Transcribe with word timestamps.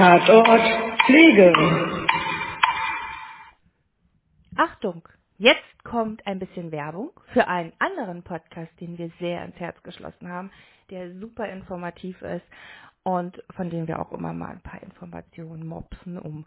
Tatort 0.00 0.62
Pflege. 1.04 1.52
Achtung, 4.56 5.06
jetzt 5.36 5.84
kommt 5.84 6.26
ein 6.26 6.38
bisschen 6.38 6.72
Werbung 6.72 7.10
für 7.34 7.46
einen 7.48 7.74
anderen 7.78 8.22
Podcast, 8.22 8.72
den 8.80 8.96
wir 8.96 9.10
sehr 9.20 9.42
ans 9.42 9.60
Herz 9.60 9.76
geschlossen 9.82 10.26
haben, 10.26 10.50
der 10.88 11.12
super 11.16 11.50
informativ 11.50 12.22
ist 12.22 12.46
und 13.02 13.44
von 13.54 13.68
dem 13.68 13.88
wir 13.88 13.98
auch 13.98 14.10
immer 14.12 14.32
mal 14.32 14.52
ein 14.52 14.62
paar 14.62 14.82
Informationen 14.82 15.66
mopsen, 15.66 16.18
um 16.18 16.46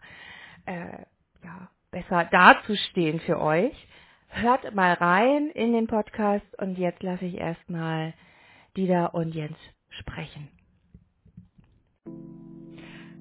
äh, 0.66 1.04
ja, 1.44 1.68
besser 1.92 2.24
dazustehen 2.24 3.20
für 3.20 3.40
euch. 3.40 3.86
Hört 4.30 4.74
mal 4.74 4.94
rein 4.94 5.48
in 5.50 5.72
den 5.72 5.86
Podcast 5.86 6.58
und 6.60 6.76
jetzt 6.76 7.04
lasse 7.04 7.26
ich 7.26 7.36
erstmal 7.36 8.14
Dieter 8.76 9.14
und 9.14 9.32
Jens 9.32 9.58
sprechen. 9.90 10.48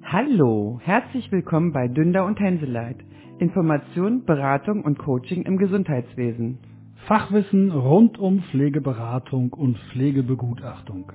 Hallo, 0.06 0.80
herzlich 0.84 1.32
willkommen 1.32 1.72
bei 1.74 1.88
Dünder 1.88 2.26
und 2.26 2.40
Hänseleit. 2.40 2.98
Information, 3.40 4.26
Beratung 4.26 4.84
und 4.84 5.00
Coaching 5.00 5.44
im 5.44 5.58
Gesundheitswesen. 5.58 6.60
Fachwissen 7.08 7.72
rund 7.72 8.20
um 8.20 8.44
Pflegeberatung 8.52 9.54
und 9.54 9.78
Pflegebegutachtung. 9.92 11.12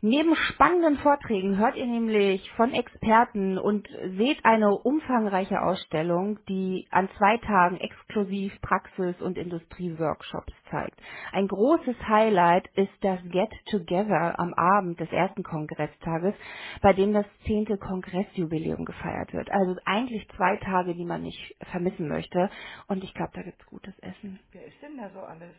Neben 0.00 0.36
spannenden 0.36 0.96
Vorträgen 0.98 1.58
hört 1.58 1.74
ihr 1.74 1.86
nämlich 1.86 2.48
von 2.52 2.72
Experten 2.72 3.58
und 3.58 3.88
seht 4.16 4.44
eine 4.44 4.70
umfangreiche 4.70 5.60
Ausstellung, 5.60 6.38
die 6.48 6.86
an 6.92 7.08
zwei 7.18 7.36
Tagen 7.38 7.78
exklusiv 7.78 8.52
Praxis- 8.60 9.20
und 9.20 9.36
Industrieworkshops 9.36 10.52
zeigt. 10.70 11.00
Ein 11.32 11.48
großes 11.48 11.96
Highlight 12.06 12.68
ist 12.76 12.92
das 13.00 13.18
Get 13.24 13.50
Together 13.72 14.38
am 14.38 14.54
Abend 14.54 15.00
des 15.00 15.10
ersten 15.10 15.42
Kongresstages, 15.42 16.34
bei 16.80 16.92
dem 16.92 17.12
das 17.12 17.26
zehnte 17.44 17.76
Kongressjubiläum 17.76 18.84
gefeiert 18.84 19.32
wird. 19.32 19.50
Also 19.50 19.74
eigentlich 19.84 20.28
zwei 20.36 20.58
Tage, 20.58 20.94
die 20.94 21.04
man 21.04 21.22
nicht 21.22 21.56
vermissen 21.72 22.06
möchte. 22.06 22.50
Und 22.86 23.02
ich 23.02 23.12
glaube, 23.14 23.32
da 23.34 23.42
gibt's 23.42 23.66
gutes 23.66 23.98
Essen. 23.98 24.38
Wer 24.52 24.64
ist 24.64 24.80
denn 24.80 24.96
da 24.96 25.10
so 25.10 25.18
alles? 25.18 25.56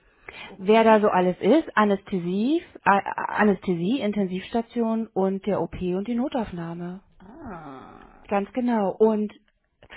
Wer 0.58 0.84
da 0.84 1.00
so 1.00 1.10
alles 1.10 1.38
ist, 1.40 1.78
Anästhesie, 1.78 2.62
Anästhesie, 2.84 4.02
Intensivstation 4.02 5.08
und 5.08 5.46
der 5.46 5.62
OP 5.62 5.80
und 5.82 6.08
die 6.08 6.16
Notaufnahme. 6.16 7.02
Ah. 7.20 8.00
Ganz 8.30 8.52
genau. 8.54 8.92
Und 8.92 9.34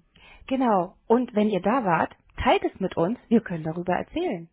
Genau. 0.47 0.95
Und 1.07 1.35
wenn 1.35 1.49
ihr 1.49 1.61
da 1.61 1.83
wart, 1.83 2.15
teilt 2.37 2.63
es 2.63 2.79
mit 2.79 2.95
uns. 2.97 3.19
Wir 3.27 3.41
können 3.41 3.63
darüber 3.63 3.93
erzählen. 3.95 4.47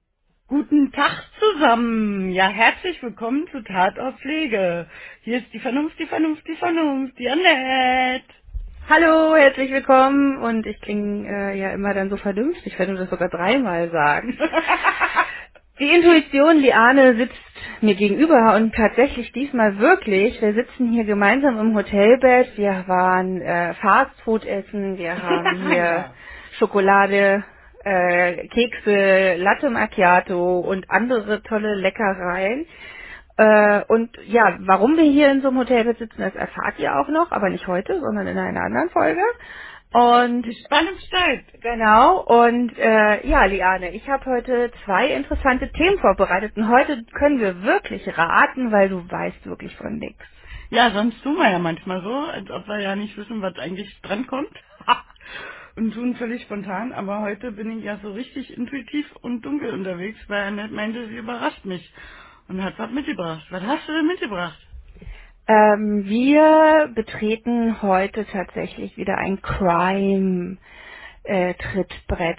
Guten 0.48 0.92
Tag 0.92 1.24
zusammen. 1.38 2.30
Ja, 2.32 2.48
herzlich 2.48 3.02
willkommen 3.02 3.46
zu 3.52 3.62
Tatort 3.62 4.18
Pflege. 4.20 4.88
Hier 5.22 5.38
ist 5.38 5.52
die 5.52 5.60
Vernunft, 5.60 5.98
die 5.98 6.06
Vernunft, 6.06 6.46
die 6.46 6.56
Vernunft, 6.56 7.18
die 7.18 7.30
Annette. 7.30 8.41
Hallo, 8.94 9.34
herzlich 9.36 9.72
willkommen. 9.72 10.36
Und 10.36 10.66
ich 10.66 10.78
klinge 10.82 11.26
äh, 11.26 11.58
ja 11.58 11.70
immer 11.70 11.94
dann 11.94 12.10
so 12.10 12.18
vernünftig. 12.18 12.74
Ich 12.74 12.78
werde 12.78 12.94
das 12.94 13.08
sogar 13.08 13.30
dreimal 13.30 13.90
sagen. 13.90 14.38
Die 15.78 15.88
Intuition, 15.94 16.58
Liane 16.58 17.16
sitzt 17.16 17.34
mir 17.80 17.94
gegenüber 17.94 18.54
und 18.56 18.74
tatsächlich 18.74 19.32
diesmal 19.32 19.78
wirklich. 19.78 20.42
Wir 20.42 20.52
sitzen 20.52 20.92
hier 20.92 21.04
gemeinsam 21.04 21.58
im 21.58 21.74
Hotelbett. 21.74 22.58
Wir 22.58 22.84
waren 22.86 23.40
äh, 23.40 23.72
Fastfood 23.76 24.44
essen. 24.44 24.98
Wir 24.98 25.22
haben 25.22 25.68
hier 25.68 25.76
Ja. 25.76 26.14
Schokolade, 26.58 27.44
äh, 27.84 28.46
Kekse, 28.48 29.36
Latte 29.38 29.70
Macchiato 29.70 30.60
und 30.60 30.90
andere 30.90 31.42
tolle 31.44 31.76
Leckereien. 31.76 32.66
Äh, 33.38 33.84
und 33.88 34.10
ja, 34.26 34.58
warum 34.60 34.96
wir 34.96 35.04
hier 35.04 35.30
in 35.32 35.42
so 35.42 35.48
einem 35.48 35.58
Hotelbett 35.60 35.98
sitzen, 35.98 36.20
das 36.22 36.34
erfahrt 36.36 36.78
ihr 36.78 36.96
auch 36.98 37.08
noch, 37.08 37.32
aber 37.32 37.50
nicht 37.50 37.66
heute, 37.66 38.00
sondern 38.00 38.26
in 38.28 38.38
einer 38.38 38.62
anderen 38.62 38.90
Folge. 38.90 39.22
Und 39.92 40.42
Die 40.44 40.54
Spannung 40.66 40.94
steigt. 41.06 41.62
Genau, 41.62 42.20
und 42.22 42.78
äh, 42.78 43.26
ja, 43.28 43.44
Liane, 43.46 43.92
ich 43.94 44.08
habe 44.08 44.26
heute 44.26 44.72
zwei 44.84 45.08
interessante 45.08 45.70
Themen 45.72 45.98
vorbereitet 46.00 46.56
und 46.56 46.68
heute 46.68 47.04
können 47.14 47.40
wir 47.40 47.62
wirklich 47.62 48.06
raten, 48.18 48.72
weil 48.72 48.88
du 48.90 49.10
weißt 49.10 49.46
wirklich 49.46 49.76
von 49.76 49.98
nix. 49.98 50.16
Ja, 50.70 50.90
sonst 50.92 51.22
tun 51.22 51.36
wir 51.36 51.50
ja 51.50 51.58
manchmal 51.60 52.02
so, 52.02 52.14
als 52.14 52.50
ob 52.50 52.66
wir 52.68 52.80
ja 52.80 52.96
nicht 52.96 53.16
wissen, 53.18 53.42
was 53.42 53.56
eigentlich 53.58 54.00
drankommt. 54.02 54.50
und 55.76 55.92
tun 55.94 56.16
völlig 56.16 56.42
spontan, 56.42 56.92
aber 56.92 57.20
heute 57.20 57.52
bin 57.52 57.78
ich 57.78 57.84
ja 57.84 57.98
so 58.02 58.12
richtig 58.12 58.56
intuitiv 58.56 59.06
und 59.22 59.42
dunkel 59.42 59.72
unterwegs, 59.72 60.18
weil 60.28 60.44
Annette 60.44 60.74
meinte, 60.74 61.08
sie 61.08 61.16
überrascht 61.18 61.64
mich 61.64 61.92
und 62.48 62.62
hat 62.62 62.78
was 62.78 62.90
mitgebracht. 62.90 63.46
Was 63.50 63.62
hast 63.62 63.88
du 63.88 63.92
denn 63.92 64.06
mitgebracht? 64.06 64.58
Ähm, 65.48 66.04
wir 66.04 66.90
betreten 66.94 67.82
heute 67.82 68.24
tatsächlich 68.26 68.96
wieder 68.96 69.18
ein 69.18 69.42
Crime 69.42 70.58
äh, 71.24 71.54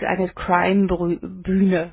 eine 0.08 0.30
Crime 0.30 1.18
Bühne. 1.22 1.92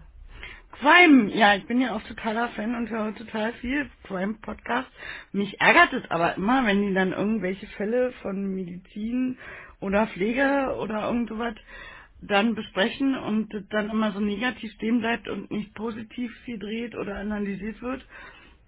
Crime, 0.80 1.30
ja, 1.34 1.54
ich 1.56 1.66
bin 1.66 1.80
ja 1.80 1.94
auch 1.94 2.02
totaler 2.02 2.48
Fan 2.50 2.74
und 2.74 2.88
höre 2.88 3.14
total 3.14 3.52
viel 3.54 3.90
Crime-Podcast. 4.04 4.88
Mich 5.32 5.60
ärgert 5.60 5.92
es 5.92 6.10
aber 6.10 6.36
immer, 6.36 6.64
wenn 6.64 6.86
die 6.86 6.94
dann 6.94 7.12
irgendwelche 7.12 7.66
Fälle 7.66 8.12
von 8.22 8.54
Medizin 8.54 9.36
oder 9.80 10.06
Pflege 10.06 10.76
oder 10.80 11.06
irgend 11.06 11.28
sowas 11.28 11.54
dann 12.22 12.54
besprechen 12.54 13.16
und 13.16 13.54
dann 13.70 13.90
immer 13.90 14.12
so 14.12 14.20
negativ 14.20 14.72
stehen 14.72 15.00
bleibt 15.00 15.28
und 15.28 15.50
nicht 15.50 15.74
positiv 15.74 16.32
gedreht 16.44 16.94
oder 16.94 17.16
analysiert 17.16 17.80
wird 17.80 18.04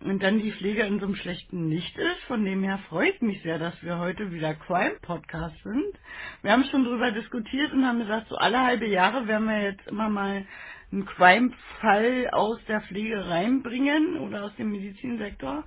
und 0.05 0.23
dann 0.23 0.39
die 0.39 0.53
Pflege 0.53 0.83
in 0.83 0.99
so 0.99 1.07
einem 1.07 1.15
schlechten 1.15 1.69
Licht 1.69 1.97
ist. 1.97 2.23
Von 2.27 2.45
dem 2.45 2.63
her 2.63 2.79
freut 2.89 3.23
mich 3.23 3.43
sehr, 3.43 3.59
dass 3.59 3.81
wir 3.83 3.99
heute 3.99 4.33
wieder 4.33 4.55
Crime-Podcast 4.55 5.63
sind. 5.63 5.99
Wir 6.43 6.53
haben 6.53 6.65
schon 6.65 6.85
drüber 6.85 7.13
diskutiert 7.13 7.73
und 7.73 7.87
haben 7.87 8.01
gesagt, 8.01 8.29
so 8.29 8.37
alle 8.37 8.61
halbe 8.61 8.87
Jahre 8.87 9.27
werden 9.29 9.47
wir 9.47 9.63
jetzt 9.63 9.87
immer 9.87 10.09
mal 10.09 10.45
einen 10.91 11.07
Crime-Fall 11.07 12.31
aus 12.33 12.59
der 12.67 12.81
Pflege 12.83 13.29
reinbringen 13.29 14.19
oder 14.19 14.45
aus 14.45 14.57
dem 14.57 14.71
Medizinsektor. 14.71 15.65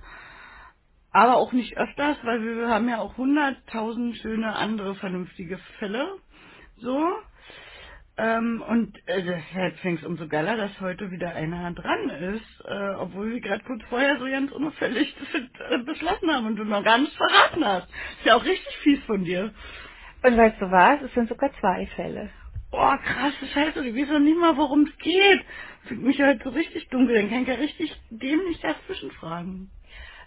Aber 1.12 1.36
auch 1.36 1.52
nicht 1.52 1.76
öfters, 1.78 2.18
weil 2.24 2.42
wir 2.42 2.68
haben 2.68 2.88
ja 2.88 2.98
auch 2.98 3.16
hunderttausend 3.16 4.16
schöne 4.16 4.54
andere 4.54 4.94
vernünftige 4.96 5.58
Fälle. 5.78 6.18
So. 6.76 7.00
Ähm, 8.18 8.62
und 8.68 8.96
äh, 9.08 9.20
jetzt 9.56 9.80
fängt 9.80 10.00
es 10.00 10.06
umso 10.06 10.28
geiler, 10.28 10.56
dass 10.56 10.80
heute 10.80 11.10
wieder 11.10 11.34
einer 11.34 11.72
dran 11.72 12.10
ist, 12.10 12.64
äh, 12.66 12.90
obwohl 12.98 13.32
wir 13.32 13.40
gerade 13.40 13.64
kurz 13.64 13.82
vorher 13.88 14.18
so 14.18 14.26
ganz 14.26 14.52
unauffällig 14.52 15.14
das, 15.58 15.70
äh, 15.72 15.84
beschlossen 15.84 16.30
haben 16.32 16.46
und 16.46 16.56
du 16.56 16.64
noch 16.64 16.84
gar 16.84 16.98
nichts 16.98 17.16
verraten 17.16 17.64
hast. 17.64 17.88
Ist 18.18 18.26
ja 18.26 18.36
auch 18.36 18.44
richtig 18.44 18.76
fies 18.82 19.02
von 19.06 19.24
dir. 19.24 19.52
Und 20.22 20.36
weißt 20.36 20.60
du 20.60 20.70
was? 20.70 21.02
Es 21.02 21.14
sind 21.14 21.28
sogar 21.28 21.50
zwei 21.60 21.86
Fälle. 21.96 22.30
Boah, 22.70 22.98
krasse 22.98 23.46
Scheiße, 23.54 23.82
du 23.82 23.96
weißt 23.96 24.12
doch 24.12 24.18
nicht 24.20 24.38
mal, 24.38 24.56
worum 24.58 24.82
es 24.84 24.96
geht. 24.98 25.44
Fühlt 25.86 26.02
mich 26.02 26.20
halt 26.20 26.42
so 26.44 26.50
richtig 26.50 26.88
dunkel, 26.90 27.16
dann 27.16 27.30
kann 27.30 27.42
ich 27.42 27.48
ja 27.48 27.54
richtig 27.54 27.96
dämlich 28.10 28.60
dazwischen 28.60 29.10
fragen. 29.12 29.70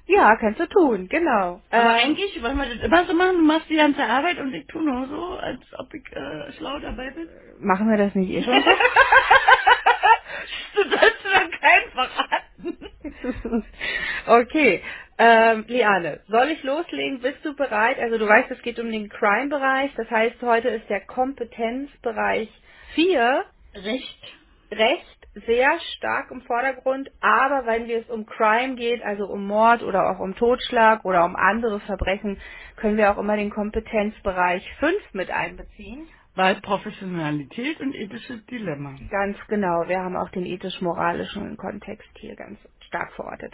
Ja, 0.10 0.38
kannst 0.38 0.60
du 0.62 0.68
tun, 0.68 1.10
genau. 1.10 1.62
Aber 1.72 1.84
Ähm, 1.84 1.90
eigentlich 2.12 2.44
wollen 2.44 2.60
wir 2.60 2.68
das 2.76 2.86
immer 2.86 3.06
so 3.08 3.16
machen, 3.16 3.38
du 3.38 3.44
machst 3.44 3.72
die 3.72 3.78
ganze 3.78 4.04
Arbeit 4.04 4.40
und 4.40 4.54
ich 4.54 4.68
tue 4.68 4.84
nur 4.84 5.08
so, 5.08 5.40
als 5.40 5.62
ob 5.80 5.96
ich 5.96 6.06
äh, 6.14 6.54
schlau 6.56 6.80
dabei 6.82 7.12
bin. 7.12 7.30
machen 7.62 7.90
wir 7.90 7.98
das 7.98 8.16
nicht 8.16 8.32
eh 8.32 8.44
schon 8.44 8.64
so? 8.64 8.70
du 10.84 10.92
sollst 10.92 11.26
doch 11.26 11.62
keinen 11.62 11.92
verraten. 11.94 13.66
okay. 14.28 14.84
Ähm, 15.20 15.66
Liane, 15.70 16.22
soll 16.30 16.50
ich 16.50 16.64
loslegen? 16.66 17.22
Bist 17.22 17.46
du 17.46 17.56
bereit? 17.56 18.00
Also 18.02 18.20
du 18.20 18.28
weißt, 18.28 18.52
es 18.52 18.62
geht 18.64 18.80
um 18.82 18.92
den 18.92 19.10
Crime-Bereich. 19.10 19.94
Das 19.98 20.12
heißt, 20.12 20.44
heute 20.44 20.70
ist 20.70 20.90
der 20.90 21.04
Kompetenzbereich 21.08 22.50
4 22.96 23.46
Recht. 23.76 24.34
Recht 24.74 25.19
sehr 25.36 25.80
stark 25.98 26.32
im 26.32 26.42
Vordergrund, 26.42 27.12
aber 27.22 27.66
wenn 27.66 27.90
es 27.90 28.10
um 28.10 28.26
Crime 28.26 28.76
geht, 28.76 29.04
also 29.04 29.26
um 29.28 29.48
Mord 29.48 29.84
oder 29.84 30.12
auch 30.12 30.20
um 30.20 30.36
Totschlag 30.36 31.06
oder 31.06 31.26
um 31.26 31.36
andere 31.36 31.80
Verbrechen, 31.82 32.40
können 32.78 32.98
wir 32.98 33.12
auch 33.12 33.18
immer 33.20 33.38
den 33.38 33.52
Kompetenzbereich 33.52 34.68
5 34.80 34.96
mit 35.14 35.32
einbeziehen. 35.32 36.08
Weil 36.36 36.56
Professionalität 36.62 37.80
und 37.82 37.96
ethisches 37.96 38.46
Dilemma. 38.48 38.96
Ganz 39.12 39.38
genau, 39.50 39.88
wir 39.88 40.00
haben 40.00 40.18
auch 40.18 40.30
den 40.30 40.46
ethisch-moralischen 40.46 41.58
Kontext 41.58 42.10
hier 42.20 42.36
ganz 42.36 42.60
stark 42.88 43.12
verortet. 43.14 43.54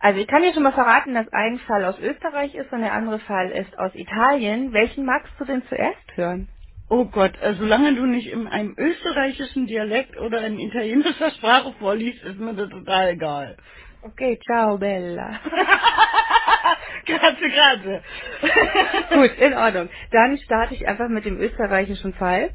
Also 0.00 0.20
ich 0.20 0.26
kann 0.28 0.42
dir 0.42 0.52
schon 0.54 0.64
mal 0.64 0.72
verraten, 0.72 1.14
dass 1.14 1.28
ein 1.32 1.58
Fall 1.60 1.84
aus 1.84 1.98
Österreich 2.00 2.54
ist 2.54 2.72
und 2.72 2.80
der 2.80 2.94
andere 2.94 3.20
Fall 3.20 3.50
ist 3.50 3.78
aus 3.78 3.94
Italien. 3.94 4.72
Welchen 4.72 5.04
magst 5.06 5.32
du 5.38 5.44
denn 5.46 5.62
zuerst 5.68 6.16
hören? 6.16 6.48
Oh 6.90 7.06
Gott, 7.06 7.32
äh, 7.42 7.54
solange 7.54 7.94
du 7.96 8.06
nicht 8.06 8.28
in 8.28 8.46
einem 8.46 8.74
österreichischen 8.78 9.66
Dialekt 9.66 10.18
oder 10.18 10.46
in 10.46 10.58
italienischer 10.60 11.32
Sprache 11.32 11.74
vorliest, 11.80 12.22
ist 12.24 12.38
mir 12.38 12.54
das 12.54 12.70
total 12.70 13.10
egal. 13.10 13.56
Okay, 14.02 14.38
ciao 14.46 14.78
Bella. 14.78 15.40
grazie, 17.06 17.50
grazie. 17.50 18.00
Gut, 19.14 19.38
in 19.38 19.54
Ordnung. 19.54 19.88
Dann 20.12 20.38
starte 20.38 20.74
ich 20.74 20.86
einfach 20.88 21.08
mit 21.08 21.24
dem 21.24 21.40
österreichischen 21.40 22.14
Fall. 22.14 22.52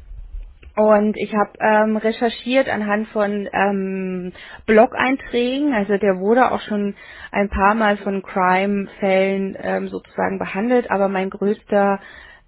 Und 0.76 1.18
ich 1.18 1.34
habe 1.34 1.52
ähm, 1.60 1.98
recherchiert 1.98 2.68
anhand 2.68 3.08
von 3.08 3.48
ähm, 3.52 4.32
Blog-Einträgen. 4.66 5.74
Also 5.74 5.98
der 5.98 6.18
wurde 6.18 6.52
auch 6.52 6.62
schon 6.62 6.94
ein 7.32 7.50
paar 7.50 7.74
Mal 7.74 7.98
von 7.98 8.22
Crime-Fällen 8.22 9.58
ähm, 9.60 9.88
sozusagen 9.88 10.38
behandelt. 10.38 10.90
Aber 10.90 11.08
mein 11.08 11.30
größter, 11.30 12.00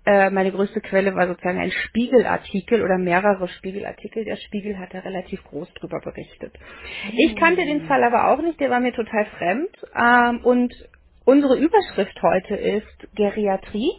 äh, 0.06 0.30
meine 0.30 0.52
größte 0.52 0.80
Quelle 0.80 1.14
war 1.14 1.26
sozusagen 1.26 1.58
ein 1.58 1.70
Spiegelartikel 1.70 2.82
oder 2.82 2.98
mehrere 2.98 3.48
Spiegelartikel. 3.48 4.24
Der 4.24 4.36
Spiegel 4.36 4.78
hat 4.78 4.92
da 4.92 4.98
relativ 4.98 5.42
groß 5.44 5.72
drüber 5.74 6.00
berichtet. 6.00 6.54
Ich 7.12 7.34
kannte 7.36 7.64
den 7.64 7.86
Fall 7.86 8.04
aber 8.04 8.28
auch 8.28 8.42
nicht. 8.42 8.60
Der 8.60 8.70
war 8.70 8.80
mir 8.80 8.92
total 8.92 9.24
fremd. 9.38 9.70
Ähm, 9.96 10.44
und 10.44 10.74
unsere 11.24 11.56
Überschrift 11.56 12.20
heute 12.22 12.54
ist 12.54 13.08
Geriatrie. 13.14 13.92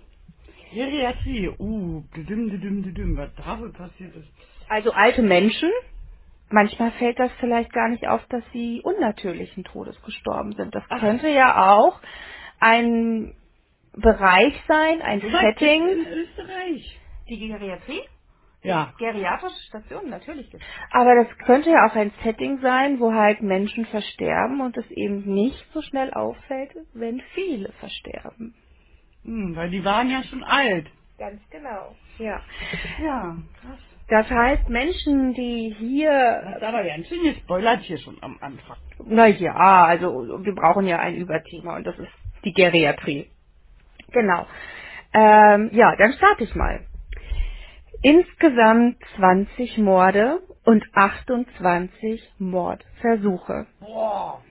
Geriatrie, 0.74 1.50
uh, 1.58 2.04
düdüm, 2.16 2.50
düdüm, 2.50 2.84
düdüm, 2.84 3.18
was 3.18 3.30
da 3.36 3.60
wohl 3.60 3.72
passiert 3.72 4.16
ist. 4.16 4.28
Also 4.68 4.92
alte 4.92 5.22
Menschen, 5.22 5.72
manchmal 6.50 6.92
fällt 6.92 7.18
das 7.18 7.32
vielleicht 7.40 7.72
gar 7.72 7.90
nicht 7.90 8.08
auf, 8.08 8.24
dass 8.28 8.44
sie 8.52 8.82
unnatürlichen 8.84 9.64
Todes 9.64 10.00
gestorben 10.04 10.54
sind. 10.54 10.76
Das 10.76 10.84
Ach. 10.90 11.00
könnte 11.00 11.30
ja 11.30 11.72
auch 11.72 12.00
ein 12.60 13.34
Bereich 13.96 14.54
sein, 14.68 15.02
ein 15.02 15.22
weit 15.24 15.58
Setting. 15.60 15.88
gibt's 15.88 16.08
in 16.12 16.18
Österreich. 16.20 17.00
Die 17.30 17.48
Geriatrie? 17.48 18.02
Ja. 18.64 18.94
Geriatrische 18.98 19.62
Stationen, 19.68 20.10
natürlich. 20.10 20.50
Aber 20.92 21.16
das 21.16 21.38
könnte 21.46 21.70
ja 21.70 21.86
auch 21.88 21.96
ein 21.96 22.12
Setting 22.24 22.60
sein, 22.62 23.00
wo 23.00 23.14
halt 23.14 23.42
Menschen 23.42 23.86
versterben 23.86 24.60
und 24.62 24.76
es 24.78 24.90
eben 24.92 25.24
nicht 25.34 25.66
so 25.74 25.82
schnell 25.82 26.12
auffällt, 26.14 26.72
wenn 26.94 27.22
viele 27.36 27.72
versterben. 27.74 28.56
Hm, 29.24 29.56
weil 29.56 29.70
die 29.70 29.84
waren 29.86 30.10
ja 30.10 30.24
schon 30.24 30.44
alt. 30.44 30.88
Ganz 31.18 31.42
genau. 31.50 31.96
Ja. 32.18 32.42
Ja, 33.04 33.38
krass. 33.62 33.80
Das 34.08 34.30
heißt, 34.30 34.70
Menschen, 34.70 35.34
die 35.34 35.76
hier 35.80 36.12
Das 36.44 36.58
ist 36.58 36.64
aber 36.64 36.84
ganz 36.84 37.08
schön 37.08 37.24
gespoilert 37.24 37.82
hier 37.82 37.98
schon 37.98 38.18
am 38.22 38.38
Anfang. 38.42 38.78
Na 39.06 39.28
ja, 39.28 39.86
also 39.86 40.44
wir 40.44 40.54
brauchen 40.56 40.86
ja 40.88 41.00
ein 41.00 41.16
Überthema 41.16 41.76
und 41.78 41.86
das 41.88 41.98
ist 41.98 42.12
die 42.44 42.54
Geriatrie. 42.54 43.30
Genau. 44.12 44.48
Ähm, 45.14 45.70
ja, 45.74 45.96
dann 45.98 46.14
starte 46.14 46.44
ich 46.46 46.56
mal. 46.56 46.86
Insgesamt 48.04 48.98
20 49.18 49.80
Morde 49.80 50.42
und 50.66 50.86
28 50.94 52.34
Mordversuche. 52.40 53.68
Boah. 53.82 54.42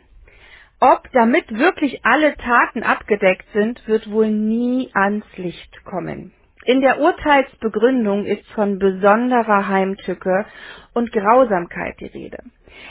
Ob 0.81 1.11
damit 1.13 1.51
wirklich 1.59 2.05
alle 2.05 2.37
Taten 2.37 2.85
abgedeckt 2.85 3.47
sind, 3.55 3.87
wird 3.89 4.11
wohl 4.11 4.31
nie 4.31 4.91
ans 4.95 5.27
Licht 5.37 5.85
kommen. 5.85 6.33
In 6.67 6.83
der 6.83 7.01
Urteilsbegründung 7.01 8.27
ist 8.27 8.47
von 8.53 8.79
besonderer 8.79 9.69
Heimtücke 9.69 10.47
und 10.95 11.13
Grausamkeit 11.13 12.01
die 12.01 12.07
Rede. 12.07 12.39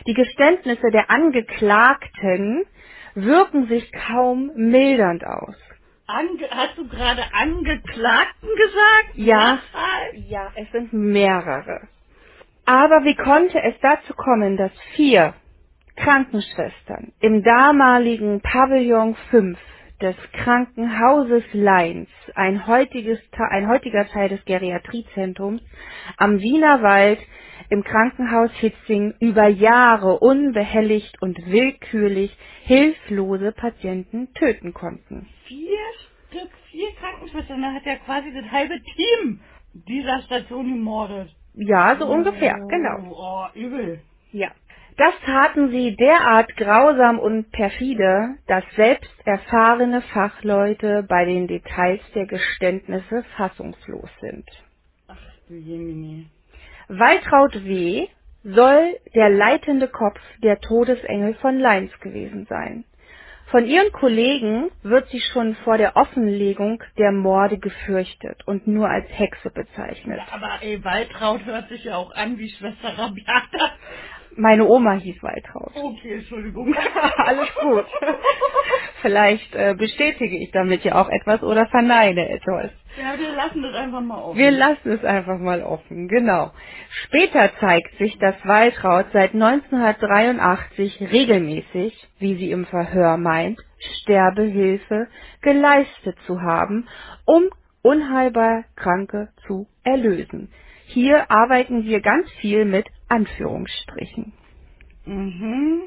Die 0.08 0.16
Geständnisse 0.16 0.92
der 0.92 1.12
Angeklagten 1.12 2.66
wirken 3.16 3.68
sich 3.68 3.92
kaum 3.94 4.52
mildernd 4.56 5.26
aus. 5.26 5.56
Ange 6.13 6.50
hast 6.51 6.77
du 6.77 6.88
gerade 6.89 7.24
Angeklagten 7.34 8.50
gesagt? 8.55 9.15
Ja, 9.15 9.60
ja, 10.29 10.51
es 10.55 10.72
sind 10.72 10.93
mehrere. 10.93 11.89
Aber 12.65 13.03
wie 13.05 13.15
konnte 13.15 13.62
es 13.63 13.75
dazu 13.82 14.13
kommen, 14.15 14.58
dass 14.58 14.72
vier 14.96 15.36
Krankenschwestern 15.98 17.13
im 17.22 17.43
damaligen 17.43 18.41
Pavillon 18.41 19.15
5 19.32 19.60
des 20.04 20.18
Krankenhauses 20.34 21.46
Leins, 21.54 22.10
ein, 22.36 22.68
heutiges, 22.68 23.20
Te- 23.32 23.50
ein 23.52 23.70
heutiger 23.70 24.08
Teil 24.08 24.30
des 24.30 24.46
Geriatriezentrums, 24.46 25.64
am 26.18 26.40
Wienerwald 26.42 27.20
im 27.70 27.84
Krankenhaus 27.84 28.52
Hitzing 28.60 29.16
über 29.22 29.48
Jahre 29.48 30.20
unbehelligt 30.20 31.22
und 31.24 31.40
willkürlich 31.48 32.38
hilflose 32.66 33.54
Patienten 33.54 34.34
töten 34.36 34.74
konnten. 34.76 35.28
Vier 35.48 35.80
Stück, 36.30 36.52
vier 36.72 36.90
Krankenschwestern, 37.00 37.62
da 37.64 37.74
hat 37.74 37.86
ja 37.86 37.96
quasi 37.98 38.34
das 38.34 38.52
halbe 38.52 38.80
Team 38.96 39.42
dieser 39.74 40.22
Station 40.24 40.74
gemordet. 40.74 41.30
Ja, 41.56 41.98
so 42.00 42.08
ungefähr, 42.08 42.60
oh, 42.64 42.68
genau. 42.68 43.16
Oh, 43.16 43.60
übel. 43.60 44.02
Ja. 44.32 44.50
Das 44.98 45.14
taten 45.26 45.72
sie 45.72 45.96
derart 45.96 46.56
grausam 46.56 47.18
und 47.18 47.52
perfide, 47.52 48.36
dass 48.48 48.64
selbst 48.76 49.12
erfahrene 49.26 50.02
Fachleute 50.02 51.04
bei 51.08 51.26
den 51.26 51.48
Details 51.48 52.02
der 52.14 52.28
Geständnisse 52.28 53.24
fassungslos 53.36 54.10
sind. 54.22 54.46
Ach 55.08 55.18
du 55.48 55.56
Jemini. 55.56 56.28
Waltraud 56.90 57.66
W. 57.66 58.08
soll 58.44 58.96
der 59.16 59.30
leitende 59.30 59.88
Kopf 59.88 60.20
der 60.44 60.60
Todesengel 60.60 61.34
von 61.36 61.58
Leins 61.58 61.98
gewesen 62.00 62.46
sein. 62.48 62.84
Von 63.48 63.66
ihren 63.66 63.92
Kollegen 63.92 64.72
wird 64.82 65.10
sie 65.10 65.20
schon 65.20 65.56
vor 65.58 65.78
der 65.78 65.96
Offenlegung 65.96 66.82
der 66.98 67.12
Morde 67.12 67.58
gefürchtet 67.58 68.42
und 68.48 68.68
nur 68.68 68.90
als 68.90 69.08
Hexe 69.10 69.50
bezeichnet. 69.52 70.18
Ja, 70.18 70.34
aber 70.34 70.60
ey, 70.62 70.84
Waltraud 70.84 71.46
hört 71.46 71.70
sich 71.70 71.84
ja 71.84 71.98
auch 71.98 72.12
an 72.16 72.38
wie 72.38 72.50
Schwester 72.50 72.98
Rabiata. 72.98 73.72
Meine 74.38 74.66
Oma 74.66 74.94
hieß 74.94 75.22
Waltraud. 75.24 75.72
Okay, 75.75 76.16
Entschuldigung. 76.16 76.75
Alles 77.18 77.50
gut. 77.62 77.86
Vielleicht 79.02 79.56
äh, 79.56 79.75
bestätige 79.78 80.38
ich 80.38 80.52
damit 80.52 80.84
ja 80.84 80.96
auch 80.96 81.10
etwas 81.10 81.44
oder 81.44 81.68
verneine 81.68 82.30
etwas. 82.30 82.72
Ja, 82.98 83.18
wir 83.20 83.34
lassen 83.36 83.62
das 83.63 83.75
einfach 83.75 84.02
mal 84.02 84.22
offen. 84.22 84.38
Wir 84.38 84.52
lassen 84.52 84.92
es 84.92 85.04
einfach 85.04 85.40
mal 85.40 85.63
offen, 85.63 86.08
genau. 86.08 86.52
Später 87.06 87.52
zeigt 87.60 87.98
sich, 87.98 88.18
dass 88.20 88.36
Waltraud 88.46 89.08
seit 89.13 89.34
1983 89.34 91.02
regelmäßig, 91.12 91.94
wie 92.20 92.36
sie 92.36 92.52
im 92.52 92.66
Verhör 92.66 93.18
meint, 93.18 93.60
Sterbehilfe 94.02 95.08
geleistet 95.42 96.18
zu 96.28 96.42
haben, 96.42 96.88
um 97.25 97.50
unheilbar 97.84 98.63
Kranke 98.75 99.30
zu 99.48 99.68
erlösen. 99.84 100.50
Hier 100.94 101.32
arbeiten 101.32 101.86
wir 101.86 102.02
ganz 102.02 102.30
viel 102.34 102.66
mit 102.66 102.86
Anführungsstrichen. 103.10 104.32
Mhm. 105.06 105.82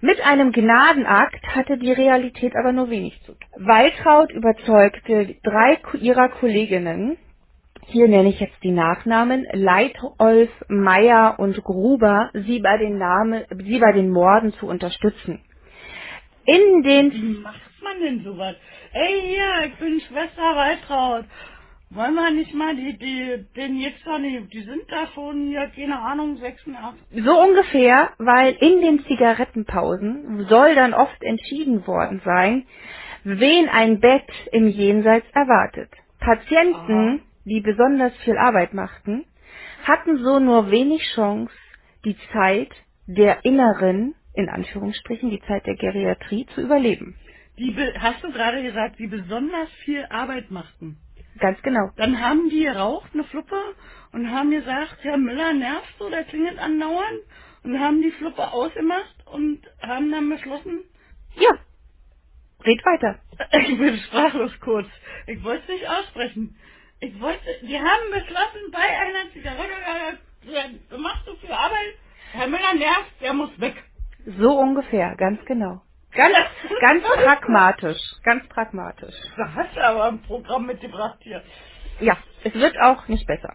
Mit 0.00 0.20
einem 0.22 0.52
Gnadenakt 0.52 1.46
hatte 1.54 1.76
die 1.76 1.92
Realität 1.92 2.54
aber 2.56 2.72
nur 2.72 2.88
wenig 2.88 3.20
zu 3.24 3.32
tun. 3.32 3.66
Waltraud 3.66 4.32
überzeugte 4.32 5.36
drei 5.42 5.78
ihrer 6.00 6.30
Kolleginnen, 6.30 7.18
hier 7.88 8.08
nenne 8.08 8.30
ich 8.30 8.40
jetzt 8.40 8.62
die 8.62 8.72
Nachnamen, 8.72 9.46
Leitolf, 9.52 10.50
Meyer 10.68 11.38
und 11.38 11.62
Gruber, 11.62 12.30
sie 12.32 12.60
bei 12.60 12.78
den, 12.78 12.98
Namen, 12.98 13.44
sie 13.62 13.78
bei 13.78 13.92
den 13.92 14.10
Morden 14.10 14.52
zu 14.54 14.66
unterstützen. 14.66 15.40
In 16.46 16.82
den 16.82 17.12
Wie 17.12 17.38
macht 17.42 17.60
man 17.82 18.00
denn 18.00 18.24
sowas? 18.24 18.56
Ey, 18.92 19.20
hier, 19.20 19.66
ich 19.66 19.74
bin 19.76 20.00
Schwester 20.00 20.56
Waltraud. 20.56 21.26
Wollen 21.90 22.14
wir 22.16 22.30
nicht 22.32 22.54
mal 22.54 22.76
die, 22.76 22.98
die, 22.98 23.46
den 23.56 23.78
jetzt 23.80 24.06
noch 24.06 24.18
nicht, 24.18 24.52
die 24.52 24.62
sind 24.62 24.82
da 24.90 25.06
schon, 25.14 25.50
ja, 25.52 25.68
keine 25.68 25.98
Ahnung, 26.00 26.36
86. 26.36 27.24
So 27.24 27.40
ungefähr, 27.42 28.10
weil 28.18 28.54
in 28.60 28.82
den 28.82 29.04
Zigarettenpausen 29.06 30.46
soll 30.48 30.74
dann 30.76 30.94
oft 30.94 31.22
entschieden 31.22 31.86
worden 31.86 32.20
sein, 32.26 32.66
wen 33.24 33.70
ein 33.70 34.00
Bett 34.00 34.28
im 34.52 34.68
Jenseits 34.68 35.26
erwartet. 35.32 35.90
Patienten, 36.20 37.22
die 37.46 37.62
besonders 37.62 38.14
viel 38.18 38.36
Arbeit 38.38 38.74
machten, 38.74 39.24
hatten 39.84 40.18
so 40.24 40.40
nur 40.40 40.70
wenig 40.70 41.02
Chance, 41.14 41.54
die 42.04 42.18
Zeit 42.34 42.70
der 43.06 43.46
inneren, 43.46 44.14
in 44.34 44.50
Anführungsstrichen, 44.50 45.30
die 45.30 45.42
Zeit 45.48 45.66
der 45.66 45.76
Geriatrie 45.76 46.46
zu 46.54 46.62
überleben. 46.62 47.16
Die, 47.58 47.72
be- 47.72 47.94
hast 47.98 48.22
du 48.24 48.32
gerade 48.32 48.62
gesagt, 48.62 48.98
die 49.00 49.08
besonders 49.08 49.70
viel 49.86 50.04
Arbeit 50.10 50.50
machten. 50.50 50.98
Ganz 51.40 51.60
genau. 51.62 51.90
Dann 51.96 52.20
haben 52.20 52.50
die 52.50 52.64
geraucht, 52.64 53.10
eine 53.14 53.24
Fluppe, 53.24 53.60
und 54.12 54.30
haben 54.30 54.50
gesagt, 54.52 54.98
Herr 55.02 55.18
Müller 55.18 55.54
nervt 55.54 55.94
so, 55.98 56.10
der 56.10 56.24
klingelt 56.24 56.58
andauernd. 56.58 57.20
Und 57.64 57.80
haben 57.80 58.02
die 58.02 58.12
Fluppe 58.12 58.52
ausgemacht 58.52 59.16
und 59.26 59.60
haben 59.82 60.10
dann 60.12 60.30
beschlossen, 60.30 60.84
Ja. 61.36 61.50
Red 62.66 62.84
weiter. 62.86 63.20
ich 63.68 63.78
bin 63.78 63.98
sprachlos 63.98 64.52
kurz. 64.60 64.88
Ich 65.28 65.42
wollte 65.44 65.62
es 65.64 65.68
nicht 65.70 65.88
aussprechen. 65.88 66.56
Ich 67.00 67.20
wollte, 67.20 67.40
die 67.62 67.78
haben 67.78 68.12
beschlossen, 68.12 68.72
bei 68.72 68.80
einer 68.80 69.32
Zigarette, 69.32 70.18
äh, 70.48 70.70
du 70.90 70.98
machst 70.98 71.26
so 71.26 71.36
viel 71.36 71.52
Arbeit, 71.52 71.94
Herr 72.32 72.48
Müller 72.48 72.74
nervt, 72.74 73.12
der 73.22 73.34
muss 73.34 73.50
weg. 73.60 73.76
So 74.40 74.58
ungefähr, 74.58 75.16
ganz 75.16 75.44
genau. 75.46 75.82
Ganz, 76.16 76.34
ganz 76.80 77.04
pragmatisch, 77.04 78.00
ganz 78.24 78.48
pragmatisch. 78.48 79.14
Da 79.36 79.54
hast 79.54 79.76
du 79.76 79.84
aber 79.84 80.04
ein 80.06 80.22
Programm 80.22 80.66
mitgebracht 80.66 81.18
hier. 81.22 81.42
Ja, 82.00 82.18
es 82.44 82.54
wird 82.54 82.78
auch 82.80 83.08
nicht 83.08 83.26
besser. 83.26 83.54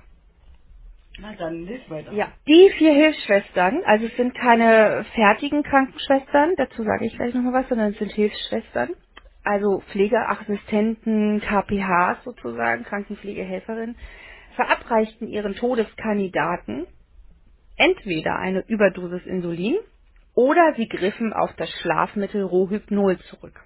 Na 1.20 1.34
dann, 1.36 1.66
lies 1.66 1.90
weiter. 1.90 2.12
Ja, 2.14 2.32
die 2.48 2.72
vier 2.78 2.94
Hilfsschwestern, 2.94 3.84
also 3.86 4.06
es 4.08 4.16
sind 4.18 4.36
keine 4.36 5.06
fertigen 5.16 5.64
Krankenschwestern, 5.64 6.56
dazu 6.58 6.84
sage 6.84 7.06
ich 7.06 7.16
gleich 7.16 7.34
nochmal 7.36 7.62
was, 7.64 7.70
sondern 7.70 7.92
es 7.92 8.00
sind 8.00 8.12
Hilfsschwestern, 8.14 8.92
also 9.44 9.82
Pflegeassistenten, 9.92 11.42
KPHs 11.42 12.24
sozusagen, 12.26 12.86
Krankenpflegehelferinnen, 12.86 13.98
verabreichten 14.56 15.28
ihren 15.28 15.56
Todeskandidaten 15.56 16.88
entweder 17.78 18.38
eine 18.40 18.62
Überdosis 18.68 19.26
Insulin 19.26 19.78
oder 20.36 20.74
sie 20.76 20.88
griffen 20.88 21.34
auf 21.34 21.54
das 21.56 21.70
Schlafmittel 21.82 22.44
Rohypnol 22.44 23.18
zurück. 23.20 23.60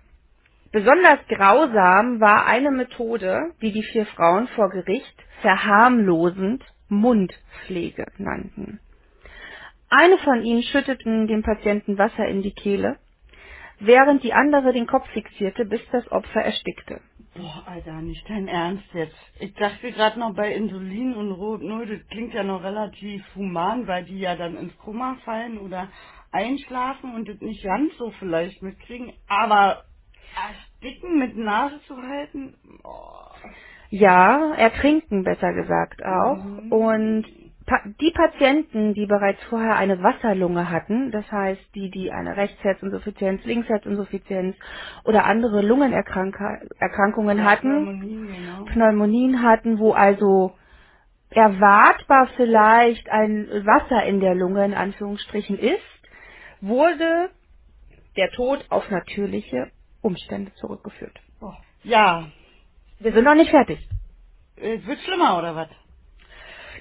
Besonders 0.71 1.19
grausam 1.29 2.19
war 2.19 2.45
eine 2.47 2.71
Methode, 2.71 3.51
die 3.61 3.71
die 3.71 3.83
vier 3.83 4.05
Frauen 4.07 4.47
vor 4.49 4.69
Gericht 4.69 5.23
verharmlosend 5.41 6.63
Mundpflege 6.89 8.05
nannten. 8.17 8.79
Eine 9.89 10.17
von 10.17 10.43
ihnen 10.43 10.63
schütteten 10.63 11.27
dem 11.27 11.43
Patienten 11.43 11.97
Wasser 11.97 12.27
in 12.27 12.41
die 12.41 12.53
Kehle, 12.53 12.97
während 13.79 14.23
die 14.23 14.33
andere 14.33 14.73
den 14.73 14.87
Kopf 14.87 15.07
fixierte, 15.11 15.65
bis 15.65 15.81
das 15.91 16.11
Opfer 16.11 16.41
erstickte. 16.41 16.99
Boah, 17.35 17.63
Alter, 17.67 18.01
nicht 18.01 18.29
dein 18.29 18.47
Ernst 18.49 18.85
jetzt. 18.93 19.15
Ich 19.39 19.53
dachte 19.55 19.91
gerade 19.93 20.19
noch 20.19 20.35
bei 20.35 20.53
Insulin 20.53 21.15
und 21.15 21.33
Rohypnol, 21.33 21.87
das 21.87 22.07
klingt 22.09 22.33
ja 22.35 22.43
noch 22.43 22.63
relativ 22.63 23.23
human, 23.35 23.87
weil 23.87 24.05
die 24.05 24.19
ja 24.19 24.35
dann 24.35 24.57
ins 24.57 24.77
Koma 24.79 25.17
fallen 25.25 25.59
oder 25.59 25.89
einschlafen 26.33 27.15
und 27.15 27.29
das 27.29 27.39
nicht 27.41 27.63
ganz 27.63 27.95
so 27.97 28.11
vielleicht 28.19 28.61
mitkriegen. 28.63 29.13
Aber 29.27 29.85
ersticken 30.35 31.19
mit 31.19 31.37
Nase 31.37 31.81
zu 31.87 31.97
halten, 31.97 32.55
oh. 32.83 33.01
Ja, 33.91 34.53
ertrinken 34.55 35.23
besser 35.23 35.53
gesagt 35.53 36.03
auch. 36.05 36.37
Mhm. 36.37 37.44
Pa 37.65 37.81
die 37.99 38.11
Patienten, 38.11 38.93
die 38.93 39.05
bereits 39.07 39.43
vorher 39.45 39.75
eine 39.75 40.01
Wasserlunge 40.03 40.69
hatten, 40.69 41.11
das 41.11 41.29
heißt 41.31 41.75
die, 41.75 41.89
die 41.89 42.11
eine 42.11 42.37
Rechtsherzinsuffizienz, 42.37 43.43
Linksherzinsuffizienz 43.45 44.55
oder 45.03 45.25
andere 45.25 45.61
Lungenerkrankungen 45.61 47.43
hatten, 47.43 47.85
Pneumonie, 47.85 48.27
genau. 48.37 48.65
Pneumonien 48.65 49.41
hatten, 49.43 49.79
wo 49.79 49.93
also 49.93 50.53
erwartbar 51.31 52.27
vielleicht 52.35 53.09
ein 53.09 53.47
Wasser 53.65 54.03
in 54.05 54.19
der 54.19 54.35
Lunge 54.35 54.65
in 54.65 54.73
Anführungsstrichen 54.73 55.57
ist, 55.59 55.81
wurde 56.61 57.29
der 58.17 58.31
Tod 58.31 58.65
auf 58.69 58.89
natürliche 58.91 59.71
Umstände 60.01 60.53
zurückgeführt. 60.55 61.19
Boah. 61.39 61.57
Ja, 61.83 62.27
Wir 62.99 63.11
sind 63.13 63.23
noch 63.25 63.35
nicht 63.35 63.51
fertig. 63.51 63.79
es 64.57 64.85
wird 64.87 64.99
schlimmer 65.01 65.37
oder 65.37 65.55
was? 65.55 65.69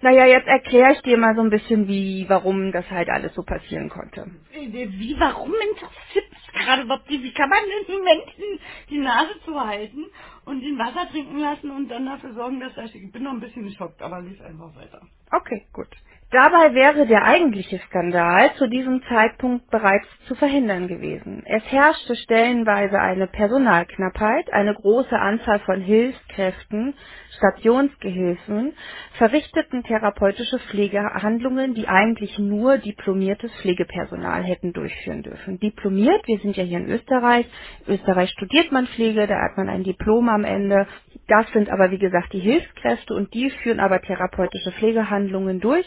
Naja, 0.04 0.26
jetzt 0.26 0.48
erkläre 0.48 0.94
ich 0.94 1.02
dir 1.02 1.18
mal 1.18 1.34
so 1.36 1.42
ein 1.42 1.50
bisschen, 1.50 1.88
wie, 1.88 2.26
warum 2.28 2.72
das 2.72 2.90
halt 2.90 3.10
alles 3.10 3.34
so 3.34 3.42
passieren 3.44 3.90
konnte. 3.90 4.26
Wie, 4.52 5.16
warum 5.18 5.52
interessiert 5.54 6.26
es 6.32 6.52
gerade 6.54 6.82
überhaupt 6.84 7.10
die, 7.10 7.22
wie 7.24 7.34
kann 7.34 7.50
man 7.50 7.60
denn 7.64 7.96
den 7.96 8.04
Menschen 8.04 8.60
die 8.90 8.98
Nase 8.98 9.40
zuhalten 9.46 10.06
und 10.46 10.62
ihn 10.62 10.78
Wasser 10.78 11.08
trinken 11.10 11.38
lassen 11.40 11.72
und 11.72 11.88
dann 11.88 12.06
dafür 12.06 12.34
sorgen, 12.34 12.60
dass 12.60 12.76
er, 12.78 12.86
ich 12.86 13.12
bin 13.12 13.24
noch 13.24 13.32
ein 13.32 13.40
bisschen 13.40 13.64
geschockt, 13.64 14.02
aber 14.02 14.22
lies 14.22 14.40
einfach 14.42 14.76
weiter. 14.76 15.02
Okay, 15.32 15.66
gut. 15.74 15.88
Dabei 16.32 16.74
wäre 16.74 17.06
der 17.06 17.24
eigentliche 17.24 17.78
Skandal 17.86 18.52
zu 18.56 18.68
diesem 18.68 19.02
Zeitpunkt 19.04 19.70
bereits 19.70 20.06
zu 20.26 20.34
verhindern 20.34 20.88
gewesen. 20.88 21.44
Es 21.46 21.62
herrschte 21.70 22.16
stellenweise 22.16 22.98
eine 22.98 23.28
Personalknappheit, 23.28 24.52
eine 24.52 24.74
große 24.74 25.16
Anzahl 25.16 25.60
von 25.60 25.80
Hilfskräften, 25.80 26.94
Stationsgehilfen, 27.36 28.72
verrichteten 29.18 29.84
therapeutische 29.84 30.58
Pflegehandlungen, 30.58 31.74
die 31.74 31.86
eigentlich 31.86 32.36
nur 32.40 32.78
diplomiertes 32.78 33.52
Pflegepersonal 33.62 34.42
hätten 34.42 34.72
durchführen 34.72 35.22
dürfen. 35.22 35.60
Diplomiert, 35.60 36.26
wir 36.26 36.40
sind 36.40 36.56
ja 36.56 36.64
hier 36.64 36.78
in 36.78 36.90
Österreich, 36.90 37.46
in 37.86 37.94
Österreich 37.94 38.30
studiert 38.30 38.72
man 38.72 38.88
Pflege, 38.88 39.28
da 39.28 39.36
hat 39.40 39.56
man 39.56 39.68
ein 39.68 39.84
Diplom 39.84 40.28
am 40.28 40.44
Ende. 40.44 40.88
Das 41.28 41.46
sind 41.52 41.70
aber 41.70 41.92
wie 41.92 41.98
gesagt 41.98 42.32
die 42.32 42.40
Hilfskräfte 42.40 43.14
und 43.14 43.32
die 43.34 43.50
führen 43.62 43.80
aber 43.80 44.00
therapeutische 44.02 44.72
Pflegehandlungen 44.72 45.60
durch 45.60 45.86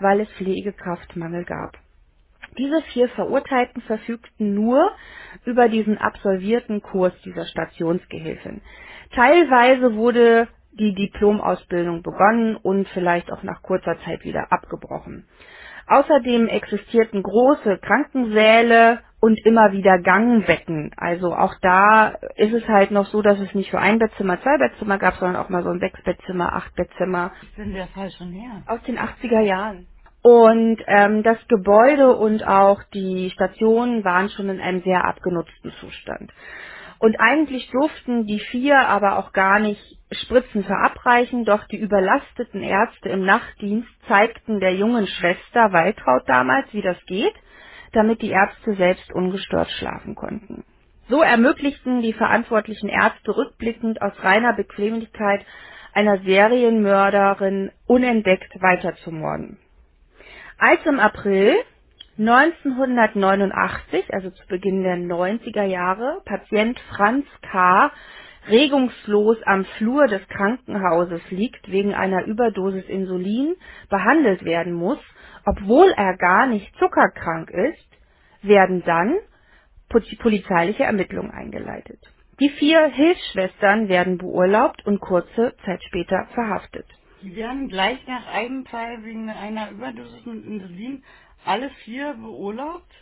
weil 0.00 0.20
es 0.20 0.28
Pflegekraftmangel 0.32 1.44
gab. 1.44 1.76
Diese 2.56 2.82
vier 2.92 3.08
Verurteilten 3.10 3.82
verfügten 3.82 4.54
nur 4.54 4.90
über 5.44 5.68
diesen 5.68 5.98
absolvierten 5.98 6.82
Kurs 6.82 7.12
dieser 7.24 7.44
Stationsgehilfin. 7.46 8.62
Teilweise 9.14 9.94
wurde 9.94 10.48
die 10.72 10.94
Diplomausbildung 10.94 12.02
begonnen 12.02 12.56
und 12.56 12.88
vielleicht 12.88 13.30
auch 13.32 13.42
nach 13.42 13.62
kurzer 13.62 13.96
Zeit 14.04 14.24
wieder 14.24 14.52
abgebrochen. 14.52 15.26
Außerdem 15.86 16.48
existierten 16.48 17.22
große 17.22 17.78
Krankensäle 17.78 19.00
und 19.20 19.38
immer 19.46 19.72
wieder 19.72 19.98
Gangbetten. 20.00 20.92
Also 20.96 21.34
auch 21.34 21.54
da 21.62 22.08
ist 22.36 22.52
es 22.54 22.66
halt 22.68 22.90
noch 22.92 23.06
so, 23.06 23.22
dass 23.22 23.40
es 23.40 23.54
nicht 23.54 23.70
für 23.70 23.80
ein 23.80 23.98
Bettzimmer, 23.98 24.40
zwei 24.42 24.58
Bettzimmer 24.58 24.98
gab, 24.98 25.16
sondern 25.16 25.36
auch 25.42 25.48
mal 25.48 25.62
so 25.64 25.70
ein 25.70 25.80
Sechsbettzimmer, 25.80 26.54
Achtbettzimmer 26.54 27.32
Ist 27.42 27.58
denn 27.58 27.72
der 27.74 27.88
Fall 27.88 28.10
schon 28.12 28.32
her? 28.32 28.62
aus 28.66 28.82
den 28.84 28.98
80er 28.98 29.40
Jahren. 29.40 29.86
Und 30.22 30.78
ähm, 30.86 31.22
das 31.22 31.38
Gebäude 31.48 32.16
und 32.16 32.46
auch 32.46 32.82
die 32.94 33.30
Stationen 33.30 34.04
waren 34.04 34.30
schon 34.30 34.50
in 34.50 34.60
einem 34.60 34.82
sehr 34.82 35.04
abgenutzten 35.04 35.72
Zustand. 35.80 36.32
Und 36.98 37.20
eigentlich 37.20 37.70
durften 37.70 38.26
die 38.26 38.40
vier 38.40 38.78
aber 38.80 39.18
auch 39.18 39.32
gar 39.32 39.60
nicht 39.60 39.80
Spritzen 40.12 40.64
verabreichen, 40.64 41.44
doch 41.44 41.64
die 41.68 41.78
überlasteten 41.78 42.62
Ärzte 42.62 43.10
im 43.10 43.24
Nachtdienst 43.24 43.88
zeigten 44.08 44.60
der 44.60 44.74
jungen 44.74 45.06
Schwester 45.06 45.72
Waltraud 45.72 46.22
damals, 46.28 46.66
wie 46.74 46.82
das 46.82 46.98
geht, 47.06 47.34
damit 47.92 48.22
die 48.22 48.30
Ärzte 48.30 48.74
selbst 48.74 49.12
ungestört 49.12 49.70
schlafen 49.70 50.14
konnten. 50.14 50.64
So 51.08 51.22
ermöglichten 51.22 52.02
die 52.02 52.12
verantwortlichen 52.12 52.88
Ärzte 52.88 53.36
rückblickend 53.36 54.02
aus 54.02 54.12
reiner 54.22 54.52
Bequemlichkeit 54.54 55.44
einer 55.94 56.18
Serienmörderin 56.18 57.70
unentdeckt 57.86 58.60
weiterzumorden. 58.60 59.58
Als 60.58 60.84
im 60.84 61.00
April 61.00 61.54
1989, 62.18 64.12
also 64.12 64.30
zu 64.30 64.46
Beginn 64.48 64.82
der 64.82 64.96
90er 64.96 65.62
Jahre, 65.62 66.20
Patient 66.24 66.78
Franz 66.90 67.26
K. 67.42 67.92
regungslos 68.48 69.38
am 69.44 69.64
Flur 69.76 70.08
des 70.08 70.26
Krankenhauses 70.28 71.22
liegt 71.30 71.70
wegen 71.70 71.94
einer 71.94 72.24
Überdosis 72.24 72.84
Insulin, 72.88 73.54
behandelt 73.88 74.44
werden 74.44 74.72
muss, 74.72 74.98
obwohl 75.46 75.92
er 75.96 76.16
gar 76.16 76.46
nicht 76.46 76.74
zuckerkrank 76.78 77.50
ist, 77.50 77.88
werden 78.42 78.82
dann 78.84 79.18
polizeiliche 80.18 80.84
Ermittlungen 80.84 81.30
eingeleitet. 81.32 82.00
Die 82.40 82.50
vier 82.50 82.86
Hilfsschwestern 82.88 83.88
werden 83.88 84.18
beurlaubt 84.18 84.86
und 84.86 85.00
kurze 85.00 85.54
Zeit 85.64 85.82
später 85.84 86.26
verhaftet. 86.34 86.86
Die 87.22 87.34
werden 87.36 87.68
gleich 87.68 88.06
nach 88.06 88.26
einem 88.28 88.66
Fall 88.66 89.04
wegen 89.04 89.30
einer 89.30 89.70
Überdosis 89.72 90.26
mit 90.26 90.44
Insulin 90.46 91.04
alle 91.44 91.70
vier 91.84 92.14
beurlaubt? 92.14 92.92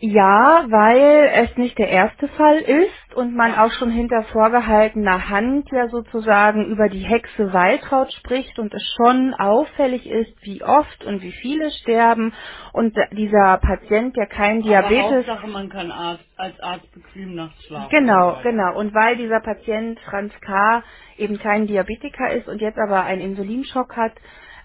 Ja, 0.00 0.66
weil 0.68 1.30
es 1.34 1.56
nicht 1.56 1.78
der 1.78 1.88
erste 1.88 2.28
Fall 2.28 2.58
ist 2.58 3.14
und 3.14 3.34
man 3.34 3.54
auch 3.54 3.72
schon 3.72 3.90
hinter 3.90 4.24
vorgehaltener 4.24 5.30
Hand 5.30 5.70
ja 5.72 5.88
sozusagen 5.88 6.66
über 6.66 6.90
die 6.90 7.00
Hexe 7.06 7.54
Waltraud 7.54 8.12
spricht 8.12 8.58
und 8.58 8.74
es 8.74 8.82
schon 8.96 9.32
auffällig 9.32 10.06
ist, 10.06 10.34
wie 10.42 10.62
oft 10.62 11.02
und 11.06 11.22
wie 11.22 11.32
viele 11.32 11.70
sterben 11.70 12.34
und 12.74 12.94
dieser 13.12 13.56
Patient, 13.58 14.14
der 14.18 14.26
kein 14.26 14.60
Diabetes... 14.60 15.00
Aber 15.00 15.16
Hauptsache, 15.16 15.46
man 15.48 15.70
kann 15.70 15.90
Arzt, 15.90 16.24
als 16.36 16.60
Arzt 16.60 16.92
bequem 16.92 17.34
nachts 17.34 17.64
schlafen. 17.64 17.88
Genau, 17.90 18.38
genau. 18.42 18.78
Und 18.78 18.94
weil 18.94 19.16
dieser 19.16 19.40
Patient 19.40 19.98
Franz 20.00 20.34
K. 20.42 20.82
eben 21.16 21.38
kein 21.38 21.66
Diabetiker 21.68 22.32
ist 22.32 22.48
und 22.48 22.60
jetzt 22.60 22.78
aber 22.78 23.04
einen 23.04 23.22
Insulinschock 23.22 23.96
hat, 23.96 24.12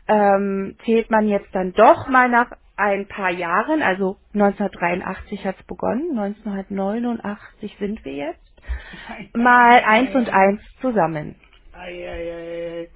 ähm, 0.10 0.76
zählt 0.84 1.10
man 1.10 1.30
jetzt 1.30 1.56
dann 1.56 1.72
doch 1.74 2.10
mal 2.10 2.28
nach 2.28 2.52
ein 2.82 3.08
paar 3.08 3.32
Jahren, 3.32 3.82
also 3.82 4.18
1983 4.34 5.46
hat 5.46 5.58
es 5.60 5.66
begonnen, 5.66 6.18
1989 6.18 7.78
sind 7.80 8.04
wir 8.06 8.14
jetzt, 8.14 9.36
mal 9.36 9.84
eins 9.84 10.14
und 10.16 10.30
eins 10.30 10.62
zusammen. 10.82 11.36
Eieiei. 11.74 12.90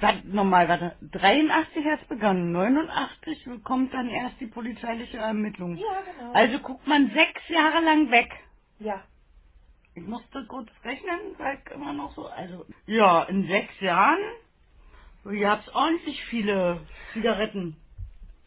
Warte, 0.00 0.28
nochmal, 0.28 0.68
warte. 0.68 0.96
83 1.12 1.84
hat 1.86 2.02
es 2.02 2.08
begonnen, 2.08 2.52
89 2.52 3.46
kommt 3.64 3.94
dann 3.94 4.08
erst 4.08 4.40
die 4.40 4.46
polizeiliche 4.46 5.18
Ermittlung. 5.18 5.76
Ja, 5.76 6.00
genau. 6.02 6.32
Also 6.32 6.58
guckt 6.58 6.86
man 6.86 7.10
sechs 7.10 7.48
Jahre 7.48 7.84
lang 7.84 8.10
weg. 8.10 8.30
Ja. 8.80 9.02
Ich 9.94 10.06
musste 10.06 10.44
kurz 10.46 10.68
rechnen, 10.84 11.20
weil 11.38 11.58
immer 11.74 11.92
noch 11.92 12.14
so, 12.14 12.26
also, 12.26 12.66
ja, 12.86 13.22
in 13.24 13.46
sechs 13.46 13.78
Jahren, 13.80 14.18
ihr 15.30 15.50
habt 15.50 15.72
ordentlich 15.74 16.24
viele 16.26 16.80
Zigaretten. 17.12 17.76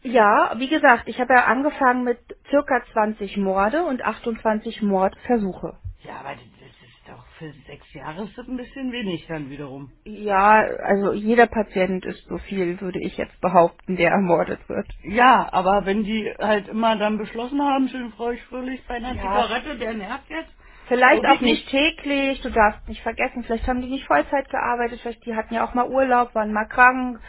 Ja, 0.02 0.54
wie 0.58 0.68
gesagt, 0.68 1.08
ich 1.08 1.20
habe 1.20 1.34
ja 1.34 1.44
angefangen 1.46 2.04
mit 2.04 2.18
circa 2.50 2.82
20 2.92 3.36
Morde 3.38 3.84
und 3.84 4.02
28 4.02 4.82
Mordversuche. 4.82 5.76
Ja, 6.04 6.20
aber 6.20 6.30
das 6.36 6.42
ist 6.70 7.08
doch 7.08 7.24
für 7.38 7.52
sechs 7.66 7.92
Jahre 7.94 8.24
ist 8.24 8.38
das 8.38 8.46
ein 8.48 8.56
bisschen 8.56 8.92
wenig 8.92 9.26
dann 9.26 9.50
wiederum. 9.50 9.90
Ja, 10.04 10.62
also 10.84 11.12
jeder 11.12 11.48
Patient 11.48 12.04
ist 12.06 12.24
so 12.28 12.38
viel, 12.38 12.80
würde 12.80 13.00
ich 13.00 13.16
jetzt 13.18 13.40
behaupten, 13.40 13.96
der 13.96 14.12
ermordet 14.12 14.60
wird. 14.68 14.86
Ja, 15.02 15.48
aber 15.52 15.84
wenn 15.84 16.04
die 16.04 16.32
halt 16.38 16.68
immer 16.68 16.96
dann 16.96 17.18
beschlossen 17.18 17.60
haben, 17.62 17.88
schön 17.88 18.12
freudig 18.12 18.42
fröhlich 18.44 18.80
bei 18.86 18.94
einer 18.96 19.14
Ja. 19.14 19.22
Zigarette, 19.22 19.76
der 19.78 19.94
nervt 19.94 20.30
jetzt. 20.30 20.50
Vielleicht 20.88 21.26
auch 21.26 21.40
nicht 21.42 21.68
täglich, 21.70 22.40
du 22.42 22.50
darfst 22.50 22.88
nicht 22.88 23.02
vergessen, 23.02 23.44
vielleicht 23.44 23.68
haben 23.68 23.82
die 23.82 23.90
nicht 23.90 24.06
Vollzeit 24.06 24.48
gearbeitet, 24.50 25.00
vielleicht 25.02 25.26
die 25.26 25.36
hatten 25.36 25.54
ja 25.54 25.64
auch 25.66 25.74
mal 25.74 25.88
Urlaub, 25.90 26.34
waren 26.34 26.52
mal 26.52 26.66
krank, 26.66 27.20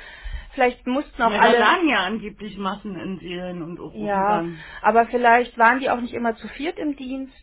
vielleicht 0.54 0.88
mussten 0.88 1.22
auch 1.22 1.32
Ja, 1.32 1.38
da 1.38 1.44
alle... 1.44 1.60
lagen 1.60 1.90
ja 1.90 2.00
angeblich 2.06 2.58
Massen 2.58 3.00
in 3.00 3.20
Serien 3.20 3.62
und 3.64 3.80
auch 3.80 3.94
Ja, 3.96 4.44
aber 4.82 5.08
vielleicht 5.08 5.58
waren 5.58 5.80
die 5.80 5.90
auch 5.90 6.02
nicht 6.02 6.14
immer 6.14 6.36
zu 6.36 6.48
viert 6.50 6.80
im 6.80 6.96
Dienst. 6.96 7.34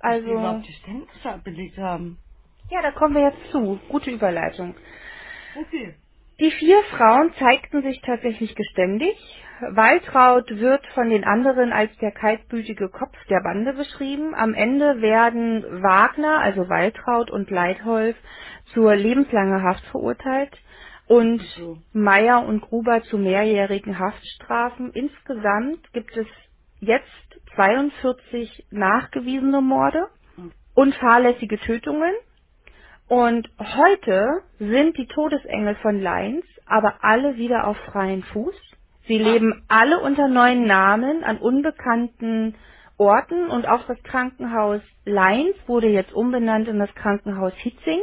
Dass 0.00 0.12
die 0.22 0.26
Also, 0.26 0.30
überhaupt 0.32 0.66
die 0.68 0.72
Ständnisse 0.74 1.30
abgelegt 1.30 1.78
haben. 1.78 2.18
ja, 2.70 2.82
da 2.82 2.92
kommen 2.92 3.14
wir 3.14 3.24
jetzt 3.30 3.50
zu. 3.52 3.78
Gute 3.88 4.10
Überleitung. 4.10 4.74
Okay. 5.54 5.94
Die 6.40 6.50
vier 6.52 6.82
Frauen 6.96 7.32
zeigten 7.38 7.82
sich 7.82 8.00
tatsächlich 8.02 8.54
geständig. 8.56 9.16
Waltraud 9.70 10.50
wird 10.50 10.86
von 10.88 11.10
den 11.10 11.24
anderen 11.24 11.72
als 11.72 11.96
der 11.98 12.12
kaltblütige 12.12 12.88
Kopf 12.90 13.16
der 13.30 13.40
Bande 13.42 13.72
beschrieben. 13.74 14.34
Am 14.34 14.54
Ende 14.54 15.00
werden 15.00 15.64
Wagner, 15.82 16.40
also 16.40 16.68
Waltraud 16.68 17.30
und 17.30 17.50
Leitholf 17.50 18.16
zur 18.74 18.96
lebenslanger 18.96 19.62
Haft 19.62 19.84
verurteilt 19.86 20.52
und 21.06 21.40
Ach 21.42 21.56
so. 21.58 21.78
Meyer 21.92 22.46
und 22.46 22.60
Gruber 22.62 23.02
zu 23.04 23.18
mehrjährigen 23.18 23.98
Haftstrafen. 23.98 24.92
Insgesamt 24.92 25.92
gibt 25.92 26.16
es 26.16 26.26
jetzt 26.80 27.06
42 27.54 28.66
nachgewiesene 28.70 29.60
Morde 29.60 30.08
und 30.74 30.94
fahrlässige 30.96 31.58
Tötungen. 31.58 32.12
Und 33.08 33.48
heute 33.58 34.42
sind 34.58 34.96
die 34.96 35.06
Todesengel 35.06 35.76
von 35.76 36.00
Leins 36.00 36.44
aber 36.66 36.96
alle 37.02 37.36
wieder 37.36 37.66
auf 37.66 37.76
freien 37.92 38.22
Fuß. 38.22 38.54
Sie 39.06 39.18
leben 39.18 39.64
alle 39.68 40.00
unter 40.00 40.28
neuen 40.28 40.66
Namen 40.66 41.24
an 41.24 41.38
unbekannten 41.38 42.54
Orten 42.96 43.50
und 43.50 43.66
auch 43.66 43.86
das 43.86 44.02
Krankenhaus 44.02 44.80
Leins 45.04 45.56
wurde 45.66 45.88
jetzt 45.88 46.12
umbenannt 46.14 46.68
in 46.68 46.78
das 46.78 46.94
Krankenhaus 46.94 47.52
Hitzing 47.56 48.00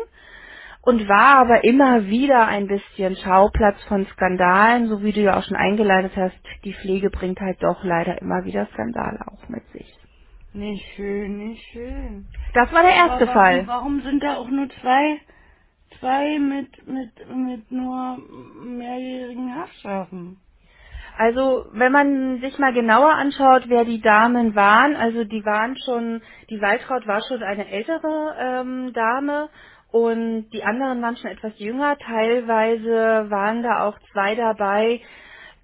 und 0.82 1.08
war 1.08 1.38
aber 1.38 1.63
immer 1.63 2.08
wieder 2.08 2.48
ein 2.48 2.67
bisschen 2.67 3.15
Schauplatz 3.15 3.82
von 3.86 4.06
Skandalen, 4.08 4.88
so 4.88 5.04
wie 5.04 5.12
du 5.12 5.22
ja 5.22 5.38
auch 5.38 5.44
schon 5.44 5.58
eingeleitet 5.58 6.13
hast. 6.15 6.38
Die 6.63 6.74
Pflege 6.74 7.10
bringt 7.10 7.39
halt 7.39 7.62
doch 7.62 7.84
leider 7.84 8.22
immer 8.22 8.46
wieder 8.46 8.67
Skandale 8.74 9.20
auch 9.28 9.48
mit 9.48 9.63
sich. 9.72 9.94
Nicht 10.54 10.86
schön, 10.96 11.38
nicht 11.38 11.63
schön. 11.72 12.26
Das 12.54 12.74
war 12.74 12.82
der 12.82 12.96
erste 12.96 13.24
Aber 13.24 13.34
Fall. 13.34 13.67
Warum, 13.67 13.67
warum 13.67 14.02
sind 14.02 14.24
da 14.24 14.36
auch 14.36 14.50
nur 14.50 14.67
zwei, 14.82 15.17
zwei 16.00 16.39
mit, 16.39 16.88
mit, 16.88 17.12
mit 17.34 17.72
nur 17.72 18.17
mehrjährigen 18.65 19.56
Haftstrafen? 19.56 20.38
Also, 21.17 21.65
wenn 21.74 21.91
man 21.91 22.39
sich 22.41 22.58
mal 22.58 22.74
genauer 22.74 23.13
anschaut, 23.13 23.65
wer 23.67 23.86
die 23.86 24.02
Damen 24.02 24.56
waren, 24.56 24.96
also 24.96 25.24
die 25.24 25.46
waren 25.46 25.78
schon, 25.78 26.22
die 26.50 26.62
Waltraud 26.62 27.06
war 27.06 27.22
schon 27.22 27.44
eine 27.44 27.70
ältere 27.70 28.36
ähm, 28.39 28.91
Dame 28.94 29.50
und 29.91 30.49
die 30.51 30.63
anderen 30.63 31.01
waren 31.01 31.17
schon 31.17 31.32
etwas 31.32 31.54
jünger. 31.58 31.97
Teilweise 31.97 33.30
waren 33.30 33.63
da 33.63 33.86
auch 33.86 33.97
zwei 34.12 34.36
dabei, 34.36 35.01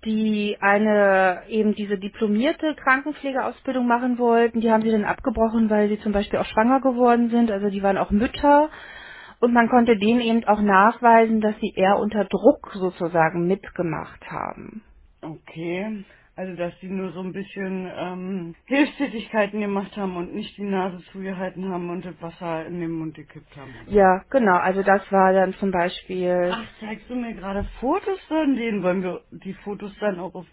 die 0.06 0.58
eine 0.60 1.44
eben 1.48 1.76
diese 1.76 1.98
diplomierte 1.98 2.76
Krankenpflegeausbildung 2.76 3.88
machen 3.88 4.18
wollten. 4.20 4.62
Die 4.62 4.72
haben 4.72 4.84
sie 4.84 4.92
dann 4.92 5.06
abgebrochen, 5.06 5.70
weil 5.70 5.90
sie 5.90 6.00
zum 6.00 6.12
Beispiel 6.12 6.40
auch 6.40 6.46
schwanger 6.46 6.82
geworden 6.82 7.30
sind. 7.30 7.52
Also 7.52 7.70
die 7.70 7.84
waren 7.84 7.98
auch 7.98 8.12
Mütter. 8.12 8.70
Und 9.40 9.54
man 9.54 9.70
konnte 9.70 9.98
denen 9.98 10.22
eben 10.22 10.44
auch 10.46 10.62
nachweisen, 10.62 11.42
dass 11.42 11.56
sie 11.60 11.74
eher 11.76 11.98
unter 12.00 12.26
Druck 12.26 12.72
sozusagen 12.74 13.48
mitgemacht 13.48 14.26
haben. 14.30 14.82
Okay. 15.22 16.06
Also, 16.38 16.56
dass 16.56 16.74
die 16.82 16.90
nur 16.90 17.12
so 17.14 17.22
ein 17.22 17.34
bisschen 17.34 17.92
ähm, 17.98 18.56
Hilfstätigkeiten 18.68 19.62
gemacht 19.62 19.98
haben 19.98 20.18
und 20.18 20.36
nicht 20.36 20.58
die 20.58 20.64
Nase 20.66 21.00
zugehalten 21.14 21.70
haben 21.70 21.90
und 21.92 22.06
das 22.06 22.16
Wasser 22.22 22.68
in 22.68 22.80
den 22.82 22.92
Mund 22.92 23.16
gekippt 23.16 23.58
haben. 23.58 23.74
Ja, 23.90 24.24
genau. 24.32 24.58
Also 24.58 24.84
das 24.84 25.12
war 25.12 25.34
dann 25.34 25.54
zum 25.56 25.72
Beispiel. 25.72 26.52
Ach, 26.54 26.66
zeigst 26.82 27.10
du 27.10 27.16
mir 27.16 27.34
gerade 27.36 27.66
Fotos 27.82 28.20
von 28.30 28.56
denen? 28.56 28.84
Wollen 28.84 29.04
wir 29.04 29.22
die 29.32 29.56
Fotos 29.56 29.94
dann 30.00 30.20
auch 30.20 30.36
auf 30.36 30.48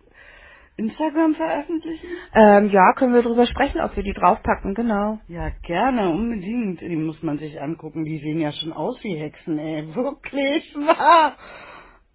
Instagram 0.78 1.36
veröffentlichen? 1.36 2.08
Ähm, 2.34 2.70
ja, 2.70 2.94
können 2.94 3.14
wir 3.14 3.22
drüber 3.22 3.46
sprechen, 3.46 3.80
ob 3.80 3.96
wir 3.96 4.02
die 4.04 4.14
draufpacken, 4.14 4.74
genau. 4.74 5.20
Ja, 5.28 5.50
gerne, 5.64 6.10
unbedingt. 6.10 6.80
Die 6.80 6.96
muss 6.96 7.22
man 7.22 7.38
sich 7.38 7.60
angucken. 7.60 8.04
Die 8.04 8.18
sehen 8.18 8.40
ja 8.40 8.52
schon 8.52 8.72
aus 8.72 8.98
wie 9.04 9.16
Hexen, 9.16 9.58
ey. 9.58 9.86
Wirklich 9.94 10.74
wahr. 10.76 11.36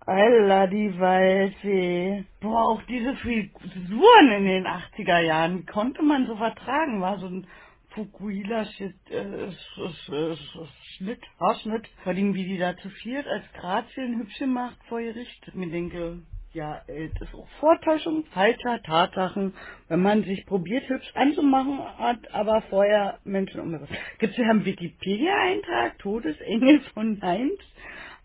Alla 0.09 0.67
die 0.67 0.99
Waldfee. 0.99 2.25
Boah, 2.41 2.63
auch 2.71 2.83
diese 2.83 3.15
Frisuren 3.17 4.31
in 4.33 4.45
den 4.45 4.67
80er 4.67 5.19
Jahren. 5.21 5.59
Wie 5.59 5.65
konnte 5.67 6.03
man 6.03 6.27
so 6.27 6.37
vertragen? 6.37 7.01
War 7.01 7.19
so 7.19 7.27
ein 7.27 7.47
Fukuhila-Shit, 7.91 8.95
äh, 9.11 9.49
Sch- 9.49 9.95
Sch- 10.07 10.37
Sch- 10.37 10.67
Schnitt, 10.97 11.21
Haarschnitt. 11.39 11.87
Vor 12.03 12.13
allem, 12.13 12.33
wie 12.35 12.45
die 12.45 12.57
da 12.59 12.77
zu 12.77 12.89
viert 12.89 13.27
als 13.27 13.45
Grazien 13.53 14.19
hübsch 14.19 14.41
macht 14.47 14.77
vor 14.89 15.01
Gericht. 15.01 15.43
Ich 15.47 15.55
mir 15.55 15.69
denke, 15.71 16.23
Ja, 16.53 16.81
das 16.87 17.29
ist 17.29 17.35
auch 17.35 17.47
Vortäuschung 17.61 18.25
falscher 18.33 18.81
Tatsachen, 18.83 19.53
wenn 19.89 20.01
man 20.01 20.23
sich 20.25 20.45
probiert, 20.47 20.89
hübsch 20.89 21.11
anzumachen, 21.15 21.79
hat 21.99 22.33
aber 22.33 22.63
vorher 22.71 23.19
Menschen 23.25 23.61
umgebracht. 23.61 23.91
Gibt 24.19 24.33
es 24.33 24.39
ja 24.39 24.49
einen 24.49 24.65
Wikipedia-Eintrag, 24.65 25.99
Todesengel 25.99 26.81
von 26.95 27.21
Heinz? 27.21 27.59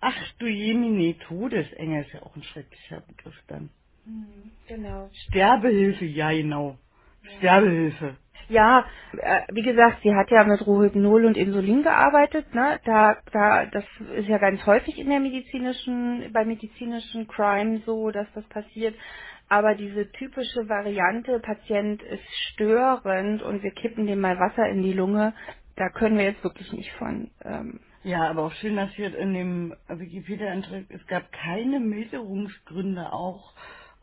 Ach 0.06 0.32
du 0.38 0.46
Jemine, 0.46 1.16
Todesengel 1.18 2.04
ist 2.04 2.12
ja 2.12 2.22
auch 2.22 2.36
ein 2.36 2.42
schrecklicher 2.42 3.00
Begriff 3.00 3.42
dann. 3.48 3.70
Genau. 4.68 5.08
Sterbehilfe, 5.28 6.04
ja 6.04 6.30
genau. 6.30 6.76
Sterbehilfe. 7.38 8.18
Ja, 8.50 8.84
äh, 9.16 9.40
wie 9.50 9.62
gesagt, 9.62 10.02
sie 10.02 10.14
hat 10.14 10.30
ja 10.30 10.44
mit 10.44 10.66
Rohypnol 10.66 11.24
und 11.24 11.38
Insulin 11.38 11.82
gearbeitet, 11.84 12.54
ne? 12.54 12.78
Da, 12.84 13.16
da, 13.32 13.64
das 13.64 13.84
ist 14.14 14.28
ja 14.28 14.36
ganz 14.36 14.66
häufig 14.66 14.98
in 14.98 15.08
der 15.08 15.20
medizinischen, 15.20 16.30
bei 16.34 16.44
medizinischen 16.44 17.26
Crime 17.26 17.80
so, 17.86 18.10
dass 18.10 18.26
das 18.34 18.44
passiert. 18.50 18.94
Aber 19.48 19.74
diese 19.74 20.12
typische 20.12 20.68
Variante, 20.68 21.40
Patient 21.40 22.02
ist 22.02 22.28
störend 22.52 23.42
und 23.42 23.62
wir 23.62 23.70
kippen 23.70 24.06
dem 24.06 24.20
mal 24.20 24.38
Wasser 24.38 24.68
in 24.68 24.82
die 24.82 24.92
Lunge, 24.92 25.32
da 25.76 25.88
können 25.88 26.18
wir 26.18 26.26
jetzt 26.26 26.44
wirklich 26.44 26.70
nicht 26.74 26.92
von. 26.98 27.30
Ähm, 27.42 27.80
Ja, 28.04 28.30
aber 28.30 28.44
auch 28.44 28.52
schön, 28.54 28.76
dass 28.76 28.92
hier 28.94 29.16
in 29.18 29.34
dem 29.34 29.74
Wikipedia-Eintrag, 29.88 30.84
es 30.90 31.06
gab 31.08 31.32
keine 31.32 31.80
Milderungsgründe 31.80 33.12
auch 33.12 33.52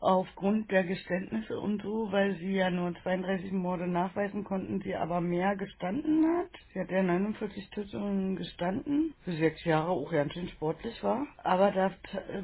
aufgrund 0.00 0.70
der 0.70 0.84
Geständnisse 0.84 1.58
und 1.58 1.82
so, 1.82 2.12
weil 2.12 2.36
sie 2.36 2.52
ja 2.54 2.70
nur 2.70 2.94
32 3.02 3.52
Morde 3.52 3.88
nachweisen 3.88 4.44
konnten, 4.44 4.82
sie 4.82 4.94
aber 4.96 5.22
mehr 5.22 5.56
gestanden 5.56 6.26
hat. 6.26 6.50
Sie 6.74 6.80
hat 6.80 6.92
ja 6.92 7.02
49 7.02 7.70
Tötungen 7.70 8.36
gestanden, 8.36 9.14
für 9.24 9.32
sechs 9.32 9.64
Jahre 9.64 9.92
auch 9.92 10.12
ganz 10.12 10.34
schön 10.34 10.48
sportlich 10.50 11.02
war. 11.02 11.26
Aber 11.38 11.72
das 11.72 11.92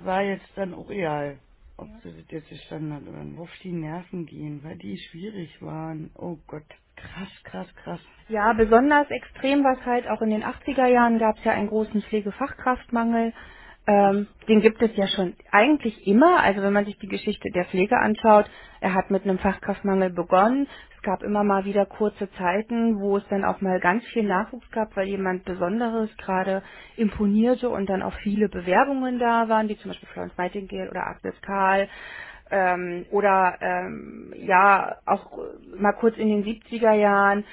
war 0.05 0.23
jetzt 0.25 0.51
dann 0.57 0.75
auch 0.75 0.91
egal, 0.91 1.39
ob 1.77 1.89
sie 2.03 2.13
das 2.13 2.31
jetzt 2.31 2.49
gestanden 2.51 2.95
hat 2.95 3.03
oder 3.07 3.25
nicht. 3.25 3.39
Auf 3.41 3.53
die 3.63 3.73
Nerven 3.73 4.27
gehen, 4.27 4.65
weil 4.65 4.79
die 4.79 4.99
schwierig 4.99 5.63
waren. 5.63 6.11
Oh 6.17 6.39
Gott, 6.49 6.67
krass, 6.99 7.43
krass, 7.45 7.69
krass. 7.85 8.01
Ja, 8.29 8.53
besonders 8.55 9.11
extrem 9.11 9.65
war 9.65 9.79
es 9.79 9.87
halt 9.87 10.09
auch 10.09 10.23
in 10.23 10.31
den 10.31 10.45
80er 10.45 10.87
Jahren 10.87 11.19
gab 11.19 11.39
es 11.39 11.45
ja 11.45 11.53
einen 11.53 11.69
großen 11.69 12.03
Pflegefachkraftmangel. 12.03 13.33
Ähm, 13.87 14.29
den 14.49 14.61
gibt 14.63 14.83
es 14.83 14.91
ja 14.97 15.09
schon 15.09 15.35
eigentlich 15.53 16.07
immer. 16.07 16.43
Also 16.43 16.63
wenn 16.63 16.75
man 16.75 16.87
sich 16.87 16.99
die 16.99 17.09
Geschichte 17.09 17.51
der 17.55 17.67
Pflege 17.67 17.99
anschaut, 17.99 18.47
er 18.81 18.95
hat 18.95 19.11
mit 19.11 19.25
einem 19.25 19.39
Fachkraftmangel 19.39 20.11
begonnen. 20.11 20.69
Es 20.97 21.03
gab 21.03 21.23
immer 21.23 21.45
mal 21.45 21.65
wieder 21.65 21.87
kurze 21.87 22.31
Zeiten, 22.33 23.01
wo 23.01 23.19
es 23.19 23.29
dann 23.31 23.45
auch 23.45 23.61
mal 23.63 23.81
ganz 23.81 24.05
viel 24.09 24.25
Nachwuchs 24.25 24.71
gab, 24.73 24.97
weil 24.97 25.09
jemand 25.09 25.45
Besonderes 25.45 26.11
gerade 26.19 26.63
imponierte 26.97 27.71
und 27.71 27.89
dann 27.89 28.03
auch 28.03 28.15
viele 28.23 28.49
Bewerbungen 28.49 29.19
da 29.19 29.49
waren, 29.49 29.69
wie 29.69 29.79
zum 29.79 29.93
Beispiel 29.93 30.09
Florence 30.11 30.37
Nightingale 30.39 30.91
oder 30.91 31.07
Agnes 31.07 31.41
Karl 31.43 31.89
ähm, 32.51 33.07
oder 33.11 33.57
ähm, 33.61 34.33
ja 34.37 34.97
auch 35.07 35.31
mal 35.79 35.93
kurz 35.95 36.17
in 36.19 36.29
den 36.29 36.45
70er 36.45 36.93
Jahren 36.95 37.45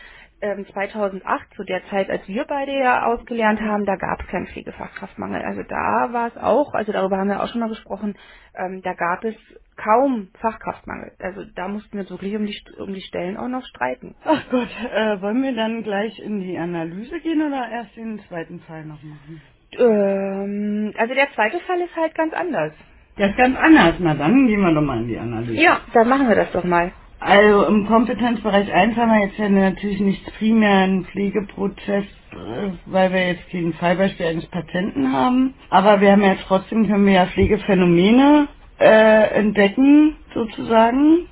ähm, 0.42 0.66
2008, 0.74 1.54
zu 1.56 1.64
der 1.64 1.86
Zeit, 1.88 2.10
als 2.10 2.28
wir 2.28 2.46
beide 2.46 2.74
ja 2.74 3.06
ausgelernt 3.08 3.62
haben, 3.62 3.86
da 3.86 3.96
gab 3.96 4.22
es 4.22 4.28
keinen 4.28 4.48
Pflegefachkraftmangel. 4.48 5.42
Also 5.42 5.64
da 5.64 6.10
war 6.14 6.28
es 6.28 6.38
auch, 6.38 6.74
also 6.76 6.92
darüber 6.92 7.18
haben 7.18 7.30
wir 7.30 7.42
auch 7.44 7.48
schon 7.50 7.62
mal 7.62 7.70
gesprochen, 7.70 8.16
ähm, 8.56 8.82
da 8.84 8.94
gab 8.94 9.24
es 9.24 9.36
kaum 9.78 10.30
Fachkraftmangel. 10.42 11.14
Also 11.20 11.44
da 11.56 11.68
mussten 11.70 11.94
wir 11.94 12.02
uns 12.02 12.12
wirklich 12.12 12.36
um 12.36 12.46
die, 12.46 12.58
um 12.80 12.94
die 12.94 13.02
Stellen 13.02 13.38
auch 13.38 13.48
noch 13.48 13.66
streiten. 13.66 14.16
Ach 14.26 14.44
Gott, 14.52 14.70
äh, 14.94 15.22
wollen 15.22 15.44
wir 15.44 15.56
dann 15.56 15.84
gleich 15.84 16.20
in 16.20 16.42
die 16.42 16.58
Analyse 16.58 17.20
gehen 17.22 17.42
oder 17.42 17.70
erst 17.72 17.96
den 17.96 18.20
zweiten 18.28 18.60
Fall 18.62 18.86
noch 18.86 19.02
machen? 19.04 19.42
Ähm, 19.80 20.94
also 20.98 21.14
der 21.16 21.32
zweite 21.34 21.60
Fall 21.62 21.82
ist 21.82 21.96
halt 21.96 22.16
ganz 22.16 22.34
anders. 22.34 22.74
Der 23.18 23.30
ist 23.32 23.38
ganz 23.38 23.58
anders. 23.58 23.96
Na 24.00 24.16
dann 24.16 24.48
gehen 24.48 24.62
wir 24.62 24.74
doch 24.74 24.82
mal 24.82 25.00
in 25.02 25.08
die 25.10 25.20
Analyse. 25.20 25.54
Ja, 25.62 25.82
dann 25.94 26.10
machen 26.10 26.30
wir 26.30 26.36
das 26.36 26.52
doch 26.54 26.66
mal. 26.66 26.94
Also 27.20 27.66
im 27.68 27.88
Kompetenzbereich 27.88 28.72
1 28.74 28.98
haben 28.98 29.12
wir 29.12 29.28
jetzt 29.28 29.40
ja 29.40 29.50
natürlich 29.50 30.02
nicht 30.02 30.26
primär 30.40 30.80
einen 30.80 31.06
Pflegeprozess, 31.06 32.06
äh, 32.34 32.70
weil 32.88 33.14
wir 33.14 33.28
jetzt 33.30 33.50
kein 33.52 33.74
Fallbeispiel 33.74 34.26
eines 34.28 34.48
Patienten 34.48 35.14
haben. 35.14 35.56
Aber 35.70 36.02
wir 36.02 36.12
haben 36.14 36.24
ja 36.24 36.36
trotzdem, 36.48 36.88
können 36.88 37.06
wir 37.08 37.14
ja 37.14 37.28
Pflegephänomene 37.28 38.50
äh, 38.80 39.40
entdecken, 39.40 40.18
sozusagen. 40.34 41.28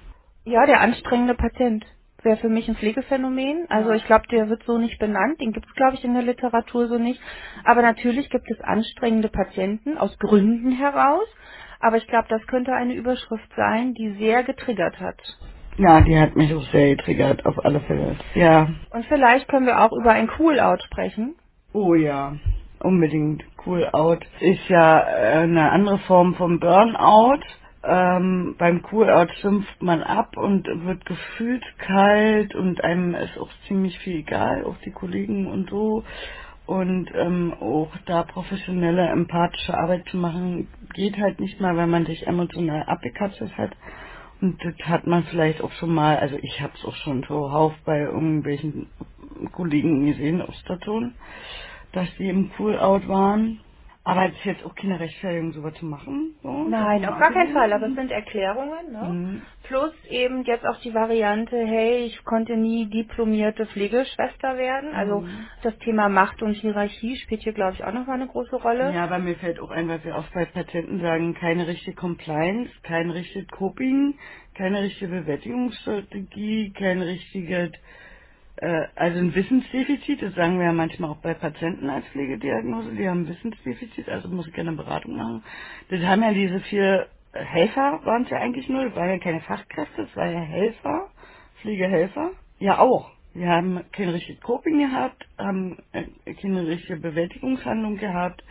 Ja, 0.45 0.65
der 0.65 0.81
anstrengende 0.81 1.35
Patient 1.35 1.85
wäre 2.23 2.37
für 2.37 2.49
mich 2.49 2.67
ein 2.69 2.75
Pflegephänomen. 2.75 3.67
Also 3.69 3.91
ich 3.91 4.05
glaube, 4.05 4.25
der 4.31 4.49
wird 4.49 4.63
so 4.65 4.77
nicht 4.79 4.99
benannt. 4.99 5.39
Den 5.41 5.53
gibt 5.53 5.67
es, 5.67 5.73
glaube 5.75 5.95
ich, 5.95 6.03
in 6.03 6.15
der 6.15 6.23
Literatur 6.23 6.87
so 6.87 6.97
nicht. 6.97 7.21
Aber 7.65 7.81
natürlich 7.83 8.29
gibt 8.29 8.49
es 8.51 8.59
anstrengende 8.61 9.29
Patienten 9.29 9.97
aus 9.97 10.17
Gründen 10.19 10.71
heraus. 10.71 11.27
Aber 11.83 11.97
ich 11.97 12.07
glaube, 12.07 12.27
das 12.29 12.41
könnte 12.47 12.71
eine 12.71 12.93
Überschrift 12.93 13.51
sein, 13.57 13.93
die 13.93 14.13
sehr 14.13 14.43
getriggert 14.43 15.01
hat. 15.01 15.21
Ja, 15.77 15.99
die 15.99 16.17
hat 16.17 16.33
mich 16.33 16.53
auch 16.53 16.63
sehr 16.71 16.95
getriggert, 16.95 17.45
auf 17.45 17.65
alle 17.65 17.81
Fälle. 17.81 18.15
Ja. 18.35 18.69
Und 18.91 19.05
vielleicht 19.07 19.49
können 19.49 19.65
wir 19.65 19.83
auch 19.83 19.91
über 19.91 20.11
ein 20.11 20.29
Cool-Out 20.39 20.81
sprechen. 20.83 21.35
Oh 21.73 21.93
ja, 21.93 22.37
unbedingt. 22.79 23.43
Cool 23.65 23.89
Out 23.91 24.25
ist 24.39 24.69
ja 24.69 24.99
äh, 25.01 25.43
eine 25.43 25.71
andere 25.71 25.97
Form 25.99 26.35
vom 26.35 26.61
Burnout. 26.61 27.41
Ähm, 27.83 28.55
beim 28.57 28.81
Cool 28.89 29.09
Out 29.09 29.31
schimpft 29.41 29.81
man 29.81 30.03
ab 30.03 30.37
und 30.37 30.65
wird 30.85 31.05
gefühlt 31.05 31.65
kalt 31.79 32.55
und 32.55 32.81
einem 32.81 33.13
ist 33.13 33.37
auch 33.37 33.49
ziemlich 33.67 33.99
viel 33.99 34.19
egal, 34.19 34.63
auch 34.63 34.77
die 34.85 34.91
Kollegen 34.91 35.47
und 35.47 35.69
so. 35.69 36.05
Und 36.65 37.11
ähm, 37.15 37.53
auch 37.59 37.91
da 38.05 38.23
professionelle, 38.23 39.07
empathische 39.09 39.77
Arbeit 39.77 40.07
zu 40.09 40.17
machen, 40.17 40.69
geht 40.93 41.17
halt 41.17 41.39
nicht 41.39 41.59
mal, 41.59 41.75
wenn 41.77 41.89
man 41.89 42.05
sich 42.05 42.25
emotional 42.27 42.83
abgekapselt 42.83 43.57
hat. 43.57 43.71
Und 44.41 44.63
das 44.63 44.75
hat 44.87 45.07
man 45.07 45.23
vielleicht 45.25 45.61
auch 45.61 45.71
schon 45.73 45.93
mal, 45.93 46.17
also 46.17 46.37
ich 46.41 46.61
habe 46.61 46.73
es 46.75 46.85
auch 46.85 46.95
schon 46.97 47.23
zuhauf 47.23 47.73
bei 47.85 47.99
irgendwelchen 47.99 48.87
Kollegen 49.51 50.05
gesehen 50.05 50.41
auf 50.41 50.53
Station, 50.55 51.15
dass 51.93 52.07
die 52.17 52.29
im 52.29 52.51
Cool-Out 52.57 53.07
waren. 53.07 53.59
Aber 54.03 54.25
es 54.27 54.33
ist 54.33 54.45
jetzt 54.45 54.65
auch 54.65 54.75
keine 54.75 54.99
Rechtfertigung, 54.99 55.53
sowas 55.53 55.75
zu 55.75 55.85
machen. 55.85 56.35
So, 56.43 56.49
Nein, 56.69 57.05
auf 57.05 57.19
gar 57.19 57.33
keinen 57.33 57.53
Fall. 57.53 57.73
Aber 57.73 57.87
es 57.87 57.95
sind 57.95 58.11
Erklärungen. 58.11 58.91
Ne? 58.93 59.03
Mhm. 59.03 59.41
Plus 59.65 59.93
eben 60.09 60.43
jetzt 60.45 60.65
auch 60.65 60.79
die 60.81 60.93
Variante, 60.93 61.57
hey, 61.57 62.05
ich 62.05 62.23
konnte 62.25 62.57
nie 62.57 62.87
diplomierte 62.89 63.67
Pflegeschwester 63.67 64.57
werden. 64.57 64.93
Also 64.95 65.21
Mhm. 65.21 65.47
das 65.63 65.77
Thema 65.79 66.09
Macht 66.09 66.41
und 66.43 66.53
Hierarchie 66.55 67.17
spielt 67.17 67.43
hier, 67.43 67.53
glaube 67.53 67.73
ich, 67.73 67.83
auch 67.85 67.93
nochmal 67.93 68.17
eine 68.17 68.27
große 68.27 68.55
Rolle. 68.57 68.93
Ja, 68.93 69.05
aber 69.05 69.19
mir 69.19 69.35
fällt 69.37 69.59
auch 69.59 69.71
ein, 69.71 69.89
was 69.89 70.03
wir 70.05 70.15
oft 70.15 70.33
bei 70.33 70.45
Patienten 70.45 71.01
sagen, 71.01 71.35
keine 71.35 71.67
richtige 71.67 71.95
Compliance, 71.95 72.71
kein 72.83 73.11
richtiges 73.11 73.47
Coping, 73.49 74.15
keine 74.55 74.83
richtige 74.83 75.11
Bewältigungsstrategie, 75.11 76.73
kein 76.73 77.01
richtiges, 77.01 77.71
äh, 78.57 78.87
also 78.95 79.19
ein 79.19 79.35
Wissensdefizit, 79.35 80.21
das 80.21 80.35
sagen 80.35 80.59
wir 80.59 80.67
ja 80.67 80.73
manchmal 80.73 81.11
auch 81.11 81.17
bei 81.21 81.33
Patienten 81.33 81.89
als 81.89 82.05
Pflegediagnose, 82.09 82.93
die 82.95 83.07
haben 83.09 83.21
ein 83.23 83.29
Wissensdefizit, 83.29 84.09
also 84.09 84.29
muss 84.29 84.47
ich 84.47 84.53
gerne 84.53 84.71
eine 84.71 84.77
Beratung 84.77 85.15
machen. 85.17 85.43
Das 85.89 86.01
haben 86.01 86.23
ja 86.23 86.33
diese 86.33 86.59
vier 86.61 87.07
Helfer, 87.33 88.01
waren 88.05 88.23
es 88.23 88.31
ja 88.31 88.37
eigentlich 88.39 88.69
nur, 88.69 88.85
das 88.85 88.95
waren 88.95 89.09
ja 89.09 89.19
keine 89.19 89.41
Fachkräfte, 89.41 90.03
das 90.03 90.15
waren 90.15 90.33
ja 90.33 90.41
Helfer, 90.41 91.09
Pflegehelfer, 91.61 92.31
ja 92.59 92.79
auch. 92.79 93.11
Wir 93.33 93.49
haben 93.49 93.81
kein 93.93 94.09
richtiges 94.09 94.41
Coping 94.43 94.79
gehabt, 94.79 95.27
haben 95.37 95.77
äh, 95.93 96.05
keine 96.35 96.67
richtige 96.67 96.97
Bewältigungshandlung 96.99 97.97
gehabt. 97.97 98.43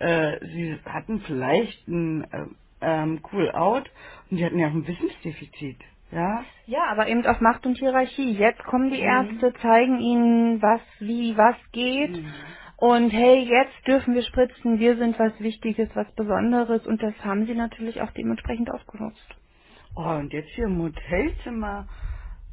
Äh, 0.00 0.38
sie 0.48 0.78
hatten 0.84 1.20
vielleicht 1.22 1.88
ein 1.88 2.24
äh, 2.24 2.46
ähm, 2.82 3.20
Cool 3.32 3.50
Out 3.52 3.90
und 4.30 4.38
die 4.38 4.44
hatten 4.44 4.58
ja 4.58 4.68
auch 4.68 4.74
ein 4.74 4.86
Wissensdefizit. 4.86 5.78
Ja, 6.12 6.44
Ja, 6.66 6.86
aber 6.90 7.08
eben 7.08 7.26
auch 7.26 7.40
Macht 7.40 7.66
und 7.66 7.78
Hierarchie. 7.78 8.32
Jetzt 8.32 8.62
kommen 8.64 8.90
die 8.90 8.98
Mhm. 8.98 9.02
Ärzte, 9.02 9.52
zeigen 9.62 10.00
ihnen, 10.00 10.62
was, 10.62 10.80
wie, 11.00 11.36
was 11.36 11.56
geht. 11.72 12.12
Mhm. 12.16 12.24
Und 12.78 13.10
hey, 13.10 13.40
jetzt 13.44 13.86
dürfen 13.86 14.14
wir 14.14 14.22
spritzen, 14.22 14.78
wir 14.78 14.96
sind 14.96 15.18
was 15.18 15.38
Wichtiges, 15.40 15.88
was 15.94 16.10
Besonderes. 16.14 16.86
Und 16.86 17.02
das 17.02 17.14
haben 17.24 17.46
sie 17.46 17.54
natürlich 17.54 18.00
auch 18.02 18.10
dementsprechend 18.12 18.70
ausgenutzt. 18.70 19.34
Oh, 19.96 20.02
und 20.18 20.32
jetzt 20.32 20.50
hier 20.50 20.66
im 20.66 20.80
Hotelzimmer. 20.82 21.88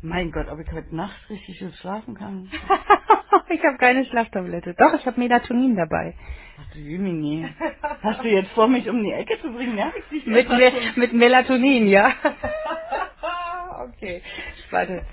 Mein 0.02 0.32
Gott, 0.32 0.48
ob 0.50 0.60
ich 0.60 0.72
heute 0.72 0.96
Nacht 0.96 1.18
richtig 1.30 1.60
gut 1.60 1.74
schlafen 1.76 2.16
kann. 2.16 2.50
ich 3.50 3.64
habe 3.64 3.78
keine 3.78 4.06
Schlaftablette. 4.06 4.76
Doch, 4.76 4.94
ich 4.96 5.06
habe 5.06 5.20
Melatonin 5.20 5.76
dabei. 5.76 6.16
Ach 6.60 6.74
du 6.74 6.80
Jemini. 6.80 7.48
Hast 8.02 8.24
du 8.24 8.28
jetzt 8.30 8.52
vor, 8.52 8.68
mich 8.68 8.90
um 8.90 9.04
die 9.04 9.12
Ecke 9.12 9.40
zu 9.42 9.52
bringen? 9.52 9.78
Ja, 9.78 9.92
ich 9.98 10.06
dich 10.10 10.26
Mit, 10.26 10.50
Me 10.50 10.72
schon- 10.72 11.00
mit 11.02 11.14
Melatonin, 11.14 11.88
ja. 11.88 12.14
okay, 13.88 14.22
warte. 14.72 15.04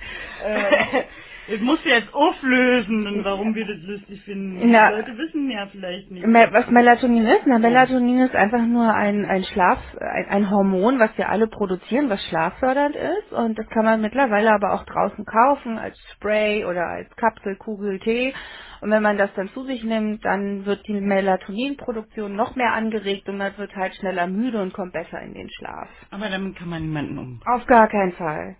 Ähm, 0.44 1.04
Ich 1.48 1.60
muss 1.60 1.80
jetzt 1.84 2.14
auflösen, 2.14 3.24
warum 3.24 3.54
wir 3.56 3.66
das 3.66 3.78
lustig 3.82 4.22
finden. 4.22 4.70
Na, 4.70 4.90
die 4.90 4.94
Leute 4.96 5.18
wissen 5.18 5.50
ja 5.50 5.66
vielleicht 5.66 6.10
nicht. 6.10 6.24
Was 6.24 6.70
Melatonin 6.70 7.26
ist? 7.26 7.42
Na, 7.46 7.58
Melatonin 7.58 8.20
ist 8.20 8.36
einfach 8.36 8.64
nur 8.64 8.94
ein, 8.94 9.24
ein 9.24 9.42
Schlaf, 9.44 9.78
ein, 10.00 10.26
ein 10.28 10.50
Hormon, 10.50 11.00
was 11.00 11.10
wir 11.18 11.28
alle 11.28 11.48
produzieren, 11.48 12.08
was 12.10 12.24
schlaffördernd 12.28 12.94
ist. 12.94 13.32
Und 13.32 13.58
das 13.58 13.68
kann 13.70 13.84
man 13.84 14.00
mittlerweile 14.00 14.52
aber 14.52 14.74
auch 14.74 14.84
draußen 14.84 15.24
kaufen, 15.24 15.78
als 15.78 15.98
Spray 16.14 16.64
oder 16.64 16.86
als 16.86 17.10
Kapsel, 17.16 17.56
Kugel, 17.56 17.98
Tee. 17.98 18.32
Und 18.82 18.90
wenn 18.92 19.02
man 19.02 19.18
das 19.18 19.30
dann 19.36 19.48
zu 19.50 19.64
sich 19.64 19.84
nimmt, 19.84 20.24
dann 20.26 20.66
wird 20.66 20.86
die 20.88 21.00
Melatoninproduktion 21.00 22.36
noch 22.36 22.56
mehr 22.56 22.74
angeregt 22.74 23.28
und 23.28 23.38
man 23.38 23.56
wird 23.58 23.76
halt 23.76 23.94
schneller 23.96 24.26
müde 24.28 24.62
und 24.62 24.74
kommt 24.74 24.92
besser 24.92 25.22
in 25.22 25.34
den 25.34 25.50
Schlaf. 25.50 25.88
Aber 26.10 26.28
damit 26.30 26.56
kann 26.56 26.70
man 26.70 26.82
niemanden 26.82 27.18
um. 27.18 27.42
Auf 27.46 27.66
gar 27.66 27.88
keinen 27.88 28.12
Fall. 28.14 28.56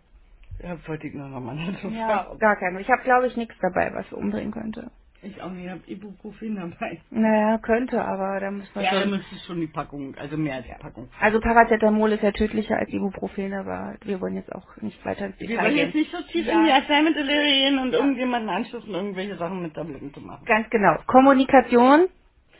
Ja, 0.63 0.77
wollte 0.89 1.09
ich 1.09 1.15
nur 1.15 1.29
nochmal 1.29 1.57
dazu 1.73 1.89
Ja, 1.89 2.09
sagen. 2.27 2.39
gar 2.41 2.57
keinen 2.57 2.75
Fall. 2.75 2.83
Ich 2.83 2.91
habe, 2.91 3.03
glaube 3.05 3.27
ich, 3.29 3.37
nichts 3.37 3.57
dabei, 3.61 3.93
was 3.95 4.13
umbringen 4.13 4.53
könnte. 4.53 4.93
Ich 5.23 5.43
auch 5.43 5.51
nicht, 5.51 5.65
ich 5.65 5.71
habe 5.71 5.83
Ibuprofen 5.87 6.57
dabei. 6.57 7.01
Naja, 7.11 7.59
könnte, 7.59 8.05
aber 8.05 8.41
da 8.41 8.51
muss 8.51 8.69
man 8.75 8.85
Ja, 8.85 8.93
dann 8.93 9.03
schon... 9.05 9.11
müsste 9.13 9.37
schon 9.47 9.61
die 9.61 9.67
Packung, 9.69 10.15
also 10.17 10.37
mehr 10.37 10.57
als 10.57 10.67
die 10.67 10.75
Packung. 10.81 11.09
Also 11.21 11.41
Paracetamol 11.41 12.13
ist 12.13 12.23
ja 12.23 12.33
tödlicher 12.33 12.77
als 12.79 12.91
Ibuprofen, 12.91 13.53
aber 13.55 13.97
wir 14.05 14.21
wollen 14.21 14.37
jetzt 14.37 14.53
auch 14.55 14.77
nicht 14.83 15.05
weiter 15.07 15.27
ins 15.27 15.41
Wir 15.41 15.49
Detail 15.49 15.65
wollen 15.65 15.75
gehen. 15.77 15.87
jetzt 15.87 15.95
nicht 15.97 16.13
so 16.13 16.23
tief 16.33 16.47
Ja. 16.47 16.55
in 16.61 16.67
die 16.67 16.73
Arzneimittel 16.73 17.27
gehen 17.27 17.79
und 17.79 17.93
irgendjemanden 17.95 18.51
anschließen, 18.51 18.91
irgendwelche 18.95 19.37
Sachen 19.39 19.63
mit 19.63 19.75
Tabletten 19.75 20.13
zu 20.15 20.21
machen. 20.21 20.45
Ganz 20.47 20.71
genau. 20.71 20.99
Kommunikation, 21.07 22.09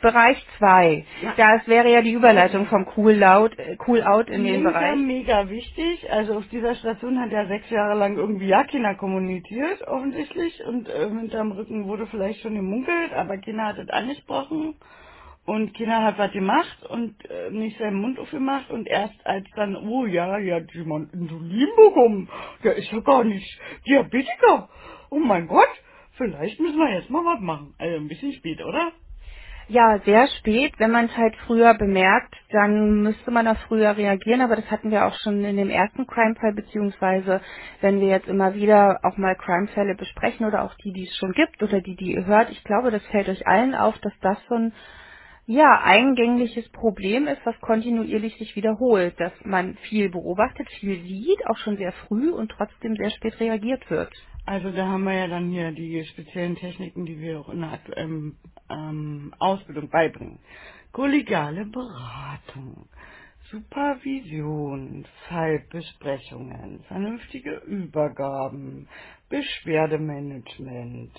Bereich 0.03 0.37
2. 0.59 1.05
Ja. 1.23 1.33
Das 1.37 1.67
wäre 1.67 1.89
ja 1.91 2.03
die 2.03 2.11
Überleitung 2.13 2.67
vom 2.67 2.85
Cool, 2.97 3.13
laut, 3.13 3.57
äh, 3.57 3.77
cool 3.87 4.03
Out 4.03 4.29
in 4.29 4.43
den 4.43 4.57
mega, 4.63 4.69
Bereich. 4.71 4.97
mega 4.97 5.49
wichtig. 5.49 6.11
Also 6.11 6.35
auf 6.35 6.47
dieser 6.49 6.75
Station 6.75 7.19
hat 7.19 7.31
er 7.31 7.47
sechs 7.47 7.69
Jahre 7.71 7.97
lang 7.97 8.17
irgendwie 8.17 8.47
ja 8.47 8.63
keiner 8.65 8.95
kommuniziert, 8.95 9.81
offensichtlich. 9.87 10.63
Und 10.67 10.89
äh, 10.89 11.09
hinterm 11.09 11.53
Rücken 11.53 11.87
wurde 11.87 12.05
vielleicht 12.07 12.41
schon 12.41 12.55
gemunkelt, 12.55 13.13
aber 13.13 13.37
keiner 13.39 13.67
hat 13.69 13.79
es 13.79 13.89
angesprochen. 13.89 14.75
Und 15.45 15.77
keiner 15.77 16.03
hat 16.03 16.17
was 16.19 16.31
gemacht 16.33 16.83
und 16.89 17.15
äh, 17.29 17.49
nicht 17.51 17.77
seinen 17.79 18.01
Mund 18.01 18.19
aufgemacht. 18.19 18.69
Und 18.71 18.87
erst 18.87 19.25
als 19.25 19.45
dann, 19.55 19.75
oh 19.75 20.05
ja, 20.05 20.37
hier 20.37 20.55
hat 20.55 20.71
jemand 20.73 21.13
Insulin 21.13 21.69
bekommen. 21.77 22.29
Der 22.63 22.75
ist 22.75 22.91
ja 22.91 22.99
gar 22.99 23.23
nicht 23.23 23.59
Diabetiker. 23.87 24.69
Oh 25.09 25.19
mein 25.19 25.47
Gott, 25.47 25.67
vielleicht 26.17 26.59
müssen 26.61 26.77
wir 26.77 26.93
jetzt 26.93 27.09
mal 27.09 27.25
was 27.25 27.41
machen. 27.41 27.73
Also 27.79 27.95
ein 27.97 28.07
bisschen 28.09 28.33
spät, 28.33 28.61
oder? 28.63 28.91
Ja, 29.69 29.99
sehr 30.05 30.27
spät. 30.39 30.73
Wenn 30.77 30.91
man 30.91 31.05
es 31.05 31.15
halt 31.17 31.35
früher 31.47 31.73
bemerkt, 31.75 32.35
dann 32.51 33.01
müsste 33.03 33.31
man 33.31 33.47
auch 33.47 33.57
früher 33.69 33.95
reagieren, 33.95 34.41
aber 34.41 34.57
das 34.57 34.69
hatten 34.69 34.91
wir 34.91 35.05
auch 35.05 35.15
schon 35.23 35.43
in 35.45 35.55
dem 35.57 35.69
ersten 35.69 36.05
Crime-Fall, 36.05 36.53
beziehungsweise 36.53 37.41
wenn 37.81 38.01
wir 38.01 38.09
jetzt 38.09 38.27
immer 38.27 38.55
wieder 38.55 38.99
auch 39.03 39.17
mal 39.17 39.35
Crime-Fälle 39.35 39.95
besprechen 39.95 40.45
oder 40.45 40.63
auch 40.63 40.75
die, 40.83 40.91
die 40.91 41.05
es 41.07 41.15
schon 41.17 41.31
gibt 41.31 41.63
oder 41.63 41.79
die, 41.81 41.95
die 41.95 42.13
ihr 42.13 42.25
hört. 42.25 42.51
Ich 42.51 42.63
glaube, 42.65 42.91
das 42.91 43.05
fällt 43.07 43.29
euch 43.29 43.47
allen 43.47 43.73
auf, 43.75 43.97
dass 43.99 44.13
das 44.21 44.37
so 44.49 44.55
ein 44.55 44.73
ja, 45.47 45.81
eingängliches 45.83 46.69
Problem 46.71 47.27
ist, 47.27 47.45
was 47.45 47.59
kontinuierlich 47.61 48.37
sich 48.37 48.55
wiederholt, 48.55 49.19
dass 49.19 49.33
man 49.45 49.75
viel 49.89 50.09
beobachtet, 50.09 50.69
viel 50.79 51.01
sieht, 51.03 51.45
auch 51.47 51.57
schon 51.57 51.77
sehr 51.77 51.91
früh 52.07 52.31
und 52.31 52.51
trotzdem 52.51 52.95
sehr 52.95 53.11
spät 53.11 53.39
reagiert 53.39 53.89
wird. 53.89 54.13
Also 54.45 54.71
da 54.71 54.87
haben 54.87 55.05
wir 55.05 55.13
ja 55.13 55.27
dann 55.27 55.51
hier 55.51 55.71
die 55.71 56.03
speziellen 56.05 56.55
Techniken, 56.55 57.05
die 57.05 57.19
wir 57.19 57.41
auch 57.41 57.49
in 57.49 57.61
der 57.61 57.73
aktuellen 57.73 58.37
ähm, 58.69 59.33
Ausbildung 59.39 59.89
beibringen. 59.89 60.39
Kollegiale 60.93 61.65
Beratung, 61.67 62.89
Supervision, 63.51 65.05
Fallbesprechungen, 65.29 66.83
vernünftige 66.87 67.57
Übergaben, 67.67 68.89
Beschwerdemanagement, 69.29 71.13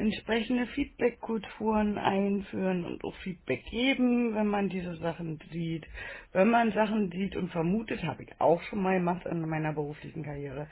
entsprechende 0.00 0.66
Feedback-Kulturen 0.68 1.98
einführen 1.98 2.84
und 2.84 3.04
auch 3.04 3.14
Feedback 3.16 3.64
geben, 3.66 4.34
wenn 4.34 4.48
man 4.48 4.68
diese 4.68 4.96
Sachen 4.96 5.38
sieht. 5.52 5.86
Wenn 6.32 6.50
man 6.50 6.72
Sachen 6.72 7.10
sieht 7.12 7.36
und 7.36 7.52
vermutet, 7.52 8.02
habe 8.04 8.24
ich 8.24 8.30
auch 8.40 8.62
schon 8.64 8.82
mal 8.82 8.98
gemacht 8.98 9.26
in 9.26 9.48
meiner 9.48 9.72
beruflichen 9.72 10.24
Karriere, 10.24 10.66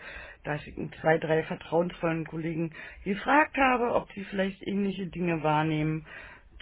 dass 0.44 0.66
ich 0.66 0.74
zwei, 1.00 1.18
drei 1.18 1.44
vertrauensvollen 1.44 2.26
Kollegen 2.26 2.72
gefragt 3.04 3.56
habe, 3.58 3.94
ob 3.94 4.10
sie 4.12 4.24
vielleicht 4.24 4.66
ähnliche 4.66 5.06
Dinge 5.06 5.42
wahrnehmen 5.42 6.06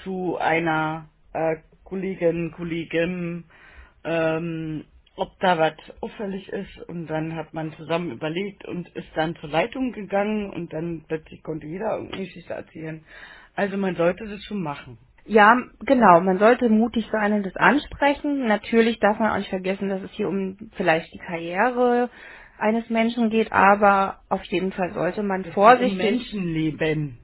zu 0.04 0.36
einer 0.38 1.08
äh, 1.32 1.56
Kollegin, 1.84 2.52
Kollegin, 2.52 3.44
ähm, 4.04 4.84
ob 5.16 5.38
da 5.40 5.58
was 5.58 5.74
auffällig 6.00 6.48
ist 6.50 6.78
und 6.88 7.08
dann 7.08 7.36
hat 7.36 7.54
man 7.54 7.72
zusammen 7.74 8.12
überlegt 8.12 8.66
und 8.66 8.88
ist 8.90 9.08
dann 9.16 9.36
zur 9.36 9.50
Leitung 9.50 9.92
gegangen 9.92 10.50
und 10.50 10.72
dann 10.72 11.04
plötzlich 11.08 11.42
konnte 11.42 11.66
jeder 11.66 11.92
irgendeine 11.96 12.24
Geschichte 12.26 12.54
erzählen. 12.54 13.04
Also 13.56 13.76
man 13.78 13.96
sollte 13.96 14.26
das 14.28 14.44
schon 14.44 14.62
machen. 14.62 14.98
Ja, 15.26 15.56
genau. 15.86 16.20
Man 16.20 16.38
sollte 16.38 16.68
mutig 16.70 17.06
sein 17.12 17.32
und 17.34 17.44
das 17.46 17.56
ansprechen. 17.56 18.46
Natürlich 18.48 18.98
darf 19.00 19.18
man 19.18 19.32
auch 19.32 19.38
nicht 19.38 19.50
vergessen, 19.50 19.88
dass 19.90 20.02
es 20.02 20.12
hier 20.12 20.28
um 20.28 20.56
vielleicht 20.76 21.12
die 21.14 21.18
Karriere 21.18 22.10
eines 22.58 22.88
Menschen 22.90 23.30
geht, 23.30 23.52
aber 23.52 24.20
auf 24.30 24.44
jeden 24.46 24.72
Fall 24.72 24.92
sollte 24.94 25.22
man 25.22 25.44
Um 25.44 25.52
vorsichtig. 25.52 25.98
Menschenleben. 25.98 27.18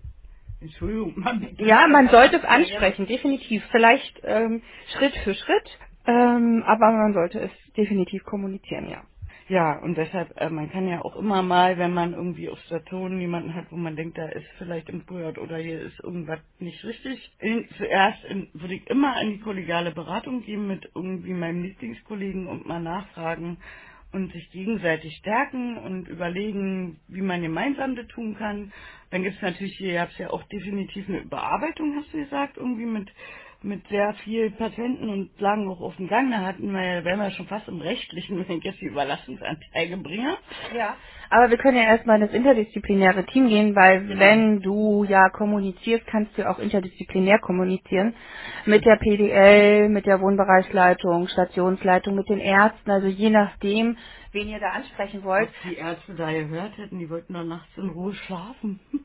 Entschuldigung, 0.61 1.15
man 1.19 1.49
Ja, 1.59 1.89
man 1.89 2.09
sollte 2.11 2.37
es 2.39 2.45
ansprechen, 2.45 3.07
definitiv. 3.07 3.65
Vielleicht 3.73 4.21
ähm, 4.25 4.63
Schritt 4.97 5.15
für 5.25 5.35
Schritt, 5.35 5.79
ähm, 6.07 6.62
aber 6.67 6.93
man 6.93 7.15
sollte 7.15 7.41
es 7.41 7.51
definitiv 7.77 8.25
kommunizieren, 8.25 8.88
ja. 8.88 9.03
Ja, 9.49 9.79
und 9.81 9.99
deshalb, 9.99 10.41
äh, 10.41 10.51
man 10.51 10.71
kann 10.71 10.88
ja 10.88 11.03
auch 11.05 11.17
immer 11.17 11.43
mal, 11.43 11.77
wenn 11.77 11.93
man 11.93 12.15
irgendwie 12.15 12.49
auf 12.49 12.59
Stationen 12.61 13.21
jemanden 13.21 13.55
hat, 13.55 13.67
wo 13.71 13.77
man 13.77 13.97
denkt, 13.97 14.17
da 14.17 14.27
ist 14.29 14.47
vielleicht 14.59 14.88
im 14.88 15.01
Import 15.01 15.38
oder 15.38 15.59
hier 15.59 15.81
ist 15.81 16.01
irgendwas 16.01 16.41
nicht 16.61 16.83
richtig, 16.85 17.33
in, 17.41 17.69
zuerst 17.77 18.25
in, 18.25 18.49
würde 18.55 18.75
ich 18.75 18.88
immer 18.88 19.17
an 19.17 19.31
die 19.31 19.41
kollegiale 19.41 19.91
Beratung 19.93 20.43
gehen 20.43 20.69
mit 20.69 20.88
irgendwie 20.95 21.35
meinem 21.35 21.62
Lieblingskollegen 21.65 22.47
und 22.47 22.67
mal 22.67 22.81
nachfragen 22.81 23.59
und 24.12 24.33
sich 24.33 24.51
gegenseitig 24.53 25.17
stärken 25.17 25.77
und 25.79 26.09
überlegen, 26.09 27.01
wie 27.09 27.23
man 27.23 27.43
gemeinsam 27.43 27.97
das 27.97 28.07
tun 28.09 28.37
kann. 28.38 28.73
Dann 29.11 29.23
gibt 29.23 29.37
es 29.37 29.43
natürlich, 29.43 29.77
hier 29.77 29.95
gab 29.95 30.11
es 30.11 30.19
ja 30.19 30.31
auch 30.31 30.43
definitiv 30.45 31.09
eine 31.09 31.21
Überarbeitung, 31.21 31.97
hast 31.97 32.12
du 32.12 32.19
gesagt, 32.19 32.57
irgendwie 32.59 32.87
mit 32.87 33.11
mit 33.64 33.87
sehr 33.88 34.14
viel 34.25 34.51
Patienten 34.51 35.09
und 35.09 35.40
lagen 35.40 35.68
auch 35.68 35.81
auf 35.81 35.96
dem 35.96 36.09
Gang. 36.09 36.31
Da 36.31 36.40
hatten 36.40 36.72
wir, 36.72 37.05
wären 37.05 37.20
wir 37.20 37.31
schon 37.33 37.46
fast 37.46 37.68
im 37.68 37.81
Rechtlichen, 37.81 38.38
wenn 38.48 38.59
ich 38.59 38.64
jetzt 38.64 38.81
die 38.81 38.87
Überlassungsanzeige 38.87 39.96
bringe. 39.98 40.37
Ja. 40.77 40.96
Aber 41.33 41.51
wir 41.51 41.59
können 41.59 41.79
ja 41.79 41.85
erstmal 41.85 42.16
in 42.23 42.27
das 42.29 42.35
interdisziplinäre 42.37 43.27
Team 43.27 43.49
gehen, 43.49 43.77
weil 43.77 44.03
Genau. 44.07 44.21
wenn 44.21 44.61
du 44.62 45.05
ja 45.05 45.31
kommunizierst, 45.31 46.07
kannst 46.07 46.38
du 46.38 46.49
auch 46.51 46.61
interdisziplinär 46.61 47.40
kommunizieren. 47.40 48.14
Mit 48.66 48.85
der 48.87 48.97
PDL, 48.99 49.88
mit 49.90 50.07
der 50.07 50.21
Wohnbereichsleitung, 50.21 51.29
Stationsleitung, 51.29 52.16
mit 52.16 52.29
den 52.29 52.40
Ärzten, 52.40 52.90
also 52.90 53.09
je 53.09 53.31
nachdem, 53.31 53.97
wen 54.33 54.49
ihr 54.49 54.61
da 54.61 54.71
ansprechen 54.71 55.25
wollt. 55.25 55.49
Ob 55.49 55.71
die 55.71 55.77
Ärzte 55.77 56.14
da 56.14 56.33
gehört 56.33 56.79
hätten, 56.79 57.01
die 57.01 57.11
wollten 57.11 57.35
doch 57.35 57.45
nachts 57.45 57.71
in 57.79 57.90
Ruhe 57.90 58.14
schlafen. 58.14 58.81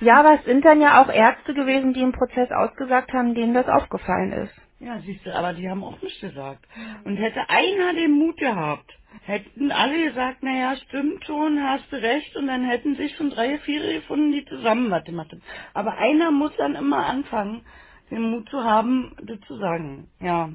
Ja, 0.00 0.20
aber 0.20 0.34
es 0.34 0.44
sind 0.46 0.64
dann 0.64 0.80
ja 0.82 1.02
auch 1.02 1.08
Ärzte 1.10 1.54
gewesen, 1.54 1.94
die 1.94 2.02
im 2.02 2.12
Prozess 2.12 2.50
ausgesagt 2.52 3.12
haben, 3.14 3.34
denen 3.34 3.54
das 3.54 3.68
aufgefallen 3.68 4.32
ist. 4.32 4.54
Ja, 4.80 4.98
siehst 5.00 5.26
du, 5.26 5.34
aber 5.34 5.54
die 5.54 5.68
haben 5.70 5.84
auch 5.84 6.00
nichts 6.02 6.20
gesagt. 6.20 6.64
Und 7.04 7.16
hätte 7.16 7.40
einer 7.48 7.94
den 7.94 8.12
Mut 8.12 8.36
gehabt, 8.38 8.92
hätten 9.22 9.72
alle 9.72 10.08
gesagt, 10.08 10.42
naja, 10.42 10.76
stimmt 10.88 11.24
schon, 11.26 11.62
hast 11.62 11.90
du 11.92 11.96
recht, 11.96 12.36
und 12.36 12.46
dann 12.48 12.64
hätten 12.64 12.96
sich 12.96 13.16
schon 13.16 13.30
drei, 13.30 13.58
vier 13.58 14.00
gefunden, 14.00 14.32
die 14.32 14.44
zusammen 14.46 14.90
was 14.90 15.04
gemacht 15.04 15.32
haben. 15.32 15.42
Aber 15.74 15.94
einer 15.98 16.30
muss 16.30 16.52
dann 16.56 16.74
immer 16.74 17.06
anfangen, 17.06 17.62
den 18.10 18.22
Mut 18.30 18.48
zu 18.50 18.62
haben, 18.64 19.14
das 19.22 19.40
zu 19.46 19.56
sagen. 19.58 20.08
Ja. 20.20 20.50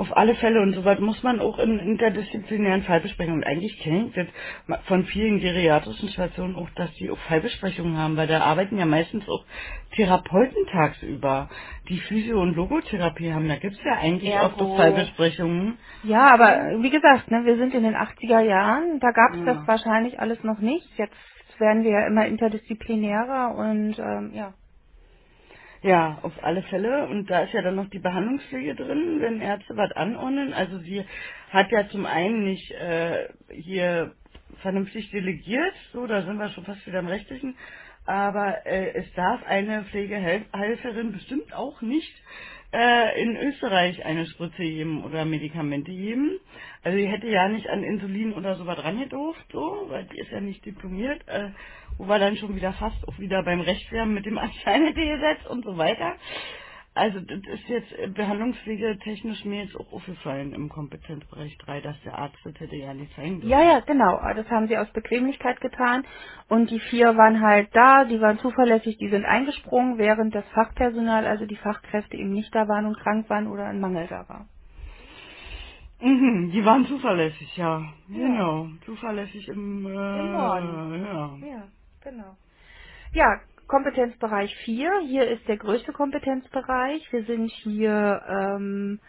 Auf 0.00 0.16
alle 0.16 0.34
Fälle 0.36 0.62
und 0.62 0.74
soweit 0.74 1.00
muss 1.00 1.22
man 1.22 1.40
auch 1.40 1.58
in 1.60 1.78
interdisziplinären 1.80 2.82
Fallbesprechungen. 2.84 3.40
Und 3.42 3.46
eigentlich 3.48 3.78
kenne 3.80 4.06
ich 4.08 4.14
das 4.14 4.28
von 4.86 5.04
vielen 5.06 5.40
geriatrischen 5.40 6.08
Stationen 6.10 6.56
auch, 6.56 6.70
dass 6.76 6.92
die 6.94 7.10
auch 7.10 7.18
Fallbesprechungen 7.28 7.98
haben, 7.98 8.16
weil 8.16 8.28
da 8.28 8.40
arbeiten 8.42 8.78
ja 8.78 8.86
meistens 8.86 9.28
auch 9.28 9.44
Therapeuten 9.96 10.66
tagsüber, 10.72 11.50
die 11.88 11.98
Physio- 12.00 12.40
und 12.42 12.56
Logotherapie 12.56 13.32
haben. 13.32 13.48
Da 13.48 13.56
gibt's 13.56 13.80
ja 13.84 13.98
eigentlich 13.98 14.34
auch 14.34 14.52
Ergo. 14.52 14.66
so 14.66 14.76
Fallbesprechungen. 14.76 15.78
Ja, 16.04 16.34
aber 16.34 16.82
wie 16.82 16.90
gesagt, 16.90 17.30
ne, 17.30 17.44
wir 17.44 17.56
sind 17.58 17.74
in 17.74 17.84
den 17.84 17.96
80er 17.96 18.40
Jahren, 18.40 19.00
da 19.00 19.12
gab 19.12 19.32
es 19.34 19.40
Ja. 19.40 19.54
das 19.54 19.68
wahrscheinlich 19.68 20.20
alles 20.20 20.42
noch 20.44 20.60
nicht. 20.60 20.88
Jetzt 20.98 21.14
werden 21.60 21.84
wir 21.84 21.92
ja 21.92 22.06
immer 22.06 22.26
interdisziplinärer 22.26 23.54
und 23.56 23.98
ähm, 23.98 24.32
ja. 24.34 24.54
Ja, 25.82 26.18
auf 26.24 26.34
alle 26.44 26.64
Fälle. 26.64 27.06
Und 27.08 27.30
da 27.30 27.42
ist 27.44 27.54
ja 27.54 27.62
dann 27.62 27.76
noch 27.76 27.90
die 27.90 28.00
Behandlungspflege 28.00 28.74
drin, 28.76 29.18
wenn 29.20 29.42
Ärzte 29.42 29.76
was 29.76 29.92
anordnen. 29.92 30.54
Also 30.54 30.80
sie 30.80 31.04
hat 31.50 31.72
ja 31.72 31.88
zum 31.90 32.06
einen 32.06 32.44
nicht 32.44 32.72
äh, 32.72 33.28
hier 33.50 34.14
vernünftig 34.62 35.12
delegiert, 35.12 35.74
so, 35.94 36.08
da 36.08 36.24
sind 36.24 36.38
wir 36.38 36.50
schon 36.50 36.66
fast 36.66 36.86
wieder 36.88 37.00
im 37.00 37.08
Rechtlichen. 37.08 37.56
Aber 38.06 38.66
äh, 38.66 38.94
es 38.94 39.12
darf 39.14 39.44
eine 39.46 39.84
Pflegehelferin 39.84 41.12
bestimmt 41.12 41.54
auch 41.54 41.80
nicht 41.82 42.12
äh, 42.72 43.22
in 43.22 43.36
Österreich 43.36 44.04
eine 44.04 44.26
Spritze 44.26 44.64
geben 44.64 45.04
oder 45.04 45.26
Medikamente 45.26 45.92
geben. 45.92 46.40
Also 46.84 46.98
die 46.98 47.06
hätte 47.08 47.28
ja 47.28 47.48
nicht 47.48 47.68
an 47.70 47.84
Insulin 47.84 48.32
oder 48.34 48.56
sowas 48.56 48.82
rangedurft, 48.84 49.46
so, 49.52 49.86
weil 49.90 50.06
die 50.06 50.20
ist 50.20 50.32
ja 50.32 50.40
nicht 50.40 50.66
diplomiert, 50.66 51.22
äh, 51.28 51.50
wo 52.00 52.08
wir 52.08 52.18
dann 52.20 52.36
schon 52.36 52.56
wieder 52.56 52.72
fast 52.74 53.06
auch 53.08 53.18
wieder 53.20 53.44
beim 53.44 53.60
Recht 53.60 53.92
wären 53.92 54.14
mit 54.14 54.26
dem 54.26 54.38
Arzneimittelgesetz 54.40 55.46
und 55.50 55.64
so 55.64 55.78
weiter. 55.78 56.14
Also 56.94 57.20
das 57.20 57.40
ist 57.54 57.68
jetzt 57.68 57.92
äh, 57.98 58.08
Behandlungswege 58.08 58.98
technisch 59.00 59.44
mir 59.46 59.64
jetzt 59.64 59.76
auch 59.76 59.92
aufgefallen 59.92 60.54
im 60.54 60.68
Kompetenzbereich 60.70 61.56
3, 61.58 61.82
dass 61.82 61.96
der 62.04 62.18
Arzt 62.18 62.38
das 62.44 62.58
hätte 62.60 62.76
ja 62.76 62.94
nicht 62.94 63.14
sein 63.16 63.34
dürfen. 63.40 63.48
Ja, 63.50 63.62
ja, 63.62 63.80
genau. 63.80 64.20
Das 64.34 64.50
haben 64.50 64.68
sie 64.68 64.78
aus 64.78 64.90
Bequemlichkeit 64.92 65.60
getan. 65.60 66.04
Und 66.48 66.70
die 66.70 66.80
vier 66.80 67.16
waren 67.16 67.40
halt 67.42 67.70
da, 67.74 68.04
die 68.06 68.20
waren 68.20 68.38
zuverlässig, 68.40 68.98
die 68.98 69.10
sind 69.10 69.26
eingesprungen, 69.26 69.98
während 69.98 70.34
das 70.34 70.46
Fachpersonal, 70.54 71.26
also 71.26 71.46
die 71.46 71.56
Fachkräfte 71.56 72.16
eben 72.16 72.32
nicht 72.32 72.54
da 72.54 72.68
waren 72.68 72.86
und 72.86 72.98
krank 72.98 73.30
waren 73.30 73.48
oder 73.48 73.66
ein 73.66 73.80
Mangel 73.80 74.08
da 74.08 74.28
war. 74.28 74.46
Mhm, 76.00 76.50
die 76.52 76.64
waren 76.64 76.86
zuverlässig, 76.86 77.56
ja. 77.56 77.80
Ja. 78.08 78.28
Genau, 78.28 78.68
zuverlässig 78.86 79.48
im, 79.48 79.86
äh, 79.86 80.20
Im 80.20 80.32
Norden. 80.32 81.04
ja. 81.04 81.48
Ja, 81.48 81.68
genau. 82.02 82.36
Ja, 83.12 83.40
Kompetenzbereich 83.68 84.54
4. 84.64 84.90
Hier 85.06 85.28
ist 85.30 85.46
der 85.48 85.58
größte 85.58 85.92
Kompetenzbereich. 85.92 87.06
Wir 87.12 87.24
sind 87.24 87.50
hier 87.64 88.22
ähm, 88.28 89.00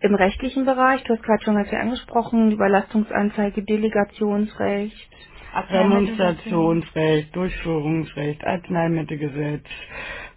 im 0.00 0.14
rechtlichen 0.14 0.64
Bereich. 0.64 1.02
Du 1.04 1.14
hast 1.14 1.22
gerade 1.24 1.44
schon 1.44 1.56
ganz 1.56 1.68
viel 1.70 1.78
angesprochen. 1.78 2.52
Überlastungsanzeige, 2.52 3.62
Delegationsrecht. 3.64 5.10
Demonstrationsrecht, 5.72 7.34
Durchführungsrecht, 7.36 8.44
Arzneimittelgesetz, 8.44 9.64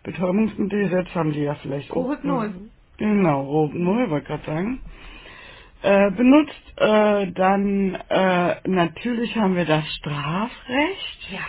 Betäubungsmittelgesetz 0.04 1.10
haben 1.16 1.34
die 1.34 1.42
ja 1.44 1.56
vielleicht 1.56 1.92
auch. 1.92 1.98
Rohypnol. 1.98 2.54
Genau, 2.98 3.42
Rohypnol, 3.44 4.10
wollte 4.10 4.28
gerade 4.28 4.46
sagen. 4.46 4.82
Äh, 5.84 6.12
benutzt, 6.12 6.74
äh, 6.78 7.32
dann 7.34 7.96
äh, 8.10 8.56
natürlich 8.70 9.36
haben 9.36 9.56
wir 9.56 9.66
das 9.66 9.86
Strafrecht. 9.96 11.30
Ja. 11.32 11.40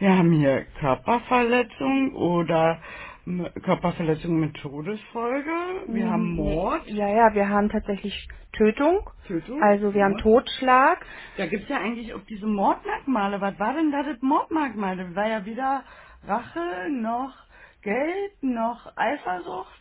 Wir 0.00 0.18
haben 0.18 0.32
hier 0.32 0.66
Körperverletzung 0.80 2.14
oder 2.16 2.80
m- 3.26 3.48
Körperverletzung 3.64 4.40
mit 4.40 4.54
Todesfolge. 4.56 5.52
Wir 5.88 6.10
haben 6.10 6.34
Nee. 6.36 6.42
Mord. 6.42 6.86
Ja, 6.88 7.08
ja, 7.08 7.34
wir 7.34 7.48
haben 7.48 7.70
tatsächlich 7.70 8.28
Tötung. 8.52 9.00
Tötung. 9.28 9.62
Also 9.62 9.94
wir 9.94 10.04
haben 10.04 10.12
Mord. 10.12 10.22
Totschlag. 10.22 11.06
Da 11.38 11.46
gibt's 11.46 11.70
ja 11.70 11.78
eigentlich 11.78 12.14
auch 12.14 12.24
diese 12.28 12.46
Mordmerkmale. 12.46 13.40
Was 13.40 13.58
war 13.58 13.74
denn 13.74 13.92
da 13.92 14.04
das 14.04 14.20
Mordmerkmal? 14.22 14.98
Das 14.98 15.14
war 15.16 15.28
ja 15.28 15.46
weder 15.46 15.84
Rache 16.26 16.90
noch 16.90 17.34
Geld 17.82 18.32
noch 18.42 18.92
Eifersucht. 18.96 19.80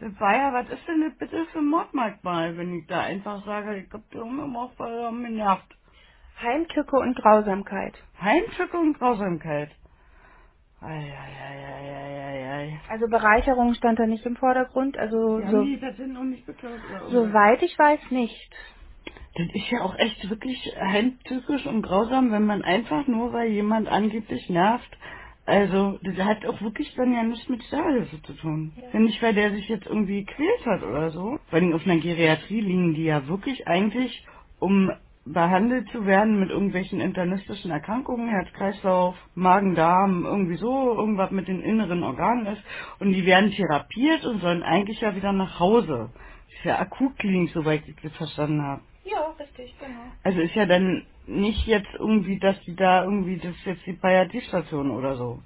Das 0.00 0.12
war 0.20 0.36
ja, 0.36 0.54
was 0.54 0.70
ist 0.70 0.88
denn 0.88 1.02
das 1.02 1.18
bitte 1.18 1.46
für 1.52 1.60
ein 1.60 1.66
Mordmerkmal, 1.68 2.56
wenn 2.58 2.74
ich 2.78 2.86
da 2.86 3.00
einfach 3.02 3.44
sage, 3.46 3.78
ich 3.78 3.92
hab 3.92 4.02
die 4.12 4.18
umgebracht, 4.18 4.74
weil 4.78 4.92
er 4.94 5.12
mich 5.12 5.32
nervt. 5.32 5.76
Heimtücke 6.42 6.96
und 6.96 7.16
Grausamkeit. 7.16 7.94
Heimtücke 8.20 8.78
und 8.78 8.98
Grausamkeit. 8.98 9.70
Eieieiei. 10.80 12.80
Also 12.88 13.06
Bereicherung 13.08 13.74
stand 13.74 13.98
da 13.98 14.06
nicht 14.06 14.24
im 14.24 14.36
Vordergrund. 14.36 14.96
Also 14.96 15.40
Die 15.40 15.50
so, 15.50 15.62
die 15.62 15.80
das 15.80 15.96
sind 15.96 16.14
noch 16.14 16.24
nicht 16.24 16.46
beklaut 16.46 16.72
oder 16.88 17.02
irgendwas? 17.02 17.12
soweit 17.12 17.62
ich 17.62 17.78
weiß 17.78 18.00
nicht. 18.10 18.50
Das 19.36 19.46
ist 19.54 19.70
ja 19.70 19.82
auch 19.82 19.94
echt 19.96 20.28
wirklich 20.28 20.58
heimtückisch 20.76 21.64
und 21.66 21.82
grausam, 21.82 22.32
wenn 22.32 22.46
man 22.46 22.62
einfach 22.62 23.06
nur, 23.06 23.32
weil 23.32 23.50
jemand 23.50 23.88
angeblich 23.88 24.48
nervt, 24.50 24.88
also 25.46 25.98
das 26.02 26.16
hat 26.18 26.44
auch 26.46 26.60
wirklich 26.62 26.92
dann 26.96 27.12
ja 27.12 27.22
nichts 27.22 27.48
mit 27.48 27.62
Sterbehilfe 27.64 28.20
zu 28.22 28.32
tun. 28.34 28.72
Wenn 28.92 29.04
nicht, 29.04 29.22
weil 29.22 29.34
der 29.34 29.52
sich 29.52 29.68
jetzt 29.68 29.86
irgendwie 29.86 30.24
gequält 30.24 30.66
hat 30.66 30.82
oder 30.82 31.10
so. 31.10 31.38
Vor 31.48 31.58
allem 31.58 31.72
auf 31.74 31.84
einer 31.86 31.98
Geriatrie 32.00 32.60
liegen 32.60 32.94
die 32.94 33.04
ja 33.04 33.26
wirklich 33.28 33.66
eigentlich, 33.68 34.26
um 34.58 34.90
behandelt 35.24 35.88
zu 35.90 36.06
werden 36.06 36.40
mit 36.40 36.50
irgendwelchen 36.50 37.00
internistischen 37.00 37.70
Erkrankungen, 37.70 38.28
Herz-Kreislauf, 38.28 39.16
Magen-Darm, 39.34 40.24
irgendwie 40.24 40.56
so, 40.56 40.94
irgendwas 40.94 41.30
mit 41.30 41.48
den 41.48 41.60
inneren 41.60 42.02
Organen 42.02 42.46
ist. 42.46 42.62
Und 42.98 43.12
die 43.12 43.26
werden 43.26 43.50
therapiert 43.50 44.24
und 44.24 44.40
sollen 44.40 44.62
eigentlich 44.62 45.00
ja 45.00 45.14
wieder 45.14 45.32
nach 45.32 45.60
Hause. 45.60 46.10
Das 46.14 46.58
ist 46.58 46.64
ja 46.64 46.78
Akutklinik, 46.78 47.50
soweit 47.50 47.86
ich 47.86 47.96
das 48.02 48.12
verstanden 48.16 48.62
habe. 48.62 48.82
Ja, 49.04 49.34
richtig, 49.38 49.74
genau. 49.78 50.00
Also 50.22 50.40
ist 50.40 50.54
ja 50.54 50.66
dann 50.66 51.06
nicht 51.26 51.66
jetzt 51.66 51.92
irgendwie, 51.98 52.38
dass 52.38 52.60
die 52.62 52.74
da 52.74 53.04
irgendwie, 53.04 53.36
das 53.36 53.52
ist 53.52 53.66
jetzt 53.66 53.86
die 53.86 53.92
Palliativstation 53.92 54.90
oder 54.90 55.16
so. 55.16 55.40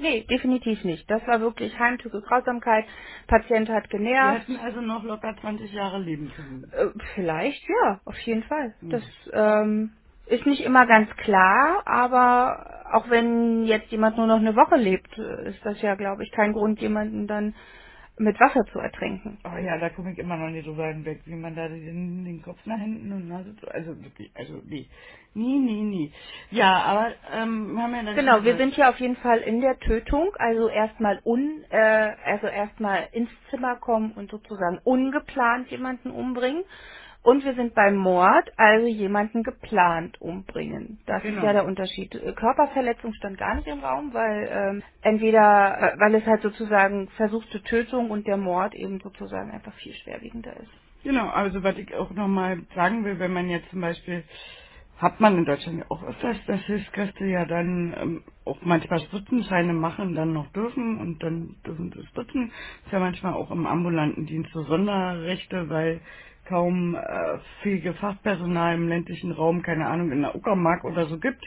Nee, 0.00 0.24
definitiv 0.30 0.84
nicht. 0.84 1.10
Das 1.10 1.26
war 1.26 1.40
wirklich 1.40 1.78
Heimtücke, 1.78 2.22
Grausamkeit. 2.22 2.86
Patient 3.28 3.68
hat 3.70 3.86
Die 3.86 3.98
genervt. 3.98 4.48
hätten 4.48 4.56
also 4.58 4.80
noch 4.80 5.04
locker 5.04 5.36
20 5.40 5.72
Jahre 5.72 6.00
leben 6.00 6.32
können. 6.36 6.64
Äh, 6.72 6.88
vielleicht, 7.14 7.62
ja, 7.68 8.00
auf 8.06 8.18
jeden 8.20 8.44
Fall. 8.44 8.74
Hm. 8.80 8.90
Das 8.90 9.02
ähm, 9.32 9.92
ist 10.26 10.46
nicht 10.46 10.62
immer 10.64 10.86
ganz 10.86 11.10
klar, 11.18 11.82
aber 11.86 12.84
auch 12.92 13.10
wenn 13.10 13.64
jetzt 13.66 13.90
jemand 13.92 14.16
nur 14.16 14.26
noch 14.26 14.38
eine 14.40 14.56
Woche 14.56 14.76
lebt, 14.76 15.16
äh, 15.18 15.50
ist 15.50 15.64
das 15.64 15.80
ja, 15.82 15.94
glaube 15.96 16.24
ich, 16.24 16.32
kein 16.32 16.52
Grund, 16.54 16.80
jemanden 16.80 17.26
dann 17.28 17.54
mit 18.20 18.40
Wasser 18.40 18.64
zu 18.72 18.80
ertränken. 18.80 19.38
Oh 19.44 19.58
ja, 19.58 19.78
da 19.78 19.90
komme 19.90 20.12
ich 20.12 20.18
immer 20.18 20.36
noch 20.38 20.50
nicht 20.50 20.66
drüber 20.68 20.88
hinweg, 20.88 21.22
wie 21.26 21.36
man 21.36 21.56
da 21.56 21.68
den, 21.68 22.24
den 22.24 22.42
Kopf 22.42 22.58
nach 22.66 22.78
hinten 22.80 23.12
und 23.12 23.28
Nase 23.28 23.56
zu, 23.58 23.68
also 23.68 23.90
wirklich, 24.04 24.30
also 24.36 24.62
nee, 24.66 24.88
nie, 25.34 25.60
nie, 25.60 25.82
nie. 25.82 26.12
Ja, 26.52 26.82
aber 26.84 27.12
ähm, 27.34 27.74
wir 27.74 27.82
haben 27.84 27.94
ja 27.94 28.04
dann 28.04 28.16
Genau, 28.16 28.44
wir 28.44 28.56
sind 28.58 28.74
hier 28.74 28.90
auf 28.90 29.00
jeden 29.00 29.16
Fall 29.18 29.40
in 29.40 29.62
der 29.62 29.78
Tötung, 29.80 30.30
also 30.38 30.68
erstmal 30.68 31.20
un, 31.24 31.64
äh, 31.70 32.12
also 32.26 32.48
erstmal 32.48 33.08
ins 33.12 33.30
Zimmer 33.50 33.76
kommen 33.76 34.12
und 34.12 34.30
sozusagen 34.30 34.80
ungeplant 34.84 35.70
jemanden 35.70 36.12
umbringen. 36.12 36.64
Und 37.22 37.44
wir 37.44 37.54
sind 37.54 37.74
beim 37.74 37.96
Mord, 37.96 38.50
also 38.56 38.86
jemanden 38.86 39.42
geplant 39.44 40.20
umbringen. 40.22 41.00
Das 41.06 41.18
ist 41.24 41.30
Genau. 41.30 41.44
ja 41.46 41.52
der 41.54 41.66
Unterschied. 41.66 42.14
Äh, 42.14 42.32
Körperverletzung 42.32 43.12
stand 43.14 43.38
gar 43.38 43.56
nicht 43.56 43.66
im 43.68 43.80
Raum, 43.80 44.14
weil 44.14 44.48
ähm, 44.52 44.82
entweder, 45.02 45.94
äh, 45.94 46.00
weil 46.00 46.14
es 46.16 46.26
halt 46.26 46.42
sozusagen 46.42 47.08
versuchte 47.16 47.62
Tötung 47.64 48.10
und 48.10 48.26
der 48.26 48.38
Mord 48.38 48.74
eben 48.74 49.00
sozusagen 49.00 49.50
einfach 49.52 49.74
viel 49.74 49.94
schwerwiegender 49.94 50.56
ist. 50.56 50.70
Genau, 51.04 51.28
also 51.30 51.62
was 51.62 51.78
ich 51.78 51.94
auch 51.94 52.10
nochmal 52.12 52.60
sagen 52.74 53.04
will, 53.04 53.18
wenn 53.20 53.32
man 53.32 53.48
jetzt 53.50 53.70
zum 53.70 53.80
Beispiel, 53.82 54.24
hat 54.98 55.20
man 55.20 55.38
in 55.38 55.46
Deutschland 55.46 55.78
ja 55.80 55.86
auch 55.90 56.02
öfters, 56.04 56.38
dass 56.48 56.60
Hilfskräfte 56.62 57.24
ja 57.26 57.44
dann 57.46 57.94
ähm, 58.00 58.24
auch 58.46 58.58
manchmal 58.62 59.00
Spritzenscheine 59.00 59.74
machen, 59.74 60.16
dann 60.16 60.32
noch 60.34 60.52
dürfen 60.52 60.98
und 61.00 61.22
dann 61.22 61.56
dürfen 61.66 61.92
sie 61.96 62.06
spritzen. 62.08 62.52
Ist 62.86 62.92
ja 62.92 63.00
manchmal 63.00 63.34
auch 63.34 63.50
im 63.52 63.66
ambulanten 63.66 64.26
Dienst 64.26 64.50
so 64.52 64.64
Sonderrechte, 64.64 65.70
weil 65.70 66.00
kaum 66.50 66.96
äh, 66.96 67.38
fähige 67.62 67.94
Fachpersonal 67.94 68.74
im 68.74 68.88
ländlichen 68.88 69.32
Raum, 69.32 69.62
keine 69.62 69.86
Ahnung, 69.86 70.12
in 70.12 70.20
der 70.22 70.34
Uckermark 70.36 70.84
oder 70.84 71.06
so 71.06 71.18
gibt, 71.18 71.42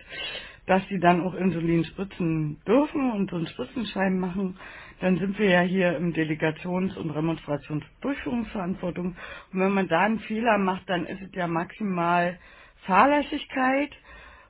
dass 0.66 0.82
sie 0.88 1.00
dann 1.00 1.22
auch 1.22 1.36
Insulin 1.36 1.84
spritzen 1.86 2.60
dürfen 2.66 3.12
und 3.12 3.30
so 3.30 3.36
einen 3.36 3.46
Spritzenschein 3.48 4.18
machen, 4.20 4.58
dann 5.02 5.20
sind 5.20 5.38
wir 5.38 5.50
ja 5.50 5.62
hier 5.62 5.96
im 5.98 6.14
Delegations- 6.14 6.96
und 6.98 7.12
Remonstrationsdurchführungsverantwortung. 7.12 9.16
Und 9.54 9.60
wenn 9.60 9.74
man 9.74 9.88
da 9.90 10.00
einen 10.02 10.20
Fehler 10.22 10.58
macht, 10.58 10.90
dann 10.90 11.06
ist 11.06 11.22
es 11.22 11.36
ja 11.36 11.46
maximal 11.48 12.40
Fahrlässigkeit 12.86 13.92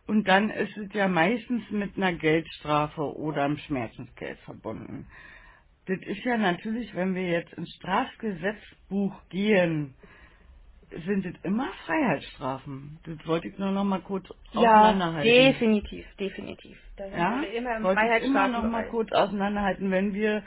und 0.07 0.27
dann 0.27 0.49
ist 0.51 0.77
es 0.77 0.93
ja 0.93 1.07
meistens 1.07 1.63
mit 1.71 1.97
einer 1.97 2.13
Geldstrafe 2.13 3.01
oder 3.17 3.43
einem 3.45 3.57
Schmerzensgeld 3.57 4.37
verbunden. 4.41 5.07
Das 5.87 5.99
ist 6.01 6.23
ja 6.23 6.37
natürlich, 6.37 6.93
wenn 6.95 7.15
wir 7.15 7.27
jetzt 7.27 7.53
ins 7.53 7.73
Strafgesetzbuch 7.75 9.13
gehen, 9.29 9.95
sind 11.05 11.25
es 11.25 11.35
immer 11.43 11.71
Freiheitsstrafen. 11.85 12.99
Das 13.05 13.27
wollte 13.27 13.49
ich 13.49 13.57
nur 13.59 13.71
noch 13.71 13.85
mal 13.85 14.01
kurz 14.01 14.25
auseinanderhalten. 14.53 15.29
definitiv, 15.53 16.05
definitiv. 16.19 16.77
Da 16.97 17.05
sind 17.09 17.17
Ja, 17.17 17.41
wir 17.41 17.53
immer 17.53 17.77
im 17.77 17.83
wollte 17.83 18.05
ich 18.05 18.19
immer 18.19 18.47
noch 18.49 18.65
mal 18.65 18.83
Freiheitsstrafenbereich. 18.83 18.91
kurz 18.91 19.11
auseinanderhalten, 19.13 19.91
wenn 19.91 20.13
wir 20.13 20.43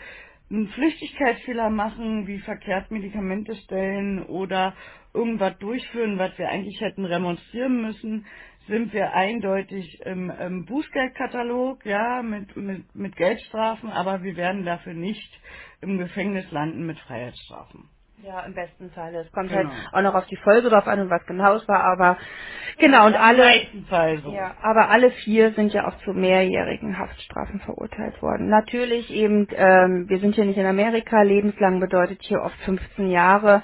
einen 0.51 0.69
Flüchtigkeitsfehler 0.69 1.71
machen, 1.71 2.27
wie 2.27 2.41
verkehrt 2.41 2.91
Medikamente 2.91 3.57
stellen 3.57 4.25
oder 4.27 4.75
irgendwas 5.15 5.59
durchführen, 5.59 6.19
was 6.19 6.37
wir 6.39 6.49
eigentlich 6.49 6.81
hätten 6.81 7.05
remonstrieren 7.07 7.83
müssen, 7.83 8.27
sind 8.69 8.93
wir 8.93 9.15
eindeutig 9.15 10.01
im, 10.07 10.31
im 10.31 10.67
Bußgeldkatalog, 10.67 11.85
ja, 11.87 12.23
mit, 12.23 12.57
mit, 12.57 12.95
mit 12.95 13.17
Geldstrafen, 13.17 13.91
aber 13.91 14.23
wir 14.23 14.37
werden 14.37 14.65
dafür 14.65 14.95
nicht 14.95 15.41
im 15.83 15.99
Gefängnis 15.99 16.51
landen 16.53 16.87
mit 16.87 16.99
Freiheitsstrafen. 17.01 17.91
Ja, 18.23 18.41
im 18.43 18.55
besten 18.55 18.91
Falle. 18.93 19.21
Es 19.21 19.33
kommt 19.33 19.51
Genau. 19.51 19.71
halt 19.71 19.95
auch 19.95 20.03
noch 20.03 20.15
auf 20.15 20.27
die 20.27 20.37
Folge 20.37 20.71
drauf 20.71 20.87
an 20.87 21.01
und 21.01 21.11
was 21.11 21.25
genau 21.27 21.57
es 21.57 21.69
war, 21.69 21.85
aber 21.85 22.17
genau, 22.79 23.07
und 23.07 23.15
Im 23.15 23.21
alle, 23.21 23.45
meisten 23.45 23.85
Fall 23.87 24.19
so. 24.21 24.33
ja, 24.33 24.55
aber 24.63 24.89
alle 24.91 25.11
vier 25.11 25.53
sind 25.53 25.73
ja 25.75 25.87
auch 25.89 25.99
zu 25.99 26.13
mehrjährigen 26.15 26.99
Haftstrafen 26.99 27.61
verurteilt 27.61 28.21
worden. 28.23 28.49
Natürlich 28.49 29.11
eben, 29.13 29.47
ähm, 29.55 30.09
wir 30.09 30.19
sind 30.21 30.35
hier 30.35 30.47
nicht 30.47 30.59
in 30.59 30.67
Amerika, 30.67 31.23
lebenslang 31.23 31.81
bedeutet 31.81 32.21
hier 32.23 32.43
oft 32.43 32.57
15 32.65 33.11
Jahre. 33.11 33.63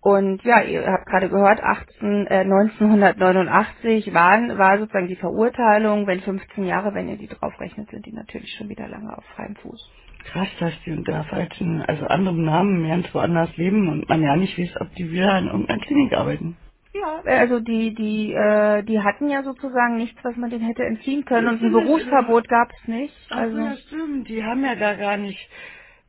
Und 0.00 0.42
ja, 0.44 0.62
ihr 0.62 0.86
habt 0.86 1.06
gerade 1.06 1.28
gehört, 1.28 1.62
18, 1.62 2.26
äh, 2.28 2.44
1989 2.44 4.14
waren, 4.14 4.56
war 4.58 4.78
sozusagen 4.78 5.08
die 5.08 5.16
Verurteilung, 5.16 6.06
wenn 6.06 6.20
15 6.22 6.64
Jahre, 6.64 6.94
wenn 6.94 7.08
ihr 7.10 7.18
die 7.18 7.28
draufrechnet, 7.28 7.90
sind 7.90 8.06
die 8.06 8.12
natürlich 8.14 8.54
schon 8.56 8.70
wieder 8.70 8.88
lange 8.88 9.16
auf 9.16 9.24
freiem 9.36 9.56
Fuß. 9.56 9.90
Krass, 10.24 10.48
dass 10.60 10.72
die 10.84 10.92
unter 10.92 11.24
falschen, 11.24 11.82
also 11.82 12.06
anderem 12.06 12.44
Namen 12.44 12.88
ganz 12.88 13.12
woanders 13.14 13.56
leben 13.56 13.88
und 13.88 14.08
man 14.08 14.22
ja 14.22 14.36
nicht 14.36 14.58
weiß, 14.58 14.80
ob 14.80 14.94
die 14.94 15.10
wieder 15.10 15.38
in 15.38 15.46
irgendeiner 15.46 15.82
Klinik 15.82 16.12
arbeiten. 16.14 16.56
Ja, 16.92 17.22
also 17.24 17.60
die, 17.60 17.94
die, 17.94 18.32
äh, 18.32 18.82
die 18.82 19.00
hatten 19.00 19.30
ja 19.30 19.44
sozusagen 19.44 19.96
nichts, 19.98 20.18
was 20.24 20.36
man 20.36 20.50
denen 20.50 20.66
hätte 20.66 20.84
entziehen 20.84 21.24
können 21.24 21.48
und 21.48 21.62
ein 21.62 21.72
Berufsverbot 21.72 22.48
gab 22.48 22.70
es 22.72 22.88
nicht. 22.88 23.14
Ach 23.30 23.38
Also 23.38 23.56
so, 23.56 23.62
ja 23.62 23.76
stimmt, 23.76 24.28
die 24.28 24.42
haben 24.44 24.64
ja 24.64 24.74
da 24.74 24.94
gar 24.94 25.16
nicht, 25.16 25.48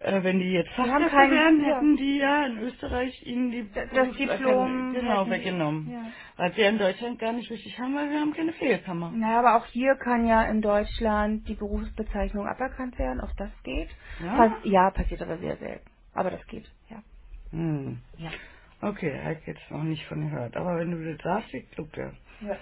äh, 0.04 0.24
wenn 0.24 0.40
die 0.40 0.52
jetzt 0.52 0.70
haben 0.78 0.90
Fachkräfte 0.90 1.16
kein- 1.18 1.32
wären, 1.32 1.62
ja. 1.62 1.76
hätten 1.76 1.98
die 1.98 2.18
ja 2.18 2.46
in 2.48 2.58
Österreich 2.60 3.26
ihnen 3.26 3.52
die 3.52 3.70
Das 3.74 3.90
Berufserkennung- 3.92 4.14
Diplom 4.14 4.94
genau 4.94 5.20
hätten- 5.22 5.32
weggenommen. 5.32 5.92
ja. 5.92 6.06
Was 6.38 6.58
wir 6.58 6.70
in 6.70 6.78
Deutschland 6.80 7.20
gar 7.20 7.34
nicht 7.34 7.50
richtig 7.52 7.80
haben, 7.80 7.96
weil 7.96 8.10
wir 8.10 8.20
haben 8.20 8.34
keine 8.34 8.54
Pflegekammer. 8.54 9.12
Naja, 9.12 9.40
aber 9.40 9.56
auch 9.58 9.66
hier 9.68 9.96
kann 9.96 10.26
ja 10.28 10.44
in 10.44 10.62
Deutschland 10.62 11.48
die 11.48 11.56
Berufsbezeichnung 11.56 12.48
aberkannt 12.48 12.98
werden, 13.00 13.22
auch 13.22 13.34
das 13.38 13.52
geht. 13.64 13.90
Ja? 14.20 14.36
Pass 14.38 14.52
ja, 14.64 14.90
passiert 14.92 15.22
aber 15.22 15.38
sehr 15.38 15.58
selten. 15.58 15.90
Aber 16.14 16.32
das 16.32 16.46
geht, 16.48 16.70
ja. 16.90 17.02
Hm. 17.52 18.00
Ja. 18.18 18.32
Okay, 18.82 19.20
habe 19.24 19.38
ich 19.40 19.48
jetzt 19.48 19.72
noch 19.72 19.84
nicht 19.84 20.06
von 20.08 20.30
gehört. 20.30 20.56
Aber 20.58 20.78
wenn 20.78 20.92
du 20.92 21.14
das 21.16 21.22
sagst, 21.24 21.54
ich 21.54 21.70
glaube 21.72 21.92
ja. 22.42 22.48
ja. 22.50 22.58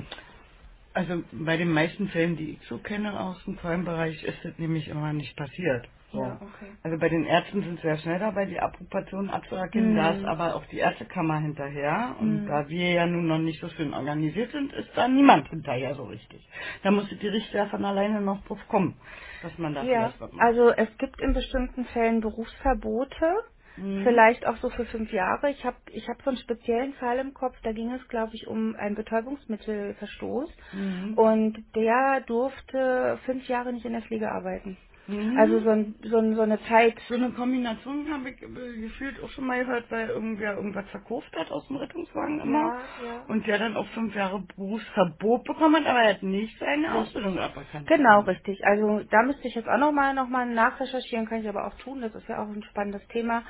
Also 0.94 1.24
bei 1.32 1.56
den 1.58 1.72
meisten 1.72 2.10
Fällen, 2.10 2.36
die 2.36 2.52
ich 2.54 2.64
so 2.68 2.80
kenne 2.80 3.18
aus 3.20 3.42
dem 3.46 3.56
Crime-Bereich, 3.58 4.24
ist 4.24 4.44
das 4.44 4.58
nämlich 4.58 4.88
immer 4.90 5.14
nicht 5.14 5.36
passiert. 5.38 5.88
So. 6.14 6.20
Ja, 6.20 6.40
okay. 6.42 6.78
Also 6.84 6.98
bei 7.00 7.10
den 7.10 7.26
Ärzten 7.26 7.62
sind 7.64 7.82
sehr 7.82 7.98
schnell 7.98 8.20
dabei, 8.20 8.46
die 8.46 8.60
Approbation 8.60 9.30
abzuerkennen. 9.30 9.96
Da 9.96 10.12
ist 10.14 10.20
Hm. 10.20 10.26
aber 10.26 10.56
auch 10.56 10.66
die 10.68 10.80
Ärztekammer 10.80 11.40
hinterher. 11.40 12.16
Und 12.20 12.42
Hm. 12.44 12.48
da 12.48 12.70
wir 12.70 12.92
ja 12.94 13.08
nun 13.08 13.28
noch 13.28 13.40
nicht 13.40 13.62
so 13.62 13.70
schön 13.70 13.94
organisiert 13.94 14.52
sind, 14.52 14.74
ist 14.74 14.90
da 14.96 15.08
niemand 15.08 15.50
hinterher 15.50 15.96
so 15.96 16.04
richtig. 16.06 16.48
Da 16.84 16.92
muss 16.92 17.10
die 17.10 17.28
Richter 17.28 17.68
von 17.70 17.86
alleine 17.86 18.22
noch 18.22 18.44
drauf 18.46 18.60
kommen, 18.70 18.96
dass 19.44 19.58
man 19.60 19.76
da 19.76 19.86
Ja, 19.86 20.06
vielleicht 20.08 20.22
was 20.22 20.34
macht. 20.34 20.44
also 20.46 20.70
es 20.72 20.90
gibt 21.00 21.22
in 21.22 21.34
bestimmten 21.34 21.86
Fällen 21.88 22.22
Berufsverbote, 22.22 23.36
Mhm. 23.78 24.04
vielleicht 24.04 24.46
auch 24.48 24.58
so 24.58 24.70
für 24.72 24.86
fünf 24.86 25.12
Jahre. 25.14 25.52
Ich 25.52 25.66
habe 25.66 25.78
ich 25.92 26.08
hab 26.10 26.22
so 26.24 26.30
einen 26.32 26.40
speziellen 26.40 26.94
Fall 26.96 27.20
im 27.20 27.34
Kopf, 27.34 27.56
da 27.64 27.74
ging 27.74 27.92
es, 27.94 28.08
glaube 28.10 28.36
ich, 28.36 28.48
um 28.48 28.76
einen 28.76 28.96
Betäubungsmittelverstoß 28.96 30.50
Mhm. 30.74 31.16
und 31.18 31.66
der 31.76 32.22
durfte 32.28 33.20
fünf 33.26 33.48
Jahre 33.50 33.74
nicht 33.74 33.86
in 33.86 33.94
der 33.94 34.04
Pflege 34.04 34.32
arbeiten. 34.32 34.78
Mhm. 35.10 35.38
Also 35.40 35.62
so, 35.62 35.70
ein, 35.72 35.96
so, 36.04 36.18
ein, 36.20 36.36
so 36.36 36.42
eine 36.44 36.62
Zeit. 36.66 36.96
So 37.10 37.16
eine 37.16 37.32
Kombination 37.32 38.08
habe 38.14 38.32
ich 38.32 38.42
äh, 38.44 38.82
gefühlt 38.82 39.22
auch 39.24 39.30
schon 39.32 39.48
mal 39.48 39.60
gehört, 39.66 39.92
weil 39.92 40.10
irgendwer 40.10 40.56
irgendwas 40.56 40.90
verkauft 40.92 41.32
hat 41.38 41.52
aus 41.52 41.68
dem 41.68 41.78
Rettungswagen 41.78 42.42
immer. 42.42 42.64
Ja, 43.02 43.06
ja. 43.06 43.26
Und 43.28 43.48
der 43.48 43.60
dann 43.60 43.78
auch 43.78 43.88
fünf 43.90 44.16
Jahre 44.16 44.42
Berufsverbot 44.58 45.46
bekommen 45.46 45.78
hat, 45.78 45.88
aber 45.92 46.02
er 46.04 46.16
hat 46.16 46.24
nicht 46.24 46.58
seine 46.60 46.94
Ausbildung 46.96 47.40
aberkannt. 47.40 47.88
Genau, 47.90 48.22
bekommen. 48.22 48.30
richtig. 48.38 48.66
Also 48.66 49.02
da 49.12 49.24
müsste 49.24 49.48
ich 49.50 49.56
jetzt 49.56 49.70
auch 49.70 49.80
nochmal 49.80 50.16
noch 50.16 50.30
mal 50.30 50.48
nachrecherchieren, 50.48 51.28
kann 51.28 51.42
ich 51.42 51.50
aber 51.50 51.68
auch 51.68 51.76
tun, 51.80 52.02
das 52.02 52.16
ist 52.16 52.30
ja 52.30 52.44
auch 52.44 52.50
ein 52.50 52.64
spannendes 52.64 53.08
Thema. 53.10 53.44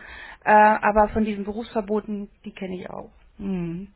Äh, 0.45 0.51
aber 0.53 1.09
von 1.09 1.25
diesen 1.25 1.45
Berufsverboten, 1.45 2.29
die 2.45 2.53
kenne 2.53 2.77
ich 2.77 2.89
auch. 2.89 3.11
Mhm. 3.39 3.89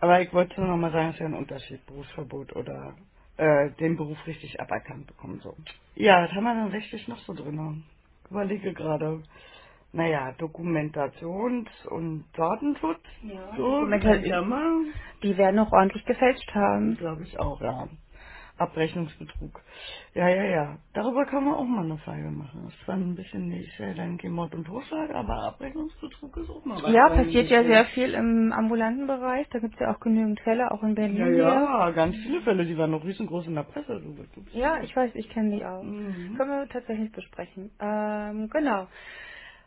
Aber 0.00 0.20
ich 0.22 0.32
wollte 0.34 0.60
nur 0.60 0.70
noch 0.70 0.78
mal 0.78 0.92
sagen, 0.92 1.08
es 1.10 1.14
ist 1.16 1.20
ja 1.20 1.26
ein 1.26 1.34
Unterschied, 1.34 1.86
Berufsverbot 1.86 2.56
oder 2.56 2.96
äh, 3.38 3.70
den 3.80 3.96
Beruf 3.96 4.18
richtig 4.26 4.60
aberkannt 4.60 5.06
bekommen. 5.08 5.40
So. 5.42 5.56
Ja, 5.96 6.24
was 6.24 6.32
haben 6.32 6.44
wir 6.44 6.54
denn 6.54 6.72
rechtlich 6.72 7.08
noch 7.08 7.18
so 7.20 7.34
drin? 7.34 7.84
Überlege 8.30 8.74
gerade. 8.74 9.22
Naja, 9.92 10.34
Dokumentations- 10.38 11.86
und 11.88 12.26
Datenschutz. 12.34 13.02
Ja, 13.22 13.56
so, 13.56 13.62
Dokumenta- 13.80 14.42
mal. 14.42 14.84
Die 15.22 15.36
werden 15.38 15.56
noch 15.56 15.72
ordentlich 15.72 16.04
gefälscht 16.04 16.54
haben. 16.54 16.96
Glaube 16.98 17.24
ich 17.24 17.38
auch, 17.40 17.60
ja. 17.62 17.88
Abrechnungsbetrug. 18.58 19.60
Ja, 20.14 20.28
ja, 20.28 20.44
ja. 20.44 20.78
Darüber 20.94 21.26
kann 21.26 21.44
man 21.44 21.54
auch 21.54 21.64
mal 21.64 21.84
eine 21.84 21.98
Frage 21.98 22.30
machen. 22.30 22.62
Das 22.64 22.74
ist 22.74 22.84
zwar 22.84 22.96
ein 22.96 23.14
bisschen 23.16 23.48
nicht 23.48 23.80
äh, 23.80 23.94
dann 23.94 24.18
kein 24.18 24.32
Mord 24.32 24.54
und 24.54 24.64
Totschlag, 24.66 25.10
aber 25.14 25.34
Abrechnungsbetrug 25.48 26.36
ist 26.38 26.50
auch 26.50 26.64
mal 26.64 26.82
was. 26.82 26.92
Ja, 26.92 27.10
Weil 27.10 27.24
passiert 27.24 27.50
ja 27.50 27.64
sehr 27.64 27.86
viel 27.86 28.14
im 28.14 28.52
ambulanten 28.52 29.06
Bereich. 29.06 29.48
Da 29.50 29.60
gibt 29.60 29.74
es 29.74 29.80
ja 29.80 29.94
auch 29.94 30.00
genügend 30.00 30.40
Fälle, 30.40 30.70
auch 30.72 30.82
in 30.84 30.94
Berlin. 30.94 31.18
Ja, 31.18 31.26
hier. 31.26 31.36
ja, 31.38 31.90
ganz 31.92 32.16
viele 32.18 32.42
Fälle, 32.42 32.64
die 32.66 32.78
waren 32.78 32.92
noch 32.92 33.04
riesengroß 33.04 33.46
in 33.48 33.56
der 33.56 33.64
Presse. 33.64 34.00
Du, 34.00 34.14
du, 34.14 34.58
Ja, 34.58 34.82
ich 34.82 34.94
weiß, 34.96 35.12
ich 35.14 35.28
kenne 35.30 35.56
die 35.56 35.64
auch. 35.64 35.82
Mhm. 35.82 36.36
Können 36.36 36.50
wir 36.50 36.68
tatsächlich 36.68 37.12
besprechen. 37.12 37.70
Ähm, 37.80 38.50
genau. 38.50 38.88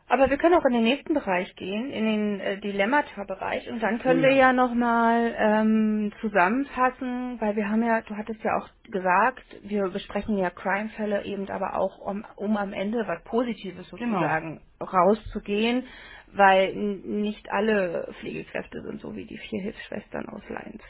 Aber 0.08 0.30
wir 0.30 0.38
können 0.38 0.56
auch 0.56 0.66
in 0.66 0.74
den 0.74 0.84
nächsten 0.84 1.14
Bereich 1.14 1.56
gehen, 1.56 1.92
in 1.92 2.06
den 2.06 2.40
äh, 2.42 2.60
Dilemmata-Bereich. 2.60 3.70
Und 3.72 3.82
dann 3.82 4.00
können 4.00 4.20
Oh 4.22 4.24
wir 4.24 4.32
ja. 4.34 4.48
ja 4.50 4.54
nochmal 4.54 5.36
ähm, 5.38 6.14
zusammenfassen, 6.22 7.42
weil 7.42 7.56
wir 7.56 7.70
haben 7.70 7.84
ja, 7.84 8.02
du 8.02 8.16
hattest 8.18 8.44
ja 8.44 8.58
auch 8.58 8.70
gesagt, 8.92 9.44
wir 9.64 9.90
besprechen 9.90 10.38
ja 10.38 10.52
Crime-Fälle 10.52 11.26
eben 11.26 11.50
aber 11.50 11.76
auch, 11.78 12.00
um, 12.00 12.26
um 12.38 12.58
am 12.58 12.74
Ende 12.74 13.08
was 13.08 13.24
Positives 13.24 13.90
Genau. 13.92 14.14
sozusagen 14.20 14.62
rauszugehen, 14.82 15.86
weil 16.34 16.70
n- 16.72 17.22
nicht 17.22 17.50
alle 17.52 18.14
Pflegekräfte 18.20 18.84
sind 18.84 19.02
so 19.02 19.16
wie 19.16 19.26
die 19.26 19.38
vier 19.40 19.62
Hilfsschwestern 19.64 20.28
aus 20.30 20.44
Leins. 20.50 20.84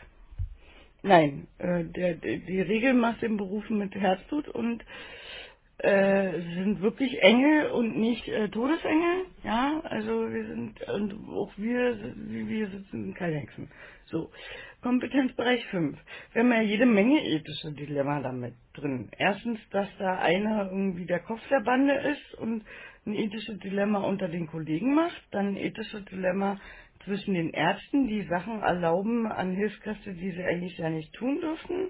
Nein, 1.03 1.47
äh, 1.59 1.85
der, 1.85 2.15
der, 2.15 2.37
die 2.39 2.61
Regel 2.61 2.93
macht 2.93 3.21
den 3.23 3.37
Beruf 3.37 3.69
mit 3.69 3.95
Herzblut 3.95 4.49
und 4.49 4.83
äh, 5.79 6.31
sind 6.55 6.81
wirklich 6.81 7.21
Engel 7.21 7.67
und 7.71 7.97
nicht 7.97 8.27
äh, 8.27 8.49
Todesengel. 8.49 9.25
Ja, 9.43 9.79
also 9.83 10.31
wir 10.31 10.45
sind, 10.47 10.81
und 10.89 11.29
auch 11.29 11.51
wir, 11.55 11.97
wir 12.15 12.67
sitzen, 12.69 13.13
keine 13.13 13.37
Hexen. 13.37 13.69
So, 14.05 14.31
Kompetenzbereich 14.81 15.65
5. 15.67 15.97
Wir 16.33 16.41
haben 16.41 16.51
ja 16.51 16.61
jede 16.61 16.85
Menge 16.85 17.23
ethische 17.23 17.73
Dilemma 17.73 18.21
damit 18.21 18.55
drin. 18.73 19.09
Erstens, 19.17 19.59
dass 19.71 19.87
da 19.99 20.17
einer 20.19 20.71
irgendwie 20.71 21.05
der 21.05 21.19
Kopf 21.19 21.41
der 21.49 21.59
Bande 21.59 21.93
ist 21.93 22.39
und 22.39 22.63
ein 23.05 23.13
ethisches 23.13 23.59
Dilemma 23.59 23.99
unter 23.99 24.29
den 24.29 24.47
Kollegen 24.47 24.95
macht. 24.95 25.21
Dann 25.31 25.49
ein 25.49 25.57
ethisches 25.57 26.05
Dilemma 26.05 26.59
zwischen 27.03 27.33
den 27.33 27.51
Ärzten, 27.51 28.07
die 28.07 28.23
Sachen 28.23 28.61
erlauben 28.61 29.27
an 29.27 29.51
Hilfskräfte, 29.51 30.13
die 30.13 30.31
sie 30.31 30.43
eigentlich 30.43 30.77
ja 30.77 30.89
nicht 30.89 31.13
tun 31.13 31.39
dürften. 31.39 31.89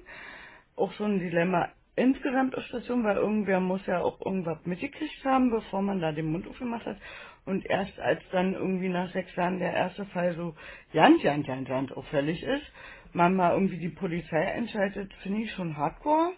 Auch 0.76 0.92
so 0.94 1.06
ein 1.06 1.20
Dilemma 1.20 1.70
insgesamt 1.98 2.58
auf 2.58 2.64
Station, 2.66 3.06
weil 3.06 3.18
irgendwer 3.18 3.62
muss 3.62 3.86
ja 3.88 4.02
auch 4.02 4.22
irgendwas 4.26 4.60
mitgekriegt 4.66 5.26
haben, 5.26 5.52
bevor 5.52 5.84
man 5.84 6.02
da 6.02 6.14
den 6.14 6.32
Mund 6.32 6.48
aufgemacht 6.50 6.88
hat. 6.88 6.98
Und 7.46 7.66
erst 7.68 8.00
als 8.00 8.22
dann 8.34 8.56
irgendwie 8.56 8.90
nach 8.90 9.12
sechs 9.14 9.36
Jahren 9.38 9.60
der 9.60 9.74
erste 9.74 10.06
Fall 10.08 10.36
so 10.36 10.56
ganz, 10.94 11.24
ganz, 11.24 11.48
ganz, 11.48 11.70
ganz 11.70 11.94
auffällig 11.94 12.44
ist, 12.44 12.66
man 13.14 13.36
mal 13.36 13.54
irgendwie 13.54 13.80
die 13.80 13.90
Polizei 13.90 14.44
entscheidet, 14.44 15.14
finde 15.24 15.44
ich 15.44 15.52
schon 15.54 15.78
hardcore. 15.78 16.34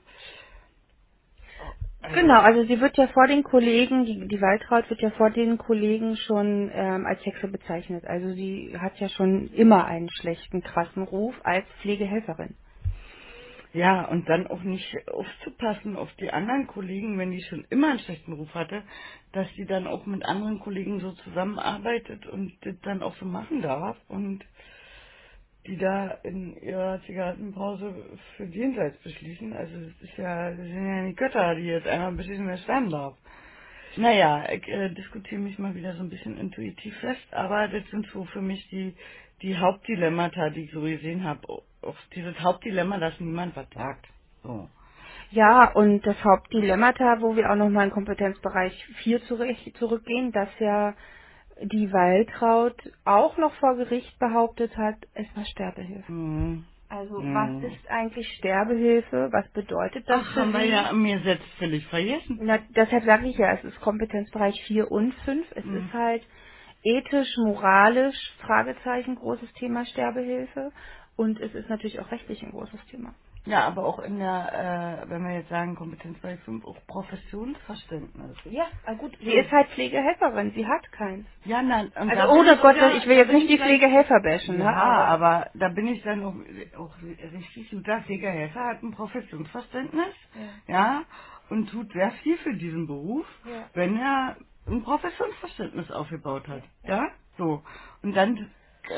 Also- 2.01 2.15
Genau, 2.15 2.41
also 2.41 2.63
sie 2.65 2.81
wird 2.81 2.97
ja 2.97 3.07
vor 3.09 3.27
den 3.27 3.43
Kollegen, 3.43 4.05
die, 4.05 4.27
die 4.27 4.41
Waltraud 4.41 4.89
wird 4.89 5.01
ja 5.01 5.11
vor 5.11 5.31
den 5.31 5.57
Kollegen 5.57 6.17
schon 6.17 6.71
ähm, 6.73 7.05
als 7.07 7.25
Hexe 7.25 7.47
bezeichnet. 7.49 8.05
Also 8.05 8.31
sie 8.33 8.75
hat 8.79 8.99
ja 8.99 9.09
schon 9.09 9.49
immer 9.53 9.85
einen 9.85 10.09
schlechten, 10.11 10.61
krassen 10.63 11.03
Ruf 11.03 11.35
als 11.43 11.65
Pflegehelferin. 11.81 12.55
Ja, 13.73 14.05
und 14.07 14.29
dann 14.29 14.47
auch 14.47 14.63
nicht 14.63 14.95
aufzupassen 15.09 15.97
auf 15.97 16.11
die 16.15 16.31
anderen 16.31 16.67
Kollegen, 16.67 17.19
wenn 17.19 17.31
die 17.31 17.43
schon 17.43 17.65
immer 17.69 17.91
einen 17.91 17.99
schlechten 17.99 18.33
Ruf 18.33 18.53
hatte, 18.55 18.83
dass 19.33 19.47
die 19.57 19.65
dann 19.65 19.87
auch 19.87 20.05
mit 20.07 20.25
anderen 20.25 20.59
Kollegen 20.59 21.01
so 21.01 21.11
zusammenarbeitet 21.13 22.25
und 22.27 22.53
das 22.63 22.75
dann 22.83 23.03
auch 23.03 23.15
so 23.17 23.25
machen 23.25 23.61
darf 23.61 23.97
und 24.09 24.43
die 25.67 25.77
da 25.77 26.09
in 26.23 26.57
ihrer 26.63 27.01
Zigarettenpause 27.05 27.93
für 28.37 28.45
jenseits 28.45 28.97
beschließen. 29.03 29.53
Also 29.53 29.73
das 29.81 30.01
ist 30.09 30.17
ja, 30.17 30.49
das 30.51 30.59
sind 30.59 30.87
ja 30.87 31.03
nicht 31.03 31.17
Götter, 31.19 31.55
die 31.55 31.63
jetzt 31.67 31.87
einmal 31.87 32.13
beschließen, 32.13 32.47
wer 32.47 32.57
sterben 32.57 32.89
darf. 32.91 33.17
Naja, 33.97 34.49
ich 34.51 34.67
äh, 34.69 34.89
diskutiere 34.95 35.41
mich 35.41 35.59
mal 35.59 35.75
wieder 35.75 35.95
so 35.95 36.01
ein 36.03 36.09
bisschen 36.09 36.37
intuitiv 36.37 36.95
fest, 36.99 37.33
aber 37.33 37.67
das 37.69 37.85
sind 37.91 38.07
so 38.13 38.25
für 38.25 38.41
mich 38.41 38.67
die, 38.69 38.95
die 39.41 39.57
Hauptdilemmata, 39.57 40.51
die 40.51 40.65
ich 40.65 40.71
so 40.71 40.81
gesehen 40.81 41.23
habe. 41.25 41.63
Auch 41.83 41.97
dieses 42.15 42.39
Hauptdilemma, 42.41 42.99
dass 42.99 43.19
niemand 43.19 43.55
was 43.55 43.69
sagt. 43.71 44.07
So. 44.43 44.69
Ja, 45.31 45.71
und 45.73 46.05
das 46.07 46.23
Hauptdilemmata, 46.23 47.21
wo 47.21 47.35
wir 47.35 47.51
auch 47.51 47.55
nochmal 47.57 47.87
in 47.87 47.93
Kompetenzbereich 47.93 48.73
4 49.03 49.23
zurück, 49.25 49.55
zurückgehen, 49.75 50.31
dass 50.31 50.49
ja 50.59 50.95
die 51.63 51.91
Waltraud 51.93 52.75
auch 53.05 53.37
noch 53.37 53.53
vor 53.55 53.75
Gericht 53.77 54.17
behauptet 54.19 54.75
hat, 54.77 54.97
es 55.15 55.27
war 55.35 55.45
Sterbehilfe. 55.45 56.11
Mhm. 56.11 56.65
Also 56.89 57.19
Hm. 57.19 57.35
was 57.35 57.63
ist 57.73 57.89
eigentlich 57.89 58.27
Sterbehilfe? 58.37 59.29
Was 59.31 59.49
bedeutet 59.51 60.09
das 60.09 60.21
Ach, 60.21 60.33
für 60.33 60.41
haben 60.41 60.53
wir 60.53 60.65
Sie? 60.65 60.71
ja 60.71 60.89
im 60.91 61.05
Gesetz 61.05 61.41
völlig 61.59 61.85
vergessen. 61.87 62.39
Na, 62.43 62.59
deshalb 62.75 63.05
sage 63.05 63.27
ich 63.27 63.37
ja, 63.37 63.53
es 63.53 63.63
ist 63.65 63.81
Kompetenzbereich 63.81 64.55
4 64.67 64.91
und 64.91 65.13
5. 65.25 65.47
Es 65.55 65.65
Mhm. 65.65 65.77
ist 65.77 65.93
halt 65.93 66.23
ethisch, 66.83 67.37
moralisch, 67.37 68.17
Fragezeichen, 68.41 69.15
großes 69.15 69.51
Thema 69.53 69.85
Sterbehilfe. 69.85 70.71
Und 71.19 71.39
es 71.41 71.53
ist 71.53 71.69
natürlich 71.69 71.99
auch 71.99 72.09
rechtlich 72.11 72.41
ein 72.43 72.51
großes 72.51 72.79
Thema. 72.91 73.13
Ja, 73.45 73.67
aber 73.67 73.85
auch 73.85 73.99
in 73.99 74.19
der, 74.19 75.03
äh, 75.05 75.09
wenn 75.09 75.23
wir 75.23 75.33
jetzt 75.35 75.49
sagen 75.49 75.75
Kompetenzbereich 75.75 76.39
5, 76.41 76.63
auch 76.65 76.77
Professionsverständnis. 76.87 78.37
Ja, 78.45 78.65
ah 78.85 78.93
gut. 78.93 79.17
Sie 79.19 79.33
ist 79.33 79.51
halt 79.51 79.67
Pflegehelferin, 79.69 80.51
sie 80.55 80.65
hat 80.67 80.91
keins. 80.91 81.25
Ja, 81.45 81.61
nein. 81.61 81.87
und 81.87 82.09
Also 82.09 82.15
da 82.15 82.29
ohne 82.29 82.53
ich 82.53 82.61
Gott, 82.61 82.75
wieder- 82.75 82.95
ich 82.95 83.05
will 83.07 83.15
da 83.15 83.21
jetzt 83.21 83.27
bin 83.29 83.37
nicht 83.39 83.49
die 83.49 83.57
dann- 83.57 83.67
Pflegehelfer 83.67 84.21
bashen, 84.21 84.59
Ja, 84.59 84.65
ne? 84.71 84.77
Aber, 84.77 85.07
aber 85.25 85.51
da 85.55 85.69
bin 85.69 85.87
ich 85.87 86.01
dann 86.03 86.23
auch, 86.23 86.35
auch 86.79 86.95
richtig 87.01 87.71
gut. 87.71 87.87
Der 87.87 88.01
Pflegehelfer 88.03 88.61
hat 88.65 88.83
ein 88.83 88.91
Professionsverständnis, 88.91 90.15
ja. 90.67 91.03
und 91.49 91.69
tut 91.69 91.91
sehr 91.93 92.11
viel 92.23 92.37
für 92.37 92.53
diesen 92.55 92.87
Beruf, 92.87 93.25
Ja. 93.45 93.65
wenn 93.73 93.97
er 93.97 94.37
ein 94.67 94.83
Professionsverständnis 94.83 95.91
aufgebaut 95.91 96.47
hat. 96.47 96.63
Ja? 96.83 97.09
So. 97.37 97.63
Und 98.03 98.15
dann 98.15 98.51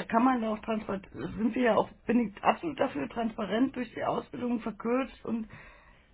kann 0.08 0.24
man 0.24 0.42
da 0.42 0.54
auch 0.54 0.60
transparent, 0.60 1.08
sind 1.12 1.56
wir 1.56 1.64
ja 1.64 1.76
auch, 1.76 1.90
bin 2.06 2.20
ich 2.20 2.44
absolut 2.44 2.80
dafür 2.80 3.10
transparent 3.10 3.76
durch 3.76 3.94
die 3.94 4.04
Ausbildung 4.04 4.60
verkürzt 4.62 5.26
und 5.26 5.48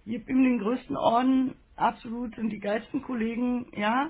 gebe 0.06 0.32
ihm 0.32 0.44
den 0.44 0.60
größten 0.60 0.98
Orden, 0.98 1.56
absolut 1.76 2.36
sind 2.36 2.50
die 2.50 2.60
geilsten 2.60 3.02
Kollegen, 3.02 3.68
ja. 3.76 4.10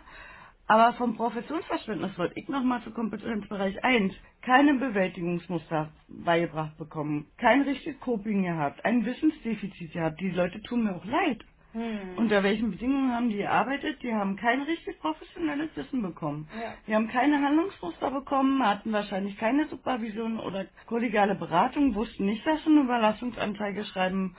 Aber 0.70 0.94
vom 0.94 1.16
Professionsverständnis 1.16 2.18
wollte 2.18 2.38
ich 2.40 2.50
nochmal 2.50 2.82
zu 2.84 2.92
Kompetenzbereich 2.92 3.84
1 3.84 4.14
keine 4.42 4.74
Bewältigungsmuster 4.76 5.90
beigebracht 6.10 6.78
bekommen, 6.78 7.28
kein 7.38 7.62
richtiges 7.62 8.00
Coping 8.02 8.44
gehabt, 8.44 8.84
ein 8.84 9.06
Wissensdefizit 9.06 9.94
gehabt. 9.94 10.20
Die 10.20 10.30
Leute 10.30 10.62
tun 10.62 10.84
mir 10.84 10.96
auch 10.96 11.06
leid. 11.06 11.44
Hm. 11.74 12.18
Unter 12.18 12.44
welchen 12.44 12.72
Bedingungen 12.72 13.14
haben 13.14 13.30
die 13.30 13.38
gearbeitet? 13.38 14.02
Die 14.02 14.14
haben 14.14 14.36
kein 14.38 14.62
richtig 14.64 15.00
professionelles 15.00 15.70
Wissen 15.76 16.02
bekommen. 16.02 16.48
Ja. 16.60 16.74
Die 16.88 16.96
haben 16.96 17.08
keine 17.10 17.42
Handlungsmuster 17.42 18.12
bekommen, 18.12 18.66
hatten 18.66 18.92
wahrscheinlich 18.94 19.38
keine 19.38 19.68
Supervision 19.68 20.40
oder 20.40 20.66
kollegiale 20.88 21.36
Beratung, 21.36 21.94
wussten 21.96 22.26
nicht, 22.26 22.46
dass 22.48 22.64
sie 22.64 22.72
eine 22.72 22.82
Überlassungsanzeige 22.82 23.86
schreiben 23.86 24.36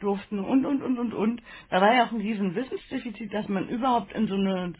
durften 0.00 0.40
und, 0.40 0.66
und, 0.66 0.82
und, 0.82 0.98
und, 0.98 1.14
und. 1.14 1.42
Da 1.70 1.80
war 1.80 1.94
ja 1.94 2.06
auch 2.06 2.12
ein 2.12 2.20
riesen 2.20 2.54
Wissensdefizit, 2.54 3.32
dass 3.32 3.48
man 3.48 3.68
überhaupt 3.68 4.12
in 4.12 4.26
so 4.28 4.34
eine, 4.34 4.72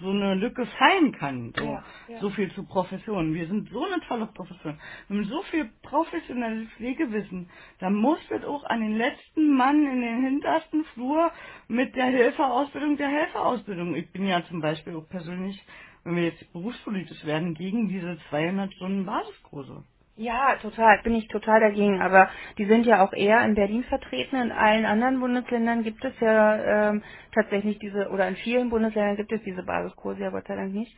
so 0.00 0.10
eine 0.10 0.34
Lücke 0.34 0.66
fallen 0.66 1.12
kann. 1.12 1.52
So, 1.56 1.64
Ja, 1.64 1.84
ja. 2.08 2.20
so 2.20 2.30
viel 2.30 2.52
zu 2.52 2.64
Profession. 2.66 3.34
Wir 3.34 3.46
sind 3.48 3.70
so 3.70 3.84
eine 3.84 4.00
tolle 4.08 4.26
Profession. 4.26 4.78
Wir 5.08 5.18
haben 5.18 5.24
so 5.26 5.42
viel 5.44 5.70
professionelles 5.82 6.68
Pflegewissen. 6.76 7.48
Da 7.80 7.90
muss 7.90 8.18
das 8.28 8.44
auch 8.44 8.64
an 8.64 8.80
den 8.80 8.96
letzten 8.96 9.56
Mann 9.56 9.86
in 9.86 10.00
den 10.02 10.22
hintersten 10.24 10.84
Flur 10.94 11.30
mit 11.68 11.94
der 11.96 12.06
Helferausbildung 12.06 12.96
der 12.96 13.08
Helferausbildung. 13.08 13.94
Ich 13.96 14.10
bin 14.12 14.26
ja 14.26 14.44
zum 14.46 14.60
Beispiel 14.60 14.96
auch 14.96 15.08
persönlich, 15.08 15.62
wenn 16.04 16.16
wir 16.16 16.24
jetzt 16.24 16.52
berufspolitisch 16.52 17.24
werden, 17.24 17.54
gegen 17.54 17.88
diese 17.88 18.18
200 18.30 18.72
Stunden 18.74 19.06
Basiskurse. 19.06 19.84
Ja, 20.16 20.56
total, 20.62 21.00
bin 21.02 21.16
ich 21.16 21.26
total 21.28 21.60
dagegen. 21.60 22.00
Aber 22.00 22.28
die 22.58 22.66
sind 22.66 22.86
ja 22.86 23.04
auch 23.04 23.12
eher 23.12 23.44
in 23.44 23.54
Berlin 23.54 23.82
vertreten. 23.84 24.36
In 24.36 24.52
allen 24.52 24.84
anderen 24.86 25.18
Bundesländern 25.20 25.82
gibt 25.82 26.04
es 26.04 26.14
ja 26.20 26.90
ähm, 26.90 27.02
tatsächlich 27.34 27.78
diese, 27.80 28.10
oder 28.10 28.28
in 28.28 28.36
vielen 28.36 28.70
Bundesländern 28.70 29.16
gibt 29.16 29.32
es 29.32 29.42
diese 29.42 29.64
Basiskurse, 29.64 30.20
ja 30.20 30.30
Gott 30.30 30.46
sei 30.46 30.54
Dank 30.54 30.72
nicht. 30.72 30.96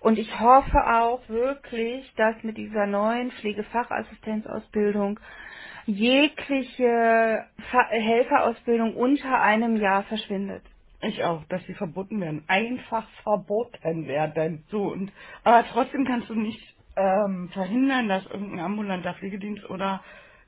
Und 0.00 0.18
ich 0.18 0.40
hoffe 0.40 0.78
auch 0.86 1.28
wirklich, 1.28 2.12
dass 2.16 2.40
mit 2.44 2.56
dieser 2.56 2.86
neuen 2.86 3.32
Pflegefachassistenzausbildung 3.32 5.18
jegliche 5.86 7.46
Helferausbildung 7.90 8.94
unter 8.94 9.40
einem 9.40 9.76
Jahr 9.76 10.04
verschwindet. 10.04 10.62
Ich 11.00 11.24
auch, 11.24 11.44
dass 11.46 11.64
sie 11.66 11.74
verboten 11.74 12.20
werden. 12.20 12.44
Einfach 12.46 13.08
verboten 13.24 14.06
werden. 14.06 14.64
So 14.70 14.84
und 14.84 15.10
aber 15.42 15.64
trotzdem 15.72 16.04
kannst 16.04 16.30
du 16.30 16.34
nicht 16.36 16.60
ähm, 16.96 17.50
verhindern, 17.52 18.08
dass 18.08 18.24
irgendein 18.26 18.60
ambulanter 18.66 19.14
Pflegedienst 19.14 19.68
oder 19.70 20.02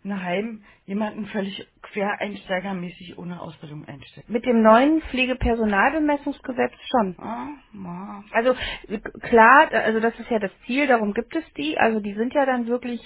ein 0.05 0.23
Heim 0.23 0.63
jemanden 0.87 1.27
völlig 1.27 1.67
quereinsteigermäßig 1.83 3.19
ohne 3.19 3.41
Ausbildung 3.41 3.87
einstellt. 3.87 4.29
Mit 4.29 4.45
dem 4.47 4.63
neuen 4.63 5.01
Pflegepersonalbemessungsgesetz 5.03 6.75
schon. 6.91 7.17
Ah, 7.19 7.49
ma. 7.73 8.25
Also 8.33 8.55
äh, 8.89 8.99
klar, 9.23 9.69
also 9.73 10.01
das 10.01 10.19
ist 10.21 10.31
ja 10.31 10.39
das 10.39 10.53
Ziel, 10.67 10.87
darum 10.87 11.15
gibt 11.15 11.35
es 11.37 11.45
die. 11.55 11.79
Also 11.79 12.01
die 12.01 12.15
sind 12.15 12.35
ja 12.35 12.47
dann 12.47 12.67
wirklich 12.67 13.01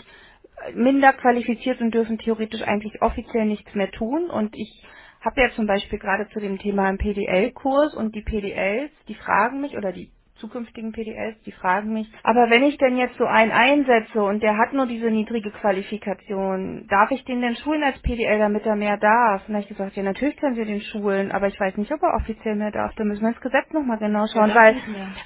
äh, 0.66 0.72
minder 0.72 1.12
qualifiziert 1.14 1.80
und 1.80 1.94
dürfen 1.94 2.18
theoretisch 2.18 2.62
eigentlich 2.62 3.00
offiziell 3.02 3.46
nichts 3.46 3.74
mehr 3.74 3.90
tun. 3.92 4.30
Und 4.30 4.56
ich 4.56 4.84
habe 5.22 5.40
ja 5.40 5.50
zum 5.52 5.66
Beispiel 5.66 6.00
gerade 6.00 6.28
zu 6.30 6.40
dem 6.40 6.58
Thema 6.58 6.84
einen 6.88 6.98
PDL-Kurs 6.98 7.94
und 7.94 8.14
die 8.14 8.22
PDLs, 8.22 8.90
die 9.08 9.14
fragen 9.16 9.60
mich 9.60 9.76
oder 9.76 9.92
die 9.92 10.10
zukünftigen 10.38 10.92
PDLs, 10.92 11.40
die 11.44 11.52
fragen 11.52 11.92
mich, 11.92 12.10
aber 12.24 12.50
wenn 12.50 12.64
ich 12.64 12.78
denn 12.78 12.96
jetzt 12.96 13.16
so 13.18 13.26
einen 13.26 13.52
einsetze 13.52 14.22
und 14.22 14.42
der 14.42 14.56
hat 14.58 14.72
nur 14.72 14.86
diese 14.86 15.10
niedrige 15.10 15.50
Qualifikation, 15.50 16.86
darf 16.88 17.10
ich 17.12 17.24
den 17.24 17.40
denn 17.42 17.56
schulen 17.56 17.82
als 17.84 17.98
PDL, 18.02 18.38
damit 18.38 18.66
er 18.66 18.76
mehr 18.76 18.96
darf? 18.98 19.42
Und 19.48 19.54
da 19.54 19.60
habe 19.60 19.62
ich 19.62 19.68
gesagt, 19.68 19.96
ja 19.96 20.02
natürlich 20.02 20.36
können 20.36 20.56
Sie 20.56 20.64
den 20.64 20.80
schulen, 20.80 21.32
aber 21.32 21.48
ich 21.48 21.58
weiß 21.60 21.76
nicht, 21.76 21.92
ob 21.92 22.02
er 22.02 22.14
offiziell 22.14 22.56
mehr 22.56 22.72
darf. 22.72 22.94
Da 22.96 23.04
müssen 23.04 23.22
wir 23.22 23.30
ins 23.30 23.40
Gesetz 23.40 23.70
nochmal 23.72 23.98
genau 23.98 24.26
schauen, 24.26 24.54
weil, 24.54 24.76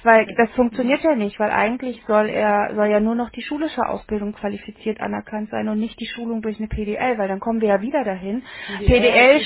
weil 0.03 0.25
das 0.37 0.49
funktioniert 0.51 1.03
ja 1.03 1.15
nicht, 1.15 1.39
weil 1.39 1.51
eigentlich 1.51 2.01
soll 2.07 2.29
er, 2.29 2.73
soll 2.75 2.87
ja 2.87 2.99
nur 2.99 3.15
noch 3.15 3.29
die 3.31 3.41
schulische 3.43 3.85
Ausbildung 3.87 4.33
qualifiziert 4.33 4.99
anerkannt 5.01 5.49
sein 5.49 5.67
und 5.69 5.79
nicht 5.79 5.99
die 5.99 6.07
Schulung 6.07 6.41
durch 6.41 6.57
eine 6.59 6.67
PDL, 6.67 7.17
weil 7.17 7.27
dann 7.27 7.39
kommen 7.39 7.61
wir 7.61 7.69
ja 7.69 7.81
wieder 7.81 8.03
dahin. 8.03 8.43
PDL, 8.85 9.41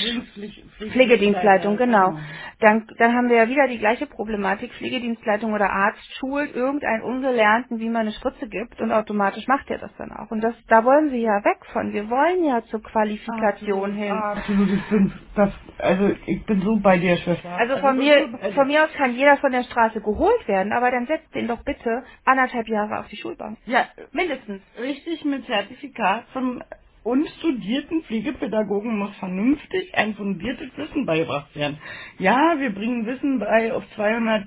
Pflegedienstleitung, 0.92 1.76
genau. 1.76 2.14
Dann, 2.60 2.86
dann 2.98 3.14
haben 3.14 3.28
wir 3.28 3.36
ja 3.36 3.48
wieder 3.48 3.68
die 3.68 3.78
gleiche 3.78 4.06
Problematik. 4.06 4.72
Pflegedienstleitung 4.74 5.52
oder 5.58 5.70
Arzt 5.72 5.98
schult 6.18 6.54
irgendeinen 6.54 7.02
Ungelernten, 7.02 7.80
wie 7.80 7.88
man 7.88 8.02
eine 8.02 8.12
Spritze 8.12 8.48
gibt 8.48 8.80
und 8.80 8.92
automatisch 8.92 9.46
macht 9.48 9.68
er 9.70 9.78
das 9.78 9.90
dann 9.98 10.12
auch. 10.12 10.30
Und 10.30 10.40
das, 10.40 10.54
da 10.68 10.84
wollen 10.84 11.10
wir 11.10 11.18
ja 11.18 11.44
weg 11.44 11.58
von. 11.72 11.92
Wir 11.92 12.08
wollen 12.08 12.44
ja 12.44 12.62
zur 12.66 12.80
Qualifikation 12.80 13.92
hin. 13.92 14.12
Absolut, 14.12 14.68
ich 14.70 14.88
bin 14.88 15.12
das, 15.34 15.50
also 15.78 16.10
ich 16.26 16.46
bin 16.46 16.60
so 16.60 16.76
bei 16.76 16.98
dir, 16.98 17.16
Schwester. 17.16 17.50
Also 17.50 17.76
von 17.78 18.00
ich 18.00 18.06
mir, 18.06 18.52
von 18.54 18.68
mir 18.68 18.84
aus 18.84 18.92
kann 18.94 19.14
jeder 19.14 19.36
von 19.38 19.50
der 19.50 19.64
Straße 19.64 20.00
geholt 20.00 20.46
werden, 20.46 20.72
aber 20.72 20.92
dann 20.92 21.06
setzt 21.06 21.34
den 21.34 21.48
doch 21.48 21.64
bitte 21.64 22.04
anderthalb 22.24 22.68
Jahre 22.68 23.00
auf 23.00 23.08
die 23.08 23.16
Schulbank. 23.16 23.58
Ja, 23.66 23.86
Mindestens. 24.12 24.62
richtig 24.80 25.24
mit 25.24 25.44
Zertifikat 25.46 26.24
vom 26.32 26.62
unstudierten 27.02 28.02
Pflegepädagogen 28.04 28.96
muss 28.98 29.16
vernünftig 29.16 29.94
ein 29.94 30.14
fundiertes 30.14 30.68
Wissen 30.76 31.06
beigebracht 31.06 31.54
werden. 31.56 31.78
Ja, 32.18 32.54
wir 32.58 32.70
bringen 32.72 33.06
Wissen 33.06 33.38
bei 33.40 33.72
auf 33.72 33.82
200 33.96 34.46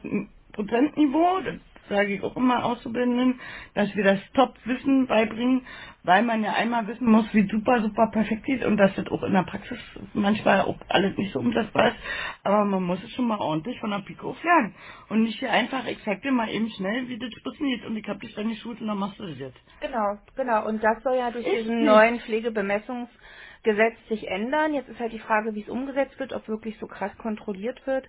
Prozent 0.53 0.97
Niveau, 0.97 1.41
das 1.45 1.55
sage 1.89 2.15
ich 2.15 2.23
auch 2.23 2.35
immer 2.37 2.65
Auszubildenden, 2.65 3.39
dass 3.75 3.95
wir 3.95 4.03
das 4.05 4.19
Top-Wissen 4.33 5.07
beibringen, 5.07 5.65
weil 6.03 6.23
man 6.23 6.43
ja 6.43 6.53
einmal 6.53 6.87
wissen 6.87 7.09
muss, 7.09 7.33
wie 7.33 7.47
super, 7.49 7.81
super 7.81 8.09
perfekt 8.11 8.47
ist 8.49 8.65
und 8.65 8.77
dass 8.77 8.95
das 8.95 9.07
auch 9.07 9.23
in 9.23 9.33
der 9.33 9.43
Praxis 9.43 9.79
manchmal 10.13 10.61
auch 10.61 10.77
alles 10.89 11.17
nicht 11.17 11.33
so 11.33 11.39
umsetzbar 11.39 11.89
ist, 11.89 11.97
aber 12.43 12.65
man 12.65 12.83
muss 12.83 13.03
es 13.03 13.11
schon 13.11 13.27
mal 13.27 13.39
ordentlich 13.39 13.79
von 13.79 13.91
der 13.91 13.99
Pike 13.99 14.23
auf 14.25 14.41
lernen 14.43 14.75
und 15.09 15.23
nicht 15.23 15.39
hier 15.39 15.51
einfach, 15.51 15.85
ich 15.87 16.03
zeig 16.05 16.21
dir 16.23 16.31
mal 16.31 16.49
eben 16.49 16.69
schnell, 16.71 17.07
wie 17.09 17.19
das 17.19 17.31
Spritzen 17.33 17.67
geht 17.69 17.85
und 17.85 17.97
ich 17.97 18.07
hab 18.07 18.19
dich 18.21 18.33
dann 18.35 18.49
geschult 18.49 18.81
und 18.81 18.87
dann 18.87 18.99
machst 18.99 19.19
du 19.19 19.27
das 19.27 19.39
jetzt. 19.39 19.59
Genau, 19.81 20.17
genau. 20.35 20.67
Und 20.67 20.83
das 20.83 21.03
soll 21.03 21.15
ja 21.17 21.31
durch 21.31 21.45
Ist 21.45 21.63
diesen 21.65 21.79
nicht. 21.81 21.87
neuen 21.87 22.19
Pflegebemessungsgesetz 22.21 23.97
sich 24.09 24.27
ändern. 24.27 24.73
Jetzt 24.73 24.89
ist 24.89 24.99
halt 24.99 25.13
die 25.13 25.19
Frage, 25.19 25.53
wie 25.55 25.63
es 25.63 25.69
umgesetzt 25.69 26.19
wird, 26.19 26.33
ob 26.33 26.47
wirklich 26.47 26.77
so 26.79 26.87
krass 26.87 27.15
kontrolliert 27.17 27.85
wird. 27.87 28.07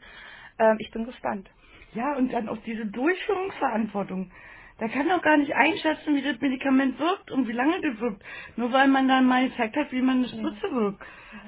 Ähm, 0.58 0.76
ich 0.80 0.90
bin 0.92 1.04
gespannt. 1.06 1.50
Ja, 1.94 2.16
und 2.16 2.32
dann 2.32 2.48
auch 2.48 2.58
diese 2.64 2.86
Durchführungsverantwortung. 2.86 4.30
Da 4.78 4.88
kann 4.88 5.08
doch 5.08 5.22
gar 5.22 5.36
nicht 5.36 5.54
einschätzen, 5.54 6.16
wie 6.16 6.22
das 6.22 6.40
Medikament 6.40 6.98
wirkt 6.98 7.30
und 7.30 7.46
wie 7.46 7.52
lange 7.52 7.80
das 7.82 8.00
wirkt. 8.00 8.22
Nur 8.56 8.72
weil 8.72 8.88
man 8.88 9.06
dann 9.06 9.26
mal 9.26 9.48
gezeigt 9.48 9.76
hat, 9.76 9.92
wie 9.92 10.02
man 10.02 10.18
eine 10.18 10.28
Spritze 10.28 10.74
wirkt. 10.74 11.00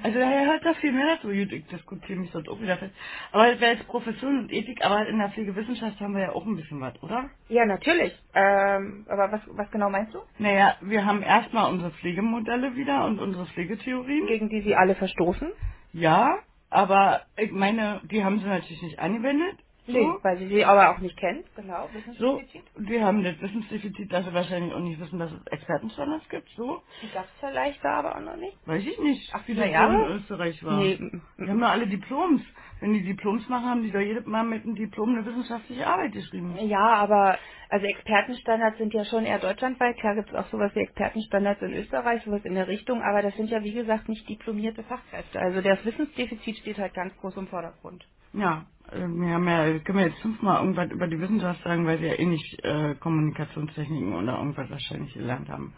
Also 0.03 0.19
da 0.19 0.29
hört 0.29 0.65
da 0.65 0.73
viel 0.75 0.91
mehr 0.91 1.15
dazu. 1.15 1.27
Gut, 1.27 1.51
ich 1.51 1.65
diskutiere 1.67 2.19
mich 2.19 2.31
dort 2.31 2.47
auch 2.47 2.61
wieder 2.61 2.77
fest. 2.77 2.93
Aber 3.31 3.51
das 3.51 3.59
wäre 3.59 3.73
jetzt 3.73 3.87
Profession 3.87 4.39
und 4.39 4.53
Ethik, 4.53 4.85
aber 4.85 5.07
in 5.07 5.17
der 5.17 5.29
Pflegewissenschaft 5.31 5.99
haben 5.99 6.15
wir 6.15 6.21
ja 6.23 6.31
auch 6.31 6.45
ein 6.45 6.55
bisschen 6.55 6.79
was, 6.79 7.01
oder? 7.03 7.29
Ja, 7.49 7.65
natürlich. 7.65 8.13
Ähm, 8.33 9.05
aber 9.09 9.31
was, 9.31 9.41
was 9.47 9.69
genau 9.71 9.89
meinst 9.89 10.13
du? 10.13 10.19
Naja, 10.39 10.75
wir 10.81 11.05
haben 11.05 11.21
erstmal 11.21 11.71
unsere 11.71 11.91
Pflegemodelle 11.91 12.75
wieder 12.75 13.05
und 13.05 13.19
unsere 13.19 13.45
Pflegetheorien. 13.47 14.27
Gegen 14.27 14.49
die 14.49 14.61
sie 14.61 14.75
alle 14.75 14.95
verstoßen? 14.95 15.51
Ja, 15.93 16.39
aber 16.69 17.21
ich 17.37 17.51
meine, 17.51 18.01
die 18.11 18.23
haben 18.23 18.39
sie 18.39 18.45
natürlich 18.47 18.81
nicht 18.81 18.99
angewendet. 18.99 19.57
So. 19.87 20.19
weil 20.23 20.37
sie 20.39 20.47
sie 20.49 20.65
aber 20.65 20.91
auch 20.91 20.99
nicht 20.99 21.17
kennt. 21.17 21.45
Genau, 21.55 21.87
So, 21.89 21.93
Wissensdefizit. 21.95 22.63
wir 22.77 23.05
haben 23.05 23.23
das 23.23 23.39
Wissensdefizit, 23.41 24.11
dass 24.13 24.25
wir 24.25 24.33
wahrscheinlich 24.33 24.73
auch 24.73 24.79
nicht 24.79 24.99
wissen, 24.99 25.19
dass 25.19 25.31
es 25.31 25.47
Expertenstandards 25.47 26.29
gibt, 26.29 26.49
so. 26.57 26.81
Die 27.01 27.09
gab 27.09 27.25
es 27.25 27.31
vielleicht 27.39 27.83
da 27.83 27.99
aber 27.99 28.15
auch 28.17 28.21
noch 28.21 28.37
nicht. 28.37 28.57
Weiß 28.67 28.83
ich 28.85 28.99
nicht, 28.99 29.29
Ach, 29.33 29.47
wie 29.47 29.53
na 29.55 29.63
das 29.63 29.71
ja? 29.71 29.87
so 29.87 29.93
in 29.93 30.01
Österreich 30.17 30.63
war. 30.63 30.79
Nee, 30.79 30.97
mm, 30.97 31.21
Die 31.39 31.49
haben 31.49 31.59
doch 31.61 31.69
alle 31.69 31.87
Diploms. 31.87 32.41
Wenn 32.81 32.93
die 32.93 33.03
Diploms 33.03 33.47
machen, 33.49 33.69
haben 33.69 33.83
die 33.83 33.91
doch 33.91 33.99
jedes 34.01 34.25
Mal 34.25 34.43
mit 34.43 34.63
einem 34.63 34.75
Diplom 34.75 35.09
eine 35.15 35.25
wissenschaftliche 35.25 35.87
Arbeit 35.87 36.13
geschrieben. 36.13 36.55
Ja, 36.67 36.95
aber 36.95 37.37
also 37.69 37.85
Expertenstandards 37.85 38.77
sind 38.77 38.93
ja 38.93 39.05
schon 39.05 39.25
eher 39.25 39.39
deutschlandweit. 39.39 39.97
Klar 39.97 40.15
gibt 40.15 40.29
es 40.29 40.35
auch 40.35 40.47
sowas 40.47 40.71
wie 40.75 40.81
Expertenstandards 40.81 41.61
in 41.61 41.73
Österreich, 41.73 42.23
sowas 42.23 42.45
in 42.45 42.55
der 42.55 42.67
Richtung, 42.67 43.01
aber 43.01 43.21
das 43.21 43.35
sind 43.35 43.49
ja 43.49 43.63
wie 43.63 43.73
gesagt 43.73 44.09
nicht 44.09 44.27
diplomierte 44.29 44.83
Fachkräfte. 44.83 45.39
Also 45.39 45.61
das 45.61 45.83
Wissensdefizit 45.85 46.57
steht 46.57 46.77
halt 46.77 46.93
ganz 46.93 47.15
groß 47.17 47.37
im 47.37 47.47
Vordergrund. 47.47 48.05
Ja, 48.33 48.65
äh, 48.91 48.99
wir 48.99 49.29
haben 49.33 49.47
ja, 49.47 49.79
können 49.79 49.99
wir 49.99 50.07
jetzt 50.07 50.21
fünfmal 50.21 50.61
irgendwas 50.61 50.91
über 50.91 51.07
die 51.07 51.19
Wissenschaft 51.19 51.63
sagen, 51.63 51.85
weil 51.85 51.99
sie 51.99 52.07
ja 52.07 52.13
eh 52.19 52.25
nicht 52.25 52.63
äh, 52.63 52.95
Kommunikationstechniken 52.95 54.13
oder 54.13 54.37
irgendwas 54.37 54.69
wahrscheinlich 54.69 55.13
gelernt 55.13 55.49
haben. 55.49 55.73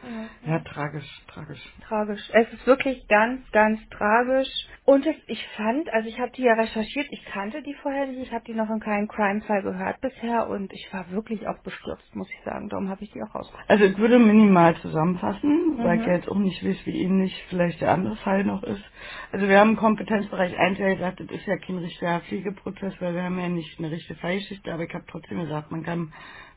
Ja, 0.45 0.59
tragisch, 0.59 1.07
tragisch. 1.27 1.61
Tragisch. 1.87 2.21
Es 2.33 2.51
ist 2.53 2.65
wirklich 2.67 3.07
ganz, 3.07 3.49
ganz 3.51 3.79
tragisch. 3.89 4.49
Und 4.85 5.05
es, 5.05 5.15
ich 5.27 5.45
fand, 5.55 5.89
also 5.93 6.09
ich 6.09 6.19
habe 6.19 6.31
die 6.31 6.43
ja 6.43 6.53
recherchiert, 6.53 6.86
ich 6.95 7.25
kannte 7.25 7.61
die 7.63 7.73
vorher 7.75 8.07
nicht, 8.07 8.21
ich 8.21 8.31
habe 8.31 8.45
die 8.45 8.53
noch 8.53 8.69
in 8.69 8.79
keinem 8.79 9.07
Crime-Fall 9.07 9.63
gehört 9.63 10.01
bisher 10.01 10.47
und 10.49 10.71
ich 10.73 10.87
war 10.93 11.09
wirklich 11.11 11.47
auch 11.47 11.57
bestürzt, 11.63 12.15
muss 12.15 12.29
ich 12.31 12.43
sagen. 12.45 12.69
Darum 12.69 12.89
habe 12.89 13.03
ich 13.03 13.11
die 13.11 13.21
auch 13.23 13.33
rausgebracht. 13.35 13.69
Also 13.69 13.85
ich 13.85 13.97
würde 13.97 14.19
minimal 14.19 14.75
zusammenfassen, 14.77 15.77
weil 15.79 15.95
Mhm. 15.97 16.01
ich 16.01 16.07
ja 16.07 16.13
jetzt 16.15 16.29
auch 16.29 16.37
nicht 16.37 16.63
weiß, 16.65 16.77
wie 16.85 17.01
ähnlich 17.01 17.45
vielleicht 17.49 17.81
der 17.81 17.91
andere 17.93 18.15
Fall 18.17 18.43
noch 18.43 18.63
ist. 18.63 18.83
Also 19.31 19.47
wir 19.47 19.59
haben 19.59 19.71
im 19.71 19.77
Kompetenzbereich 19.77 20.57
1 20.57 20.79
ja 20.79 20.93
gesagt, 20.93 21.19
das 21.19 21.29
ist 21.31 21.47
ja 21.47 21.57
kein 21.57 21.77
richtiger 21.79 22.21
Pflegeprozess, 22.21 22.93
weil 22.99 23.15
wir 23.15 23.23
haben 23.23 23.39
ja 23.39 23.49
nicht 23.49 23.77
eine 23.79 23.91
richtige 23.91 24.15
Fallgeschichte, 24.19 24.73
aber 24.73 24.83
ich 24.83 24.93
habe 24.93 25.05
trotzdem 25.09 25.39
gesagt, 25.41 25.71
man 25.71 25.83
kann 25.83 26.13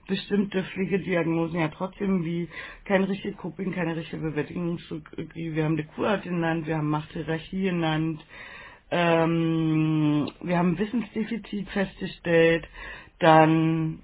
bestimmte 0.06 0.64
Pflegediagnosen 0.64 1.60
ja 1.60 1.68
trotzdem 1.68 2.24
wie 2.24 2.48
kein 2.86 3.04
richtiges 3.04 3.38
Coping, 3.38 3.72
keine 3.74 3.96
richtige 3.96 4.22
Bewältigungsstrategie. 4.22 5.54
Wir 5.54 5.64
haben 5.64 5.76
die 5.78 5.86
Kurart 5.86 6.24
genannt, 6.24 6.66
wir 6.66 6.78
haben 6.78 6.90
Machthierarchie 6.90 7.64
genannt, 7.64 8.24
ähm, 8.90 10.28
wir 10.42 10.58
haben 10.58 10.78
Wissensdefizit 10.78 11.68
festgestellt, 11.70 12.66
dann 13.20 14.00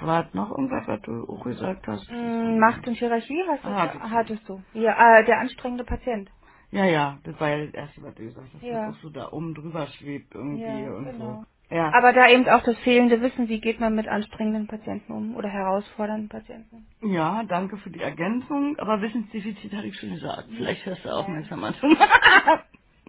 war 0.00 0.28
noch 0.34 0.50
irgendwas, 0.50 0.86
was 0.88 1.02
du 1.02 1.26
auch 1.28 1.44
gesagt 1.44 1.86
hast? 1.86 2.10
Mm, 2.10 2.58
Macht 2.58 2.86
und 2.86 2.94
Hierarchie 2.94 3.42
hast 3.48 3.64
du, 3.64 3.68
Ah, 3.68 3.80
hattest 3.82 4.04
du. 4.04 4.10
hattest 4.10 4.48
du. 4.48 4.62
Ja, 4.74 5.18
äh, 5.20 5.24
der 5.26 5.40
anstrengende 5.40 5.84
Patient. 5.84 6.30
Ja, 6.72 6.84
ja, 6.86 7.18
das 7.24 7.40
war 7.40 7.50
ja 7.50 7.66
das 7.66 7.74
erste, 7.74 8.02
was 8.02 8.14
du 8.16 8.24
gesagt 8.24 8.48
hast, 8.54 8.62
Ja. 8.64 8.86
dass 8.86 8.96
auch 8.96 9.00
so 9.02 9.10
da 9.10 9.28
oben 9.32 9.54
drüber 9.54 9.86
schwebt 9.88 10.34
irgendwie 10.34 10.82
Ja, 10.84 10.92
und 10.92 11.04
genau. 11.06 11.44
so. 11.70 11.74
Ja. 11.76 11.92
Aber 11.94 12.12
da 12.12 12.28
eben 12.28 12.48
auch 12.48 12.62
das 12.64 12.78
fehlende 12.80 13.20
Wissen, 13.22 13.48
wie 13.48 13.60
geht 13.60 13.80
man 13.80 13.94
mit 13.94 14.08
anstrengenden 14.08 14.68
Patienten 14.68 15.12
um 15.12 15.36
oder 15.36 15.48
herausfordernden 15.48 16.28
Patienten. 16.28 16.86
Ja, 17.02 17.44
danke 17.48 17.76
für 17.78 17.90
die 17.90 18.00
Ergänzung, 18.00 18.78
aber 18.78 19.00
Wissensdefizit 19.02 19.72
hatte 19.74 19.86
ich 19.88 19.98
schon 19.98 20.10
gesagt. 20.14 20.46
Vielleicht 20.56 20.86
hörst 20.86 21.04
du 21.04 21.08
Ja. 21.10 21.16
aufmerksamer 21.16 21.74
zu. 21.80 21.86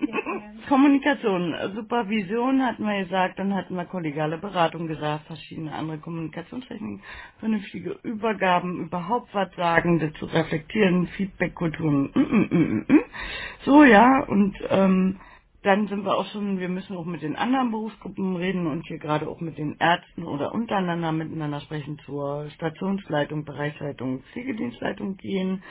Ja. 0.08 0.16
Kommunikation, 0.70 1.54
äh, 1.54 1.70
Supervision 1.76 2.64
hatten 2.64 2.86
wir 2.86 3.04
gesagt, 3.06 3.40
dann 3.40 3.56
hatten 3.56 3.76
wir 3.76 3.86
kollegiale 3.86 4.38
Beratung 4.40 4.88
gesagt, 4.88 5.26
verschiedene 5.28 5.74
andere 5.74 6.00
Kommunikationstechniken, 6.00 7.02
vernünftige 7.40 7.98
Übergaben, 8.04 8.86
überhaupt 8.86 9.34
was 9.36 9.54
sagen, 9.56 10.00
das 10.00 10.14
zu 10.20 10.26
reflektieren, 10.28 11.08
Feedbackkulturen, 11.10 12.12
mm, 12.14 12.20
mm, 12.20 12.48
mm, 12.52 12.86
mm, 12.90 12.94
mm. 12.96 13.04
so 13.66 13.84
ja, 13.86 14.24
und 14.28 14.56
ähm, 14.70 15.20
dann 15.64 15.88
sind 15.90 16.06
wir 16.06 16.18
auch 16.18 16.28
schon, 16.28 16.60
wir 16.60 16.70
müssen 16.70 16.98
auch 16.98 17.06
mit 17.06 17.22
den 17.24 17.36
anderen 17.36 17.72
Berufsgruppen 17.72 18.36
reden 18.38 18.68
und 18.68 18.88
hier 18.88 19.00
gerade 19.00 19.28
auch 19.30 19.42
mit 19.42 19.58
den 19.58 19.78
Ärzten 19.80 20.24
oder 20.26 20.54
untereinander 20.54 21.12
miteinander 21.12 21.62
sprechen 21.62 22.00
zur 22.06 22.50
Stationsleitung, 22.52 23.46
Bereichsleitung, 23.46 24.24
Pflegedienstleitung 24.34 25.18
gehen 25.18 25.64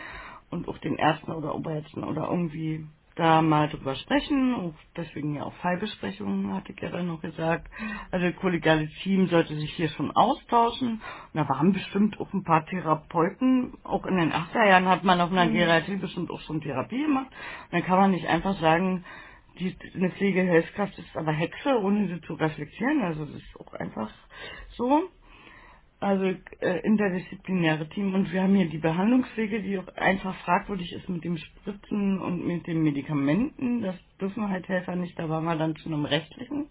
und 0.50 0.68
auch 0.68 0.78
den 0.78 0.96
Ärzten 0.96 1.32
oder 1.32 1.54
Oberärzten 1.54 2.04
oder 2.04 2.28
irgendwie 2.30 2.86
da 3.20 3.42
mal 3.42 3.68
drüber 3.68 3.94
sprechen. 3.94 4.54
Und 4.54 4.74
deswegen 4.96 5.36
ja 5.36 5.44
auch 5.44 5.52
Fallbesprechungen, 5.54 6.54
hatte 6.54 6.72
ich 6.72 6.80
ja 6.80 6.90
dann 6.90 7.06
noch 7.06 7.20
gesagt. 7.20 7.68
Also 8.10 8.26
das 8.30 8.36
kollegiale 8.40 8.88
Team 9.02 9.28
sollte 9.28 9.54
sich 9.56 9.72
hier 9.74 9.90
schon 9.90 10.10
austauschen. 10.10 10.94
Und 11.32 11.34
da 11.34 11.48
waren 11.48 11.72
bestimmt 11.72 12.18
auch 12.18 12.32
ein 12.32 12.44
paar 12.44 12.66
Therapeuten. 12.66 13.74
Auch 13.84 14.06
in 14.06 14.16
den 14.16 14.32
80er 14.32 14.68
Jahren 14.68 14.88
hat 14.88 15.04
man 15.04 15.20
auf 15.20 15.30
einer 15.30 15.48
Geriatrie 15.48 15.96
bestimmt 15.96 16.30
auch 16.30 16.40
schon 16.40 16.62
Therapie 16.62 17.02
gemacht. 17.02 17.28
Und 17.30 17.72
dann 17.72 17.84
kann 17.84 17.98
man 17.98 18.10
nicht 18.12 18.26
einfach 18.26 18.58
sagen, 18.60 19.04
die, 19.58 19.76
eine 19.94 20.10
Pflegehilfskraft 20.10 20.98
ist 20.98 21.16
aber 21.16 21.32
Hexe, 21.32 21.78
ohne 21.78 22.08
sie 22.08 22.20
zu 22.22 22.34
reflektieren. 22.34 23.02
Also 23.02 23.26
das 23.26 23.36
ist 23.36 23.60
auch 23.60 23.74
einfach 23.74 24.10
so. 24.70 25.10
Also 26.00 26.26
äh, 26.60 26.80
interdisziplinäre 26.84 27.88
Team 27.90 28.14
und 28.14 28.32
wir 28.32 28.42
haben 28.42 28.56
hier 28.56 28.68
die 28.70 28.78
Behandlungspflege, 28.78 29.62
die 29.62 29.78
auch 29.78 29.88
einfach 29.96 30.36
fragwürdig 30.44 30.92
ist 30.92 31.08
mit 31.08 31.24
dem 31.24 31.38
Spritzen 31.38 32.20
und 32.20 32.46
mit 32.46 32.66
den 32.68 32.82
Medikamenten. 32.82 33.82
Das 33.82 33.96
dürfen 34.20 34.50
halt 34.50 34.68
Helfer 34.68 34.96
nicht, 34.96 35.18
da 35.18 35.28
waren 35.30 35.44
wir 35.44 35.56
dann 35.56 35.76
zu 35.76 35.88
einem 35.88 36.04
rechtlichen. 36.04 36.68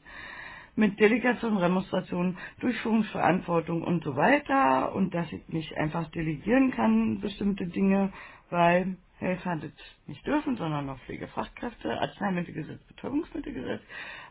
Mit 0.76 1.00
Delegation, 1.00 1.60
Demonstration, 1.60 2.38
Durchführungsverantwortung 2.62 3.84
und 3.84 4.04
so 4.04 4.16
weiter 4.16 4.94
und 4.96 5.14
dass 5.14 5.32
ich 5.34 5.48
nicht 5.50 5.76
einfach 5.78 6.10
delegieren 6.12 6.72
kann, 6.72 7.22
bestimmte 7.22 7.68
Dinge, 7.68 8.14
weil 8.52 8.98
Helfer 9.20 9.58
das 9.58 9.72
nicht 10.08 10.26
dürfen, 10.28 10.58
sondern 10.58 10.88
noch 10.88 11.00
Pflegefachkräfte, 11.02 12.00
Arzneimittelgesetz, 12.02 12.82
Betäubungsmittelgesetz, 12.88 13.82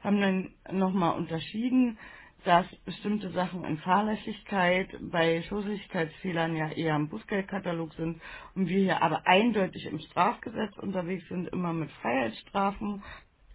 haben 0.05 0.20
dann 0.20 0.51
nochmal 0.72 1.16
unterschieden, 1.18 1.99
dass 2.45 2.66
bestimmte 2.84 3.30
Sachen 3.30 3.64
in 3.64 3.78
Fahrlässigkeit 3.78 4.89
bei 5.11 5.43
Schusseligkeitsfehlern 5.43 6.57
ja 6.57 6.68
eher 6.70 6.97
im 6.97 7.09
Bußgeldkatalog 7.09 7.93
sind 7.95 8.20
und 8.55 8.68
wir 8.68 8.78
hier 8.78 9.03
aber 9.03 9.26
eindeutig 9.26 9.86
im 9.86 9.99
Strafgesetz 9.99 10.76
unterwegs 10.78 11.28
sind, 11.28 11.49
immer 11.49 11.72
mit 11.72 11.91
Freiheitsstrafen 12.03 13.03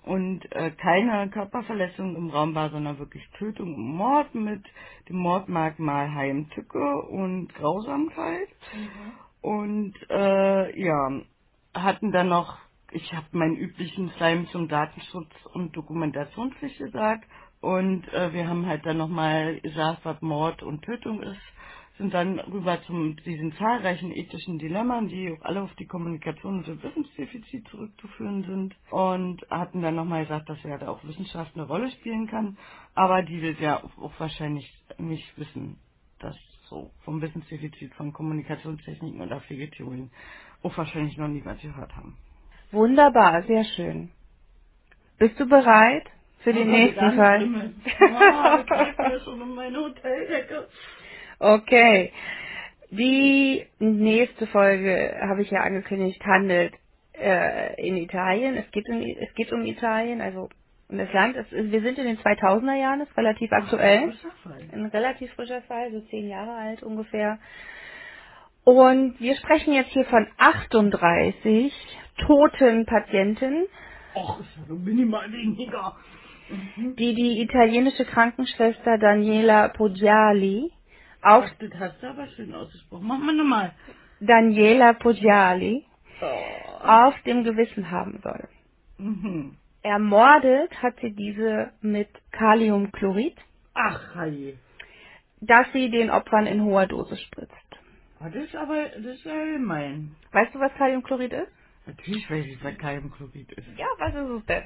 und 0.04 0.52
äh, 0.52 0.72
keine 0.72 1.30
Körperverletzung 1.30 2.16
im 2.16 2.30
Raum 2.30 2.54
war, 2.56 2.70
sondern 2.70 3.00
wirklich 3.00 3.28
Tötung 3.38 3.74
und 3.74 3.96
Mord 3.96 4.36
mit 4.36 4.64
dem 5.08 5.18
Mordmerkmal 5.18 6.14
Heimtücke 6.14 7.02
und 7.04 7.54
Grausamkeit. 7.56 8.50
Und 9.42 9.94
äh, 10.10 10.80
ja, 10.80 11.22
hatten 11.74 12.12
dann 12.12 12.30
noch, 12.30 12.58
ich 12.92 13.14
habe 13.14 13.28
meinen 13.32 13.56
üblichen 13.56 14.10
Slime 14.12 14.46
zum 14.48 14.68
Datenschutz 14.68 15.32
und 15.54 15.76
Dokumentationspflicht 15.76 16.78
gesagt. 16.78 17.26
Und 17.64 18.06
äh, 18.14 18.34
wir 18.34 18.50
haben 18.50 18.66
halt 18.66 18.86
dann 18.86 18.98
nochmal 18.98 19.62
gesagt, 19.62 20.02
was 20.04 20.22
Mord 20.22 20.64
und 20.64 20.84
Tötung 20.84 21.24
ist. 21.24 21.40
Sind 21.98 22.14
dann 22.14 22.40
rüber 22.40 22.82
zu 22.84 23.14
diesen 23.26 23.54
zahlreichen 23.54 24.12
ethischen 24.12 24.60
Dilemmen, 24.60 25.08
die 25.08 25.32
auch 25.32 25.46
alle 25.46 25.62
auf 25.62 25.74
die 25.76 25.88
Kommunikation 25.88 26.58
und 26.58 26.68
das 26.68 26.84
Wissensdefizit 26.84 27.66
zurückzuführen 27.70 28.44
sind. 28.44 28.76
Und 28.92 29.50
hatten 29.50 29.82
dann 29.82 29.96
nochmal 29.96 30.24
gesagt, 30.24 30.50
dass 30.50 30.62
ja 30.64 30.78
da 30.78 30.90
auch 30.90 31.06
Wissenschaft 31.06 31.54
eine 31.56 31.66
Rolle 31.66 31.90
spielen 31.92 32.28
kann, 32.28 32.58
aber 32.96 33.24
die 33.24 33.42
das 33.42 33.58
ja 33.62 33.82
auch, 33.82 33.98
auch 33.98 34.20
wahrscheinlich 34.20 34.70
nicht 34.98 35.40
wissen, 35.40 35.78
dass 36.20 36.36
so 36.66 36.92
vom 37.06 37.22
Wissensdefizit 37.22 37.94
von 37.96 38.12
Kommunikationstechniken 38.12 39.22
oder 39.22 39.40
Pflegetheorien 39.40 40.12
auch 40.64 40.78
wahrscheinlich 40.78 41.18
noch 41.18 41.30
nie 41.30 41.46
was 41.46 41.62
gehört 41.62 41.96
haben. 41.96 42.18
Wunderbar, 42.74 43.44
sehr 43.44 43.64
schön. 43.64 44.12
Bist 45.20 45.40
du 45.40 45.48
bereit 45.48 46.08
für 46.44 46.54
den 46.54 46.70
nächsten 46.72 47.14
Fall? 47.14 47.44
Ich 47.44 48.98
mir 48.98 49.20
schon 49.22 49.42
um 49.42 49.56
meine 49.56 49.78
Hoteldecke. 49.80 50.68
Okay. 51.40 52.12
Die 52.92 53.66
nächste 53.80 54.48
Folge, 54.48 55.16
habe 55.28 55.42
ich 55.42 55.50
ja 55.52 55.62
angekündigt, 55.62 56.24
handelt 56.26 56.74
äh, 57.14 57.82
in 57.88 57.98
Italien. 57.98 58.56
Es 58.58 58.70
geht, 58.72 58.88
um, 58.90 59.02
es 59.02 59.34
geht 59.36 59.52
um 59.52 59.66
Italien, 59.66 60.22
also 60.22 60.50
um 60.90 60.98
das 60.98 61.12
Land. 61.14 61.36
Es, 61.36 61.52
ist- 61.52 61.72
wir 61.72 61.82
sind 61.82 61.98
in 61.98 62.06
den 62.06 62.18
2000er 62.20 62.76
Jahren, 62.80 63.02
ist 63.02 63.18
relativ 63.18 63.52
aktuell. 63.52 64.12
Frischer 64.12 64.32
Fall. 64.44 64.62
Ein 64.74 64.86
relativ 64.88 65.34
frischer 65.34 65.62
Fall, 65.64 65.92
so 65.92 66.02
zehn 66.02 66.30
Jahre 66.30 66.54
alt 66.54 66.84
ungefähr. 66.84 67.40
Und 68.64 69.20
wir 69.20 69.36
sprechen 69.36 69.74
jetzt 69.74 69.92
hier 69.92 70.06
von 70.06 70.28
38 70.38 71.74
toten 72.26 72.86
Patienten, 72.86 73.66
Och, 74.16 74.40
ist 74.42 74.56
ja 74.58 74.64
so 74.68 74.76
minimal 74.76 75.32
weniger. 75.32 75.96
Die 76.98 77.14
die 77.16 77.42
italienische 77.42 78.06
Krankenschwester 78.06 78.98
Daniela 78.98 79.70
Poggiali 79.70 80.72
auf 81.22 81.46
Ach, 81.48 81.54
das 81.60 81.72
hast 81.80 82.02
du 82.04 82.08
aber 82.10 82.28
schön 82.28 82.54
ausgesprochen. 82.54 83.08
Mach 83.08 83.20
mal 83.20 83.36
nochmal. 83.36 83.72
Daniela 84.20 84.94
Poggiali 84.94 85.86
Oh. 86.22 86.86
auf 86.88 87.16
dem 87.24 87.44
Gewissen 87.44 87.92
haben 87.92 88.20
soll. 88.24 88.48
Mhm. 88.98 89.58
Ermordet 89.82 90.72
hat 90.82 90.96
sie 91.02 91.12
diese 91.14 91.72
mit 91.82 92.08
Kaliumchlorid, 92.32 93.36
Ach, 93.74 94.16
hey. 94.16 94.58
das 95.42 95.68
sie 95.74 95.90
den 95.90 96.10
Opfern 96.10 96.46
in 96.48 96.64
hoher 96.64 96.88
Dosis 96.88 97.20
spritzt. 97.22 97.52
Oh, 98.22 98.26
das 98.34 98.46
ist 98.46 98.56
aber, 98.56 98.86
das 98.96 99.16
ist 99.18 99.26
ja 99.26 99.44
gemein. 99.46 100.16
Weißt 100.32 100.56
du, 100.56 100.60
was 100.60 100.74
Kaliumchlorid 100.76 101.34
ist? 101.34 101.52
Natürlich 101.86 102.30
weiß 102.30 102.46
ich, 102.46 102.64
was 102.64 102.78
Kaliumchlorid 102.78 103.52
ist. 103.52 103.68
Ja, 103.78 103.88
was 103.98 104.14
ist 104.14 104.30
es 104.40 104.46
denn? 104.46 104.64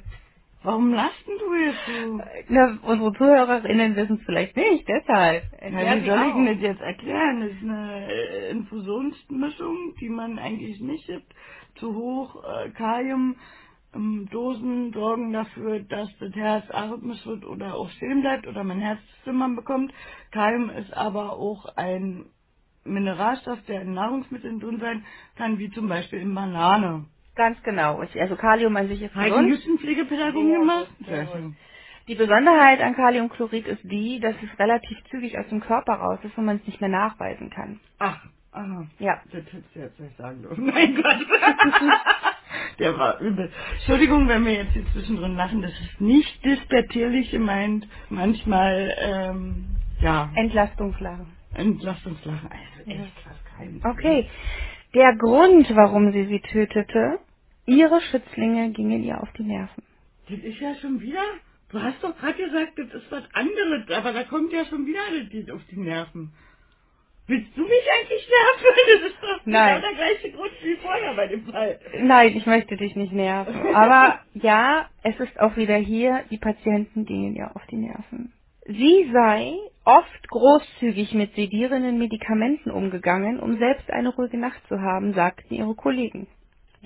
Warum 0.68 0.94
lachst 0.94 1.26
denn 1.26 1.38
du 1.38 1.54
jetzt 1.56 1.86
so? 1.86 2.22
Na, 2.50 2.78
unsere 2.82 3.14
ZuhörerInnen 3.14 3.96
wissen 3.96 4.18
es 4.20 4.26
vielleicht 4.26 4.58
nicht, 4.58 4.86
deshalb. 4.86 5.44
Ja, 5.62 5.96
wie 5.96 6.06
soll 6.06 6.20
ich 6.28 6.34
denn 6.34 6.46
das 6.46 6.60
jetzt 6.60 6.82
erklären? 6.82 7.40
Das 7.40 7.52
ist 7.52 7.64
eine 7.64 8.08
äh, 8.12 8.52
Infusionsmischung, 8.52 9.96
die 10.02 10.10
man 10.10 10.38
eigentlich 10.38 10.82
nicht 10.82 11.08
gibt. 11.08 11.34
Zu 11.76 11.96
hoch 11.96 12.44
äh, 12.44 12.70
Kalium. 12.72 13.38
Ähm, 13.96 14.28
Dosen 14.30 14.92
sorgen 14.92 15.32
dafür, 15.32 15.80
dass 15.80 16.10
das 16.20 16.36
Herz 16.36 16.70
arrhythmisch 16.70 17.26
wird 17.26 17.46
oder 17.46 17.76
auch 17.76 17.90
stehen 17.92 18.20
bleibt 18.20 18.46
oder 18.46 18.66
man 18.66 18.80
Herzzimmern 18.82 19.56
bekommt. 19.56 19.94
Kalium 20.32 20.70
ist 20.70 20.92
aber 20.92 21.32
auch 21.32 21.78
ein 21.78 22.26
Mineralstoff, 22.84 23.60
der 23.70 23.84
in 23.84 23.94
Nahrungsmitteln 23.94 24.60
drin 24.60 24.82
sein 24.82 25.06
kann, 25.38 25.60
wie 25.60 25.70
zum 25.72 25.88
Beispiel 25.88 26.20
in 26.20 26.36
Banane. 26.36 27.06
Ganz 27.38 27.64
genau. 27.64 28.04
Ich, 28.04 28.22
also 28.22 28.36
Kalium 28.38 28.78
an 28.78 28.90
sich 28.90 29.02
ist 29.04 29.16
Heidi 29.16 29.30
gesund. 29.32 29.50
Houston 29.50 29.80
Pflegepädagogen 29.80 30.50
Sehr 30.50 30.60
gemacht? 30.60 30.88
sehr 31.08 31.28
schön. 31.28 31.58
Die 32.10 32.16
Besonderheit 32.16 32.82
an 32.82 32.96
Kaliumchlorid 32.96 33.68
ist 33.68 33.84
die, 33.86 34.20
dass 34.22 34.36
es 34.44 34.60
relativ 34.60 34.98
zügig 35.12 35.40
aus 35.40 35.48
dem 35.50 35.62
Körper 35.62 35.96
raus 35.96 36.20
ist 36.24 36.38
und 36.38 36.46
man 36.46 36.58
es 36.58 36.68
nicht 36.68 36.82
mehr 36.82 36.92
nachweisen 36.92 37.52
kann. 37.52 37.80
Ach, 38.00 38.20
aha. 38.54 38.88
Ja. 39.00 39.22
Das 39.32 39.44
hättest 39.46 39.76
du 39.76 39.80
jetzt 39.82 40.00
nicht 40.02 40.18
sagen 40.18 40.44
dürfen. 40.44 40.66
Mein 40.74 40.96
Gott. 40.96 41.28
Der 42.80 42.98
war 43.00 43.20
übel. 43.22 43.52
Entschuldigung, 43.76 44.28
wenn 44.30 44.46
wir 44.46 44.54
jetzt 44.56 44.74
hier 44.74 44.86
zwischendrin 44.94 45.36
lachen. 45.38 45.62
Das 45.64 45.72
ist 45.74 46.02
nicht 46.02 46.46
dispertierlich 46.46 47.32
gemeint. 47.32 47.88
Manchmal, 48.10 48.96
ähm, 49.00 49.66
ja, 50.02 50.30
Entlastungslagen. 50.36 51.28
Entlastungslachen. 51.56 52.50
Also 52.52 52.92
echt 52.92 53.14
was 53.26 53.46
kein 53.58 53.82
Okay. 53.86 54.30
Der 54.96 55.16
Grund, 55.18 55.76
warum 55.76 56.14
sie 56.14 56.26
sie 56.28 56.42
tötete, 56.42 57.20
ihre 57.68 58.02
Schützlinge 58.02 58.72
gingen 58.72 59.04
ihr 59.04 59.22
auf 59.22 59.32
die 59.34 59.44
Nerven. 59.44 59.84
Das 60.30 60.40
ist 60.40 60.60
ja 60.60 60.74
schon 60.76 61.00
wieder. 61.00 61.24
Du 61.70 61.82
hast 61.82 62.02
doch 62.04 62.18
gerade 62.18 62.44
gesagt, 62.44 62.74
das 62.78 62.94
ist 62.94 63.12
was 63.12 63.24
anderes, 63.34 63.90
aber 63.92 64.14
da 64.14 64.24
kommt 64.24 64.52
ja 64.52 64.66
schon 64.66 64.86
wieder 64.88 65.02
das 65.12 65.32
Lied 65.32 65.52
auf 65.52 65.62
die 65.70 65.78
Nerven. 65.78 66.32
Willst 67.28 67.58
du 67.58 67.62
mich 67.62 67.88
eigentlich 67.94 68.28
nerven? 68.30 68.78
Das 69.02 69.12
ist 69.12 69.22
doch 69.22 69.46
Nein. 69.46 69.76
genau 69.76 69.88
der 69.90 69.98
gleiche 69.98 70.32
Grund 70.32 70.52
wie 70.64 70.76
vorher 70.78 71.14
bei 71.14 71.28
dem 71.28 71.46
Fall. 71.46 71.80
Nein, 72.00 72.38
ich 72.38 72.46
möchte 72.46 72.78
dich 72.78 72.96
nicht 72.96 73.12
nerven. 73.12 73.76
Aber 73.76 74.20
ja, 74.34 74.88
es 75.04 75.20
ist 75.20 75.38
auch 75.40 75.58
wieder 75.58 75.76
hier, 75.76 76.24
die 76.32 76.38
Patienten 76.38 77.06
gehen 77.06 77.36
ihr 77.36 77.54
auf 77.54 77.66
die 77.70 77.76
Nerven. 77.76 78.32
Sie 78.66 79.10
sei 79.12 79.56
oft 79.84 80.30
großzügig 80.30 81.14
mit 81.14 81.36
sedierenden 81.36 81.98
Medikamenten 81.98 82.72
umgegangen, 82.72 83.40
um 83.40 83.58
selbst 83.58 83.90
eine 83.92 84.10
ruhige 84.10 84.38
Nacht 84.38 84.66
zu 84.68 84.82
haben, 84.82 85.14
sagten 85.14 85.54
ihre 85.54 85.76
Kollegen. 85.76 86.28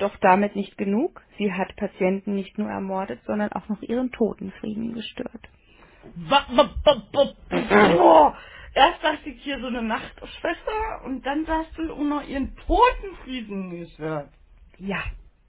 Doch 0.01 0.17
damit 0.17 0.57
nicht 0.57 0.77
genug. 0.77 1.21
Sie 1.39 1.53
hat 1.53 1.75
Patienten 1.77 2.35
nicht 2.35 2.59
nur 2.59 2.69
ermordet, 2.69 3.21
sondern 3.27 3.53
auch 3.53 3.69
noch 3.69 3.81
ihren 3.83 4.11
Totenfrieden 4.11 4.95
gestört. 4.95 5.49
Boah. 7.97 8.37
Erst 8.75 9.03
dachte 9.03 9.29
ich 9.29 9.43
hier 9.43 9.59
so 9.61 9.67
eine 9.67 9.83
Nachtschwester 9.83 11.03
und 11.05 11.25
dann 11.25 11.45
sagst 11.45 11.77
du 11.77 11.93
auch 11.93 11.99
noch 11.99 12.27
ihren 12.27 12.55
Totenfrieden 12.57 13.71
gehört. 13.71 14.29
Ja. 14.79 15.03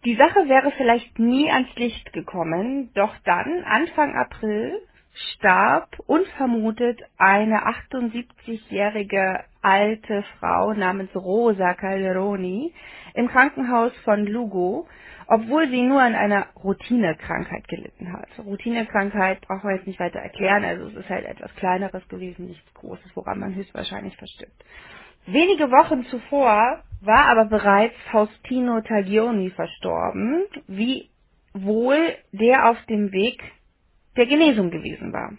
Die 0.04 0.16
Sache 0.16 0.48
wäre 0.48 0.72
vielleicht 0.72 1.18
nie 1.18 1.50
ans 1.50 1.74
Licht 1.76 2.12
gekommen, 2.12 2.92
doch 2.94 3.14
dann, 3.24 3.64
Anfang 3.64 4.16
April, 4.16 4.80
starb 5.14 5.98
unvermutet 6.06 7.00
eine 7.18 7.66
78-jährige 7.66 9.44
alte 9.60 10.24
Frau 10.38 10.72
namens 10.72 11.14
Rosa 11.14 11.74
Calderoni 11.74 12.72
im 13.14 13.28
Krankenhaus 13.28 13.92
von 14.04 14.26
Lugo, 14.26 14.88
obwohl 15.26 15.68
sie 15.68 15.82
nur 15.82 16.00
an 16.00 16.14
einer 16.14 16.46
Routinekrankheit 16.62 17.68
gelitten 17.68 18.12
hat. 18.12 18.28
Routinekrankheit 18.38 19.40
brauchen 19.42 19.68
wir 19.68 19.76
jetzt 19.76 19.86
nicht 19.86 20.00
weiter 20.00 20.18
erklären, 20.20 20.64
also 20.64 20.86
es 20.86 20.94
ist 20.94 21.08
halt 21.08 21.26
etwas 21.26 21.54
Kleineres 21.56 22.06
gewesen, 22.08 22.46
nichts 22.46 22.74
Großes, 22.74 23.14
woran 23.14 23.38
man 23.38 23.54
höchstwahrscheinlich 23.54 24.16
verstirbt. 24.16 24.64
Wenige 25.26 25.70
Wochen 25.70 26.04
zuvor 26.06 26.82
war 27.00 27.26
aber 27.26 27.44
bereits 27.44 27.94
Faustino 28.10 28.80
Taglioni 28.80 29.50
verstorben, 29.50 30.44
wie 30.66 31.10
wohl 31.54 32.16
der 32.32 32.70
auf 32.70 32.82
dem 32.86 33.12
Weg 33.12 33.40
der 34.16 34.26
Genesung 34.26 34.70
gewesen 34.70 35.12
war. 35.12 35.32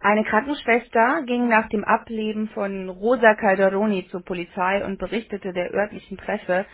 Eine 0.00 0.24
Krankenschwester 0.24 1.22
ging 1.26 1.48
nach 1.48 1.68
dem 1.70 1.84
Ableben 1.84 2.48
von 2.48 2.90
Rosa 2.90 3.34
Calderoni 3.34 4.06
zur 4.10 4.22
Polizei 4.22 4.84
und 4.84 4.98
berichtete 4.98 5.52
der 5.52 5.72
örtlichen 5.72 6.18
Presse 6.18 6.66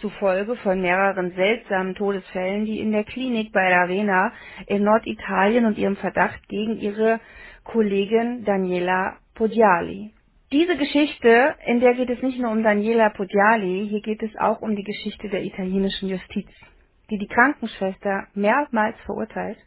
zufolge 0.00 0.56
von 0.56 0.80
mehreren 0.82 1.32
seltsamen 1.32 1.94
Todesfällen, 1.94 2.64
die 2.64 2.80
in 2.80 2.92
der 2.92 3.04
Klinik 3.04 3.52
bei 3.52 3.72
Ravenna 3.72 4.32
in 4.66 4.82
Norditalien 4.82 5.64
und 5.66 5.78
ihrem 5.78 5.96
Verdacht 5.96 6.46
gegen 6.48 6.76
ihre 6.78 7.20
Kollegin 7.64 8.44
Daniela 8.44 9.16
Poggiali. 9.34 10.12
Diese 10.52 10.76
Geschichte, 10.76 11.54
in 11.66 11.80
der 11.80 11.94
geht 11.94 12.10
es 12.10 12.22
nicht 12.22 12.38
nur 12.38 12.50
um 12.50 12.62
Daniela 12.62 13.10
Poggiali, 13.10 13.88
hier 13.88 14.02
geht 14.02 14.22
es 14.22 14.36
auch 14.36 14.60
um 14.60 14.76
die 14.76 14.84
Geschichte 14.84 15.28
der 15.28 15.42
italienischen 15.42 16.08
Justiz, 16.08 16.48
die 17.10 17.18
die 17.18 17.28
Krankenschwester 17.28 18.26
mehrmals 18.34 18.96
verurteilt, 19.06 19.58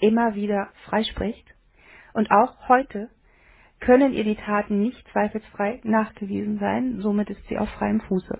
immer 0.00 0.34
wieder 0.34 0.68
freispricht 0.86 1.46
und 2.14 2.30
auch 2.30 2.68
heute 2.68 3.10
können 3.80 4.12
ihr 4.14 4.24
die 4.24 4.36
Taten 4.36 4.82
nicht 4.82 5.02
zweifelsfrei 5.12 5.80
nachgewiesen 5.84 6.58
sein, 6.58 7.00
somit 7.00 7.30
ist 7.30 7.46
sie 7.48 7.58
auf 7.58 7.68
freiem 7.70 8.00
Fuße. 8.02 8.38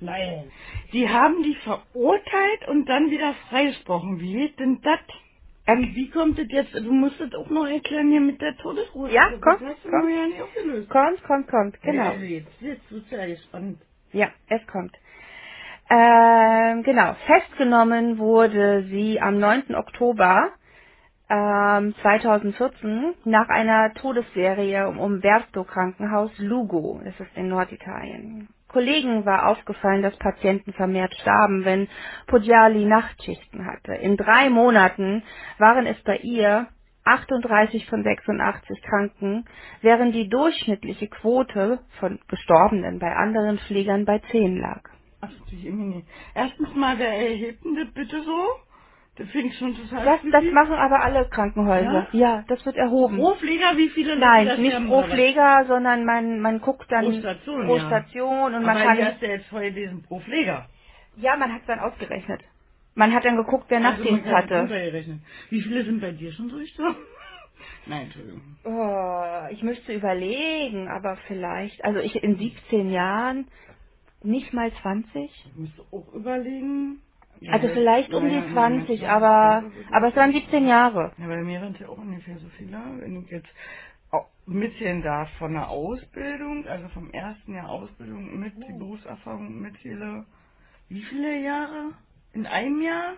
Nein. 0.00 0.50
Die 0.92 1.08
haben 1.08 1.42
die 1.42 1.54
verurteilt 1.56 2.68
und 2.68 2.86
dann 2.88 3.10
wieder 3.10 3.34
freigesprochen. 3.48 4.20
Wie 4.20 4.32
geht 4.34 4.58
denn 4.58 4.80
das? 4.82 5.00
Und 5.66 5.94
wie 5.94 6.10
kommt 6.10 6.38
das 6.38 6.46
jetzt? 6.50 6.74
Du 6.74 6.92
musst 6.92 7.20
das 7.20 7.32
auch 7.34 7.48
noch 7.50 7.66
erklären 7.66 8.10
hier 8.10 8.20
mit 8.20 8.40
der 8.40 8.56
Todesruhe. 8.58 9.12
Ja, 9.12 9.30
das 9.30 9.40
komm, 9.40 9.68
hast 9.68 9.84
du 9.84 9.90
komm. 9.90 10.06
mir 10.06 10.16
ja 10.16 10.26
nicht 10.26 10.42
aufgelöst. 10.42 10.90
Kommt, 10.90 11.22
kommt, 11.24 11.48
kommt, 11.48 11.82
genau. 11.82 12.10
Also 12.10 12.24
jetzt, 12.24 12.60
jetzt 12.60 12.90
wird's 12.92 13.10
ja 13.10 13.26
gespannt. 13.26 13.78
Ja, 14.12 14.28
es 14.48 14.66
kommt. 14.66 14.96
Ähm, 15.88 16.82
genau, 16.82 17.14
festgenommen 17.26 18.18
wurde 18.18 18.84
sie 18.90 19.20
am 19.20 19.38
9. 19.38 19.74
Oktober 19.76 20.50
ähm, 21.32 21.94
2014 22.02 23.14
nach 23.24 23.48
einer 23.48 23.94
Todesserie 23.94 24.86
im 24.88 24.98
Umberto 24.98 25.64
Krankenhaus 25.64 26.30
Lugo, 26.38 27.00
das 27.04 27.18
ist 27.20 27.36
in 27.36 27.48
Norditalien. 27.48 28.48
Kollegen 28.68 29.24
war 29.24 29.48
aufgefallen, 29.48 30.02
dass 30.02 30.16
Patienten 30.18 30.74
vermehrt 30.74 31.14
starben, 31.14 31.64
wenn 31.64 31.88
Poggiali 32.26 32.84
Nachtschichten 32.84 33.66
hatte. 33.66 33.94
In 33.94 34.18
drei 34.18 34.50
Monaten 34.50 35.22
waren 35.58 35.86
es 35.86 36.00
bei 36.04 36.18
ihr 36.18 36.68
38 37.04 37.86
von 37.86 38.04
86 38.04 38.82
Kranken, 38.82 39.46
während 39.80 40.14
die 40.14 40.28
durchschnittliche 40.28 41.08
Quote 41.08 41.80
von 41.98 42.20
Gestorbenen 42.28 42.98
bei 42.98 43.14
anderen 43.16 43.58
Pflegern 43.58 44.04
bei 44.04 44.20
10 44.30 44.58
lag. 44.58 44.82
Ach, 45.22 45.30
die 45.50 45.56
Jemine. 45.62 46.02
Erstens 46.34 46.74
mal, 46.74 46.98
wer 46.98 47.12
erhebt 47.14 47.64
denn 47.64 47.76
das 47.76 47.92
bitte 47.94 48.22
so? 48.22 48.46
Das 49.16 49.28
finde 49.28 49.48
ich 49.48 49.58
schon 49.58 49.76
total 49.76 50.04
Das, 50.06 50.20
das 50.22 50.30
creepy. 50.40 50.50
machen 50.52 50.72
aber 50.74 51.02
alle 51.02 51.28
Krankenhäuser. 51.28 52.08
Ja, 52.12 52.44
das 52.48 52.64
wird 52.64 52.76
erhoben. 52.76 53.18
Pro 53.18 53.34
Pfleger, 53.34 53.76
wie 53.76 53.90
viele 53.90 54.14
Leute 54.14 54.20
Nein, 54.26 54.46
das 54.46 54.58
nicht 54.58 54.70
sterben, 54.70 54.86
pro 54.88 55.02
was? 55.02 55.10
Pfleger, 55.10 55.64
sondern 55.68 56.04
man, 56.06 56.40
man 56.40 56.60
guckt 56.60 56.90
dann 56.90 57.04
Pro 57.04 57.12
Station, 57.12 57.66
pro 57.66 57.76
ja. 57.76 57.86
Station 57.86 58.54
und 58.54 58.62
man 58.64 58.76
Aber 58.76 58.84
kann 58.86 58.96
hier 58.96 59.06
hast 59.06 59.20
du 59.22 59.26
jetzt 59.26 59.46
vorher 59.48 59.70
diesen 59.70 60.02
pro 60.02 60.20
Pfleger. 60.20 60.66
ja, 61.16 61.36
man 61.36 61.52
hat 61.52 61.60
es 61.60 61.66
dann 61.66 61.80
ausgerechnet. 61.80 62.40
Man 62.94 63.12
hat 63.14 63.24
dann 63.24 63.36
geguckt, 63.36 63.66
wer 63.68 63.78
Also 63.78 63.90
man 63.90 63.98
Nachtdienst 63.98 64.24
kann 64.24 64.34
hatte. 64.34 64.60
runtergerechnet. 64.60 65.20
Wie 65.50 65.60
viele 65.60 65.84
sind 65.84 66.00
bei 66.00 66.12
dir 66.12 66.32
schon 66.32 66.48
durchgestorben? 66.48 66.96
Nein, 67.86 68.02
Entschuldigung. 68.04 68.42
Oh, 68.64 69.46
ich 69.50 69.62
müsste 69.62 69.92
überlegen, 69.92 70.88
aber 70.88 71.16
vielleicht, 71.26 71.84
also 71.84 72.00
ich 72.00 72.14
in 72.22 72.38
17 72.38 72.90
Jahren 72.90 73.46
nicht 74.22 74.52
mal 74.54 74.72
20. 74.82 75.14
Ich 75.30 75.56
müsste 75.56 75.82
auch 75.92 76.12
überlegen. 76.14 77.02
Also 77.50 77.68
vielleicht 77.68 78.12
um 78.14 78.28
die 78.28 78.34
ja, 78.34 78.46
20, 78.52 79.00
ja, 79.00 79.16
aber 79.16 79.64
aber 79.90 80.08
es 80.08 80.16
waren 80.16 80.32
17 80.32 80.66
Jahre. 80.66 81.12
Ja, 81.18 81.26
bei 81.26 81.42
mir 81.42 81.60
sind 81.60 81.74
es 81.74 81.80
ja 81.80 81.88
auch 81.88 81.98
ungefähr 81.98 82.38
so 82.38 82.48
viele. 82.56 82.78
Wenn 82.98 83.22
ich 83.22 83.30
jetzt 83.30 83.48
auch 84.10 84.28
mitzählen 84.46 85.02
darf 85.02 85.30
von 85.38 85.54
der 85.54 85.68
Ausbildung, 85.68 86.66
also 86.66 86.88
vom 86.88 87.10
ersten 87.10 87.54
Jahr 87.54 87.68
Ausbildung 87.70 88.38
mit 88.38 88.54
die 88.56 88.72
Berufserfahrung 88.78 89.60
mitzähle, 89.60 90.24
wie 90.88 91.02
viele 91.02 91.42
Jahre? 91.42 91.92
In 92.32 92.46
einem 92.46 92.82
Jahr? 92.82 93.14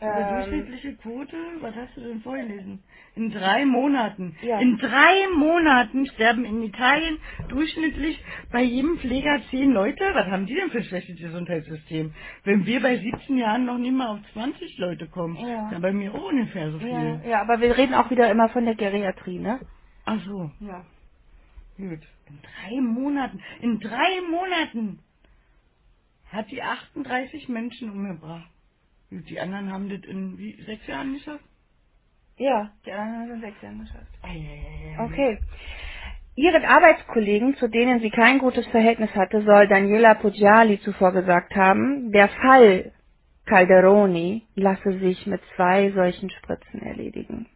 Die 0.00 0.04
Ähm, 0.06 0.28
durchschnittliche 0.28 0.96
Quote? 0.96 1.36
Was 1.60 1.74
hast 1.76 1.96
du 1.96 2.00
denn 2.00 2.20
vorgelesen? 2.20 2.82
In 3.14 3.30
drei 3.30 3.64
Monaten. 3.64 4.36
Ja. 4.42 4.58
In 4.58 4.76
drei 4.76 5.28
Monaten 5.36 6.06
sterben 6.06 6.44
in 6.44 6.62
Italien 6.64 7.18
durchschnittlich 7.48 8.22
bei 8.50 8.62
jedem 8.62 8.98
Pfleger 8.98 9.40
zehn 9.50 9.70
Leute. 9.70 10.04
Was 10.14 10.26
haben 10.26 10.46
die 10.46 10.54
denn 10.56 10.70
für 10.70 10.78
ein 10.78 10.84
schlechtes 10.84 11.18
Gesundheitssystem? 11.18 12.12
Wenn 12.42 12.66
wir 12.66 12.82
bei 12.82 12.98
17 12.98 13.38
Jahren 13.38 13.64
noch 13.66 13.78
nicht 13.78 13.94
mal 13.94 14.08
auf 14.08 14.20
20 14.32 14.76
Leute 14.78 15.06
kommen, 15.08 15.36
Ja. 15.36 15.70
ja 15.70 15.78
bei 15.78 15.92
mir 15.92 16.12
auch 16.12 16.24
ungefähr 16.28 16.72
so 16.72 16.80
viel. 16.80 16.90
ja, 16.90 17.20
ja, 17.24 17.40
aber 17.40 17.60
wir 17.60 17.76
reden 17.78 17.94
auch 17.94 18.10
wieder 18.10 18.28
immer 18.30 18.48
von 18.48 18.64
der 18.64 18.74
Geriatrie, 18.74 19.38
ne? 19.38 19.60
Ach 20.06 20.20
so, 20.26 20.50
Ja. 20.60 20.84
gut. 21.78 22.00
In 22.28 22.38
drei 22.42 22.80
Monaten. 22.80 23.40
In 23.60 23.78
drei 23.78 24.20
Monaten 24.28 24.98
hat 26.32 26.50
die 26.50 26.62
38 26.62 27.48
Menschen 27.48 27.90
umgebracht. 27.90 28.50
Die 29.22 29.40
anderen 29.40 29.72
haben 29.72 29.88
das 29.88 30.00
in 30.08 30.38
wie, 30.38 30.60
sechs 30.62 30.86
Jahren 30.86 31.14
geschafft? 31.14 31.44
Ja, 32.36 32.72
die 32.84 32.92
anderen 32.92 33.28
sind 33.28 33.40
sechs 33.40 33.62
Jahre 33.62 33.76
geschafft. 33.76 34.18
Eieiei. 34.22 34.96
Okay. 34.98 35.38
Ihren 36.36 36.64
Arbeitskollegen, 36.64 37.56
zu 37.56 37.68
denen 37.68 38.00
sie 38.00 38.10
kein 38.10 38.40
gutes 38.40 38.66
Verhältnis 38.68 39.14
hatte, 39.14 39.42
soll 39.42 39.68
Daniela 39.68 40.14
Poggiali 40.14 40.80
zuvor 40.80 41.12
gesagt 41.12 41.54
haben, 41.54 42.10
der 42.10 42.28
Fall 42.28 42.92
Calderoni 43.46 44.42
lasse 44.56 44.98
sich 44.98 45.26
mit 45.26 45.40
zwei 45.54 45.92
solchen 45.92 46.30
Spritzen 46.30 46.82
erledigen. 46.82 47.46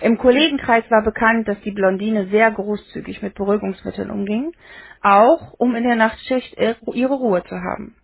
Im 0.00 0.18
Kollegenkreis 0.18 0.90
war 0.90 1.04
bekannt, 1.04 1.46
dass 1.46 1.60
die 1.60 1.70
Blondine 1.70 2.26
sehr 2.26 2.50
großzügig 2.50 3.22
mit 3.22 3.34
Beruhigungsmitteln 3.34 4.10
umging, 4.10 4.52
auch 5.00 5.52
um 5.58 5.76
in 5.76 5.84
der 5.84 5.94
Nachtschicht 5.94 6.58
ihre 6.58 7.14
Ruhe 7.14 7.44
zu 7.44 7.54
haben. 7.54 7.94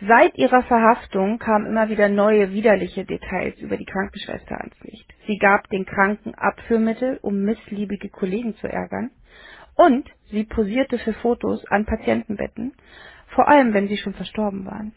Seit 0.00 0.36
ihrer 0.36 0.62
Verhaftung 0.64 1.38
kamen 1.38 1.66
immer 1.66 1.88
wieder 1.88 2.10
neue 2.10 2.52
widerliche 2.52 3.06
Details 3.06 3.58
über 3.58 3.78
die 3.78 3.86
Krankenschwester 3.86 4.58
ans 4.60 4.78
Licht. 4.82 5.10
Sie 5.26 5.38
gab 5.38 5.70
den 5.70 5.86
Kranken 5.86 6.34
Abführmittel, 6.34 7.18
um 7.22 7.42
missliebige 7.42 8.10
Kollegen 8.10 8.54
zu 8.56 8.68
ärgern, 8.68 9.10
und 9.74 10.08
sie 10.30 10.44
posierte 10.44 10.98
für 10.98 11.14
Fotos 11.14 11.64
an 11.70 11.86
Patientenbetten, 11.86 12.72
vor 13.28 13.48
allem 13.48 13.72
wenn 13.72 13.88
sie 13.88 13.96
schon 13.96 14.14
verstorben 14.14 14.66
waren, 14.66 14.92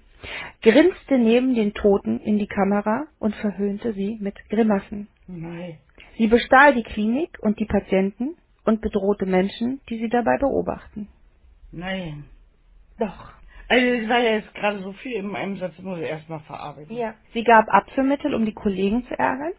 grinste 0.62 1.18
neben 1.18 1.56
den 1.56 1.74
Toten 1.74 2.20
in 2.20 2.38
die 2.38 2.48
Kamera 2.48 3.06
und 3.20 3.36
verhöhnte 3.36 3.94
sie 3.94 4.18
mit 4.20 4.36
Grimassen. 4.50 5.08
Nein. 5.28 5.78
Sie 6.18 6.28
bestahl 6.28 6.74
die 6.76 6.84
Klinik 6.84 7.38
und 7.40 7.60
die 7.60 7.66
Patienten 7.66 8.36
und 8.66 8.82
bedrohte 8.82 9.26
Menschen, 9.26 9.80
die 9.90 9.98
sie 9.98 10.10
dabei 10.10 10.38
beobachten. 10.38 11.08
Nein. 11.72 12.26
Doch. 13.00 13.39
Also 13.70 13.88
es 13.88 14.10
war 14.10 14.20
ja 14.20 14.34
jetzt 14.38 14.56
gerade 14.56 14.82
so 14.82 14.94
viel 14.94 15.14
in 15.14 15.36
einem 15.36 15.58
Satz, 15.58 15.80
muss 15.80 16.00
ich 16.00 16.08
erstmal 16.10 16.42
verarbeiten. 16.42 16.98
Ja. 16.98 17.16
Sie 17.34 17.44
gab 17.46 17.70
Abführmittel, 17.70 18.36
um 18.36 18.46
die 18.46 18.54
Kollegen 18.54 19.06
zu 19.08 19.20
ärgern. 19.20 19.54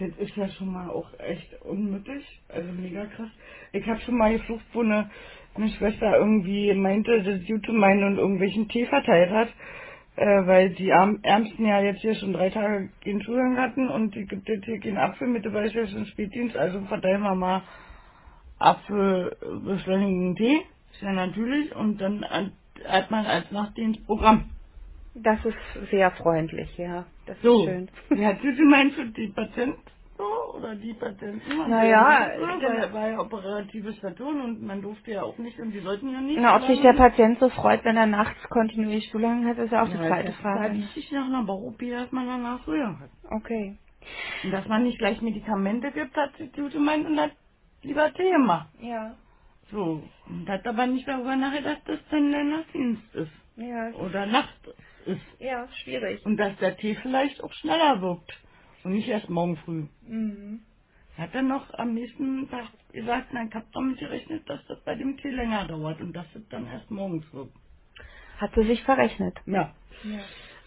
Das 0.00 0.10
ist 0.18 0.36
ja 0.36 0.48
schon 0.50 0.72
mal 0.72 0.90
auch 0.90 1.08
echt 1.20 1.62
unmöglich. 1.62 2.26
Also 2.48 2.72
mega 2.72 3.06
krass. 3.06 3.30
Ich 3.72 3.86
habe 3.88 4.00
schon 4.02 4.18
mal 4.18 4.32
geflucht, 4.34 4.64
wo 4.74 4.82
eine, 4.82 5.10
eine 5.56 5.70
Schwester 5.70 6.18
irgendwie 6.18 6.74
meinte, 6.74 7.22
das 7.22 7.46
gut 7.46 7.66
zu 7.66 7.72
meinen 7.74 8.04
und 8.04 8.18
irgendwelchen 8.18 8.68
Tee 8.68 8.86
verteilt 8.86 9.30
hat. 9.30 9.50
Äh, 10.16 10.46
weil 10.46 10.70
die 10.72 10.92
Arm 10.92 11.20
Ärmsten 11.22 11.66
ja 11.66 11.80
jetzt 11.82 12.02
hier 12.02 12.14
schon 12.16 12.34
drei 12.34 12.50
Tage 12.50 12.90
keinen 13.04 13.22
Zugang 13.22 13.58
hatten 13.58 13.88
und 13.88 14.14
die 14.14 14.26
gibt 14.26 14.48
jetzt 14.48 14.66
hier 14.66 14.80
keinen 14.80 14.98
Apfel 14.98 15.28
mit 15.28 15.44
dabei, 15.46 15.66
ist 15.66 15.74
ja 15.74 15.86
schon 15.88 16.06
Spätdienst, 16.06 16.56
also 16.56 16.80
verteilen 16.86 17.22
wir 17.22 17.34
mal 17.36 17.62
Apfelbeschleunigenden 18.58 20.36
Tee. 20.36 20.62
Ist 20.92 21.02
ja 21.02 21.12
natürlich. 21.12 21.74
Und 21.76 22.00
dann 22.00 22.24
an- 22.24 22.52
hat 22.86 23.10
man 23.10 23.26
als 23.26 23.46
Programm. 24.06 24.50
Das 25.14 25.44
ist 25.44 25.90
sehr 25.90 26.10
freundlich, 26.12 26.76
ja. 26.78 27.04
Das 27.26 27.36
ist 27.36 27.42
So. 27.42 27.64
schön. 27.64 27.88
Wie 28.10 28.24
hat 28.24 28.40
sie 28.42 28.54
gemeint 28.54 28.92
für 28.94 29.06
die 29.06 29.28
Patienten? 29.28 29.80
So, 30.16 30.56
oder 30.58 30.74
die 30.74 30.92
Patienten? 30.92 31.40
Naja, 31.68 32.28
ja 32.38 32.40
weil 32.40 32.92
war 32.92 33.08
ja 33.08 33.18
operative 33.20 33.92
Station 33.94 34.40
und 34.42 34.62
man 34.62 34.82
durfte 34.82 35.12
ja 35.12 35.22
auch 35.22 35.38
nicht 35.38 35.58
und 35.58 35.72
die 35.72 35.80
sollten 35.80 36.12
ja 36.12 36.20
nicht. 36.20 36.38
Na, 36.40 36.56
ob 36.56 36.64
sich 36.64 36.80
der 36.82 36.92
Patient 36.92 37.40
so 37.40 37.48
freut, 37.48 37.84
wenn 37.84 37.96
er 37.96 38.06
nachts 38.06 38.38
kontinuierlich 38.50 39.06
Stuhlgang 39.08 39.46
hat, 39.46 39.56
ist 39.58 39.72
ja 39.72 39.82
auch 39.82 39.88
die 39.88 39.96
ja, 39.96 40.06
zweite 40.08 40.26
das 40.26 40.34
ist 40.36 40.40
Frage. 40.42 40.74
ne? 40.74 40.78
wichtig 40.80 41.10
nach 41.12 41.24
einer 41.24 41.42
Bauch-OP, 41.44 41.78
dass 41.90 42.12
man 42.12 42.26
danach 42.26 42.62
früher 42.64 42.98
hat. 43.00 43.10
Okay. 43.30 43.78
Und 44.44 44.50
dass 44.52 44.66
man 44.68 44.82
nicht 44.82 44.98
gleich 44.98 45.20
Medikamente 45.22 45.90
gibt, 45.90 46.14
hat 46.16 46.32
sie 46.38 46.48
gut 46.48 46.72
gemeint 46.72 47.06
und 47.06 47.18
hat 47.18 47.32
lieber 47.82 48.12
Tee 48.12 48.30
gemacht. 48.30 48.68
Ja. 48.80 49.14
So. 49.72 50.02
Und 50.28 50.48
hat 50.48 50.66
aber 50.66 50.86
nicht 50.86 51.08
darüber 51.08 51.36
nachgedacht, 51.36 51.82
dass 51.86 52.00
dann 52.10 52.32
der 52.32 52.44
Nachtdienst 52.44 53.14
ist. 53.14 53.32
Ja. 53.56 53.90
Oder 53.94 54.26
Nacht 54.26 54.58
ist. 55.06 55.20
Ja, 55.40 55.68
schwierig. 55.84 56.24
Und 56.26 56.36
dass 56.38 56.56
der 56.58 56.76
Tee 56.76 56.96
vielleicht 57.02 57.42
auch 57.44 57.52
schneller 57.54 58.00
wirkt. 58.02 58.32
Und 58.84 58.92
nicht 58.92 59.08
erst 59.08 59.30
morgen 59.30 59.56
früh. 59.58 59.86
Mhm. 60.06 60.62
Er 61.16 61.24
hat 61.24 61.34
dann 61.34 61.48
noch 61.48 61.72
am 61.74 61.94
nächsten 61.94 62.48
Tag 62.50 62.66
gesagt, 62.92 63.28
na, 63.32 63.44
ich 63.44 63.54
hab 63.54 63.70
damit 63.72 63.98
gerechnet, 63.98 64.48
dass 64.48 64.64
das 64.68 64.80
bei 64.84 64.94
dem 64.96 65.16
Tee 65.18 65.30
länger 65.30 65.66
dauert 65.66 66.00
und 66.00 66.14
dass 66.14 66.26
es 66.34 66.48
dann 66.48 66.66
erst 66.66 66.90
morgens 66.90 67.24
wirkt. 67.34 67.54
Hat 68.38 68.54
sie 68.54 68.64
sich 68.64 68.82
verrechnet. 68.84 69.36
Ja. 69.46 69.74
Ja. 70.04 70.20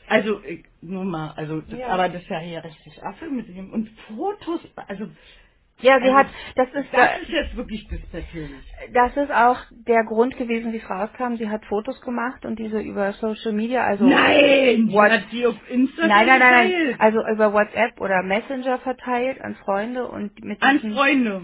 Also, 0.08 0.43
ich, 0.43 0.66
nur 0.82 1.06
mal, 1.06 1.32
also, 1.32 1.62
das, 1.62 1.80
Ja. 1.80 1.88
aber 1.89 2.10
das 2.10 2.22
ist 2.24 2.30
ja 2.30 2.39
hier 2.39 2.64
richtig 2.64 3.04
Affe 3.04 3.30
mit 3.30 3.47
dem. 3.49 3.72
Und 3.74 3.89
Fotos, 4.08 4.62
also, 4.76 5.08
Ja, 5.82 5.99
sie 5.99 6.05
Also, 6.05 6.15
hat, 6.17 6.28
das 6.55 6.67
ist, 6.74 6.88
das 6.93 7.21
ist 7.24 7.30
jetzt 7.30 7.57
wirklich 7.57 7.88
despektierlich. 7.89 8.63
das 8.93 9.17
ist 9.17 9.32
auch 9.32 9.57
der 9.71 10.03
Grund 10.05 10.38
gewesen, 10.38 10.71
wie 10.71 10.78
es 10.78 10.89
rauskam. 10.89 11.36
Sie 11.38 11.49
hat 11.49 11.65
Fotos 11.65 11.99
gemacht 12.01 12.45
und 12.45 12.57
diese 12.59 12.80
über 12.80 13.11
Social 13.13 13.51
Media, 13.53 13.84
also 13.84 14.05
Nein! 14.05 14.88
Die 14.88 14.93
What? 14.93 15.11
hat 15.11 15.24
die 15.32 15.45
auf 15.45 15.55
Insta 15.69 16.07
nein, 16.07 16.28
nein, 16.28 16.39
nein, 16.39 16.51
nein, 16.51 16.69
geteilt. 16.69 17.01
also 17.01 17.28
über 17.28 17.53
WhatsApp 17.53 17.99
oder 17.99 18.24
Messenger 18.24 18.80
verteilt 18.80 19.41
an 19.41 19.55
Freunde 19.55 20.07
und 20.07 20.43
mit 20.43 20.61
An 20.63 20.78
diesen, 20.78 20.93
Freunde. 20.93 21.41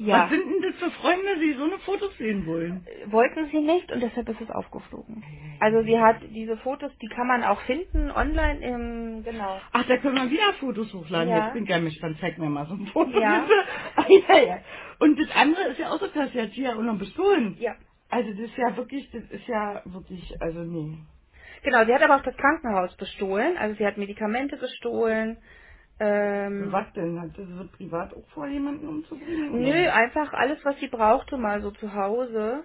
Ja, 0.00 0.24
Was 0.24 0.30
sind 0.30 0.44
denn 0.50 0.62
das 0.72 0.76
für 0.80 0.90
Freunde, 1.00 1.38
die 1.40 1.54
so 1.54 1.64
eine 1.64 1.78
Fotos 1.80 2.16
sehen 2.18 2.46
wollen? 2.46 2.86
wollten 3.06 3.48
sie 3.50 3.60
nicht 3.60 3.92
und 3.92 4.00
deshalb 4.02 4.28
ist 4.28 4.40
es 4.40 4.50
aufgeflogen. 4.50 5.22
Also 5.60 5.82
sie 5.82 6.00
hat 6.00 6.16
diese 6.30 6.56
Fotos, 6.58 6.92
die 7.02 7.08
kann 7.08 7.26
man 7.28 7.44
auch 7.44 7.60
finden 7.62 8.10
online 8.10 8.60
im, 8.60 9.24
genau. 9.24 9.60
Ach, 9.72 9.84
da 9.86 9.96
können 9.98 10.16
wir 10.16 10.30
wieder 10.30 10.52
Fotos 10.60 10.92
hochladen. 10.94 11.28
Ja. 11.30 11.44
Jetzt 11.44 11.54
bin 11.54 11.64
ich 11.64 11.70
ja 11.70 11.78
gespannt. 11.80 12.18
Zeig 12.20 12.38
mir 12.38 12.50
mal 12.50 12.66
so 12.66 12.74
ein 12.74 12.86
Foto, 12.88 13.20
Ja. 13.20 13.40
bitte. 13.40 13.54
Ah, 13.96 14.06
ja, 14.34 14.42
ja. 14.42 14.58
Und 15.00 15.18
das 15.20 15.28
andere 15.36 15.64
ist 15.68 15.78
ja 15.78 15.90
auch 15.90 16.00
so 16.00 16.08
krass. 16.08 16.30
Die 16.34 16.40
hat 16.40 16.50
sie 16.52 16.62
ja 16.62 16.74
auch 16.74 16.82
noch 16.82 16.98
bestohlen. 16.98 17.56
Ja. 17.60 17.76
Also 18.10 18.30
das 18.30 18.40
ist 18.40 18.56
ja 18.58 18.76
wirklich, 18.76 19.10
das 19.12 19.24
ist 19.30 19.46
ja 19.48 19.82
wirklich, 19.86 20.34
also 20.42 20.60
nee. 20.60 20.98
Genau, 21.62 21.84
sie 21.84 21.94
hat 21.94 22.02
aber 22.02 22.16
auch 22.16 22.22
das 22.22 22.36
Krankenhaus 22.36 22.96
bestohlen, 22.96 23.56
also 23.58 23.76
sie 23.76 23.86
hat 23.86 23.98
Medikamente 23.98 24.56
bestohlen. 24.56 25.36
Ähm, 26.00 26.72
Was 26.72 26.92
denn? 26.94 27.20
Hat 27.20 27.30
sie 27.36 27.44
so 27.44 27.64
privat 27.76 28.14
auch 28.14 28.26
vor, 28.34 28.48
jemanden 28.48 28.88
umzubringen? 28.88 29.62
Nö, 29.62 29.90
einfach 29.90 30.32
alles, 30.34 30.58
was 30.64 30.78
sie 30.80 30.88
brauchte, 30.88 31.38
mal 31.38 31.62
so 31.62 31.70
zu 31.72 31.94
Hause. 31.94 32.64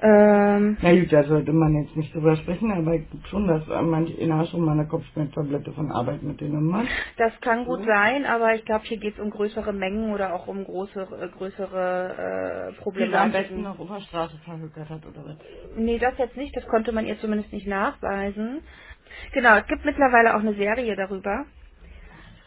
Ähm, 0.00 0.76
Na 0.82 0.92
gut, 0.94 1.12
da 1.12 1.24
sollte 1.24 1.52
man 1.54 1.74
jetzt 1.82 1.96
nicht 1.96 2.14
drüber 2.14 2.36
sprechen, 2.36 2.70
aber 2.72 2.94
ich 2.96 3.10
glaube 3.10 3.26
schon, 3.28 3.48
dass 3.48 3.66
manche 3.82 4.20
einer 4.22 4.46
schon 4.46 4.62
mal 4.62 4.72
eine 4.72 4.86
Kopfschmerztablette 4.88 5.72
von 5.72 5.90
Arbeit 5.90 6.22
mitgenommen 6.22 6.74
hat. 6.76 6.86
das 7.16 7.32
kann 7.40 7.64
gut 7.64 7.80
So. 7.80 7.86
sein, 7.86 8.26
aber 8.26 8.54
ich 8.54 8.64
glaube, 8.66 8.84
hier 8.86 8.98
geht 8.98 9.14
es 9.14 9.20
um 9.20 9.30
größere 9.30 9.72
Mengen 9.72 10.12
oder 10.12 10.34
auch 10.34 10.48
um 10.48 10.64
große, 10.64 11.00
äh, 11.00 11.28
größere 11.38 12.10
äh, 12.10 12.72
Die 12.72 12.76
am 12.76 12.76
besten 12.76 12.82
Problematiken. 12.82 13.62
noch 13.62 13.80
auf 13.80 13.88
der 13.88 14.00
Straße 14.02 14.38
verhökert 14.44 14.90
hat, 14.90 15.06
oder 15.06 15.24
was? 15.24 15.36
Nee, 15.76 15.98
das 15.98 16.18
jetzt 16.18 16.36
nicht, 16.36 16.54
das 16.56 16.66
konnte 16.68 16.92
man 16.92 17.06
ihr 17.06 17.18
zumindest 17.20 17.52
nicht 17.54 17.66
nachweisen. 17.66 18.62
Genau, 19.32 19.56
es 19.56 19.66
gibt 19.68 19.86
mittlerweile 19.86 20.36
auch 20.36 20.40
eine 20.40 20.54
Serie 20.56 20.94
darüber, 20.96 21.46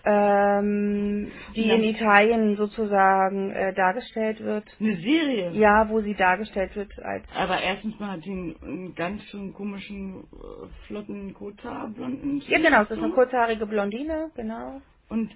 ähm, 0.10 1.32
die 1.56 1.68
Ja. 1.68 1.76
in 1.76 1.84
Italien 1.84 2.56
sozusagen 2.58 3.52
äh, 3.52 3.74
dargestellt 3.74 4.40
wird. 4.44 4.66
Eine 4.80 4.96
Serie? 4.98 5.52
Ja, 5.52 5.90
wo 5.90 6.02
sie 6.02 6.16
dargestellt 6.16 6.76
wird 6.76 6.92
als 7.00 7.24
Aber 7.36 7.62
erstens 7.62 8.00
mal 8.00 8.12
hat 8.14 8.24
sie 8.24 8.32
einen, 8.32 8.56
einen 8.64 8.96
ganz 8.96 9.24
schön 9.26 9.54
komischen, 9.54 10.22
äh, 10.34 10.68
flotten 10.88 11.34
Kota-blonden. 11.34 12.42
Ja, 12.48 12.60
genau, 12.60 12.84
es 12.84 12.92
ist 12.92 12.98
eine 12.98 13.14
kurzhaarige 13.14 13.66
Blondine, 13.66 14.32
genau. 14.36 14.82
Und 15.10 15.32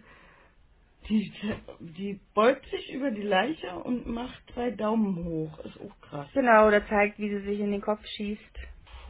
die, 1.09 1.31
die 1.79 2.19
beugt 2.33 2.65
sich 2.69 2.93
über 2.93 3.11
die 3.11 3.23
Leiche 3.23 3.75
und 3.75 4.07
macht 4.07 4.41
zwei 4.53 4.71
Daumen 4.71 5.23
hoch. 5.25 5.59
Ist 5.65 5.77
auch 5.81 6.01
krass. 6.09 6.27
Genau, 6.33 6.67
oder 6.67 6.87
zeigt, 6.87 7.19
wie 7.19 7.29
sie 7.29 7.41
sich 7.41 7.59
in 7.59 7.71
den 7.71 7.81
Kopf 7.81 8.05
schießt. 8.15 8.59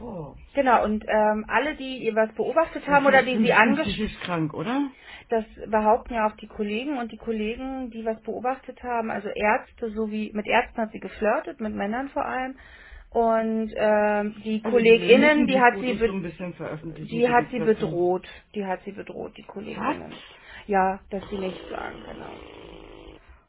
Oh. 0.00 0.34
Genau, 0.54 0.84
und 0.84 1.04
ähm, 1.06 1.44
alle, 1.48 1.76
die 1.76 1.98
ihr 1.98 2.16
was 2.16 2.32
beobachtet 2.34 2.86
haben 2.88 3.06
oder 3.06 3.22
die 3.22 3.38
sie 3.38 3.52
angeschaut 3.52 3.86
psychisch 3.92 4.18
krank, 4.20 4.52
oder? 4.52 4.88
Das 5.34 5.70
behaupten 5.70 6.14
ja 6.14 6.28
auch 6.28 6.36
die 6.36 6.46
Kollegen 6.46 6.98
und 6.98 7.10
die 7.10 7.16
Kollegen, 7.16 7.90
die 7.90 8.04
was 8.04 8.20
beobachtet 8.22 8.82
haben, 8.84 9.10
also 9.10 9.28
Ärzte, 9.28 9.90
sowie 9.90 10.30
mit 10.32 10.46
Ärzten 10.46 10.80
hat 10.80 10.92
sie 10.92 11.00
geflirtet, 11.00 11.60
mit 11.60 11.74
Männern 11.74 12.08
vor 12.10 12.24
allem. 12.24 12.54
Und 13.10 13.72
ähm, 13.76 14.34
die 14.44 14.60
Also 14.64 14.76
KollegInnen, 14.76 15.46
die 15.46 15.60
hat 15.60 15.74
sie 15.78 15.94
so 15.94 16.06
be 16.06 16.12
ein 16.12 16.22
bisschen 16.22 16.54
veröffentlichen. 16.54 17.08
die 17.08 17.28
hat 17.28 17.46
sie 17.50 17.58
bedroht. 17.60 18.26
Die 18.54 18.64
hat 18.64 18.80
sie 18.84 18.92
bedroht, 18.92 19.36
die 19.36 19.44
KollegInnen. 19.44 20.12
Ja, 20.66 21.00
dass 21.10 21.22
sie 21.30 21.38
nichts 21.38 21.68
sagen, 21.68 21.96
genau. 22.10 22.73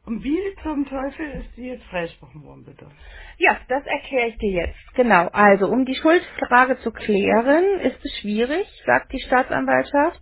Und 0.06 0.24
wie 0.24 0.40
zum 0.64 0.86
Teufel 0.88 1.28
ist 1.42 1.56
sie 1.56 1.68
jetzt 1.70 1.86
freigesprochen 1.86 2.44
worden, 2.44 2.66
bitte? 2.66 2.88
Ja, 3.40 3.58
das 3.70 3.86
erkläre 3.86 4.30
ich 4.30 4.38
dir 4.40 4.52
jetzt. 4.68 4.96
Genau. 4.96 5.30
Also, 5.34 5.68
um 5.68 5.86
die 5.86 5.96
Schuldfrage 5.96 6.80
zu 6.80 6.92
klären, 6.92 7.80
ist 7.82 8.04
es 8.06 8.18
schwierig, 8.22 8.68
sagt 8.86 9.14
die 9.14 9.20
Staatsanwaltschaft, 9.22 10.22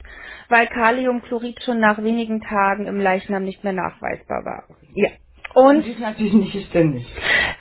weil 0.50 0.68
Kaliumchlorid 0.68 1.64
schon 1.64 1.80
nach 1.80 2.04
wenigen 2.04 2.42
Tagen 2.42 2.88
im 2.88 3.00
Leichnam 3.00 3.44
nicht 3.44 3.64
mehr 3.64 3.74
nachweisbar 3.74 4.46
war. 4.46 4.66
Ja. 4.96 5.10
Und 5.56 5.78
Und 5.78 5.84
sie 5.86 5.92
ist 5.92 6.00
natürlich 6.02 6.34
nicht 6.34 6.54
geständig. 6.54 7.08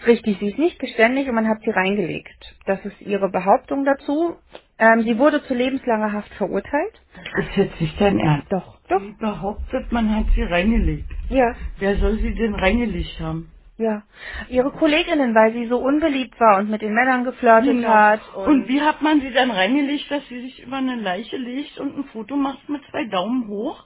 richtig, 0.07 0.39
sie 0.41 0.49
ist 0.49 0.59
nicht 0.59 0.79
geständig 0.81 1.29
und 1.29 1.37
man 1.37 1.49
hat 1.49 1.61
sie 1.63 1.71
reingelegt. 1.71 2.57
Das 2.67 2.85
ist 2.85 3.01
ihre 3.03 3.31
Behauptung 3.31 3.85
dazu. 3.85 4.37
Ähm, 4.85 5.03
sie 5.03 5.17
wurde 5.19 5.43
zu 5.45 5.55
lebenslanger 5.55 6.13
Haft 6.13 6.33
verurteilt. 6.35 6.95
Das 7.37 7.47
ist 7.49 7.57
jetzt 7.57 7.81
nicht 7.81 8.01
dein 8.01 8.19
Ernst. 8.19 8.51
Doch, 8.53 8.79
doch. 8.89 9.01
Sie 9.01 9.13
behauptet, 9.21 9.93
man 9.93 10.15
hat 10.17 10.27
sie 10.35 10.43
reingelegt. 10.43 11.11
Ja, 11.29 11.55
Wer 11.79 11.97
soll 11.97 12.17
sie 12.19 12.35
denn 12.35 12.55
reingelegt 12.55 13.21
haben? 13.21 13.51
ja. 13.79 14.03
Ihre 14.49 14.71
Kolleginnen, 14.73 15.35
weil 15.35 15.53
sie 15.55 15.67
so 15.69 15.79
unbeliebt 15.79 16.39
war 16.41 16.59
und 16.59 16.71
mit 16.71 16.83
den 16.83 16.95
Männern 16.95 17.25
geflirtet 17.25 17.77
Genau. 17.77 17.89
hat. 17.89 18.21
Und, 18.35 18.69
wie 18.69 18.81
hat 18.81 19.03
man 19.03 19.21
sie 19.21 19.33
dann 19.33 19.51
reingelegt, 19.51 20.11
dass 20.11 20.27
sie 20.29 20.41
sich 20.43 20.63
über 20.65 20.77
eine 20.79 20.97
Leiche 20.97 21.37
legt 21.37 21.79
und 21.79 21.97
ein 21.99 22.05
Foto 22.13 22.37
macht 22.37 22.69
mit 22.69 22.83
zwei 22.91 23.05
Daumen 23.07 23.49
hoch? 23.49 23.85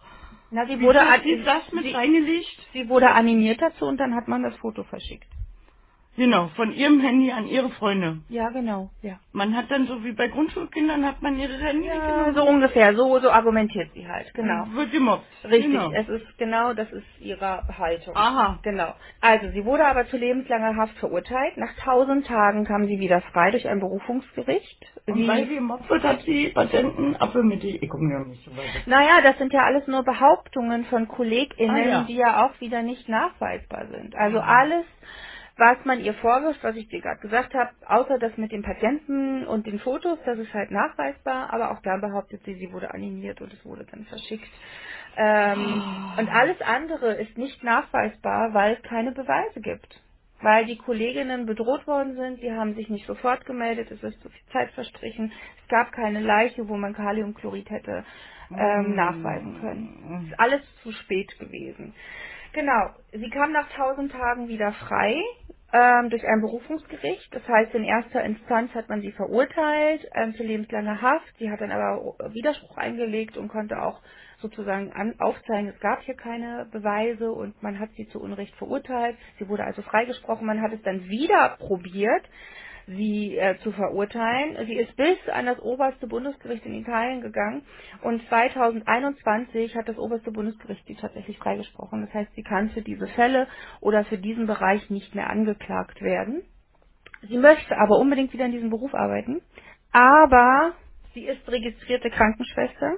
Na, 0.50 0.66
sie 0.66 0.78
Wie 0.80 0.84
wurde, 0.84 1.00
hat 1.00 1.20
an, 1.20 1.24
sie 1.24 1.42
das 1.44 1.72
mit 1.72 1.84
sie, 1.84 1.92
reingelegt? 1.92 2.58
sie 2.72 2.88
wurde 2.88 3.10
animiert 3.10 3.60
dazu 3.62 3.84
und 3.86 3.98
dann 3.98 4.14
hat 4.14 4.28
man 4.28 4.42
das 4.42 4.56
Foto 4.56 4.82
verschickt. 4.84 5.28
Genau, 6.16 6.48
von 6.56 6.72
ihrem 6.72 7.00
Handy 7.00 7.30
an 7.30 7.46
ihre 7.46 7.68
Freunde. 7.70 8.18
Ja, 8.28 8.48
genau, 8.50 8.90
ja. 9.02 9.18
Man 9.32 9.54
hat 9.56 9.70
dann 9.70 9.86
so 9.86 10.02
wie 10.04 10.12
bei 10.12 10.28
Grundschulkindern 10.28 11.04
hat 11.04 11.20
man 11.22 11.38
ihre 11.38 11.58
Handy 11.58 11.88
Ja, 11.88 12.32
so 12.34 12.42
ungefähr, 12.48 12.94
so, 12.96 13.18
so 13.20 13.30
argumentiert 13.30 13.90
sie 13.94 14.06
halt, 14.08 14.32
genau. 14.34 14.66
wird 14.72 14.92
gemobbt. 14.92 15.24
Richtig, 15.44 15.72
Genau. 15.72 15.92
es 15.92 16.08
ist 16.08 16.38
genau, 16.38 16.72
das 16.72 16.90
ist 16.92 17.06
ihre 17.20 17.62
Haltung. 17.78 18.16
Aha. 18.16 18.58
Genau. 18.62 18.94
Also, 19.20 19.50
sie 19.50 19.64
wurde 19.64 19.84
aber 19.84 20.06
zu 20.06 20.16
lebenslanger 20.16 20.76
Haft 20.76 20.96
verurteilt. 20.98 21.56
Nach 21.58 21.74
tausend 21.84 22.26
Tagen 22.26 22.64
kam 22.64 22.86
sie 22.86 22.98
wieder 22.98 23.20
frei 23.32 23.50
durch 23.50 23.68
ein 23.68 23.80
Berufungsgericht. 23.80 24.86
Und 25.06 25.28
weil 25.28 25.46
sie 25.46 25.54
gemobbt 25.56 25.88
wird, 25.90 26.02
hat 26.02 26.22
sie 26.22 26.48
Patienten 26.48 27.14
Apfel 27.16 27.42
mit 27.44 27.62
die 27.62 27.76
ich 27.76 27.88
komme 27.90 28.10
ja 28.12 28.20
nicht 28.24 28.44
so 28.44 28.50
weit. 28.56 28.86
naja, 28.86 29.20
das 29.22 29.36
sind 29.38 29.52
ja 29.52 29.64
alles 29.64 29.86
nur 29.86 30.02
Behauptungen 30.02 30.84
von 30.86 31.06
KollegInnen, 31.08 31.76
Ah, 31.76 31.88
ja. 31.88 32.02
die 32.08 32.16
ja 32.16 32.46
auch 32.46 32.60
wieder 32.60 32.82
nicht 32.82 33.08
nachweisbar 33.08 33.86
sind. 33.88 34.14
Also 34.16 34.38
alles, 34.40 34.84
was 35.56 35.78
man 35.84 36.00
ihr 36.00 36.14
vorwirft, 36.14 36.62
was 36.64 36.76
ich 36.76 36.88
dir 36.88 37.00
gerade 37.02 37.20
gesagt 37.20 37.54
habe, 37.54 37.70
außer 37.86 38.18
das 38.18 38.36
mit 38.38 38.52
den 38.52 38.62
Patienten 38.62 39.46
und 39.46 39.66
den 39.66 39.80
Fotos, 39.80 40.18
das 40.26 40.38
ist 40.38 40.54
halt 40.54 40.70
nachweisbar, 40.70 41.52
aber 41.52 41.72
auch 41.72 41.82
da 41.82 41.98
behauptet 41.98 42.42
sie, 42.44 42.54
sie 42.54 42.72
wurde 42.72 42.92
animiert 42.94 43.40
und 43.40 43.52
es 43.52 43.64
wurde 43.64 43.86
dann 43.90 44.04
verschickt. 44.06 44.48
Ähm, 45.16 45.84
und 46.16 46.28
alles 46.30 46.60
andere 46.62 47.14
ist 47.14 47.38
nicht 47.38 47.62
nachweisbar, 47.64 48.54
weil 48.54 48.74
es 48.74 48.82
keine 48.82 49.12
Beweise 49.12 49.60
gibt. 49.60 50.00
weil 50.42 50.66
die 50.66 50.78
Kolleginnen 50.78 51.46
bedroht 51.46 51.86
worden 51.86 52.16
sind. 52.16 52.42
Die 52.42 52.52
haben 52.52 52.74
sich 52.74 52.90
nicht 52.90 53.06
sofort 53.06 53.46
gemeldet. 53.46 53.90
Es 53.90 54.02
ist 54.02 54.20
zu 54.22 54.30
viel 54.30 54.46
Zeit 54.52 54.70
verstrichen. 54.72 55.32
Es 55.62 55.68
gab 55.68 55.92
keine 55.92 56.20
Leiche, 56.20 56.68
wo 56.68 56.76
man 56.76 56.94
Kaliumchlorid 56.94 57.70
hätte 57.70 58.04
ähm, 58.56 58.94
nachweisen 58.94 59.60
können. 59.60 59.90
Es 60.26 60.32
ist 60.32 60.40
alles 60.40 60.62
zu 60.82 60.92
spät 60.92 61.36
gewesen. 61.38 61.94
Genau. 62.56 62.90
Sie 63.12 63.30
kam 63.30 63.52
nach 63.52 63.70
1000 63.72 64.12
Tagen 64.12 64.48
wieder 64.48 64.72
frei 64.74 65.16
ähm, 65.74 66.10
durch 66.10 66.26
ein 66.26 66.42
Berufungsgericht. 66.42 67.28
Das 67.34 67.48
heißt, 67.48 67.74
in 67.76 67.84
erster 67.84 68.24
Instanz 68.24 68.74
hat 68.74 68.90
man 68.90 69.02
sie 69.02 69.12
verurteilt 69.12 70.08
ähm, 70.14 70.34
zu 70.36 70.44
lebenslanger 70.44 71.02
Haft. 71.02 71.38
Sie 71.40 71.50
hat 71.52 71.62
dann 71.62 71.72
aber 71.72 72.16
Widerspruch 72.34 72.78
eingelegt 72.78 73.38
und 73.38 73.50
konnte 73.50 73.82
auch 73.82 74.02
sozusagen 74.42 74.92
an, 74.94 75.16
aufzeigen, 75.20 75.70
es 75.70 75.80
gab 75.80 76.02
hier 76.04 76.16
keine 76.16 76.68
Beweise 76.72 77.32
und 77.32 77.62
man 77.64 77.80
hat 77.80 77.90
sie 77.96 78.08
zu 78.10 78.20
Unrecht 78.20 78.56
verurteilt. 78.56 79.18
Sie 79.40 79.48
wurde 79.48 79.64
also 79.64 79.82
freigesprochen. 79.82 80.46
Man 80.46 80.62
hat 80.62 80.74
es 80.74 80.82
dann 80.84 81.08
wieder 81.10 81.58
probiert 81.60 82.24
sie 82.86 83.36
äh, 83.38 83.58
zu 83.60 83.72
verurteilen. 83.72 84.56
Sie 84.66 84.76
ist 84.76 84.96
bis 84.96 85.18
an 85.32 85.46
das 85.46 85.60
oberste 85.60 86.06
Bundesgericht 86.06 86.66
in 86.66 86.74
Italien 86.74 87.20
gegangen 87.22 87.62
und 88.02 88.22
2021 88.28 89.76
hat 89.76 89.88
das 89.88 89.98
oberste 89.98 90.32
Bundesgericht 90.32 90.86
sie 90.86 90.96
tatsächlich 90.96 91.38
freigesprochen. 91.38 92.02
Das 92.06 92.14
heißt, 92.14 92.34
sie 92.34 92.42
kann 92.44 92.70
für 92.70 92.82
diese 92.82 93.08
Fälle 93.08 93.48
oder 93.80 94.04
für 94.04 94.18
diesen 94.18 94.46
Bereich 94.46 94.90
nicht 94.90 95.14
mehr 95.14 95.30
angeklagt 95.30 96.02
werden. 96.02 96.42
Sie 97.28 97.38
möchte 97.38 97.76
aber 97.78 97.98
unbedingt 97.98 98.32
wieder 98.32 98.46
in 98.46 98.52
diesem 98.52 98.70
Beruf 98.70 98.94
arbeiten, 98.94 99.42
aber 99.92 100.74
sie 101.14 101.26
ist 101.26 101.48
registrierte 101.48 102.10
Krankenschwester 102.10 102.94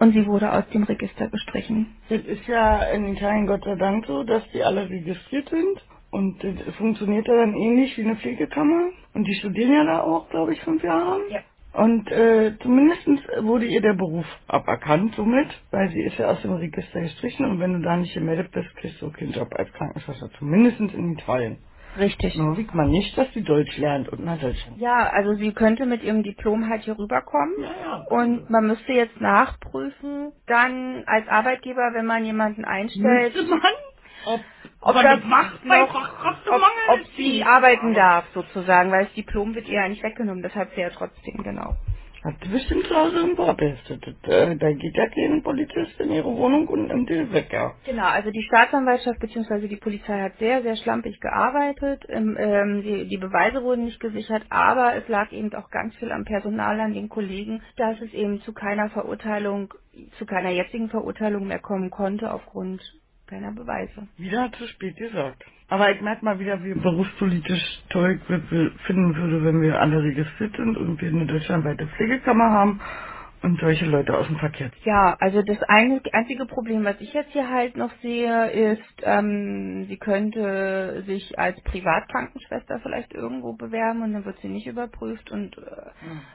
und 0.00 0.12
sie 0.12 0.26
wurde 0.26 0.52
aus 0.52 0.68
dem 0.70 0.84
Register 0.84 1.28
gestrichen. 1.28 1.96
Das 2.08 2.22
ist 2.24 2.46
ja 2.48 2.84
in 2.84 3.14
Italien 3.16 3.46
Gott 3.46 3.64
sei 3.64 3.76
Dank 3.76 4.06
so, 4.06 4.24
dass 4.24 4.44
die 4.52 4.62
alle 4.64 4.88
registriert 4.90 5.48
sind. 5.50 5.82
Und 6.16 6.42
das 6.42 6.74
funktioniert 6.76 7.28
ja 7.28 7.36
dann 7.36 7.54
ähnlich 7.54 7.94
wie 7.98 8.02
eine 8.04 8.16
Pflegekammer. 8.16 8.88
Und 9.12 9.24
die 9.24 9.34
studieren 9.34 9.72
ja 9.74 9.84
da 9.84 10.00
auch, 10.00 10.30
glaube 10.30 10.54
ich, 10.54 10.60
fünf 10.62 10.82
Jahre. 10.82 11.20
Ja. 11.28 11.40
Und 11.74 12.10
äh, 12.10 12.56
zumindest 12.62 13.06
wurde 13.42 13.66
ihr 13.66 13.82
der 13.82 13.92
Beruf 13.92 14.24
aberkannt 14.48 15.14
somit, 15.14 15.48
weil 15.70 15.90
sie 15.90 16.00
ist 16.00 16.16
ja 16.18 16.28
aus 16.28 16.40
dem 16.40 16.54
Register 16.54 17.02
gestrichen 17.02 17.44
und 17.44 17.60
wenn 17.60 17.74
du 17.74 17.80
da 17.80 17.98
nicht 17.98 18.14
gemeldet 18.14 18.50
bist, 18.50 18.74
kriegst 18.76 19.02
du 19.02 19.10
keinen 19.10 19.32
Job 19.32 19.48
als 19.54 19.70
Krankenschwester, 19.74 20.30
zumindest 20.38 20.80
in 20.80 21.12
Italien. 21.12 21.58
Richtig. 21.98 22.34
Nur 22.36 22.56
wiegt 22.56 22.74
man 22.74 22.88
nicht, 22.90 23.16
dass 23.18 23.30
sie 23.34 23.42
Deutsch 23.42 23.76
lernt 23.76 24.08
und 24.08 24.24
nach 24.24 24.40
Deutschland. 24.40 24.78
Ja, 24.78 25.10
also 25.12 25.34
sie 25.34 25.52
könnte 25.52 25.84
mit 25.84 26.02
ihrem 26.02 26.22
Diplom 26.22 26.66
halt 26.70 26.84
hier 26.84 26.98
rüberkommen 26.98 27.56
Ja, 27.60 27.68
ja, 27.68 28.06
und 28.08 28.48
man 28.48 28.66
müsste 28.66 28.92
jetzt 28.92 29.20
nachprüfen, 29.20 30.32
dann 30.46 31.04
als 31.06 31.28
Arbeitgeber, 31.28 31.90
wenn 31.92 32.06
man 32.06 32.24
jemanden 32.24 32.64
einstellt, 32.64 33.34
Müsste 33.34 33.50
man? 33.50 33.60
Ob, 34.26 34.40
ob 34.82 34.94
man 34.96 35.04
das 35.04 35.20
das 35.20 35.24
macht 35.30 35.64
noch, 35.66 35.94
ob, 36.48 36.62
ob 37.00 37.06
sie 37.16 37.44
arbeiten 37.44 37.94
darf 37.94 38.26
sozusagen, 38.34 38.92
weil 38.92 39.06
das 39.06 39.14
Diplom 39.14 39.54
wird 39.54 39.68
ihr 39.68 39.82
eigentlich 39.82 40.04
weggenommen, 40.04 40.42
deshalb 40.42 40.74
sie 40.74 40.82
ja 40.82 40.90
trotzdem, 40.90 41.42
genau. 41.44 41.76
Hat 42.24 42.34
die 42.44 42.48
bestimmt 42.50 42.86
zu 42.86 42.96
Hause 42.96 43.20
im. 43.20 43.36
Äh, 44.24 44.56
Da 44.58 44.72
geht 44.72 44.96
ja 44.96 45.08
kein 45.08 45.42
Polizist 45.44 46.00
in 46.00 46.12
ihre 46.12 46.34
Wohnung 46.36 46.68
und 46.68 46.88
nimmt 46.88 47.10
die 47.10 47.32
weg, 47.32 47.52
ja. 47.52 47.74
Genau, 47.86 48.06
also 48.06 48.30
die 48.32 48.42
Staatsanwaltschaft 48.42 49.20
bzw. 49.20 49.68
die 49.68 49.76
Polizei 49.76 50.20
hat 50.22 50.38
sehr, 50.38 50.62
sehr 50.62 50.76
schlampig 50.76 51.20
gearbeitet. 51.20 52.04
Ähm, 52.08 52.36
ähm, 52.38 52.82
die, 52.82 53.08
die 53.08 53.18
Beweise 53.18 53.62
wurden 53.62 53.84
nicht 53.86 54.00
gesichert, 54.00 54.44
aber 54.50 54.96
es 54.96 55.08
lag 55.08 55.32
eben 55.32 55.54
auch 55.54 55.70
ganz 55.70 55.96
viel 55.96 56.12
am 56.12 56.24
Personal, 56.24 56.80
an 56.80 56.94
den 56.94 57.08
Kollegen, 57.08 57.62
dass 57.76 58.00
es 58.00 58.12
eben 58.14 58.40
zu 58.42 58.52
keiner 58.54 58.90
Verurteilung, 58.90 59.74
zu 60.18 60.26
keiner 60.26 60.50
jetzigen 60.50 60.90
Verurteilung 60.90 61.46
mehr 61.46 61.60
kommen 61.60 61.90
konnte 61.90 62.32
aufgrund 62.32 62.82
keiner 63.26 63.52
Beweise. 63.52 64.08
Wieder 64.18 64.52
zu 64.52 64.66
spät 64.68 64.96
gesagt. 64.96 65.44
Aber 65.68 65.90
ich 65.92 66.00
merke 66.02 66.24
mal 66.24 66.38
wieder, 66.38 66.62
wie 66.64 66.74
berufspolitisch 66.74 67.62
toll 67.90 68.20
ich 68.22 68.30
wir 68.30 68.70
finden 68.86 69.16
würde, 69.16 69.44
wenn 69.44 69.62
wir 69.62 69.80
alle 69.80 70.02
registriert 70.02 70.56
sind 70.56 70.76
und 70.76 71.00
wir 71.00 71.10
eine 71.10 71.26
deutschlandweite 71.26 71.88
Pflegekammer 71.88 72.50
haben 72.50 72.80
und 73.42 73.60
solche 73.60 73.86
Leute 73.86 74.16
aus 74.16 74.26
dem 74.28 74.38
Verkehr. 74.38 74.70
Ja, 74.84 75.16
also 75.20 75.42
das 75.42 75.58
einzige 76.12 76.46
Problem, 76.46 76.84
was 76.84 77.00
ich 77.00 77.12
jetzt 77.14 77.32
hier 77.32 77.50
halt 77.50 77.76
noch 77.76 77.92
sehe, 78.02 78.50
ist, 78.50 79.02
ähm, 79.04 79.86
sie 79.88 79.98
könnte 79.98 81.04
sich 81.06 81.38
als 81.38 81.60
Privatkrankenschwester 81.62 82.80
vielleicht 82.80 83.12
irgendwo 83.14 83.54
bewerben 83.54 84.02
und 84.02 84.14
dann 84.14 84.24
wird 84.24 84.38
sie 84.40 84.48
nicht 84.48 84.66
überprüft 84.66 85.30
und 85.30 85.58
äh, 85.58 85.62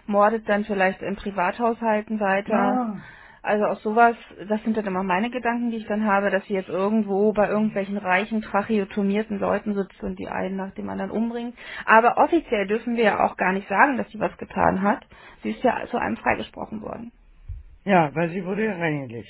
mordet 0.08 0.48
dann 0.50 0.66
vielleicht 0.66 1.02
in 1.02 1.16
Privathaushalten 1.18 2.20
weiter. 2.20 2.54
Ja. 2.54 2.98
Also 3.44 3.66
auch 3.66 3.80
sowas, 3.80 4.16
das 4.50 4.62
sind 4.64 4.78
dann 4.78 4.86
immer 4.86 5.04
meine 5.04 5.32
Gedanken, 5.32 5.72
die 5.72 5.78
ich 5.78 5.88
dann 5.88 6.06
habe, 6.06 6.30
dass 6.30 6.46
sie 6.46 6.54
jetzt 6.54 6.70
irgendwo 6.70 7.34
bei 7.34 7.50
irgendwelchen 7.50 7.98
reichen, 7.98 8.42
tracheotomierten 8.42 9.40
Leuten 9.40 9.74
sitzt 9.76 10.02
und 10.04 10.20
die 10.20 10.28
einen 10.28 10.58
nach 10.58 10.72
dem 10.72 10.90
anderen 10.90 11.12
umbringt. 11.12 11.56
Aber 11.86 12.18
offiziell 12.18 12.68
dürfen 12.68 12.98
wir 12.98 13.04
ja 13.04 13.26
auch 13.26 13.38
gar 13.38 13.54
nicht 13.54 13.68
sagen, 13.68 13.98
dass 13.98 14.10
sie 14.12 14.20
was 14.20 14.38
getan 14.38 14.84
hat. 14.84 15.06
Sie 15.44 15.52
ist 15.52 15.64
ja 15.64 15.86
zu 15.90 15.98
einem 15.98 16.18
freigesprochen 16.18 16.82
worden. 16.82 17.12
Ja, 17.84 18.14
weil 18.14 18.30
sie 18.30 18.46
wurde 18.46 18.66
ja 18.66 18.76
reingelegt. 18.76 19.30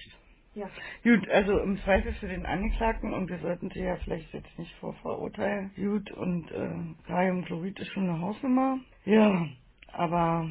Ja. 0.53 0.68
Gut, 1.03 1.30
also 1.30 1.59
im 1.59 1.78
Zweifel 1.80 2.14
für 2.16 2.28
den 2.28 2.45
Angeklagten 2.45 3.14
und 3.14 3.30
wir 3.30 3.39
sollten 3.39 3.70
sie 3.70 3.80
ja 3.82 3.95
vielleicht 4.03 4.34
jetzt 4.34 4.59
nicht 4.59 4.76
vorverurteilen. 4.76 5.72
Gut, 5.78 6.12
und 6.12 6.51
äh, 6.51 7.07
Kaliumchlorid 7.07 7.80
ist 7.80 7.93
schon 7.93 8.09
eine 8.09 8.20
Hausnummer. 8.20 8.80
Ja, 9.05 9.47
aber 9.93 10.49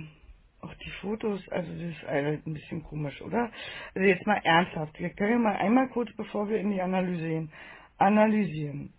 auch 0.63 0.75
die 0.75 0.91
Fotos, 1.03 1.49
also 1.51 1.73
das 1.73 1.83
ist 1.83 2.03
halt 2.09 2.47
ein 2.47 2.55
bisschen 2.55 2.85
komisch, 2.85 3.21
oder? 3.23 3.51
Also 3.95 4.09
jetzt 4.09 4.27
mal 4.27 4.41
ernsthaft. 4.45 4.99
Wir 5.01 5.11
können 5.11 5.33
ja 5.33 5.39
mal 5.39 5.57
einmal 5.57 5.89
kurz, 5.91 6.11
bevor 6.17 6.49
wir 6.49 6.59
in 6.59 6.73
die 6.73 6.83
Analyse 6.83 7.29
gehen, 7.29 7.53
analysieren. 7.99 8.95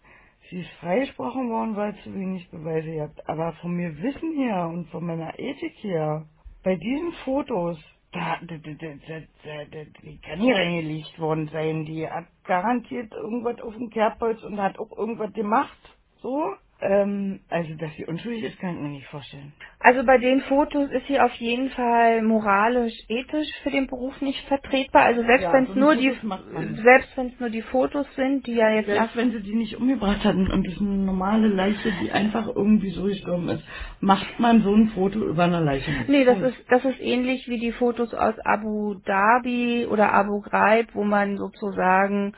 Sie 0.49 0.62
ist 0.62 0.72
freigesprochen 0.82 1.49
worden, 1.51 1.76
weil 1.78 1.95
es 1.95 2.03
zu 2.03 2.14
wenig 2.14 2.49
Beweise 2.51 2.95
gab. 2.97 3.30
Aber 3.30 3.53
von 3.55 3.74
mir 3.74 3.97
Wissen 4.01 4.36
her 4.38 4.68
und 4.68 4.89
von 4.89 5.05
meiner 5.05 5.39
Ethik 5.39 5.76
her, 5.84 6.26
bei 6.64 6.76
diesen 6.76 7.14
Fotos, 7.26 7.80
da, 8.14 8.39
da, 8.43 8.57
da, 8.57 8.72
da, 8.74 8.88
da, 9.07 9.20
da, 9.43 9.66
da, 9.66 9.86
die 10.03 10.20
kann 10.22 10.39
hier 10.39 10.55
reingelegt 10.55 11.20
worden 11.20 11.49
sein. 11.53 11.86
Die 11.86 12.09
hat 12.09 12.26
garantiert 12.45 13.14
irgendwas 13.14 13.62
auf 13.62 13.76
dem 13.76 13.89
Kerbholz 13.91 14.43
und 14.43 14.62
hat 14.62 14.80
auch 14.80 14.91
irgendwas 14.97 15.34
gemacht. 15.34 15.78
So? 16.22 16.55
Ähm, 16.82 17.41
also, 17.49 17.75
dass 17.75 17.93
sie 17.95 18.05
unschuldig 18.05 18.43
ist, 18.43 18.59
kann 18.59 18.75
ich 18.75 18.82
mir 18.82 18.89
nicht 18.89 19.07
vorstellen. 19.07 19.53
Also 19.79 20.03
bei 20.05 20.17
den 20.17 20.41
Fotos 20.41 20.89
ist 20.91 21.07
sie 21.07 21.19
auf 21.19 21.34
jeden 21.36 21.69
Fall 21.71 22.21
moralisch, 22.23 22.93
ethisch 23.07 23.47
für 23.63 23.71
den 23.71 23.88
Beruf 23.88 24.19
nicht 24.21 24.45
vertretbar. 24.47 25.03
Also 25.03 25.21
selbst 25.23 25.43
Ja, 25.43 25.53
wenn 25.53 25.65
so 25.67 25.71
es 25.73 25.77
eine 25.77 25.86
nur 25.86 25.95
die 25.95 26.09
Fotos 26.09 26.23
macht 26.23 26.53
man 26.53 26.71
nicht. 26.71 26.84
selbst 26.84 27.17
wenn 27.17 27.27
es 27.27 27.39
nur 27.39 27.49
die 27.49 27.61
Fotos 27.63 28.07
sind, 28.15 28.47
die 28.47 28.55
ja 28.55 28.69
jetzt 28.71 28.88
Selbst 28.88 29.15
wenn 29.17 29.32
sie 29.32 29.41
die 29.41 29.55
nicht 29.55 29.77
umgebracht 29.77 30.23
hatten 30.25 30.51
und 30.51 30.65
das 30.67 30.73
ist 30.75 30.82
eine 30.82 30.89
normale 30.91 31.47
Leiche, 31.47 31.91
die 32.01 32.11
einfach 32.11 32.47
irgendwie 32.47 32.91
so 32.91 33.03
gestorben 33.03 33.49
ist, 33.49 33.63
macht 34.01 34.39
man 34.39 34.61
so 34.63 34.73
ein 34.75 34.89
Foto 34.89 35.19
über 35.19 35.43
eine 35.45 35.61
Leiche 35.61 35.91
nicht. 35.91 36.09
Nee, 36.09 36.25
das 36.25 36.39
ist 36.41 36.57
das 36.69 36.86
ist 36.86 36.99
ähnlich 37.01 37.47
wie 37.47 37.59
die 37.59 37.71
Fotos 37.73 38.13
aus 38.13 38.36
Abu 38.43 38.95
Dhabi 39.05 39.88
oder 39.89 40.13
Abu 40.13 40.41
Ghraib, 40.41 40.89
wo 40.95 41.03
man 41.03 41.38
sozusagen 41.38 42.34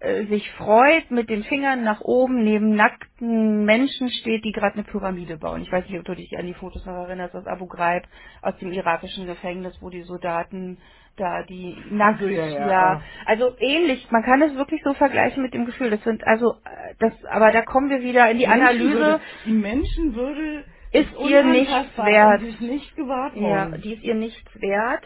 äh, 0.00 0.24
sich 0.26 0.50
freut, 0.52 1.10
mit 1.10 1.28
den 1.30 1.42
Fingern 1.44 1.82
nach 1.84 2.00
oben 2.02 2.44
neben 2.44 2.74
nackten 2.76 3.64
Menschen 3.64 4.10
steht, 4.10 4.44
die 4.44 4.52
gerade 4.52 4.74
eine 4.74 4.84
Pyramide 4.84 5.36
bauen. 5.38 5.62
Ich 5.62 5.72
weiß 5.72 5.88
nicht, 5.88 5.98
ob 5.98 6.04
du 6.04 6.14
dich 6.14 6.36
an 6.38 6.46
die 6.46 6.54
Fotos 6.54 6.84
noch 6.86 6.94
erinnerst 6.94 7.34
aus 7.34 7.46
Abu 7.46 7.66
Ghraib, 7.66 8.04
aus 8.42 8.56
dem 8.58 8.72
irakischen 8.72 9.26
Gefängnis, 9.26 9.76
wo 9.80 9.90
die 9.90 10.02
Soldaten 10.02 10.78
da 11.16 11.42
die 11.42 11.76
nackt, 11.90 12.20
ja, 12.20 12.46
ja, 12.46 12.68
ja. 12.70 13.02
Also 13.26 13.52
ähnlich, 13.58 14.06
man 14.12 14.22
kann 14.22 14.40
es 14.40 14.54
wirklich 14.54 14.80
so 14.84 14.94
vergleichen 14.94 15.42
mit 15.42 15.52
dem 15.52 15.66
Gefühl. 15.66 15.90
Das 15.90 16.02
sind 16.04 16.24
also 16.24 16.52
äh, 16.64 16.94
das, 17.00 17.12
aber 17.24 17.50
da 17.50 17.62
kommen 17.62 17.90
wir 17.90 18.02
wieder 18.02 18.30
in 18.30 18.38
die 18.38 18.46
Analyse. 18.46 18.84
Menschenwürde, 18.86 19.20
die 19.46 19.52
Menschenwürde 19.52 20.64
Ist 20.92 21.08
ihr 21.28 21.42
nichts 21.42 21.72
unantastbar 21.72 22.06
wert. 22.06 22.40
und 22.40 22.46
sie 22.46 22.50
ist 22.52 22.60
nicht 22.60 22.96
gewahrt 22.96 23.34
Ja, 23.34 23.42
worden. 23.42 23.80
die 23.82 23.94
ist 23.94 24.02
ihr 24.04 24.14
nichts 24.14 24.60
wert, 24.60 25.04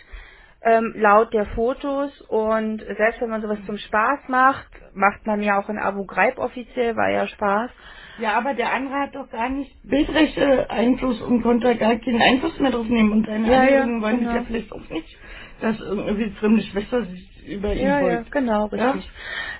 ähm, 0.64 0.94
laut 0.96 1.32
der 1.34 1.46
Fotos. 1.46 2.20
Und 2.22 2.80
selbst 2.96 3.20
wenn 3.20 3.30
man 3.30 3.42
sowas 3.42 3.58
zum 3.66 3.76
Spaß 3.78 4.20
macht, 4.28 4.68
macht 4.94 5.26
man 5.26 5.42
ja 5.42 5.58
auch 5.60 5.68
in 5.68 5.78
Abu 5.78 6.04
Ghraib 6.06 6.38
offiziell, 6.38 6.96
war 6.96 7.10
ja 7.10 7.26
Spaß. 7.26 7.70
Ja, 8.18 8.34
aber 8.36 8.54
der 8.54 8.72
andere 8.72 8.94
hat 8.94 9.14
doch 9.14 9.30
gar 9.30 9.48
nicht 9.48 9.74
Bildrechte 9.84 10.68
Einfluss 10.70 11.20
und 11.22 11.42
konnte 11.42 11.74
gar 11.76 11.96
keinen 11.96 12.20
Einfluss 12.20 12.58
mehr 12.60 12.70
drauf 12.70 12.86
nehmen. 12.86 13.10
Und 13.12 13.26
seine 13.26 13.46
Ja, 13.48 13.52
ja, 13.52 13.60
Angehörigen 13.62 14.02
wollen 14.02 14.18
genau. 14.20 14.34
ja 14.34 14.42
vielleicht 14.46 14.72
auch 14.72 14.88
nicht, 14.90 15.18
dass 15.62 15.80
irgendwie 15.80 16.24
die 16.26 16.36
fremde 16.36 16.62
Schwester 16.62 17.04
sich 17.06 17.48
über 17.48 17.72
ihn 17.72 17.86
Ja, 17.86 18.00
ja, 18.00 18.16
beugt. 18.18 18.32
genau, 18.32 18.68
Ja? 18.72 18.94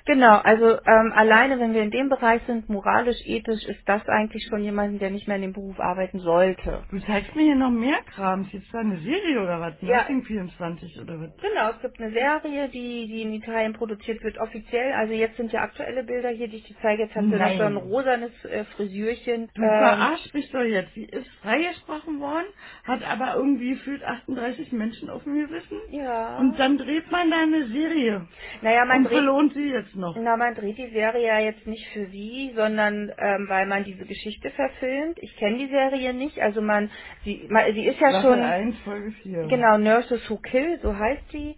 Genau, 0.05 0.37
also 0.39 0.79
ähm, 0.85 1.13
alleine, 1.15 1.59
wenn 1.59 1.73
wir 1.73 1.83
in 1.83 1.91
dem 1.91 2.09
Bereich 2.09 2.41
sind, 2.47 2.69
moralisch, 2.69 3.17
ethisch, 3.25 3.63
ist 3.65 3.87
das 3.87 4.07
eigentlich 4.09 4.45
schon 4.49 4.63
jemanden, 4.63 4.99
der 4.99 5.11
nicht 5.11 5.27
mehr 5.27 5.37
in 5.37 5.43
dem 5.43 5.53
Beruf 5.53 5.79
arbeiten 5.79 6.19
sollte. 6.19 6.83
Du 6.91 6.99
zeigst 7.01 7.35
mir 7.35 7.43
hier 7.43 7.55
noch 7.55 7.71
mehr 7.71 7.99
Krams. 8.15 8.51
Jetzt 8.51 8.73
war 8.73 8.81
eine 8.81 8.97
Serie 8.99 9.41
oder 9.41 9.61
was? 9.61 9.75
Ja. 9.81 9.97
Nursing 9.99 10.23
24 10.25 11.01
oder 11.01 11.19
was? 11.21 11.31
Genau, 11.41 11.69
es 11.71 11.81
gibt 11.81 12.01
eine 12.01 12.11
Serie, 12.11 12.69
die, 12.69 13.07
die 13.07 13.21
in 13.23 13.33
Italien 13.33 13.73
produziert 13.73 14.23
wird, 14.23 14.37
offiziell. 14.39 14.93
Also 14.93 15.13
jetzt 15.13 15.37
sind 15.37 15.51
ja 15.53 15.61
aktuelle 15.61 16.03
Bilder 16.03 16.29
hier, 16.29 16.47
die 16.49 16.57
ich 16.57 16.65
dir 16.65 16.75
zeige. 16.81 17.03
Jetzt 17.03 17.15
hat 17.15 17.23
sie 17.23 17.29
noch 17.31 17.39
Nein. 17.39 17.57
so 17.57 17.63
ein 17.63 17.77
rosanes 17.77 18.45
äh, 18.45 18.65
Frisürchen. 18.75 19.49
Du 19.55 19.61
Ähm, 19.61 19.69
verarschst 19.69 20.33
mich 20.33 20.51
doch 20.51 20.63
jetzt. 20.63 20.93
Sie 20.95 21.05
ist 21.05 21.27
freigesprochen 21.41 22.19
worden, 22.19 22.47
hat 22.85 23.03
aber 23.09 23.35
irgendwie 23.37 23.71
gefühlt 23.71 24.03
38 24.03 24.71
Menschen 24.73 25.09
auf 25.09 25.23
dem 25.23 25.35
Gewissen. 25.35 25.77
ja. 25.91 26.37
Und 26.39 26.59
dann 26.59 26.77
dreht 26.77 27.09
man 27.11 27.29
da 27.31 27.37
eine 27.43 27.67
Serie. 27.67 28.27
naja, 28.61 28.85
man 28.85 28.97
Und 28.99 29.03
dreht, 29.05 29.13
verlohnt 29.17 29.53
sie 29.53 29.69
jetzt. 29.71 29.92
Noch? 29.95 30.15
Na, 30.17 30.37
man 30.37 30.55
dreht 30.55 30.77
die 30.77 30.89
Serie 30.91 31.27
ja 31.27 31.39
jetzt 31.39 31.65
nicht 31.67 31.85
für 31.93 32.07
sie, 32.07 32.53
sondern 32.55 33.11
ähm, 33.17 33.45
weil 33.49 33.65
man 33.67 33.83
diese 33.83 34.05
Geschichte 34.05 34.49
verfilmt. 34.51 35.17
Ich 35.21 35.35
kenne 35.37 35.57
die 35.57 35.67
Serie 35.67 36.13
nicht, 36.13 36.39
also 36.39 36.61
man, 36.61 36.89
sie, 37.23 37.47
man, 37.49 37.73
sie 37.73 37.85
ist 37.85 37.99
ja 37.99 38.09
Staffel 38.09 38.31
schon 38.31 38.41
1, 38.41 38.79
Folge 38.79 39.11
4. 39.23 39.47
genau 39.47 39.77
Nurses 39.77 40.29
Who 40.29 40.37
Kill, 40.37 40.79
so 40.81 40.95
heißt 40.97 41.31
sie. 41.31 41.55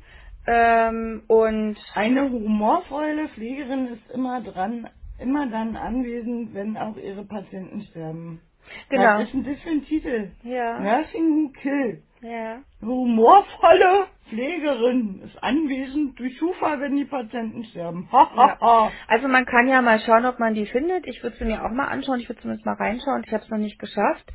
Ähm, 0.48 1.24
und 1.28 1.78
Eine 1.96 2.30
humorvolle 2.30 3.30
Pflegerin 3.30 3.88
ist 3.88 4.12
immer 4.12 4.42
dran, 4.42 4.88
immer 5.20 5.48
dann 5.48 5.76
anwesend, 5.76 6.54
wenn 6.54 6.78
auch 6.78 6.98
ihre 6.98 7.26
Patienten 7.26 7.82
sterben. 7.84 8.42
Genau. 8.90 9.20
Was 9.20 9.34
ist 9.34 9.48
das 9.48 9.68
ein 9.72 9.86
Titel? 9.86 10.32
Ja. 10.44 10.80
Nursing 10.80 11.36
Who 11.46 11.50
Kill. 11.62 12.02
ja, 12.22 12.60
humorvolle 12.82 14.08
Pflegerin 14.30 15.22
ist 15.26 15.42
anwesend 15.44 16.20
durch 16.20 16.38
Zufall, 16.38 16.80
wenn 16.82 16.96
die 16.96 17.06
Patienten 17.06 17.64
sterben. 17.66 18.08
Ha, 18.12 18.30
ha, 18.36 18.48
Ja. 18.48 18.58
ha. 18.62 18.92
Also 19.08 19.28
man 19.28 19.46
kann 19.46 19.68
ja 19.68 19.82
mal 19.82 20.00
schauen, 20.00 20.26
ob 20.26 20.40
man 20.40 20.54
die 20.56 20.66
findet. 20.66 21.06
Ich 21.08 21.22
würde 21.24 21.38
sie 21.38 21.46
mir 21.46 21.64
auch 21.64 21.72
mal 21.72 21.88
anschauen. 21.88 22.20
Ich 22.20 22.28
würde 22.30 22.42
zumindest 22.42 22.66
mal 22.66 22.76
reinschauen. 22.76 23.24
Ich 23.26 23.32
habe 23.34 23.44
es 23.44 23.50
noch 23.50 23.58
nicht 23.60 23.80
geschafft. 23.80 24.26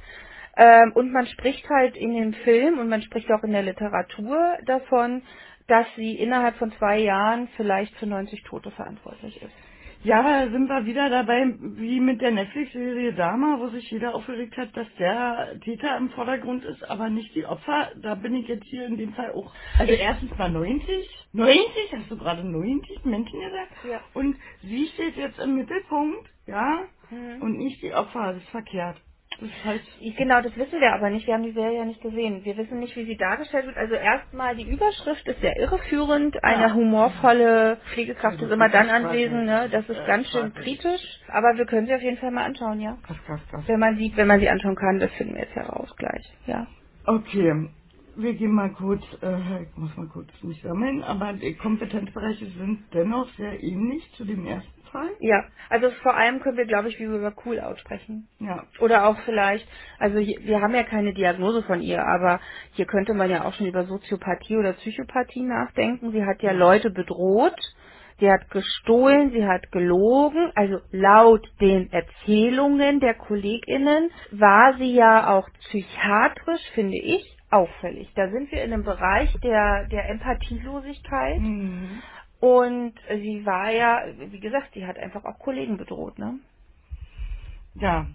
Ähm, 0.57 0.93
und 0.95 1.13
man 1.13 1.27
spricht 1.27 1.69
halt 1.69 1.97
in 1.97 2.15
dem 2.15 2.33
Film 2.35 2.79
und 2.79 2.89
man 2.89 3.03
spricht 3.03 3.31
auch 3.33 3.43
in 3.45 3.53
der 3.53 3.63
Literatur 3.63 4.59
davon, 4.67 5.23
dass 5.69 5.87
sie 5.97 6.17
innerhalb 6.19 6.57
von 6.57 6.73
zwei 6.73 6.99
Jahren 6.99 7.49
vielleicht 7.57 7.95
für 7.97 8.07
90 8.07 8.43
Tote 8.45 8.71
verantwortlich 8.73 9.41
ist. 9.43 9.55
Ja, 10.05 10.21
aber 10.21 10.47
da 10.47 10.53
sind 10.53 10.69
wir 10.69 10.87
wieder 10.87 11.11
dabei, 11.11 11.55
wie 11.61 12.01
mit 12.01 12.21
der 12.21 12.31
Netflix-Serie 12.31 13.15
Dama, 13.15 13.59
wo 13.61 13.69
sich 13.71 13.91
jeder 13.91 14.15
aufgeregt 14.15 14.57
hat, 14.57 14.77
dass 14.77 14.87
der 14.99 15.61
Täter 15.65 15.97
im 15.99 16.11
Vordergrund 16.11 16.65
ist, 16.65 16.85
aber 16.89 17.11
nicht 17.11 17.35
die 17.35 17.47
Opfer. 17.47 17.91
Da 17.97 18.15
bin 18.15 18.35
ich 18.37 18.49
jetzt 18.49 18.65
hier 18.67 18.87
in 18.87 18.97
dem 18.99 19.13
Fall 19.15 19.33
auch. 19.33 19.53
Also 19.79 19.93
erstens 19.95 20.37
mal 20.39 20.51
90. 20.53 21.09
90? 21.33 21.65
Hast 21.99 22.11
du 22.13 22.19
gerade 22.19 22.45
90 22.45 23.05
Menschen 23.07 23.41
gesagt? 23.41 23.73
Ja. 23.91 24.01
Und 24.15 24.37
sie 24.63 24.87
steht 24.95 25.17
jetzt 25.17 25.39
im 25.41 25.57
Mittelpunkt, 25.57 26.31
ja? 26.47 26.85
Mhm. 27.11 27.43
Und 27.43 27.59
nicht 27.59 27.83
die 27.83 27.93
Opfer. 27.95 28.35
Das 28.35 28.39
ist 28.43 28.51
verkehrt. 28.51 28.97
Das 29.39 29.51
halt... 29.65 29.83
Genau, 30.17 30.41
das 30.43 30.57
wissen 30.57 30.81
wir 30.81 30.93
aber 30.93 31.11
nicht. 31.11 31.27
Wir 31.27 31.35
haben 31.35 31.43
die 31.45 31.53
Serie 31.53 31.79
ja 31.79 31.85
nicht 31.85 32.01
gesehen. 32.03 32.45
Wir 32.45 32.57
wissen 32.57 32.81
nicht, 32.81 32.97
wie 32.97 33.05
sie 33.05 33.17
dargestellt 33.17 33.67
wird. 33.67 33.77
Also 33.77 33.95
erstmal 33.95 34.57
die 34.57 34.69
Überschrift 34.69 35.27
ist 35.29 35.41
sehr 35.41 35.57
irreführend. 35.59 36.43
Eine 36.45 36.69
Ja. 36.69 36.75
humorvolle 36.75 37.79
Pflegekraft 37.93 38.35
Also 38.35 38.47
ist 38.47 38.53
immer 38.53 38.69
dann 38.69 38.91
anwesend. 38.91 39.47
Ne? 39.47 39.69
Das 39.71 39.89
ist 39.89 39.99
Äh, 39.99 40.07
ganz 40.07 40.29
schön 40.31 40.53
kritisch. 40.55 41.03
Aber 41.29 41.57
wir 41.57 41.67
können 41.67 41.87
sie 41.87 41.95
auf 41.95 42.03
jeden 42.03 42.19
Fall 42.19 42.31
mal 42.33 42.45
anschauen, 42.45 42.81
ja. 42.81 42.97
Krass, 43.03 43.19
krass, 43.27 43.41
krass. 43.51 43.65
Wenn 43.67 43.81
man 43.81 43.97
sie, 43.99 44.13
wenn 44.17 44.29
man 44.29 44.41
sie 44.41 44.49
anschauen 44.51 44.77
kann, 44.77 44.99
das 45.01 45.13
finden 45.15 45.35
wir 45.35 45.43
jetzt 45.43 45.55
heraus 45.57 45.95
gleich. 45.97 46.25
Ja. 46.47 46.67
Okay, 47.07 47.69
wir 48.17 48.35
gehen 48.35 48.53
mal 48.53 48.73
kurz, 48.73 49.03
äh, 49.23 49.63
ich 49.65 49.77
muss 49.77 49.97
mal 49.97 50.09
kurz 50.09 50.29
mich 50.43 50.61
sammeln, 50.63 51.03
aber 51.05 51.33
die 51.35 51.55
Kompetenzbereiche 51.55 52.47
sind 52.47 52.87
dennoch 52.95 53.29
sehr 53.37 53.63
ähnlich 53.63 54.05
zu 54.17 54.25
dem 54.25 54.47
ersten 54.47 54.80
Fall. 54.93 55.11
Ja, 55.21 55.45
also 55.71 55.91
vor 56.03 56.15
allem 56.17 56.41
können 56.41 56.57
wir, 56.59 56.67
glaube 56.67 56.89
ich, 56.89 56.99
wie 56.99 57.09
wir 57.09 57.19
über 57.19 57.35
Cool 57.45 57.61
Out 57.61 57.79
sprechen. 57.81 58.29
Ja, 58.41 58.65
Oder 58.81 59.07
auch 59.07 59.19
vielleicht, 59.25 59.67
also 59.99 60.19
hier, 60.19 60.39
wir 60.43 60.61
haben 60.61 60.75
ja 60.75 60.85
keine 60.85 61.15
Diagnose 61.15 61.63
von 61.65 61.81
ihr, 61.83 62.05
aber 62.05 62.41
hier 62.73 62.87
könnte 62.87 63.15
man 63.15 63.31
ja 63.31 63.45
auch 63.45 63.55
schon 63.55 63.67
über 63.67 63.85
Soziopathie 63.85 64.57
oder 64.57 64.75
Psychopathie 64.75 65.43
nachdenken. 65.43 66.13
Sie 66.13 66.25
hat 66.25 66.43
ja 66.43 66.53
Leute 66.53 66.91
bedroht, 66.91 67.59
sie 68.21 68.31
hat 68.31 68.51
gestohlen, 68.51 69.33
sie 69.33 69.47
hat 69.47 69.71
gelogen. 69.73 70.53
Also 70.55 70.81
laut 70.93 71.47
den 71.61 71.93
Erzählungen 71.93 73.01
der 73.01 73.15
KollegInnen 73.15 74.11
war 74.33 74.75
sie 74.79 74.95
ja 74.95 75.31
auch 75.37 75.49
psychiatrisch, 75.61 76.63
finde 76.75 76.99
ich, 76.99 77.25
auffällig. 77.51 78.13
Da 78.17 78.31
sind 78.31 78.51
wir 78.53 78.63
in 78.65 78.73
einem 78.73 78.85
Bereich 78.85 79.33
der, 79.43 79.87
der 79.89 80.09
Empathielosigkeit. 80.11 81.39
mhm. 81.41 82.03
Und 82.41 82.95
sie 83.09 83.45
war 83.47 83.71
ja, 83.71 84.03
wie 84.19 84.41
gesagt, 84.41 84.73
sie 84.75 84.87
hat 84.87 84.99
einfach 84.99 85.25
auch 85.25 85.39
Kollegen 85.39 85.77
bedroht, 85.77 86.19
ne? 86.19 86.41
ja, 87.75 88.07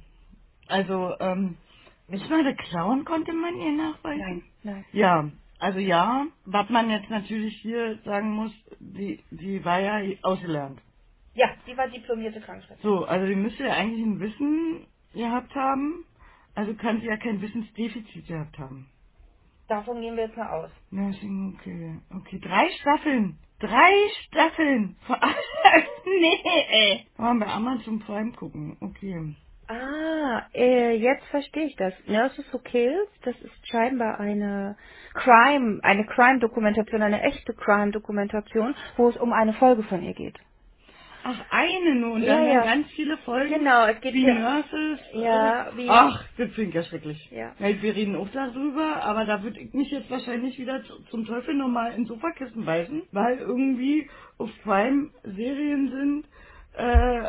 also, 0.67 1.15
ähm, 1.19 1.57
nicht 2.07 2.29
mal 2.29 2.55
Clown 2.55 3.05
konnte 3.05 3.33
man 3.33 3.55
ihr 3.57 3.71
nachweisen? 3.73 4.43
nein. 4.63 4.85
Ja, 4.91 5.29
also 5.59 5.79
ja, 5.79 6.27
was 6.45 6.69
man 6.69 6.89
jetzt 6.89 7.09
natürlich 7.09 7.55
hier 7.61 7.99
sagen 8.03 8.31
muss, 8.31 8.51
die, 8.79 9.23
die 9.31 9.63
war 9.63 9.79
ja 9.79 10.17
ausgelernt. 10.23 10.81
Ja, 11.33 11.55
sie 11.65 11.77
war 11.77 11.87
diplomierte 11.87 12.41
Krankenschwester. 12.41 12.83
So, 12.83 13.05
also 13.05 13.27
die 13.27 13.35
müsste 13.35 13.63
ja 13.65 13.73
eigentlich 13.73 14.05
ein 14.05 14.19
Wissen 14.19 14.87
gehabt 15.13 15.53
haben, 15.55 16.05
also 16.55 16.73
kann 16.75 16.99
sie 17.01 17.07
ja 17.07 17.17
kein 17.17 17.41
Wissensdefizit 17.41 18.27
gehabt 18.27 18.57
haben. 18.57 18.87
Davon 19.67 20.01
gehen 20.01 20.15
wir 20.15 20.25
jetzt 20.25 20.37
mal 20.37 20.49
aus. 20.49 20.71
Nursing, 20.91 21.55
okay. 21.59 21.99
Okay, 22.15 22.39
drei 22.39 22.69
Staffeln. 22.81 23.39
Drei 23.59 23.93
Staffeln. 24.27 24.97
nee, 26.05 26.41
ey. 26.69 27.07
Wollen 27.17 27.39
wir 27.39 27.47
Amazon 27.47 27.99
Prime 27.99 28.33
gucken. 28.33 28.77
Okay. 28.81 29.35
Ah, 29.67 30.43
äh, 30.53 30.95
jetzt 30.95 31.25
verstehe 31.27 31.65
ich 31.65 31.75
das. 31.77 31.93
Nurses 32.05 32.45
Who 32.53 32.59
Kills, 32.59 33.09
das 33.23 33.35
ist 33.41 33.67
scheinbar 33.67 34.19
eine 34.19 34.77
Crime, 35.13 35.79
eine 35.83 36.05
Crime-Dokumentation, 36.05 37.01
eine 37.01 37.23
echte 37.23 37.53
Crime-Dokumentation, 37.53 38.75
wo 38.97 39.09
es 39.09 39.17
um 39.17 39.33
eine 39.33 39.53
Folge 39.53 39.83
von 39.83 40.03
ihr 40.03 40.13
geht. 40.13 40.37
Ach, 41.25 41.39
eine 41.51 41.95
nur 41.95 42.13
und 42.15 42.23
Ja, 42.23 42.35
dann 42.35 42.45
ja. 42.47 42.63
ganz 42.65 42.87
viele 42.91 43.17
Folgen. 43.19 43.53
Genau, 43.55 43.87
es 43.87 43.99
geht 44.01 44.13
wie 44.13 44.25
hier- 44.25 44.35
Nurses. 44.35 44.99
Ja, 45.13 45.69
äh, 45.69 45.77
wie- 45.77 45.89
Ach, 45.89 46.23
das 46.37 46.51
ich 46.69 46.75
ja 46.75 46.83
schrecklich. 46.83 47.31
Ja. 47.31 47.53
wir 47.81 47.95
reden 47.95 48.15
auch 48.15 48.29
darüber, 48.31 49.03
aber 49.03 49.25
da 49.25 49.43
würde 49.43 49.59
ich 49.59 49.73
mich 49.73 49.91
jetzt 49.91 50.11
wahrscheinlich 50.11 50.59
wieder 50.59 50.83
zu- 50.83 51.03
zum 51.11 51.25
Teufel 51.25 51.55
nochmal 51.55 51.93
in 51.95 52.05
Sofakissen 52.05 52.65
weisen, 52.67 53.03
weil 53.11 53.39
irgendwie 53.39 54.09
auf 54.39 54.51
Prime 54.63 55.09
Serien 55.23 55.89
sind, 55.91 56.25
äh, 56.77 57.23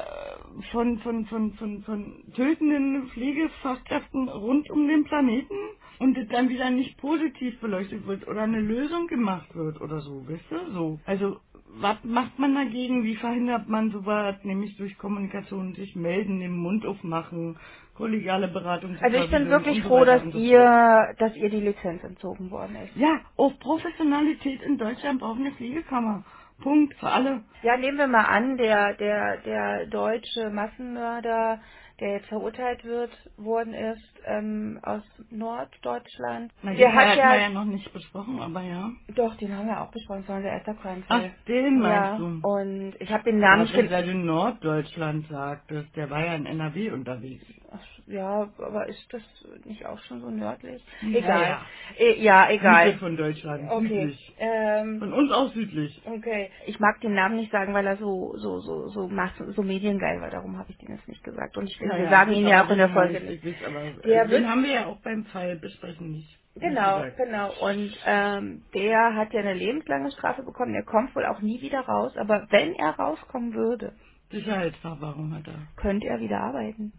von, 0.73 0.99
von, 1.01 1.27
von, 1.27 1.55
von, 1.55 1.83
von 1.85 2.25
tötenden 2.37 3.09
Pflegefachkräften 3.11 4.29
rund 4.29 4.71
um 4.71 4.89
den 4.89 5.05
Planeten 5.05 5.57
und 6.01 6.17
das 6.19 6.29
dann 6.29 6.51
wieder 6.51 6.71
nicht 6.71 6.99
positiv 6.99 7.61
beleuchtet 7.61 8.07
wird 8.07 8.29
oder 8.29 8.43
eine 8.43 8.61
Lösung 8.61 9.09
gemacht 9.09 9.55
wird 9.55 9.81
oder 9.81 10.01
so, 10.01 10.29
weißt 10.29 10.51
du? 10.51 10.73
So. 10.73 11.01
Also, 11.07 11.41
was 11.81 11.97
macht 12.05 12.39
man 12.39 12.55
dagegen? 12.55 13.05
Wie 13.05 13.17
verhindert 13.17 13.69
man 13.69 13.91
sowas? 13.91 14.37
Nämlich 14.45 14.77
durch 14.77 14.97
Kommunikation 14.99 15.75
sich 15.75 15.97
melden, 15.97 16.41
den 16.41 16.57
Mund 16.57 16.87
aufmachen, 16.87 17.59
kollegiale 17.95 18.49
Beratung. 18.49 18.97
Also 19.01 19.19
ich 19.19 19.31
bin 19.31 19.49
wirklich 19.51 19.83
so 19.83 19.89
froh, 19.89 20.05
dass 20.05 20.23
so 20.23 20.39
ihr, 20.39 21.15
dass 21.19 21.37
ihr 21.37 21.51
die 21.51 21.61
Lizenz 21.61 22.03
entzogen 22.05 22.51
worden 22.51 22.77
ist. 22.77 22.97
Ja, 22.97 23.21
auf 23.37 23.59
Professionalität 23.61 24.63
in 24.63 24.79
Deutschland 24.79 25.21
brauchen 25.21 25.41
wir 25.41 25.47
eine 25.47 25.57
Pflegekammer. 25.57 26.25
Punkt. 26.63 26.95
Für 26.95 27.09
alle. 27.11 27.43
Ja, 27.63 27.77
nehmen 27.77 27.99
wir 27.99 28.07
mal 28.09 28.25
an, 28.25 28.57
der, 28.57 28.95
der, 28.95 29.39
der 29.39 29.87
deutsche 29.87 30.51
Massenmörder, 30.51 31.61
der 32.01 32.13
jetzt 32.15 32.29
verurteilt 32.29 32.85
wird, 32.85 33.11
worden 33.37 33.75
ist, 33.75 34.23
ähm, 34.27 34.79
aus 34.83 35.03
Norddeutschland. 35.31 36.53
Na, 36.63 36.75
der 36.75 36.93
hat 36.95 37.17
ja, 37.17 37.37
ja 37.37 37.49
noch 37.49 37.65
nicht 37.65 37.93
besprochen, 37.93 38.41
aber 38.41 38.63
ja. 38.63 38.91
doch, 39.15 39.35
den 39.37 39.57
haben 39.57 39.67
wir 39.67 39.81
auch 39.81 39.91
besprochen, 39.91 40.21
das 40.21 40.29
war 40.29 40.37
unser 40.37 40.51
erster 40.51 40.75
Crime-Fall. 40.75 41.33
Ach, 41.35 41.45
den 41.47 41.81
meinst 41.81 42.11
ja, 42.11 42.17
du? 42.19 42.25
und 42.43 42.95
ich 43.01 43.11
habe 43.11 43.25
den 43.25 43.39
Namen, 43.39 43.69
wenn 43.73 43.89
find, 43.89 44.09
du 44.09 44.15
Norddeutschland 44.15 45.27
sagtest, 45.29 45.95
der 45.97 46.11
war 46.11 46.25
ja 46.25 46.35
in 46.35 46.47
NRW 46.47 46.91
unterwegs. 46.91 47.45
Ach, 47.79 48.09
ja, 48.09 48.51
aber 48.59 48.89
ist 48.89 49.07
das 49.13 49.23
nicht 49.65 49.87
auch 49.87 49.99
schon 50.01 50.21
so 50.23 50.31
nördlich? 50.31 50.85
Ja, 51.03 51.19
Egal. 51.19 51.49
ja. 51.49 51.63
E 51.99 52.23
ja, 52.23 52.51
egal. 52.51 52.87
Mitte 52.87 52.99
von 53.01 53.17
Deutschland, 53.17 53.71
Okay. 53.71 53.89
südlich. 53.89 54.35
Ähm, 54.39 55.01
Von 55.01 55.13
uns 55.15 55.33
aus 55.33 55.53
südlich. 55.55 56.03
Okay. 56.07 56.51
Ich 56.67 56.81
mag 56.81 57.01
den 57.03 57.15
Namen 57.15 57.37
nicht 57.37 57.53
sagen, 57.53 57.75
weil 57.75 57.87
er 57.87 57.97
so 57.99 58.35
so 58.39 58.61
so 58.61 58.89
so 58.89 59.09
massen, 59.09 59.53
so 59.53 59.63
mediengeil 59.63 60.21
war. 60.21 60.31
Darum 60.31 60.59
habe 60.59 60.71
ich 60.71 60.79
den 60.79 60.95
jetzt 60.97 61.09
nicht 61.09 61.25
gesagt. 61.25 61.57
Und 61.59 61.67
ich 61.71 61.79
Ja, 61.81 61.97
wir 61.97 62.05
ja, 62.05 62.11
sagen 62.11 62.33
ihn 62.33 62.49
ja 62.49 62.61
aber 62.63 62.69
auch 62.69 62.73
in 62.73 62.79
der 62.79 62.89
den 62.89 62.95
Folge 62.95 63.21
nicht. 63.21 63.45
Ich 63.45 63.61
weiß, 63.63 63.69
aber 63.69 64.09
Der 64.09 64.25
den 64.25 64.31
wird- 64.33 64.47
haben 64.49 64.65
wir 64.65 64.73
ja 64.75 64.87
auch 64.87 65.01
beim 65.03 65.25
Fall 65.27 65.57
besprechen 65.57 66.13
nicht. 66.13 66.39
nicht 66.57 66.63
Genau, 66.67 66.97
gesagt. 67.03 67.19
genau. 67.19 67.53
Und 67.61 67.93
ähm, 68.07 68.65
der 68.75 69.15
hat 69.17 69.33
ja 69.35 69.41
eine 69.41 69.55
lebenslange 69.55 70.11
Strafe 70.13 70.43
bekommen. 70.45 70.75
Er 70.75 70.85
kommt 70.85 71.15
wohl 71.17 71.27
auch 71.27 71.41
nie 71.43 71.61
wieder 71.63 71.81
raus. 71.81 72.17
Aber 72.17 72.47
wenn 72.51 72.75
er 72.75 72.91
rauskommen 72.99 73.55
würde, 73.55 73.95
Sicherheitsverwahrung 74.31 75.35
hat 75.35 75.47
er. 75.49 75.69
könnte 75.77 76.07
er 76.09 76.21
wieder 76.21 76.41
arbeiten. 76.41 76.93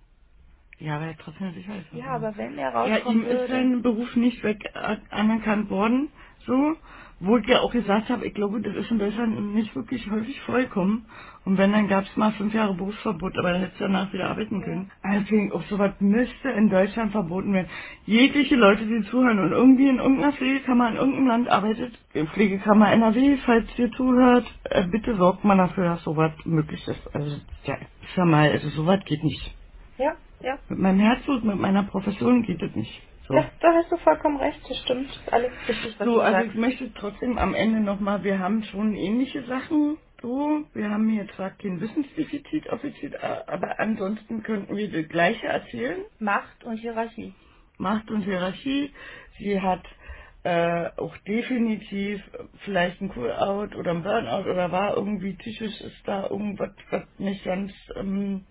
Ja, 0.80 0.98
aber 0.98 1.06
er 1.08 1.18
trotzdem 1.18 1.54
Sicherheitsverwahrung. 1.54 2.06
Ja, 2.06 2.16
aber 2.16 2.38
wenn 2.38 2.58
er 2.58 2.72
Ja, 2.72 2.74
rauskommen 2.98 3.20
ihm 3.22 3.24
ist 3.28 3.32
würde. 3.32 3.48
sein 3.54 3.84
Beruf 3.84 4.16
nicht 4.18 4.44
weg 4.44 4.60
äh, 4.76 4.98
anerkannt 5.12 5.70
worden, 5.72 6.10
so, 6.46 6.76
wo 7.22 7.38
ich 7.38 7.48
ja 7.48 7.62
auch 7.62 7.72
gesagt 7.72 8.10
habe, 8.10 8.28
ich 8.28 8.36
glaube, 8.36 8.62
das 8.62 8.76
ist 8.76 8.92
in 8.92 9.00
Deutschland 9.00 9.56
nicht 9.56 9.76
wirklich 9.76 10.10
häufig 10.12 10.40
vorgekommen. 10.42 11.06
Und 11.46 11.58
wenn, 11.58 11.72
dann 11.72 11.88
gab 11.88 12.04
es 12.06 12.18
mal 12.18 12.34
fünf 12.34 12.54
Jahre 12.54 12.76
Berufsverbot, 12.76 13.38
aber 13.40 13.54
dann 13.54 13.62
hättest 13.62 13.80
du 13.80 13.86
danach 13.86 14.14
wieder 14.14 14.30
arbeiten 14.30 14.62
können. 14.64 14.92
Deswegen, 15.06 15.54
auch 15.54 15.64
sowas 15.64 15.94
müsste 16.02 16.50
in 16.50 16.70
Deutschland 16.70 17.14
verboten 17.14 17.54
werden. 17.54 17.70
Jegliche 18.06 18.58
Leute, 18.58 18.86
die 18.86 19.04
zuhören 19.10 19.40
und 19.40 19.54
irgendwie 19.54 19.90
in 19.90 20.00
irgendeiner 20.00 20.34
Pflegekammer 20.34 20.90
in 20.92 20.98
irgendeinem 20.98 21.28
Land 21.28 21.50
arbeitet, 21.50 21.94
in 22.14 22.28
Pflegekammer 22.30 22.92
NRW, 22.92 23.38
falls 23.46 23.66
ihr 23.80 23.92
zuhört, 23.94 24.46
äh, 24.66 24.86
bitte 24.88 25.16
sorgt 25.16 25.46
mal 25.46 25.58
dafür, 25.58 25.86
dass 25.86 26.04
sowas 26.04 26.34
möglich 26.46 26.86
ist. 26.88 27.16
Also, 27.16 27.38
ja, 27.66 27.76
ist 27.76 28.18
ja 28.18 28.26
mal, 28.26 28.52
also 28.52 28.70
sowas 28.72 29.00
geht 29.06 29.24
nicht. 29.24 29.56
Ja, 29.98 30.14
ja. 30.42 30.60
Mit 30.70 30.80
meinem 30.80 31.00
Herzblut, 31.00 31.44
mit 31.46 31.58
meiner 31.58 31.84
Profession 31.84 32.44
geht 32.44 32.62
das 32.62 32.76
nicht. 32.76 33.02
So. 33.28 33.36
Ja, 33.36 33.52
da 33.62 33.74
hast 33.74 33.92
du 33.92 33.98
vollkommen 33.98 34.38
recht. 34.38 34.62
Das 34.70 34.78
stimmt. 34.80 35.10
Alles 35.32 35.52
richtig, 35.68 36.00
was 36.00 36.08
So, 36.08 36.16
du 36.16 36.22
also 36.22 36.38
sagst. 36.38 36.52
ich 36.52 36.56
möchte 36.62 36.94
trotzdem 36.94 37.38
am 37.38 37.54
Ende 37.56 37.82
nochmal, 37.82 38.24
wir 38.24 38.40
haben 38.40 38.64
schon 38.66 38.96
ähnliche 38.96 39.44
Sachen 39.46 39.98
So, 40.22 40.66
wir 40.74 40.90
haben 40.90 41.10
hier 41.10 41.28
zwar 41.36 41.52
kein 41.52 41.82
Wissensdefizit 41.82 42.70
offiziell, 42.70 43.16
aber 43.18 43.80
ansonsten 43.80 44.44
könnten 44.44 44.76
wir 44.78 44.92
das 44.92 45.10
Gleiche 45.10 45.48
erzählen. 45.48 46.06
Macht 46.20 46.64
und 46.66 46.78
Hierarchie. 46.78 47.36
Macht 47.78 48.10
und 48.12 48.24
Hierarchie. 48.24 48.94
Sie 49.40 49.62
hat 49.62 49.86
äh, 50.44 50.90
auch 50.98 51.18
definitiv 51.28 52.22
vielleicht 52.66 53.02
ein 53.02 53.12
Cool-Out 53.16 53.76
oder 53.76 53.92
ein 53.92 54.04
Burnout 54.04 54.50
oder 54.50 54.72
war 54.72 54.98
irgendwie 54.98 55.34
psychisch 55.36 55.82
ist 55.82 56.02
da 56.08 56.30
irgendwas, 56.30 56.72
was 56.92 57.04
nicht 57.20 57.44
ganz 57.46 57.74
ähm, 57.98 58.46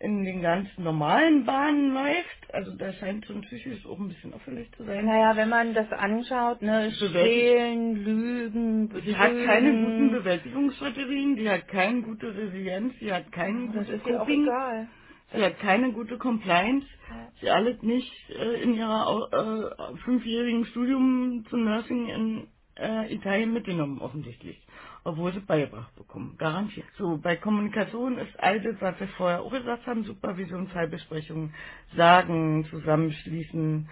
in 0.00 0.24
den 0.24 0.42
ganz 0.42 0.68
normalen 0.78 1.44
Bahnen 1.46 1.94
läuft. 1.94 2.54
Also 2.54 2.74
da 2.76 2.92
scheint 2.94 3.26
schon 3.26 3.42
psychisch 3.42 3.86
auch 3.86 3.98
ein 4.00 4.08
bisschen 4.08 4.34
auffällig 4.34 4.70
zu 4.76 4.84
sein. 4.84 5.06
Naja, 5.06 5.36
wenn 5.36 5.48
man 5.50 5.74
das 5.74 5.92
anschaut, 5.92 6.62
ne, 6.62 6.90
So 6.92 7.08
stehlen, 7.08 7.96
lügen, 8.04 8.90
Sie 9.04 9.16
hat 9.16 9.32
keine 9.46 9.72
betrügen. 9.72 9.84
guten 9.84 10.10
Bewältigungsstrategien, 10.12 11.36
die 11.36 11.50
hat 11.50 11.68
keine 11.68 12.02
gute 12.02 12.34
Resilienz, 12.36 12.94
sie 13.00 13.12
hat 13.12 13.30
kein 13.32 13.66
Das 13.72 13.86
gutes 13.86 14.00
ist 14.00 14.06
ihr 14.08 14.16
auch 14.16 14.26
Coping, 14.26 14.44
egal. 14.44 14.88
sie 15.34 15.44
hat 15.44 15.60
keine 15.60 15.92
gute 15.92 16.18
Compliance. 16.18 16.86
Ja. 17.10 17.28
Sie 17.40 17.50
alles 17.50 17.82
nicht 17.82 18.12
äh, 18.30 18.62
in 18.62 18.74
ihrer 18.74 19.08
Au- 19.08 19.28
äh, 19.28 19.96
fünfjährigen 20.04 20.64
Studium 20.66 21.44
zum 21.50 21.64
Nursing 21.64 22.08
in 22.08 22.48
äh, 22.76 23.14
Italien 23.14 23.52
mitgenommen, 23.52 24.00
offensichtlich. 24.00 24.60
Obwohl 25.04 25.32
sie 25.32 25.40
beigebracht 25.40 25.94
bekommen, 25.96 26.36
garantiert. 26.38 26.86
So, 26.98 27.18
bei 27.18 27.36
Kommunikation 27.36 28.18
ist 28.18 28.38
all 28.40 28.60
das, 28.60 28.76
was 28.80 29.00
wir 29.00 29.08
vorher 29.10 29.42
auch 29.42 29.52
gesagt 29.52 29.86
haben, 29.86 30.04
Supervision, 30.04 30.68
Fallbesprechungen, 30.68 31.54
sagen, 31.96 32.66
zusammenschließen, 32.70 33.88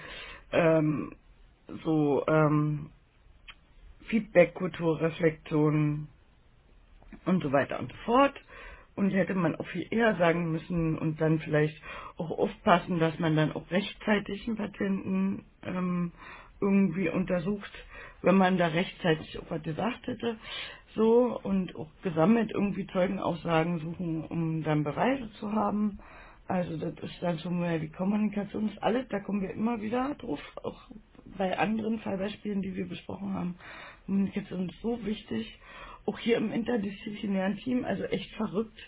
ähm, 0.52 1.12
so, 1.84 2.24
ähm, 2.28 2.90
Feedback-Kultur, 4.08 5.00
Reflexion 5.00 6.08
und 7.26 7.42
so 7.42 7.52
weiter 7.52 7.78
und 7.80 7.90
so 7.92 7.98
fort. 8.04 8.34
Und 8.96 9.10
hätte 9.12 9.34
man 9.34 9.56
auch 9.56 9.66
viel 9.68 9.86
eher 9.90 10.16
sagen 10.16 10.52
müssen 10.52 10.98
und 10.98 11.20
dann 11.20 11.38
vielleicht 11.40 11.76
auch 12.18 12.30
aufpassen, 12.32 12.98
dass 12.98 13.18
man 13.18 13.36
dann 13.36 13.52
auch 13.52 13.70
rechtzeitig 13.70 14.46
einen 14.48 14.58
Patienten 14.58 15.44
ähm, 15.62 16.12
irgendwie 16.60 17.08
untersucht, 17.08 17.72
wenn 18.22 18.36
man 18.36 18.58
da 18.58 18.68
rechtzeitig 18.68 19.38
auch 19.38 19.50
was 19.50 19.62
gesagt 19.62 20.06
hätte. 20.06 20.36
So 20.94 21.38
und 21.42 21.76
auch 21.76 21.88
gesammelt 22.02 22.50
irgendwie 22.52 22.86
Zeugenaussagen 22.88 23.80
suchen, 23.80 24.24
um 24.24 24.62
dann 24.62 24.84
Beweise 24.84 25.30
zu 25.34 25.52
haben. 25.52 25.98
Also 26.48 26.76
das 26.78 26.94
ist 27.02 27.22
dann 27.22 27.38
schon 27.40 27.60
mal 27.60 27.78
die 27.80 27.90
Kommunikation 27.90 28.70
ist 28.70 28.82
alles, 28.82 29.06
da 29.08 29.20
kommen 29.20 29.42
wir 29.42 29.50
immer 29.50 29.80
wieder 29.82 30.14
drauf, 30.16 30.40
auch 30.62 30.80
bei 31.36 31.58
anderen 31.58 32.00
Fallbeispielen, 32.00 32.62
die 32.62 32.74
wir 32.74 32.88
besprochen 32.88 33.34
haben. 33.34 33.56
Kommunikation 34.06 34.70
ist 34.70 34.80
so 34.80 35.04
wichtig, 35.04 35.60
auch 36.06 36.18
hier 36.18 36.38
im 36.38 36.52
interdisziplinären 36.52 37.58
Team, 37.58 37.84
also 37.84 38.04
echt 38.04 38.30
verrückt. 38.36 38.78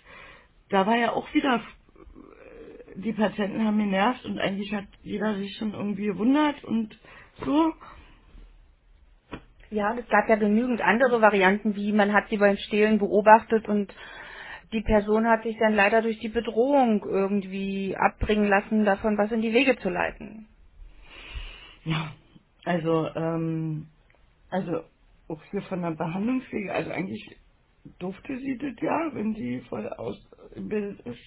Da 0.70 0.86
war 0.86 0.96
ja 0.96 1.12
auch 1.12 1.32
wieder, 1.34 1.56
äh, 1.56 3.00
die 3.00 3.12
Patienten 3.12 3.64
haben 3.64 3.78
genervt 3.78 4.24
und 4.24 4.38
eigentlich 4.38 4.72
hat 4.72 4.86
jeder 5.02 5.36
sich 5.36 5.56
schon 5.56 5.74
irgendwie 5.74 6.06
gewundert 6.06 6.64
und 6.64 6.98
so. 7.44 7.74
Ja, 9.70 9.96
es 9.98 10.08
gab 10.08 10.28
ja 10.28 10.36
genügend 10.36 10.80
andere 10.80 11.20
Varianten, 11.22 11.76
wie 11.76 11.92
man 11.92 12.12
hat 12.12 12.28
sie 12.30 12.38
beim 12.38 12.56
Stehlen 12.56 12.98
beobachtet 12.98 13.68
und 13.68 13.92
die 14.72 14.82
Person 14.82 15.26
hat 15.28 15.42
sich 15.44 15.56
dann 15.58 15.74
leider 15.74 16.02
durch 16.02 16.18
die 16.20 16.28
Bedrohung 16.28 17.04
irgendwie 17.04 17.96
abbringen 17.96 18.48
lassen, 18.48 18.84
davon 18.84 19.18
was 19.18 19.32
in 19.32 19.42
die 19.42 19.52
Wege 19.54 19.76
zu 19.78 19.88
leiten. 19.90 20.48
Ja, 21.84 22.12
also, 22.64 23.08
ähm, 23.16 23.88
also 24.50 24.84
auch 25.28 25.42
hier 25.50 25.62
von 25.62 25.82
der 25.82 25.92
Behandlungswege, 25.92 26.72
also 26.72 26.90
eigentlich 26.92 27.36
durfte 27.98 28.38
sie 28.38 28.58
das 28.58 28.74
ja, 28.82 29.10
wenn 29.14 29.34
sie 29.34 29.60
voll 29.68 29.88
ausgebildet 29.88 31.00
ist, 31.06 31.20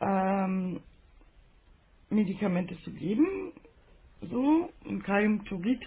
ähm, 0.00 0.80
Medikamente 2.10 2.78
zu 2.82 2.92
geben. 2.92 3.52
So, 4.30 4.70
und 4.86 5.04
Kaliumchlorid 5.04 5.82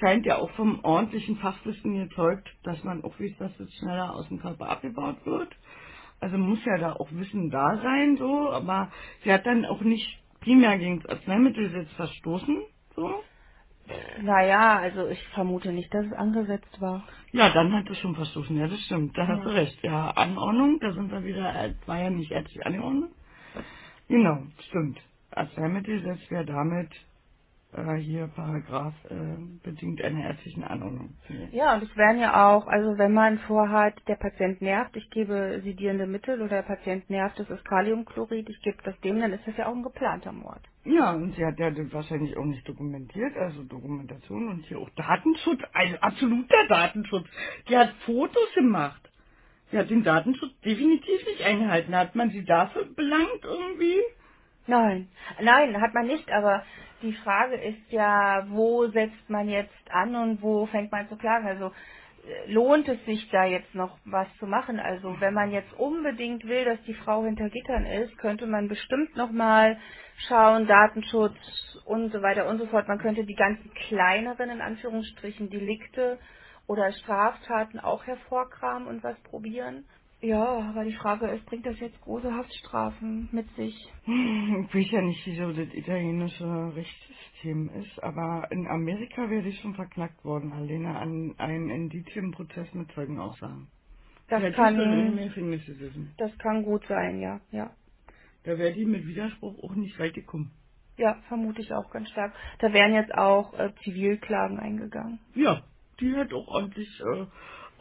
scheint 0.00 0.26
ja 0.26 0.38
auch 0.38 0.50
vom 0.52 0.84
ordentlichen 0.84 1.36
Fachwissen 1.38 1.96
gezeugt, 2.08 2.48
dass 2.64 2.82
man 2.84 3.04
auch 3.04 3.18
weiß, 3.20 3.36
dass 3.38 3.60
es 3.60 3.72
schneller 3.78 4.14
aus 4.14 4.28
dem 4.28 4.40
Körper 4.40 4.70
abgebaut 4.70 5.24
wird. 5.26 5.54
Also 6.20 6.38
muss 6.38 6.64
ja 6.66 6.78
da 6.78 6.94
auch 6.94 7.10
Wissen 7.12 7.50
da 7.50 7.78
sein, 7.82 8.16
so, 8.18 8.50
aber 8.50 8.90
sie 9.24 9.32
hat 9.32 9.46
dann 9.46 9.66
auch 9.66 9.82
nicht 9.82 10.06
primär 10.40 10.78
gegen 10.78 11.00
das 11.00 11.10
Arzneimittelgesetz 11.18 11.92
verstoßen, 11.94 12.62
so. 12.96 13.22
Naja, 14.22 14.78
also 14.78 15.08
ich 15.08 15.22
vermute 15.34 15.72
nicht, 15.72 15.92
dass 15.94 16.06
es 16.06 16.12
angesetzt 16.12 16.80
war. 16.80 17.04
Ja, 17.32 17.50
dann 17.52 17.72
hat 17.72 17.90
es 17.90 17.98
schon 17.98 18.14
verstoßen, 18.16 18.56
ja, 18.56 18.68
das 18.68 18.80
stimmt, 18.86 19.16
da 19.18 19.26
hast 19.26 19.44
du 19.44 19.50
recht. 19.50 19.82
Ja, 19.82 20.10
Anordnung, 20.12 20.78
da 20.80 20.92
sind 20.92 21.10
wir 21.10 21.24
wieder, 21.24 21.54
äh, 21.64 21.74
war 21.86 21.98
ja 22.00 22.10
nicht 22.10 22.30
ärztlich 22.30 22.64
angeordnet. 22.66 23.10
Genau, 24.08 24.44
stimmt. 24.68 25.00
Arzneimittelgesetz 25.32 26.30
wäre 26.30 26.44
damit 26.46 26.90
äh, 27.72 27.96
hier 27.96 28.28
Paragraph 28.28 28.94
äh, 29.10 29.16
bedingt 29.62 30.02
einer 30.02 30.24
ärztlichen 30.24 30.64
Anordnung. 30.64 31.16
Ja, 31.52 31.74
und 31.74 31.82
es 31.84 31.96
werden 31.96 32.20
ja 32.20 32.48
auch, 32.48 32.66
also 32.66 32.98
wenn 32.98 33.12
man 33.12 33.38
vorhat, 33.40 33.94
der 34.08 34.16
Patient 34.16 34.60
nervt, 34.62 34.96
ich 34.96 35.10
gebe 35.10 35.60
sedierende 35.64 36.06
Mittel 36.06 36.40
oder 36.40 36.62
der 36.62 36.62
Patient 36.62 37.08
nervt, 37.10 37.38
das 37.38 37.50
ist 37.50 37.64
Kaliumchlorid, 37.64 38.48
ich 38.48 38.60
gebe 38.62 38.78
das 38.84 38.98
dem, 39.00 39.20
dann 39.20 39.32
ist 39.32 39.46
das 39.46 39.56
ja 39.56 39.66
auch 39.68 39.74
ein 39.74 39.82
geplanter 39.82 40.32
Mord. 40.32 40.62
Ja, 40.84 41.12
und 41.12 41.36
sie 41.36 41.44
hat 41.44 41.58
ja 41.58 41.70
das 41.70 41.92
wahrscheinlich 41.92 42.36
auch 42.38 42.44
nicht 42.44 42.66
dokumentiert, 42.68 43.36
also 43.36 43.62
Dokumentation 43.64 44.48
und 44.48 44.66
hier 44.66 44.78
auch 44.78 44.90
Datenschutz, 44.96 45.60
also 45.72 45.96
absoluter 45.98 46.66
Datenschutz. 46.68 47.26
Die 47.68 47.76
hat 47.76 47.92
Fotos 48.06 48.54
gemacht. 48.54 49.02
Sie 49.70 49.78
hat 49.78 49.90
den 49.90 50.04
Datenschutz 50.04 50.52
definitiv 50.64 51.26
nicht 51.26 51.42
eingehalten. 51.42 51.94
Hat 51.94 52.14
man 52.16 52.30
sie 52.30 52.44
dafür 52.44 52.86
belangt 52.86 53.44
irgendwie? 53.44 54.00
Nein, 54.66 55.08
nein, 55.40 55.80
hat 55.80 55.94
man 55.94 56.06
nicht, 56.06 56.30
aber 56.30 56.64
die 57.02 57.14
Frage 57.14 57.56
ist 57.56 57.90
ja, 57.90 58.44
wo 58.48 58.86
setzt 58.88 59.28
man 59.28 59.48
jetzt 59.48 59.90
an 59.90 60.14
und 60.14 60.42
wo 60.42 60.66
fängt 60.66 60.92
man 60.92 61.08
zu 61.08 61.16
klagen? 61.16 61.46
Also 61.48 61.66
äh, 61.66 62.52
lohnt 62.52 62.86
es 62.88 63.04
sich 63.06 63.28
da 63.30 63.44
jetzt 63.44 63.74
noch 63.74 63.98
was 64.04 64.28
zu 64.38 64.46
machen? 64.46 64.78
Also 64.78 65.18
wenn 65.20 65.34
man 65.34 65.50
jetzt 65.50 65.72
unbedingt 65.74 66.46
will, 66.46 66.64
dass 66.66 66.80
die 66.84 66.94
Frau 66.94 67.24
hinter 67.24 67.48
Gittern 67.48 67.86
ist, 67.86 68.16
könnte 68.18 68.46
man 68.46 68.68
bestimmt 68.68 69.16
noch 69.16 69.32
mal 69.32 69.78
schauen, 70.28 70.66
Datenschutz 70.66 71.82
und 71.86 72.12
so 72.12 72.22
weiter 72.22 72.46
und 72.46 72.58
so 72.58 72.66
fort. 72.66 72.86
Man 72.86 72.98
könnte 72.98 73.24
die 73.24 73.34
ganzen 73.34 73.72
kleineren, 73.88 74.50
in 74.50 74.60
Anführungsstrichen, 74.60 75.50
Delikte 75.50 76.18
oder 76.66 76.92
Straftaten 76.92 77.80
auch 77.80 78.06
hervorkramen 78.06 78.86
und 78.86 79.02
was 79.02 79.18
probieren. 79.22 79.86
Ja, 80.22 80.44
aber 80.70 80.84
die 80.84 80.92
Frage 80.94 81.28
ist, 81.28 81.46
bringt 81.46 81.64
das 81.64 81.80
jetzt 81.80 81.98
große 82.02 82.30
Haftstrafen 82.32 83.28
mit 83.32 83.48
sich? 83.56 83.74
Hm, 84.04 84.66
Ich 84.68 84.74
weiß 84.74 84.90
ja 84.90 85.00
nicht, 85.02 85.26
wieso 85.26 85.52
das 85.52 85.72
italienische 85.74 86.74
Rechtssystem 86.76 87.70
ist, 87.80 88.02
aber 88.02 88.46
in 88.50 88.66
Amerika 88.66 89.30
wäre 89.30 89.42
die 89.42 89.52
schon 89.54 89.74
verknackt 89.74 90.22
worden, 90.24 90.52
alleine 90.52 90.98
an 90.98 91.34
einen 91.38 91.70
Indizienprozess 91.70 92.72
mit 92.74 92.92
Zeugenaussagen. 92.92 93.68
Das 94.28 94.42
schon 94.42 94.52
kann, 94.54 94.76
den 94.76 95.16
Gefängnis 95.16 95.64
gesessen. 95.66 96.12
das 96.18 96.36
kann 96.38 96.62
gut 96.64 96.84
sein, 96.86 97.20
ja, 97.20 97.40
ja. 97.50 97.70
Da 98.44 98.56
wäre 98.58 98.72
die 98.74 98.84
mit 98.84 99.06
Widerspruch 99.06 99.62
auch 99.62 99.74
nicht 99.74 99.98
weit 99.98 100.14
gekommen. 100.14 100.50
Ja, 100.98 101.16
vermute 101.28 101.62
ich 101.62 101.72
auch 101.72 101.90
ganz 101.90 102.10
stark. 102.10 102.34
Da 102.58 102.72
wären 102.72 102.94
jetzt 102.94 103.12
auch 103.14 103.54
äh, 103.54 103.72
Zivilklagen 103.84 104.58
eingegangen. 104.58 105.18
Ja, 105.34 105.62
die 105.98 106.14
hat 106.14 106.32
auch 106.32 106.46
ordentlich, 106.48 106.88
äh, 107.00 107.26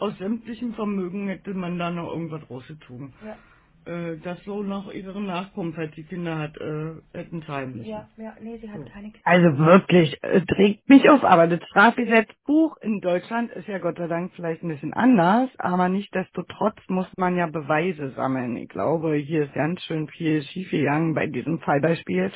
aus 0.01 0.17
sämtlichem 0.19 0.73
Vermögen 0.75 1.29
hätte 1.29 1.53
man 1.55 1.79
da 1.79 1.91
noch 1.91 2.11
irgendwas 2.11 2.49
rausgezogen. 2.49 3.13
Ja, 3.25 3.37
Äh, 3.85 4.17
das 4.23 4.43
so 4.45 4.63
noch 4.63 4.93
ihre 4.93 5.21
Nachkommen, 5.21 5.73
falls 5.73 5.93
die 5.95 6.03
Kinder 6.05 6.37
hat, 6.39 6.57
äh, 6.57 6.95
hätten 7.13 7.43
zahlen 7.43 7.77
müssen. 7.77 7.89
ja, 7.89 8.07
ja, 8.17 8.35
nee, 8.41 8.57
sie 8.59 8.69
hat 8.69 8.79
So. 8.79 8.85
keine 8.85 9.11
Also 9.25 9.57
wirklich, 9.59 10.23
äh, 10.23 10.41
trägt 10.41 10.89
mich 10.89 11.09
auf, 11.09 11.23
aber 11.23 11.47
das 11.47 11.61
Strafgesetzbuch 11.69 12.77
in 12.81 13.01
Deutschland 13.01 13.51
ist 13.53 13.67
ja 13.67 13.79
Gott 13.79 13.97
sei 13.97 14.07
Dank 14.07 14.33
vielleicht 14.35 14.63
ein 14.63 14.69
bisschen 14.69 14.93
anders, 14.93 15.49
aber 15.59 15.89
nichtsdestotrotz 15.89 16.77
muss 16.89 17.07
man 17.17 17.37
ja 17.37 17.47
Beweise 17.47 18.11
sammeln. 18.11 18.57
Ich 18.57 18.69
glaube, 18.69 19.15
hier 19.15 19.45
ist 19.45 19.53
ganz 19.55 19.81
schön 19.83 20.07
viel 20.09 20.43
schiefgegangen 20.43 21.15
bei 21.15 21.27
diesem 21.27 21.59
Fallbeispiel 21.59 22.31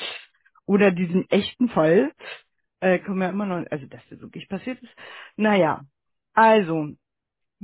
oder 0.67 0.91
diesem 0.91 1.25
echten 1.29 1.69
Fall. 1.69 2.11
Äh, 2.81 2.99
kommen 2.99 3.19
wir 3.19 3.29
immer 3.29 3.47
noch, 3.47 3.65
also 3.71 3.87
dass 3.87 4.01
das 4.09 4.21
wirklich 4.21 4.49
passiert 4.49 4.81
ist. 4.83 4.95
Naja, 5.37 5.81
also, 6.33 6.89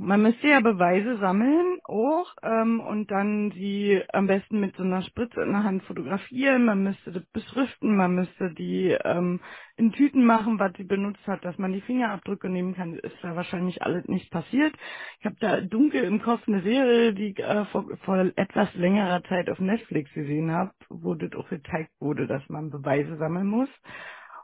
man 0.00 0.22
müsste 0.22 0.48
ja 0.48 0.60
Beweise 0.60 1.18
sammeln 1.18 1.78
auch 1.84 2.34
ähm, 2.42 2.80
und 2.80 3.10
dann 3.10 3.50
sie 3.52 4.02
am 4.12 4.26
besten 4.26 4.58
mit 4.58 4.74
so 4.76 4.82
einer 4.82 5.02
Spritze 5.02 5.42
in 5.42 5.52
der 5.52 5.62
Hand 5.62 5.82
fotografieren. 5.82 6.64
Man 6.64 6.82
müsste 6.82 7.12
das 7.12 7.24
beschriften, 7.32 7.96
man 7.96 8.14
müsste 8.14 8.52
die 8.54 8.96
ähm, 9.04 9.40
in 9.76 9.92
Tüten 9.92 10.24
machen, 10.24 10.58
was 10.58 10.72
sie 10.78 10.84
benutzt 10.84 11.26
hat, 11.26 11.44
dass 11.44 11.58
man 11.58 11.72
die 11.72 11.82
Fingerabdrücke 11.82 12.48
nehmen 12.48 12.74
kann. 12.74 12.94
Ist 12.94 13.16
da 13.22 13.36
wahrscheinlich 13.36 13.82
alles 13.82 14.06
nicht 14.08 14.30
passiert. 14.30 14.74
Ich 15.18 15.26
habe 15.26 15.36
da 15.38 15.60
dunkel 15.60 16.04
im 16.04 16.22
Kopf 16.22 16.48
eine 16.48 16.62
Serie, 16.62 17.12
die 17.12 17.36
äh, 17.36 17.66
vor, 17.66 17.84
vor 18.04 18.16
etwas 18.36 18.74
längerer 18.74 19.22
Zeit 19.24 19.50
auf 19.50 19.58
Netflix 19.58 20.12
gesehen 20.14 20.50
habe, 20.50 20.72
wo 20.88 21.14
das 21.14 21.32
auch 21.34 21.48
gezeigt 21.50 21.92
wurde, 22.00 22.26
dass 22.26 22.48
man 22.48 22.70
Beweise 22.70 23.16
sammeln 23.18 23.46
muss. 23.46 23.68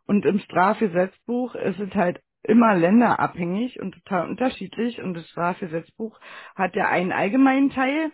Und 0.06 0.24
im 0.24 0.38
Strafgesetzbuch 0.38 1.54
ist 1.54 1.80
es 1.80 1.94
halt 1.94 2.20
immer 2.46 2.74
länderabhängig 2.74 3.80
und 3.80 3.92
total 3.92 4.28
unterschiedlich. 4.28 5.00
Und 5.02 5.14
das 5.14 5.28
Strafgesetzbuch 5.28 6.18
hat 6.54 6.74
ja 6.74 6.88
einen 6.88 7.12
allgemeinen 7.12 7.70
Teil, 7.70 8.12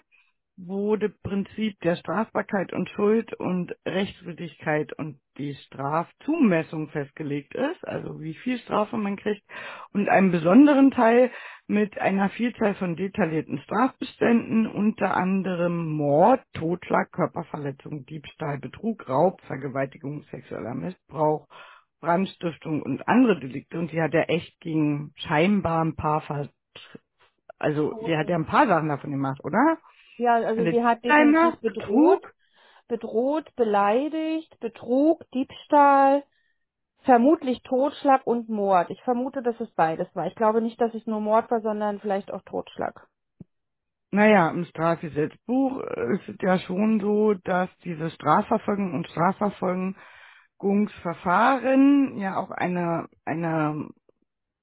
wo 0.57 0.97
das 0.97 1.11
Prinzip 1.23 1.79
der 1.81 1.97
Strafbarkeit 1.97 2.73
und 2.73 2.89
Schuld 2.91 3.33
und 3.35 3.75
Rechtswidrigkeit 3.87 4.93
und 4.93 5.19
die 5.39 5.55
Strafzumessung 5.55 6.89
festgelegt 6.91 7.55
ist, 7.55 7.89
also 7.89 8.21
wie 8.21 8.35
viel 8.35 8.59
Strafe 8.59 8.97
man 8.99 9.17
kriegt, 9.17 9.43
und 9.93 10.09
einen 10.09 10.31
besonderen 10.31 10.91
Teil 10.91 11.31
mit 11.67 11.99
einer 11.99 12.29
Vielzahl 12.31 12.75
von 12.75 12.97
detaillierten 12.97 13.59
Strafbeständen, 13.61 14.67
unter 14.67 15.17
anderem 15.17 15.89
Mord, 15.89 16.43
Totschlag, 16.53 17.13
Körperverletzung, 17.13 18.05
Diebstahl, 18.05 18.59
Betrug, 18.59 19.09
Raub, 19.09 19.41
Vergewaltigung, 19.43 20.23
sexueller 20.25 20.75
Missbrauch, 20.75 21.49
Brandstiftung 22.03 22.83
und 22.83 23.09
andere 23.09 23.41
Delikte. 23.41 23.79
Und 23.79 23.93
die 23.93 24.03
hat 24.03 24.13
ja 24.13 24.23
echt 24.23 24.61
gegen 24.61 25.13
scheinbar 25.17 25.85
ein 25.85 25.97
paar, 25.97 26.21
Ver 26.23 26.51
also 27.59 27.95
die 28.07 28.17
hat 28.17 28.29
ja 28.29 28.37
ein 28.37 28.47
paar 28.47 28.67
Sachen 28.67 28.89
davon 28.89 29.13
gemacht, 29.13 29.43
oder? 29.45 29.79
Ja, 30.19 30.35
also 30.35 30.61
Eine 30.61 30.73
sie 30.73 30.85
hat 30.85 31.05
definitiv 31.05 31.61
bedroht, 31.61 32.23
Betrug, 32.23 32.35
bedroht, 32.89 33.57
beleidigt, 33.57 34.61
Betrug, 34.61 35.25
Diebstahl, 35.33 36.25
vermutlich 37.05 37.63
Totschlag 37.63 38.27
und 38.27 38.49
Mord. 38.49 38.91
Ich 38.91 39.03
vermute, 39.03 39.43
dass 39.43 39.59
es 39.61 39.71
beides 39.75 40.09
war. 40.15 40.27
Ich 40.27 40.35
glaube 40.35 40.61
nicht, 40.61 40.81
dass 40.81 40.95
es 40.95 41.07
nur 41.07 41.21
Mord 41.21 41.51
war, 41.51 41.61
sondern 41.61 42.01
vielleicht 42.01 42.33
auch 42.33 42.43
Totschlag. 42.43 43.07
Naja, 44.13 44.51
im 44.51 44.67
Strafgesetzbuch 44.67 45.81
äh, 45.81 46.15
ist 46.17 46.29
es 46.29 46.37
ja 46.43 46.59
schon 46.61 47.01
so, 47.01 47.35
dass 47.35 47.71
diese 47.85 48.11
Strafverfolgung 48.11 48.95
und 48.95 49.07
Strafverfolgungsverfahren 50.63 52.19
ja 52.19 52.37
auch 52.37 52.51
einer 52.51 53.09
einer 53.25 53.89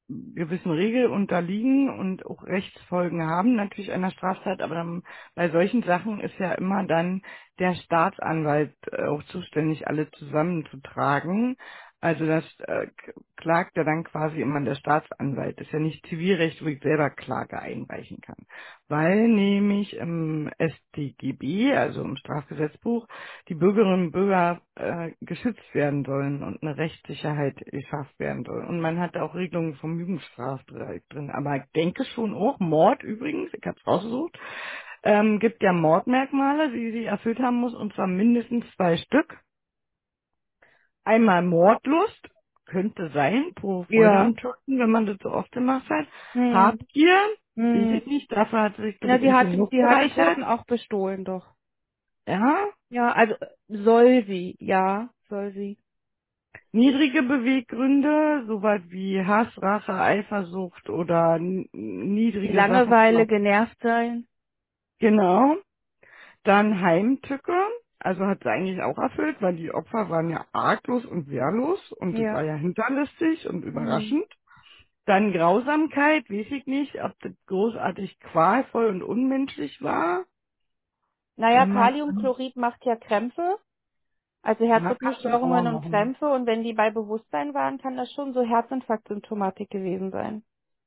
gewissen 0.09 0.71
Regel 0.71 1.07
unterliegen 1.07 1.89
und 1.99 2.25
auch 2.25 2.43
Rechtsfolgen 2.43 3.23
haben, 3.27 3.55
natürlich 3.55 3.91
einer 3.91 4.11
Straftat, 4.11 4.61
aber 4.61 4.75
dann, 4.75 5.03
bei 5.35 5.49
solchen 5.51 5.83
Sachen 5.83 6.21
ist 6.21 6.37
ja 6.39 6.53
immer 6.53 6.85
dann 6.85 7.21
der 7.59 7.75
Staatsanwalt 7.75 8.75
äh, 8.91 9.05
auch 9.05 9.23
zuständig, 9.25 9.87
alle 9.87 10.11
zusammenzutragen. 10.11 11.57
Also 12.01 12.25
das 12.25 12.45
äh, 12.61 12.87
klagt 13.35 13.75
ja 13.75 13.83
dann 13.83 14.05
quasi 14.05 14.41
immer 14.41 14.61
der 14.61 14.75
Staatsanwalt. 14.75 15.59
Das 15.59 15.67
ist 15.67 15.73
ja 15.73 15.79
nicht 15.79 16.05
Zivilrecht, 16.07 16.63
wo 16.63 16.67
ich 16.67 16.81
selber 16.81 17.09
Klage 17.09 17.59
einreichen 17.59 18.21
kann. 18.21 18.45
Weil 18.87 19.27
nämlich 19.27 19.95
im 19.97 20.49
StGB, 20.59 21.73
also 21.73 22.01
im 22.01 22.15
Strafgesetzbuch, 22.15 23.07
die 23.49 23.55
Bürgerinnen 23.55 24.05
und 24.05 24.11
Bürger 24.11 24.61
äh, 24.75 25.11
geschützt 25.21 25.73
werden 25.73 26.05
sollen 26.05 26.41
und 26.41 26.63
eine 26.63 26.77
Rechtssicherheit 26.77 27.57
geschafft 27.65 28.17
werden 28.17 28.45
soll. 28.45 28.63
Und 28.65 28.79
man 28.79 28.99
hat 28.99 29.17
auch 29.17 29.35
Regelungen 29.35 29.75
vom 29.75 29.99
Jugendstrafrecht 29.99 31.05
drin. 31.13 31.31
Aber 31.31 31.57
ich 31.57 31.63
denke 31.75 32.05
schon 32.05 32.33
auch, 32.33 32.59
Mord 32.59 33.03
übrigens, 33.03 33.53
ich 33.53 33.65
habe 33.65 33.77
es 33.77 33.87
rausgesucht, 33.87 34.39
ähm, 35.03 35.39
gibt 35.39 35.61
ja 35.63 35.73
Mordmerkmale, 35.73 36.71
die 36.71 36.91
sie 36.91 37.05
erfüllt 37.05 37.39
haben 37.39 37.57
muss, 37.57 37.73
und 37.73 37.93
zwar 37.93 38.07
mindestens 38.07 38.65
zwei 38.75 38.97
Stück. 38.97 39.37
Einmal 41.05 41.43
Mordlust, 41.43 42.29
könnte 42.65 43.11
sein, 43.13 43.53
pro 43.55 43.83
Freude 43.85 44.11
Ja. 44.11 44.21
am 44.21 44.35
wenn 44.67 44.91
man 44.91 45.05
das 45.07 45.17
so 45.21 45.31
oft 45.31 45.51
gemacht 45.51 45.89
hat. 45.89 46.07
Hm. 46.33 46.53
Habgier, 46.53 47.15
weiß 47.57 47.91
Hm. 47.91 47.93
ich 47.93 48.05
nicht, 48.07 48.31
dafür 48.31 48.61
hat 48.63 48.77
sich 48.77 48.99
Na, 49.01 49.15
ich 49.15 49.21
sie 49.21 49.27
nicht 49.27 49.33
hat, 49.33 49.51
genug 49.51 49.71
sie 49.71 49.83
hat 49.83 49.91
bereichert. 49.91 50.17
inzwischen 50.17 50.43
auch 50.45 50.65
bestohlen, 50.65 51.25
doch. 51.25 51.47
Ja, 52.27 52.69
Ja, 52.89 53.11
also 53.13 53.35
soll 53.67 54.25
sie, 54.27 54.55
ja, 54.59 55.09
soll 55.29 55.53
sie. 55.53 55.77
Niedrige 56.73 57.23
Beweggründe, 57.23 58.45
sowas 58.47 58.81
wie 58.89 59.25
Hass, 59.25 59.49
Rache, 59.61 59.93
Eifersucht 59.93 60.89
oder 60.89 61.37
n- 61.37 61.69
niedrige 61.73 62.53
Sachen. 62.53 62.55
Langeweile, 62.55 63.27
genervt 63.27 63.77
sein. 63.81 64.27
Genau. 64.99 65.57
Dann 66.43 66.81
Heimtücke. 66.81 67.53
Also 67.99 68.25
hat 68.27 68.43
sie 68.43 68.49
eigentlich 68.51 68.81
auch 68.81 68.97
erfüllt, 68.99 69.41
weil 69.41 69.57
die 69.57 69.73
Opfer 69.73 70.09
waren 70.09 70.29
ja 70.29 70.45
arglos 70.53 71.05
und 71.05 71.29
wehrlos 71.29 71.93
und 71.93 72.19
das 72.19 72.31
war 72.31 72.43
Ja. 72.43 72.43
ja 72.43 72.55
hinterlistig 72.55 73.47
und 73.49 73.63
Hm. 73.73 74.17
überraschend. 74.17 74.27
Dann 75.05 75.33
Grausamkeit, 75.33 76.29
weiß 76.29 76.47
ich 76.51 76.67
nicht, 76.67 77.01
ob 77.03 77.17
das 77.21 77.33
großartig 77.47 78.19
qualvoll 78.21 78.87
und 78.87 79.03
unmenschlich 79.03 79.81
war. 79.81 80.25
Naja, 81.37 81.65
man 81.65 81.67
Kaliumchlorid 81.67 82.55
macht 82.57 82.85
ja 82.85 82.95
Krämpfe, 82.97 83.59
also 84.43 84.65
na, 84.73 84.95
Herzrhythmusstörungen 84.95 85.67
und 85.67 85.81
machen. 85.81 85.85
Krämpfe 85.85 86.27
und 86.29 86.47
wenn 86.47 86.63
die 86.63 86.73
bei 86.73 86.91
Bewusstsein 86.91 87.53
waren, 87.53 87.79
kann 87.79 87.97
das 87.97 88.11
schon 88.13 88.33
so 88.33 88.43
Herzinfarktsymptomatik 88.43 89.69
gewesen 89.69 90.11
sein. 90.11 90.43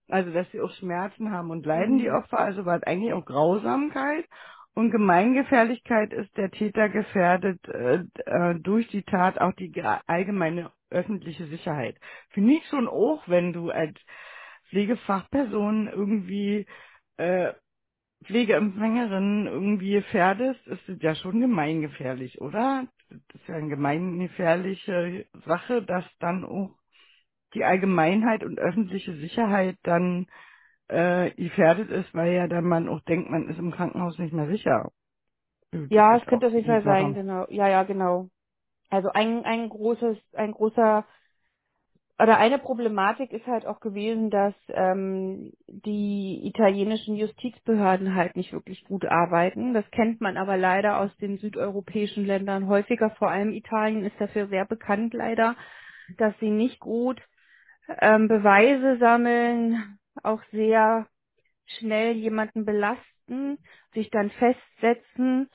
Also, 0.09 0.33
dass 0.33 0.51
sie 0.53 0.61
auch 0.61 0.73
Schmerzen 0.75 1.31
haben 1.33 1.51
und 1.51 1.67
leiden, 1.67 1.99
die 1.99 2.11
Hm. 2.11 2.13
Opfer, 2.13 2.39
also 2.41 2.67
war 2.67 2.77
es 2.79 2.83
eigentlich 2.85 3.13
auch 3.15 3.25
Grausamkeit. 3.25 4.29
Und 4.75 4.91
Gemeingefährlichkeit 4.91 6.13
ist 6.13 6.35
der 6.37 6.51
Täter 6.51 6.89
gefährdet 6.89 7.61
äh, 7.69 8.05
äh, 8.25 8.55
durch 8.61 8.89
die 8.89 9.03
Tat 9.03 9.39
auch 9.39 9.53
die 9.53 9.71
ge- 9.71 9.85
allgemeine 10.07 10.73
öffentliche 10.91 11.47
Sicherheit. 11.47 11.97
Finde 12.31 12.55
ich 12.55 12.67
schon 12.69 12.89
auch, 12.89 13.29
wenn 13.29 13.53
du 13.53 13.71
als 13.71 13.95
Pflegefachperson 14.71 15.89
irgendwie 15.89 16.67
äh, 17.19 17.53
Pflegeempfängerin 18.25 19.47
irgendwie 19.47 19.93
gefährdest, 19.93 20.67
ist 20.69 20.89
das 20.89 20.97
ja 21.03 21.15
schon 21.17 21.41
gemeingefährlich, 21.41 22.41
oder? 22.41 22.87
Das 23.11 23.21
ist 23.35 23.49
ja 23.49 23.57
eine 23.57 23.69
gemeingefährliche 23.69 25.27
Sache, 25.45 25.83
dass 25.83 26.05
dann 26.19 26.45
auch 26.45 26.79
die 27.55 27.65
Allgemeinheit 27.65 28.45
und 28.45 28.59
öffentliche 28.59 29.15
Sicherheit 29.17 29.77
dann 29.83 30.27
äh, 30.89 31.33
gefährdet 31.33 31.91
ist, 31.91 32.15
weil 32.15 32.33
ja 32.35 32.49
dann 32.49 32.65
man 32.65 32.89
auch 32.89 33.01
denkt, 33.03 33.31
man 33.31 33.49
ist 33.49 33.59
im 33.59 33.73
Krankenhaus 33.73 34.19
nicht 34.19 34.33
mehr 34.35 34.49
sicher. 34.49 34.91
Das 35.73 35.83
Ja, 35.89 36.17
es 36.17 36.23
ist 36.23 36.29
auch 36.29 36.29
könnte 36.31 36.47
auf 36.49 36.55
jeden 36.55 36.67
Fall 36.67 36.85
sein, 36.85 37.07
Sache. 37.09 37.15
genau. 37.15 37.47
Ja, 37.51 37.69
ja, 37.69 37.85
genau. 37.85 38.29
Also 38.91 39.11
ein, 39.11 39.45
ein 39.45 39.69
großes, 39.71 40.19
ein 40.35 40.53
großer 40.53 41.07
oder 42.21 42.39
eine 42.39 42.59
Problematik 42.61 43.33
ist 43.33 43.47
halt 43.47 43.67
auch 43.67 43.81
gewesen, 43.81 44.31
dass 44.31 44.55
ähm, 44.69 45.53
die 45.69 46.43
italienischen 46.47 47.17
Justizbehörden 47.17 48.15
halt 48.15 48.37
nicht 48.37 48.53
wirklich 48.53 48.85
gut 48.85 49.05
arbeiten. 49.07 49.75
Das 49.75 49.91
kennt 49.91 50.21
man 50.21 50.37
aber 50.37 50.57
leider 50.57 51.01
aus 51.01 51.17
den 51.19 51.39
südeuropäischen 51.39 52.25
Ländern 52.27 52.69
häufiger. 52.69 53.11
Vor 53.19 53.31
allem 53.31 53.53
Italien 53.53 54.05
ist 54.05 54.21
dafür 54.21 54.49
sehr 54.49 54.67
bekannt 54.67 55.15
leider, 55.15 55.57
dass 56.19 56.35
sie 56.41 56.51
nicht 56.51 56.81
gut 56.81 57.21
ähm, 58.01 58.29
Beweise 58.29 58.99
sammeln, 58.99 59.99
auch 60.23 60.43
sehr 60.53 61.07
schnell 61.79 62.13
jemanden 62.13 62.65
belasten, 62.65 63.59
sich 63.95 64.11
dann 64.11 64.31
festsetzen 64.31 65.49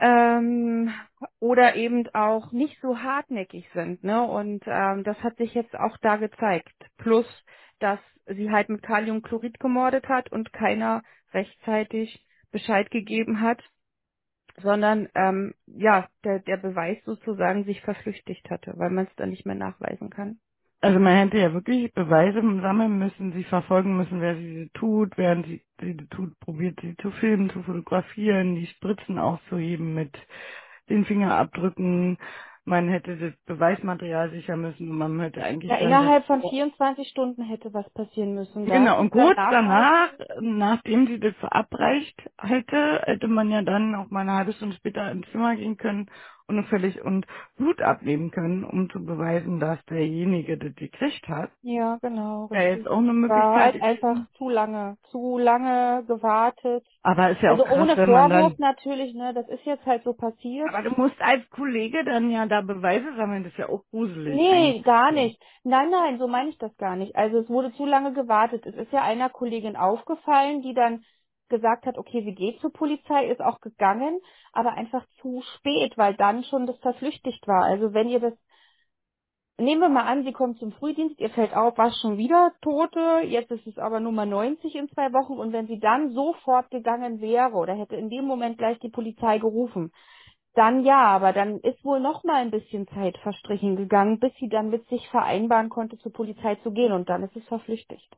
ähm, 0.00 0.92
oder 1.38 1.76
eben 1.76 2.08
auch 2.14 2.52
nicht 2.52 2.80
so 2.80 2.98
hartnäckig 2.98 3.68
sind, 3.74 4.02
ne? 4.02 4.22
Und 4.22 4.64
ähm, 4.66 5.04
das 5.04 5.18
hat 5.22 5.36
sich 5.36 5.54
jetzt 5.54 5.76
auch 5.76 5.96
da 5.98 6.16
gezeigt. 6.16 6.74
Plus, 6.96 7.26
dass 7.78 8.00
sie 8.26 8.50
halt 8.50 8.68
mit 8.68 8.82
Kaliumchlorid 8.82 9.60
gemordet 9.60 10.08
hat 10.08 10.32
und 10.32 10.52
keiner 10.52 11.02
rechtzeitig 11.32 12.24
Bescheid 12.50 12.90
gegeben 12.90 13.40
hat, 13.40 13.62
sondern 14.62 15.08
ähm, 15.14 15.54
ja, 15.66 16.08
der, 16.24 16.40
der 16.40 16.56
Beweis 16.56 16.98
sozusagen 17.04 17.64
sich 17.64 17.80
verflüchtigt 17.82 18.50
hatte, 18.50 18.74
weil 18.76 18.90
man 18.90 19.06
es 19.06 19.14
dann 19.16 19.30
nicht 19.30 19.46
mehr 19.46 19.54
nachweisen 19.54 20.10
kann. 20.10 20.40
Also 20.80 21.00
man 21.00 21.16
hätte 21.16 21.38
ja 21.38 21.52
wirklich 21.54 21.92
Beweise 21.94 22.40
sammeln 22.40 22.98
müssen, 23.00 23.32
sie 23.34 23.44
verfolgen 23.44 23.98
müssen, 23.98 24.22
wer 24.22 24.36
sie 24.36 24.70
tut, 24.74 25.18
während 25.18 25.46
sie 25.46 25.62
sie 25.80 25.96
tut, 26.10 26.38
probiert 26.40 26.80
sie 26.82 26.96
zu 26.98 27.10
filmen, 27.12 27.50
zu 27.50 27.64
fotografieren, 27.64 28.56
die 28.56 28.68
Spritzen 28.68 29.18
auszuheben 29.18 29.94
mit 29.94 30.12
den 30.90 31.04
Fingerabdrücken. 31.06 32.18
Man 32.64 32.88
hätte 32.90 33.16
das 33.16 33.32
Beweismaterial 33.46 34.30
sichern 34.30 34.60
müssen 34.62 34.90
und 34.90 34.98
man 34.98 35.20
hätte 35.20 35.42
eigentlich 35.42 35.70
Ja, 35.70 35.78
dann 35.78 35.90
das 35.90 36.00
innerhalb 36.02 36.26
von 36.26 36.42
24 36.42 37.08
Stunden 37.08 37.42
hätte 37.44 37.74
was 37.74 37.90
passieren 37.94 38.34
müssen. 38.34 38.66
Genau, 38.66 39.00
und 39.00 39.10
kurz 39.10 39.36
nachweisen. 39.36 39.68
danach, 39.68 40.10
nachdem 40.42 41.08
sie 41.08 41.20
das 41.20 41.34
verabreicht 41.36 42.20
hätte, 42.38 43.02
hätte 43.06 43.28
man 43.28 43.50
ja 43.50 43.62
dann 43.62 43.96
auch 43.96 44.10
mal 44.10 44.20
eine 44.20 44.34
halbe 44.34 44.52
Stunde 44.54 44.76
später 44.76 45.10
ins 45.12 45.30
Zimmer 45.32 45.56
gehen 45.56 45.78
können 45.78 46.08
und 46.58 46.66
völlig 46.66 47.02
und 47.02 47.26
Blut 47.56 47.80
abnehmen 47.82 48.30
können, 48.30 48.64
um 48.64 48.90
zu 48.90 49.04
beweisen, 49.04 49.60
dass 49.60 49.84
derjenige 49.86 50.58
das 50.58 50.74
gekriegt 50.76 51.28
hat. 51.28 51.50
Ja, 51.62 51.98
genau, 52.02 52.48
Wäre 52.50 52.64
jetzt 52.64 52.76
richtig. 52.78 52.90
auch 52.92 52.98
eine 52.98 53.08
War 53.08 53.14
Möglichkeit 53.14 53.74
halt 53.74 53.82
einfach 53.82 54.16
zu 54.38 54.48
lange, 54.48 54.96
zu 55.10 55.38
lange 55.38 56.04
gewartet. 56.06 56.84
Aber 57.02 57.30
ist 57.30 57.42
ja 57.42 57.52
auch 57.52 57.58
Also 57.58 57.64
krass, 57.64 57.78
ohne 57.78 57.96
wenn 57.96 58.10
man 58.10 58.30
Vorwurf 58.30 58.52
dann, 58.58 58.68
natürlich, 58.74 59.14
ne, 59.14 59.34
das 59.34 59.48
ist 59.48 59.64
jetzt 59.64 59.86
halt 59.86 60.04
so 60.04 60.12
passiert. 60.14 60.68
aber 60.74 60.88
du 60.88 60.94
musst 61.00 61.20
als 61.20 61.48
Kollege 61.50 62.04
dann 62.04 62.30
ja 62.30 62.46
da 62.46 62.60
Beweise 62.62 63.06
sammeln, 63.16 63.44
das 63.44 63.52
ist 63.52 63.58
ja 63.58 63.68
auch 63.68 63.84
gruselig 63.90 64.34
Nee, 64.36 64.50
eigentlich. 64.52 64.84
gar 64.84 65.12
nicht. 65.12 65.42
Nein, 65.64 65.90
nein, 65.90 66.18
so 66.18 66.28
meine 66.28 66.50
ich 66.50 66.58
das 66.58 66.76
gar 66.78 66.96
nicht. 66.96 67.16
Also 67.16 67.38
es 67.38 67.48
wurde 67.48 67.72
zu 67.74 67.86
lange 67.86 68.12
gewartet. 68.12 68.66
Es 68.66 68.74
ist 68.74 68.92
ja 68.92 69.02
einer 69.02 69.28
Kollegin 69.30 69.76
aufgefallen, 69.76 70.62
die 70.62 70.74
dann 70.74 71.04
gesagt 71.50 71.86
hat, 71.86 71.98
okay, 71.98 72.22
sie 72.24 72.34
geht 72.34 72.60
zur 72.60 72.72
Polizei, 72.72 73.26
ist 73.26 73.42
auch 73.42 73.60
gegangen, 73.60 74.20
aber 74.52 74.72
einfach 74.72 75.04
zu 75.20 75.42
spät, 75.56 75.98
weil 75.98 76.14
dann 76.14 76.44
schon 76.44 76.66
das 76.66 76.78
verflüchtigt 76.78 77.46
war. 77.46 77.64
Also 77.64 77.92
wenn 77.92 78.08
ihr 78.08 78.20
das 78.20 78.34
nehmen 79.60 79.80
wir 79.82 79.88
mal 79.88 80.06
an, 80.06 80.24
sie 80.24 80.32
kommt 80.32 80.58
zum 80.58 80.72
Frühdienst, 80.72 81.20
ihr 81.20 81.30
fällt 81.30 81.54
auf, 81.54 81.76
was 81.78 81.96
schon 82.00 82.16
wieder 82.16 82.52
Tote, 82.62 83.20
jetzt 83.26 83.50
ist 83.50 83.66
es 83.66 83.78
aber 83.78 84.00
Nummer 84.00 84.26
90 84.26 84.74
in 84.74 84.88
zwei 84.88 85.12
Wochen 85.12 85.34
und 85.34 85.52
wenn 85.52 85.66
sie 85.66 85.78
dann 85.78 86.12
sofort 86.12 86.70
gegangen 86.70 87.20
wäre 87.20 87.52
oder 87.52 87.74
hätte 87.74 87.96
in 87.96 88.08
dem 88.10 88.24
Moment 88.24 88.58
gleich 88.58 88.78
die 88.80 88.88
Polizei 88.90 89.38
gerufen, 89.38 89.92
dann 90.54 90.84
ja, 90.84 91.04
aber 91.04 91.32
dann 91.32 91.60
ist 91.60 91.84
wohl 91.84 92.00
noch 92.00 92.24
mal 92.24 92.36
ein 92.42 92.50
bisschen 92.50 92.88
Zeit 92.88 93.16
verstrichen 93.18 93.76
gegangen, 93.76 94.18
bis 94.18 94.32
sie 94.40 94.48
dann 94.48 94.70
mit 94.70 94.88
sich 94.88 95.08
vereinbaren 95.10 95.68
konnte, 95.68 95.96
zur 95.98 96.12
Polizei 96.12 96.56
zu 96.56 96.72
gehen 96.72 96.92
und 96.92 97.08
dann 97.08 97.22
ist 97.22 97.36
es 97.36 97.46
verflüchtigt. 97.46 98.08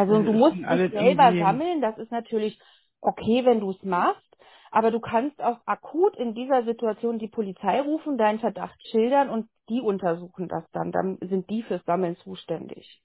Also 0.00 0.14
Also 0.14 0.32
du 0.32 0.38
musst 0.38 0.56
dich 0.56 0.66
alles 0.68 0.92
selber 0.92 1.24
irgendwie, 1.24 1.38
sammeln, 1.40 1.80
das 1.82 1.98
ist 1.98 2.12
natürlich 2.12 2.60
okay, 3.00 3.44
wenn 3.44 3.60
du 3.60 3.70
es 3.70 3.82
machst, 3.82 4.26
aber 4.72 4.90
du 4.90 5.00
kannst 5.00 5.40
auch 5.42 5.60
akut 5.66 6.16
in 6.16 6.34
dieser 6.34 6.64
Situation 6.64 7.18
die 7.18 7.28
Polizei 7.28 7.80
rufen, 7.80 8.18
deinen 8.18 8.40
Verdacht 8.40 8.80
schildern 8.90 9.30
und 9.30 9.48
die 9.68 9.80
untersuchen 9.80 10.48
das 10.48 10.64
dann. 10.72 10.92
Dann 10.92 11.18
sind 11.20 11.50
die 11.50 11.62
fürs 11.64 11.84
Sammeln 11.86 12.16
zuständig. 12.16 13.02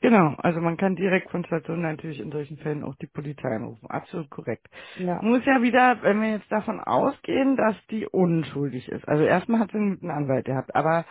genau, 0.00 0.34
also 0.38 0.60
man 0.60 0.76
kann 0.78 0.96
direkt 0.96 1.30
von 1.30 1.44
Station 1.46 1.82
natürlich 1.82 2.20
in 2.20 2.32
solchen 2.32 2.58
Fällen 2.58 2.84
auch 2.84 2.96
die 2.96 3.08
Polizei 3.08 3.48
anrufen. 3.56 3.86
Absolut 3.90 4.30
korrekt. 4.30 4.66
Ja. 4.96 5.22
Muss 5.22 5.44
ja 5.46 5.62
wieder, 5.62 6.02
wenn 6.02 6.20
wir 6.22 6.30
jetzt 6.32 6.52
davon 6.52 6.80
ausgehen, 6.80 7.56
dass 7.56 7.76
die 7.90 8.06
unschuldig 8.06 8.88
ist. 8.88 9.08
Also 9.08 9.24
erstmal 9.24 9.60
hat 9.60 9.72
sie 9.72 9.78
einen 9.78 9.94
guten 9.96 10.10
Anwalt 10.10 10.46
gehabt, 10.46 10.74
aber 10.74 11.06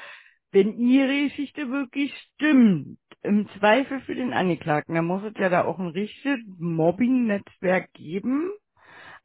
wenn 0.51 0.77
ihre 0.79 1.25
Geschichte 1.29 1.69
wirklich 1.71 2.13
stimmt, 2.35 2.99
im 3.23 3.47
Zweifel 3.59 4.01
für 4.01 4.15
den 4.15 4.33
Angeklagten, 4.33 4.95
dann 4.95 5.05
muss 5.05 5.23
es 5.23 5.33
ja 5.37 5.49
da 5.49 5.65
auch 5.65 5.79
ein 5.79 5.89
richtiges 5.89 6.39
Mobbing-Netzwerk 6.59 7.93
geben. 7.93 8.51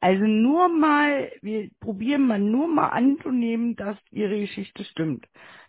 Also 0.01 0.25
nur 0.25 0.69
mal, 0.69 1.31
wir 1.41 1.69
probieren 1.81 2.27
mal 2.27 2.39
nur 2.39 2.67
mal 2.67 2.89
anzunehmen, 2.89 3.75
dass 3.75 3.97
ihre 4.11 4.39
Geschichte 4.39 4.85
stimmt. 4.85 5.27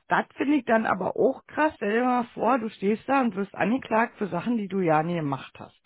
Das 0.09 0.27
finde 0.37 0.57
ich 0.59 0.67
dann 0.67 0.87
aber 0.87 1.17
auch 1.17 1.47
krass. 1.47 1.73
Stell 1.77 1.95
dir 1.95 2.05
mal 2.05 2.25
vor, 2.35 2.59
du 2.59 2.69
stehst 2.71 3.09
da 3.09 3.23
und 3.23 3.37
wirst 3.37 3.55
angeklagt 3.55 4.19
für 4.19 4.29
Sachen, 4.29 4.59
die 4.59 4.69
du 4.69 4.81
ja 4.81 5.03
nie 5.03 5.17
gemacht 5.17 5.55
hast. 5.59 5.81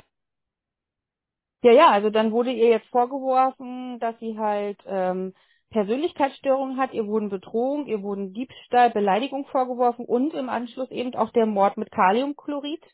Ja, 1.62 1.72
ja, 1.72 1.90
also 1.90 2.10
dann 2.10 2.32
wurde 2.32 2.52
ihr 2.52 2.68
jetzt 2.68 2.88
vorgeworfen, 2.88 3.98
dass 4.00 4.18
sie 4.20 4.38
halt 4.38 4.78
ähm, 4.86 5.34
Persönlichkeitsstörungen 5.72 6.78
hat, 6.78 6.92
ihr 6.92 7.06
wurden 7.06 7.28
Bedrohung, 7.28 7.86
ihr 7.86 8.02
wurden 8.02 8.32
Diebstahl, 8.32 8.90
Beleidigung 8.90 9.46
vorgeworfen 9.46 10.04
und 10.04 10.34
im 10.34 10.48
Anschluss 10.48 10.90
eben 10.90 11.14
auch 11.14 11.30
der 11.30 11.46
Mord 11.46 11.76
mit 11.76 11.90
Kaliumchlorid, 11.90 12.84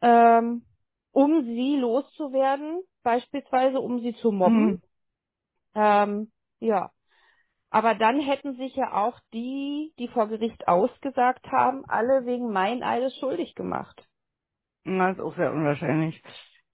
ähm, 0.00 0.64
um 1.12 1.44
sie 1.44 1.76
loszuwerden, 1.76 2.82
beispielsweise 3.02 3.80
um 3.80 4.00
sie 4.00 4.14
zu 4.14 4.32
mobben. 4.32 4.66
Mhm. 4.66 4.82
Ähm, 5.74 6.32
ja, 6.60 6.90
aber 7.70 7.94
dann 7.94 8.20
hätten 8.20 8.56
sich 8.56 8.76
ja 8.76 8.92
auch 8.92 9.18
die, 9.32 9.94
die 9.98 10.08
vor 10.08 10.28
Gericht 10.28 10.68
ausgesagt 10.68 11.50
haben, 11.50 11.84
alle 11.86 12.26
wegen 12.26 12.52
Meineides 12.52 13.16
schuldig 13.16 13.54
gemacht. 13.54 14.06
Das 14.84 15.16
ist 15.16 15.22
auch 15.22 15.34
sehr 15.36 15.52
unwahrscheinlich. 15.52 16.22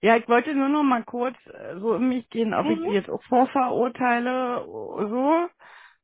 Ja, 0.01 0.17
ich 0.17 0.27
wollte 0.29 0.53
nur 0.55 0.69
noch 0.69 0.83
mal 0.83 1.03
kurz 1.05 1.37
äh, 1.47 1.79
so 1.79 1.95
in 1.95 2.09
mich 2.09 2.29
gehen, 2.29 2.53
ob 2.53 2.69
ich 2.69 2.77
Mhm. 2.77 2.83
die 2.83 2.91
jetzt 2.91 3.09
auch 3.09 3.23
vorverurteile, 3.23 4.63
so, 4.65 5.49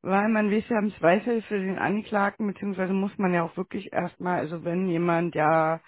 weil 0.02 0.28
man 0.30 0.50
weiß 0.50 0.68
ja 0.68 0.80
im 0.80 0.92
Zweifel 0.96 1.42
für 1.42 1.58
den 1.58 1.78
Angeklagten, 1.78 2.46
beziehungsweise 2.48 2.92
muss 2.92 3.16
man 3.18 3.34
ja 3.34 3.44
auch 3.44 3.56
wirklich 3.56 3.92
erstmal, 3.92 4.40
also 4.40 4.64
wenn 4.64 4.88
jemand 4.88 5.34
ja 5.36 5.80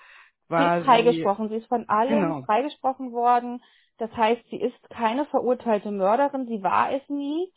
Sie 0.56 0.66
ist 0.66 0.78
quasi, 0.78 0.80
freigesprochen. 0.80 1.51
Sie 1.51 1.56
ist 1.56 1.68
von 1.68 1.89
allem 1.89 2.35
genau, 2.35 2.47
freigesprochen 2.47 3.12
worden. 3.12 3.62
Das 3.98 4.12
heißt, 4.16 4.43
sie 4.51 4.60
ist 4.60 4.90
keine 4.90 5.26
verurteilte 5.26 5.90
Mörderin. 5.93 6.47
Sie 6.48 6.62
war 6.62 6.93
es 6.93 7.09
nie. 7.09 7.52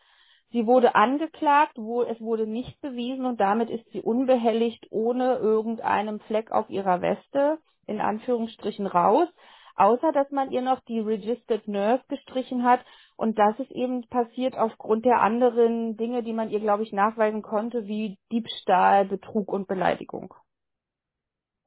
Sie 0.52 0.68
wurde 0.68 0.96
angeklagt, 0.96 1.74
wo 1.78 2.04
es 2.04 2.22
wurde 2.22 2.48
nicht 2.48 2.80
bewiesen 2.82 3.26
und 3.26 3.42
damit 3.42 3.70
ist 3.72 3.90
sie 3.92 4.02
unbehelligt 4.02 4.88
ohne 4.92 5.38
irgendeinem 5.38 6.20
Fleck 6.22 6.52
auf 6.52 6.70
ihrer 6.70 7.02
Weste, 7.02 7.60
in 7.88 8.02
Anführungsstrichen 8.02 8.88
raus, 8.88 9.28
außer 9.76 10.12
dass 10.14 10.32
man 10.32 10.52
ihr 10.52 10.62
noch 10.62 10.82
die 10.82 11.00
Registered 11.00 11.68
Nurse 11.68 12.04
gestrichen 12.10 12.64
hat 12.64 12.86
und 13.18 13.40
das 13.40 13.60
ist 13.60 13.72
eben 13.72 14.08
passiert 14.10 14.58
aufgrund 14.58 15.06
der 15.06 15.22
anderen 15.22 15.98
Dinge, 15.98 16.24
die 16.24 16.34
man 16.34 16.50
ihr, 16.52 16.60
glaube 16.60 16.84
ich, 16.84 16.94
nachweisen 16.94 17.42
konnte, 17.44 17.88
wie 17.88 18.20
Diebstahl, 18.32 19.06
Betrug 19.06 19.52
und 19.54 19.68
Beleidigung. 19.68 20.34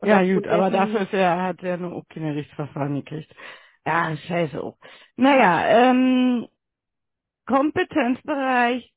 Und 0.00 0.08
Ja, 0.08 0.22
gut, 0.22 0.46
aufgrund 0.46 0.48
aber 0.48 0.70
dafür 0.70 1.02
ist 1.02 1.14
er, 1.14 1.42
hat 1.42 1.62
er 1.62 1.78
nur 1.78 1.94
auch 1.94 2.08
keine 2.08 2.34
Rechtsverfahren 2.36 2.96
gekriegt. 2.96 3.34
Ja, 3.86 4.16
scheiße 4.16 4.62
auch. 4.62 4.78
Naja, 5.16 5.90
ähm, 5.90 6.48
Kompetenzbereich, 7.46 8.92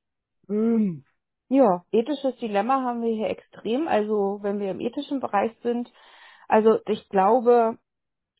hm, 0.47 1.05
Ja, 1.49 1.85
ethisches 1.91 2.35
Dilemma 2.37 2.81
haben 2.81 3.03
wir 3.03 3.13
hier 3.13 3.29
extrem. 3.29 3.87
Also 3.87 4.39
wenn 4.41 4.59
wir 4.59 4.71
im 4.71 4.79
ethischen 4.79 5.19
Bereich 5.19 5.51
sind, 5.61 5.91
also 6.47 6.79
ich 6.87 7.07
glaube, 7.09 7.77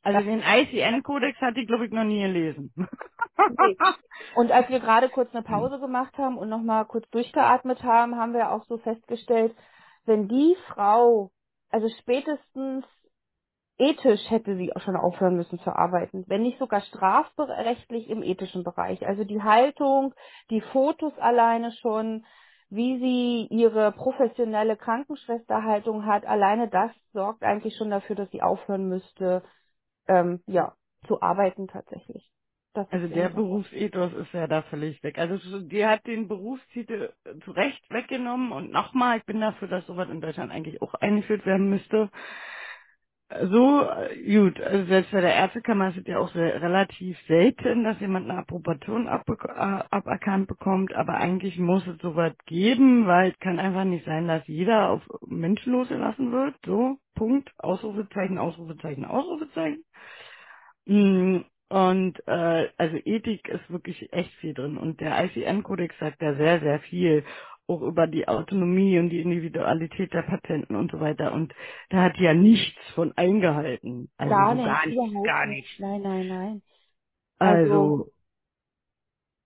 also 0.04 0.22
den 0.22 0.42
ICN-Kodex 0.42 1.40
hatte 1.42 1.60
ich, 1.60 1.68
glaube 1.68 1.86
ich, 1.86 1.92
noch 1.92 2.04
nie 2.04 2.22
gelesen. 2.22 2.74
nee. 2.76 3.78
und 4.36 4.52
als 4.52 4.70
wir 4.70 4.80
gerade 4.80 5.10
kurz 5.10 5.34
eine 5.34 5.44
Pause 5.44 5.80
gemacht 5.80 6.18
haben 6.18 6.38
und 6.38 6.50
nochmal 6.50 6.86
kurz 6.86 7.10
durchgeatmet 7.10 7.84
haben, 7.84 8.16
haben 8.16 8.34
wir 8.34 8.52
auch 8.52 8.66
so 8.66 8.78
festgestellt, 8.78 9.56
wenn 10.06 10.28
die 10.28 10.56
Frau, 10.68 11.32
also 11.70 11.90
spätestens 12.00 12.86
ethisch 13.78 14.30
hätte 14.30 14.56
sie 14.58 14.76
auch 14.76 14.82
schon 14.82 14.96
aufhören 14.96 15.36
müssen 15.36 15.60
zu 15.60 15.72
arbeiten, 15.72 16.26
wenn 16.28 16.42
nicht 16.42 16.58
sogar 16.60 16.82
strafrechtlich 16.82 18.10
im 18.10 18.24
ethischen 18.24 18.64
Bereich. 18.64 19.06
Also 19.06 19.24
die 19.24 19.42
Haltung, 19.42 20.14
die 20.50 20.62
Fotos 20.62 21.18
alleine 21.20 21.72
schon, 21.74 22.26
wie 22.70 22.98
sie 23.00 23.48
ihre 23.56 23.92
professionelle 23.92 24.78
Krankenschwesterhaltung 24.78 26.06
hat, 26.06 26.26
alleine 26.26 26.70
das 26.70 26.92
sorgt 27.14 27.44
eigentlich 27.44 27.76
schon 27.78 27.92
dafür, 27.92 28.16
dass 28.16 28.30
sie 28.32 28.42
aufhören 28.42 28.90
müsste, 28.90 29.44
ähm, 30.08 30.44
ja, 30.48 30.76
zu 31.08 31.22
arbeiten 31.22 31.68
tatsächlich. 31.68 32.32
Das 32.74 32.88
ist 32.88 32.94
Also 32.94 33.08
der. 33.10 33.30
Berufsethos 33.30 34.14
ist 34.14 34.34
ja 34.34 34.48
da 34.48 34.64
völlig 34.64 35.02
weg. 35.04 35.18
Also 35.20 35.38
so- 35.38 35.62
die 35.62 35.86
hat 35.86 36.06
den 36.08 36.28
Berufstitel 36.28 37.14
äh, 37.26 37.40
zu 37.46 37.52
Recht 37.52 37.84
weggenommen 37.92 38.52
und 38.54 38.72
nochmal, 38.72 39.20
ich 39.20 39.26
bin 39.26 39.42
dafür, 39.42 39.68
dass 39.70 39.86
sowas 39.88 40.10
in 40.10 40.22
Deutschland 40.22 40.52
eigentlich 40.52 40.82
auch 40.82 40.94
eingeführt 40.96 41.46
werden 41.46 41.70
müsste. 41.70 42.12
So, 43.30 43.84
äh, 43.84 44.34
gut, 44.38 44.62
also 44.62 44.86
selbst 44.88 45.12
bei 45.12 45.22
der 45.22 45.36
Ärztekammer 45.36 45.90
ist 45.90 45.98
es 45.98 46.08
ja 46.08 46.20
auch 46.20 46.32
sehr, 46.34 46.62
relativ 46.62 47.18
selten, 47.28 47.84
dass 47.84 48.00
jemand 48.00 48.30
eine 48.30 48.40
Approbation 48.40 49.10
abbek- 49.10 49.50
äh, 49.54 49.84
aberkannt 49.92 50.48
bekommt, 50.48 50.96
aber 50.96 51.16
eigentlich 51.16 51.60
muss 51.60 51.86
es 51.88 52.00
sowas 52.02 52.34
geben, 52.48 53.08
weil 53.08 53.32
es 53.32 53.40
kann 53.40 53.60
einfach 53.60 53.84
nicht 53.86 54.06
sein, 54.06 54.30
dass 54.30 54.48
jeder 54.48 54.92
auf 54.92 55.02
Menschen 55.28 55.74
losgelassen 55.74 56.32
wird. 56.32 56.56
So, 56.66 57.00
Punkt, 57.16 57.52
Ausrufezeichen, 57.60 58.38
Ausrufezeichen, 58.40 59.06
Ausrufezeichen. 59.06 59.84
Mm, 60.88 61.40
Und 61.70 62.20
äh, 62.28 62.70
also 62.78 62.98
Ethik 63.06 63.50
ist 63.50 63.70
wirklich 63.72 64.14
echt 64.14 64.34
viel 64.36 64.54
drin 64.54 64.78
und 64.78 65.02
der 65.02 65.26
ICN-Kodex 65.26 65.96
sagt 66.00 66.22
ja 66.22 66.36
sehr, 66.36 66.62
sehr 66.62 66.82
viel 66.82 67.26
auch 67.68 67.82
über 67.82 68.08
die 68.08 68.28
Autonomie 68.28 69.00
und 69.00 69.10
die 69.10 69.22
Individualität 69.22 70.14
der 70.14 70.24
Patienten 70.24 70.76
und 70.76 70.92
so 70.92 71.00
weiter 71.02 71.34
und 71.34 71.54
da 71.90 72.04
hat 72.04 72.18
die 72.18 72.24
ja 72.24 72.34
nichts 72.36 72.80
von 72.96 73.14
eingehalten. 73.18 74.10
Also 74.18 74.36
Gar 74.36 74.48
so 74.48 74.56
nicht, 74.56 74.66
gar 74.66 74.88
nichts, 74.88 75.06
überhaupt 75.06 75.24
gar 75.24 75.46
nicht. 75.48 75.48
nichts. 75.48 75.72
Nein, 75.80 76.02
nein, 76.02 76.28
nein. 76.28 76.64
Also 77.40 77.96
Also, 77.96 78.12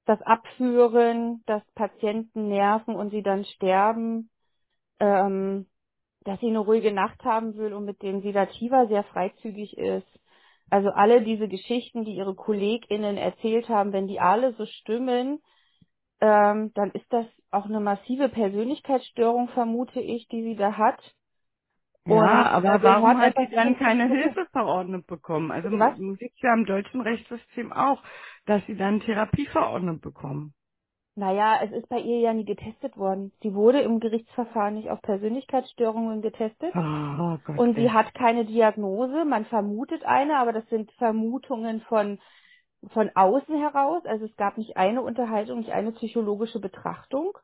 das 0.06 0.22
Abführen, 0.24 1.44
das 1.46 1.64
Patienten 1.76 2.50
nerven 2.50 2.96
und 2.96 3.12
sie 3.12 3.24
dann 3.24 3.46
sterben, 3.46 4.30
ähm, 5.00 5.68
dass 6.26 6.40
sie 6.42 6.48
eine 6.48 6.60
ruhige 6.60 6.94
Nacht 6.94 7.24
haben 7.24 7.56
will 7.58 7.74
und 7.74 7.86
mit 7.86 8.02
dem 8.02 8.22
Sedativa 8.22 8.88
sehr 8.88 9.04
freizügig 9.06 9.78
ist. 9.78 10.08
Also 10.70 10.90
alle 10.92 11.24
diese 11.24 11.48
Geschichten, 11.48 12.06
die 12.06 12.16
ihre 12.16 12.36
KollegInnen 12.36 13.18
erzählt 13.18 13.70
haben, 13.70 13.94
wenn 13.94 14.08
die 14.08 14.20
alle 14.20 14.54
so 14.56 14.66
stimmen, 14.66 15.42
ähm, 16.22 16.74
dann 16.76 16.92
ist 16.92 17.12
das 17.12 17.28
auch 17.52 17.66
eine 17.66 17.82
massive 17.82 18.30
Persönlichkeitsstörung, 18.30 19.50
vermute 19.50 20.02
ich, 20.02 20.28
die 20.30 20.44
sie 20.44 20.58
da 20.58 20.78
hat. 20.78 21.00
ja, 22.06 22.46
Und 22.46 22.52
aber 22.52 22.84
warum 22.84 23.18
gehört 23.18 23.20
hat 23.20 23.38
die 23.38 23.50
dann 23.50 23.78
keine. 23.78 24.08
Hilfe 24.08 24.48
verordnet 24.52 25.08
bekommen? 25.08 25.52
Also 25.52 25.70
Was? 25.70 25.96
man 25.98 26.16
sieht 26.18 26.34
ja 26.42 26.54
im 26.54 26.66
deutschen 26.66 27.02
Rechtssystem 27.02 27.74
auch, 27.74 28.04
dass 28.46 28.66
sie 28.68 28.76
dann 28.78 29.02
Therapie 29.02 29.48
verordnet 29.48 30.02
bekommen. 30.02 30.54
Naja, 31.16 31.62
es 31.64 31.72
ist 31.74 31.90
bei 31.90 32.00
ihr 32.00 32.20
ja 32.20 32.34
nie 32.34 32.46
getestet 32.46 32.98
worden. 32.98 33.34
Sie 33.42 33.54
wurde 33.54 33.82
im 33.82 34.00
Gerichtsverfahren 34.00 34.76
nicht 34.76 34.90
auf 34.90 35.02
Persönlichkeitsstörungen 35.02 36.22
getestet. 36.22 36.76
Oh 36.76 37.38
Gott, 37.46 37.58
Und 37.58 37.76
sie 37.78 37.90
ey. 37.90 37.92
hat 37.92 38.14
keine 38.16 38.46
Diagnose. 38.46 39.26
Man 39.26 39.46
vermutet 39.46 40.04
eine, 40.06 40.38
aber 40.40 40.54
das 40.54 40.68
sind 40.70 40.92
Vermutungen 40.94 41.82
von, 41.82 42.20
von 42.90 43.12
außen 43.14 43.56
heraus. 43.58 44.06
Also 44.06 44.26
es 44.26 44.36
gab 44.36 44.58
nicht 44.58 44.78
eine 44.78 45.02
Unterhaltung, 45.02 45.60
nicht 45.60 45.72
eine 45.72 45.92
psychologische 45.92 46.60
Betrachtung. 46.60 47.38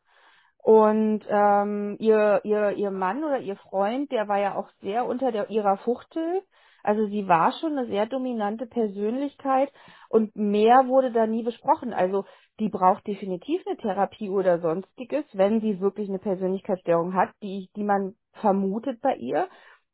Und 0.58 1.22
ähm, 1.30 1.96
ihr, 2.00 2.42
ihr, 2.44 2.72
ihr 2.72 2.92
Mann 2.92 3.24
oder 3.24 3.40
ihr 3.40 3.56
Freund, 3.56 4.12
der 4.12 4.28
war 4.28 4.40
ja 4.40 4.56
auch 4.56 4.70
sehr 4.82 5.06
unter 5.06 5.32
der, 5.32 5.50
ihrer 5.50 5.78
Fuchtel. 5.78 6.44
Also 6.84 7.06
sie 7.08 7.28
war 7.28 7.54
schon 7.54 7.78
eine 7.78 7.88
sehr 7.88 8.06
dominante 8.06 8.66
Persönlichkeit 8.66 9.72
Und 10.10 10.36
mehr 10.36 10.88
wurde 10.88 11.12
da 11.12 11.28
nie 11.28 11.44
besprochen. 11.44 11.94
Also 11.94 12.26
die 12.60 12.70
braucht 12.70 13.06
definitiv 13.08 13.62
eine 13.66 13.78
Therapie 13.78 14.30
oder 14.30 14.60
sonstiges, 14.60 15.26
wenn 15.34 15.62
sie 15.62 15.80
wirklich 15.80 16.10
eine 16.10 16.20
Persönlichkeitsstörung 16.20 17.14
hat, 17.14 17.30
die, 17.44 17.70
die 17.76 17.84
man 17.84 18.16
vermutet 18.34 19.02
bei 19.02 19.16
ihr. 19.16 19.48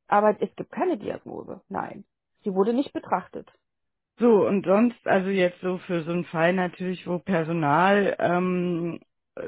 Aber 0.07 0.41
es 0.41 0.55
gibt 0.55 0.71
keine 0.71 0.97
Diagnose. 0.97 1.61
Nein. 1.69 2.05
Sie 2.43 2.53
wurde 2.53 2.73
nicht 2.73 2.93
betrachtet. 2.93 3.51
So, 4.23 4.47
und 4.47 4.65
sonst, 4.65 5.07
also 5.07 5.29
jetzt 5.31 5.61
so 5.61 5.79
für 5.79 6.03
so 6.03 6.13
einen 6.13 6.25
Fall 6.25 6.53
natürlich, 6.53 7.07
wo 7.07 7.19
Personal 7.19 8.15
ähm, 8.21 9.01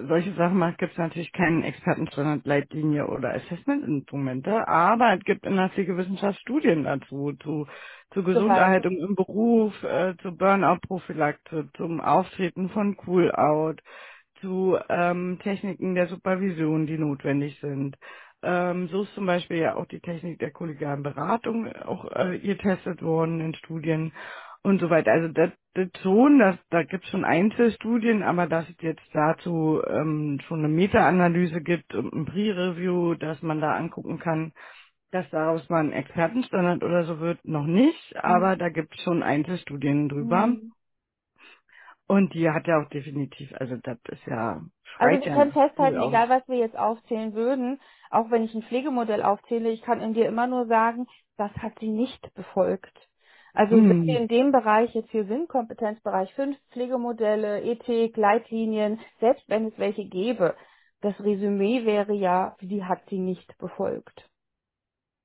solche 0.09 0.33
Sachen 0.35 0.59
macht, 0.59 0.79
gibt 0.79 0.93
es 0.93 0.99
natürlich 0.99 1.33
keinen 1.33 1.63
Expertenstandard, 1.63 2.45
Leitlinie 2.45 3.07
oder 3.07 3.35
Assessment-Instrumente, 3.35 4.67
aber 4.67 5.15
es 5.15 5.25
gibt 5.25 5.45
in 5.45 5.55
der 5.57 5.69
Pflegewissenschaft 5.71 6.39
Studien 6.41 6.83
dazu, 6.85 7.33
zu, 7.43 7.67
zu 8.13 8.23
Zum 8.33 8.47
Beispiel. 8.47 8.85
Gesunderhaltung 8.85 8.97
im 8.99 9.15
Beruf, 9.15 9.73
äh, 9.85 10.15
zu 10.23 10.37
Burnout-Prophylaxe, 10.37 11.69
zum 11.77 12.01
Auftreten 12.01 12.69
von 12.71 12.97
Cool-Out, 13.07 13.81
zu 14.41 14.77
ähm, 14.89 15.39
Techniken 15.43 15.95
der 15.95 16.07
Supervision, 16.09 16.87
die 16.87 16.99
notwendig 16.99 17.59
sind. 17.61 17.97
Ähm, 18.43 18.89
so 18.89 19.03
ist 19.03 19.15
zum 19.15 19.27
Beispiel 19.27 19.57
ja 19.59 19.75
auch 19.77 19.87
die 19.87 20.01
Technik 20.01 20.39
der 20.39 20.51
kollegialen 20.51 21.03
Beratung 21.03 21.73
auch 21.73 22.11
äh, 22.11 22.39
getestet 22.39 23.03
worden 23.03 23.41
in 23.41 23.55
Studien 23.55 24.13
und 24.65 24.81
so 24.81 24.89
weiter. 24.91 25.13
Also 25.13 25.29
das, 25.29 25.51
das 25.75 25.89
schon, 26.03 26.39
das, 26.39 26.57
da 26.71 26.83
gibt 26.83 27.05
es 27.05 27.11
schon 27.11 27.25
Einzelstudien, 27.25 28.23
aber 28.23 28.47
dass 28.47 28.69
es 28.69 28.77
jetzt 28.81 29.03
dazu 29.13 29.81
ähm, 29.87 30.39
schon 30.47 30.59
eine 30.59 30.69
Meta-Analyse 30.69 31.61
gibt 31.61 31.95
und 31.95 32.13
ein 32.13 32.25
Pre-Review, 32.25 33.15
dass 33.15 33.41
man 33.43 33.61
da 33.61 33.75
angucken 33.77 34.19
kann, 34.19 34.53
dass 35.11 35.29
daraus 35.31 35.69
mal 35.69 35.85
ein 35.85 35.93
Expertenstandard 35.93 36.83
oder 36.83 37.05
so 37.05 37.19
wird, 37.21 37.45
noch 37.45 37.65
nicht, 37.65 38.17
aber 38.17 38.57
da 38.57 38.69
gibt 38.69 38.95
es 38.95 39.03
schon 39.03 39.23
Einzelstudien 39.23 40.09
drüber. 40.09 40.47
Mhm. 40.47 40.73
Und 42.07 42.33
die 42.35 42.49
hat 42.49 42.67
ja 42.67 42.81
auch 42.83 42.89
definitiv, 42.89 43.53
also 43.59 43.77
das 43.83 43.99
ist 44.09 44.25
ja, 44.27 44.61
Also 44.97 44.97
schreit 44.97 45.25
wir 45.25 45.31
ja 45.31 45.35
können 45.35 45.51
nach 45.51 45.61
festhalten, 45.69 45.97
aus. 45.97 46.09
egal 46.09 46.29
was 46.29 46.47
wir 46.49 46.57
jetzt 46.57 46.77
aufzählen 46.77 47.33
würden, 47.35 47.79
auch 48.11 48.31
wenn 48.31 48.43
ich 48.43 48.55
ein 48.55 48.63
Pflegemodell 48.63 49.23
aufzähle, 49.23 49.71
ich 49.71 49.81
kann 49.83 50.01
in 50.01 50.13
dir 50.13 50.27
immer 50.27 50.47
nur 50.47 50.67
sagen, 50.67 51.07
das 51.37 51.51
hat 51.57 51.79
sie 51.79 51.89
nicht 51.89 52.33
befolgt. 52.35 52.93
Also 53.55 53.77
wenn 53.77 53.97
wir 54.07 54.17
Hm. 54.17 54.21
in 54.21 54.29
dem 54.29 54.53
Bereich 54.53 54.95
jetzt 54.95 55.11
hier 55.11 55.25
sind, 55.27 55.49
Kompetenzbereich 55.49 56.33
5, 56.35 56.57
Pflegemodelle, 56.71 57.63
Ethik, 57.63 58.17
Leitlinien, 58.17 59.01
selbst 59.21 59.49
wenn 59.49 59.67
es 59.67 59.79
welche 59.79 60.05
gäbe, 60.05 60.55
das 61.01 61.19
Resümee 61.21 61.85
wäre 61.85 62.13
ja, 62.15 62.57
sie 62.61 62.85
hat 62.85 63.01
sie 63.09 63.19
nicht 63.19 63.57
befolgt. 63.59 64.29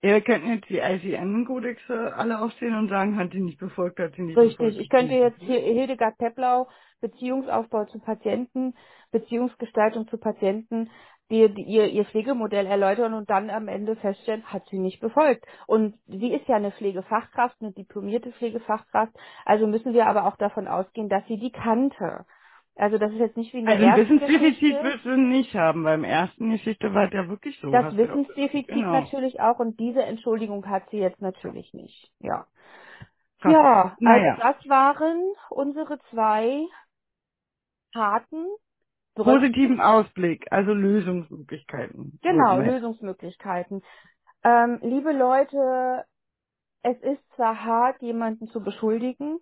Ja, 0.02 0.12
wir 0.15 0.23
könnten 0.23 0.48
jetzt 0.52 0.69
die 0.70 0.78
ICN-Kodexe 0.78 2.15
alle 2.16 2.40
aufzählen 2.40 2.77
und 2.78 2.89
sagen, 2.89 3.16
hat 3.16 3.32
sie 3.32 3.40
nicht 3.40 3.59
befolgt, 3.59 3.98
hat 4.01 4.15
sie 4.16 4.23
nicht 4.23 4.40
Richtig. 4.40 4.59
befolgt, 4.59 4.78
Ich 4.78 4.89
hat 4.89 4.89
sie 4.97 4.98
könnte 4.98 5.15
jetzt 5.15 5.40
hier 5.43 5.61
Hildegard 5.61 6.19
Peplau, 6.19 6.69
Beziehungsaufbau 7.01 7.86
zu 7.86 7.98
Patienten, 8.01 8.74
Beziehungsgestaltung 9.12 10.09
zu 10.09 10.19
Patienten, 10.19 10.90
die, 11.31 11.48
die 11.55 11.62
ihr, 11.62 11.86
ihr 11.89 12.05
Pflegemodell 12.07 12.66
erläutern 12.66 13.15
und 13.15 13.31
dann 13.31 13.51
am 13.51 13.69
Ende 13.69 13.97
feststellen, 13.97 14.44
hat 14.44 14.66
sie 14.69 14.78
nicht 14.78 15.01
befolgt. 15.01 15.44
Und 15.66 15.94
sie 16.07 16.32
ist 16.32 16.47
ja 16.48 16.57
eine 16.57 16.73
Pflegefachkraft, 16.73 17.57
eine 17.61 17.73
diplomierte 17.73 18.32
Pflegefachkraft, 18.32 19.12
also 19.44 19.66
müssen 19.66 19.94
wir 19.94 20.07
aber 20.07 20.27
auch 20.27 20.36
davon 20.36 20.69
ausgehen, 20.69 21.09
dass 21.09 21.27
sie 21.27 21.39
die 21.39 21.52
kannte. 21.52 22.27
Also 22.77 22.97
das 22.98 23.12
ist 23.12 23.19
jetzt 23.19 23.36
nicht 23.36 23.52
wie 23.52 23.59
in 23.59 23.66
der 23.66 23.74
Also 23.74 23.86
ein 23.86 23.97
Wissensdefizit 23.97 24.82
wirst 24.82 25.05
du 25.05 25.16
nicht 25.16 25.55
haben. 25.55 25.85
Beim 25.85 26.05
ersten 26.05 26.51
Geschichte 26.51 26.94
war 26.94 27.05
es 27.07 27.12
ja 27.12 27.28
wirklich 27.28 27.59
so. 27.61 27.70
das. 27.70 27.97
Wissensdefizit 27.97 28.69
Genau. 28.69 28.93
natürlich 28.93 29.40
auch 29.40 29.59
und 29.59 29.78
diese 29.78 30.02
Entschuldigung 30.02 30.66
hat 30.69 30.89
sie 30.90 30.98
jetzt 30.98 31.20
natürlich 31.20 31.74
nicht. 31.74 32.11
Ja. 32.20 32.47
Krass. 33.40 33.52
Ja, 33.52 33.82
also 33.82 33.97
Naja. 34.01 34.36
das 34.40 34.69
waren 34.69 35.20
unsere 35.51 35.98
zwei 36.11 36.65
harten 37.94 38.47
Bröckchen, 39.15 39.35
Positiven 39.41 39.81
Ausblick, 39.81 40.53
also 40.53 40.73
Lösungsmöglichkeiten 40.73 42.20
genau. 42.23 42.59
Lösungsmöglichkeiten. 42.61 43.82
Ähm, 44.45 44.78
liebe 44.82 45.12
Leute, 45.12 46.05
es 46.82 46.99
ist 47.03 47.23
zwar 47.37 47.65
hart, 47.65 48.03
jemanden 48.03 48.49
zu 48.49 48.62
beschuldigen, 48.62 49.41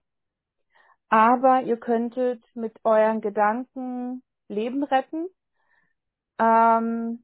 aber 1.10 1.62
ihr 1.62 1.78
könntet 1.78 2.44
mit 2.54 2.74
euren 2.84 3.20
Gedanken 3.20 4.22
Leben 4.48 4.84
retten. 4.84 5.28
Ähm, 6.38 7.20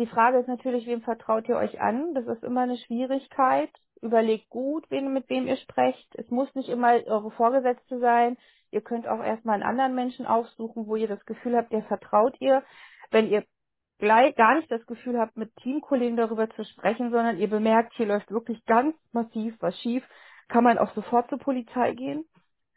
Die 0.00 0.08
Frage 0.08 0.40
ist 0.40 0.48
natürlich, 0.48 0.88
wem 0.88 1.02
vertraut 1.02 1.48
ihr 1.48 1.56
euch 1.56 1.80
an? 1.80 2.14
Das 2.16 2.26
ist 2.26 2.44
immer 2.44 2.62
eine 2.62 2.78
Schwierigkeit. 2.78 3.70
Überlegt 4.02 4.50
gut, 4.50 4.90
wen, 4.90 5.14
mit 5.14 5.30
wem 5.30 5.46
ihr 5.46 5.58
sprecht. 5.58 6.08
Es 6.16 6.30
muss 6.30 6.52
nicht 6.56 6.70
immer 6.70 6.94
eure 7.06 7.30
Vorgesetzte 7.32 8.00
sein. 8.00 8.38
Ihr 8.72 8.80
könnt 8.80 9.06
auch 9.06 9.22
erstmal 9.22 9.54
einen 9.54 9.62
anderen 9.62 9.94
Menschen 9.94 10.26
aufsuchen, 10.26 10.86
wo 10.86 10.96
ihr 10.96 11.08
das 11.08 11.24
Gefühl 11.26 11.56
habt, 11.56 11.72
ihr 11.72 11.82
vertraut 11.82 12.34
ihr. 12.40 12.62
Wenn 13.10 13.28
ihr 13.28 13.44
gleich 13.98 14.34
gar 14.34 14.56
nicht 14.56 14.70
das 14.70 14.84
Gefühl 14.86 15.18
habt, 15.18 15.36
mit 15.36 15.54
Teamkollegen 15.56 16.16
darüber 16.16 16.48
zu 16.50 16.64
sprechen, 16.64 17.10
sondern 17.10 17.38
ihr 17.38 17.48
bemerkt, 17.48 17.92
hier 17.94 18.06
läuft 18.06 18.30
wirklich 18.30 18.64
ganz 18.64 18.96
massiv 19.12 19.54
was 19.60 19.78
schief, 19.78 20.02
kann 20.48 20.64
man 20.64 20.78
auch 20.78 20.92
sofort 20.94 21.28
zur 21.28 21.38
Polizei 21.38 21.92
gehen. 21.92 22.24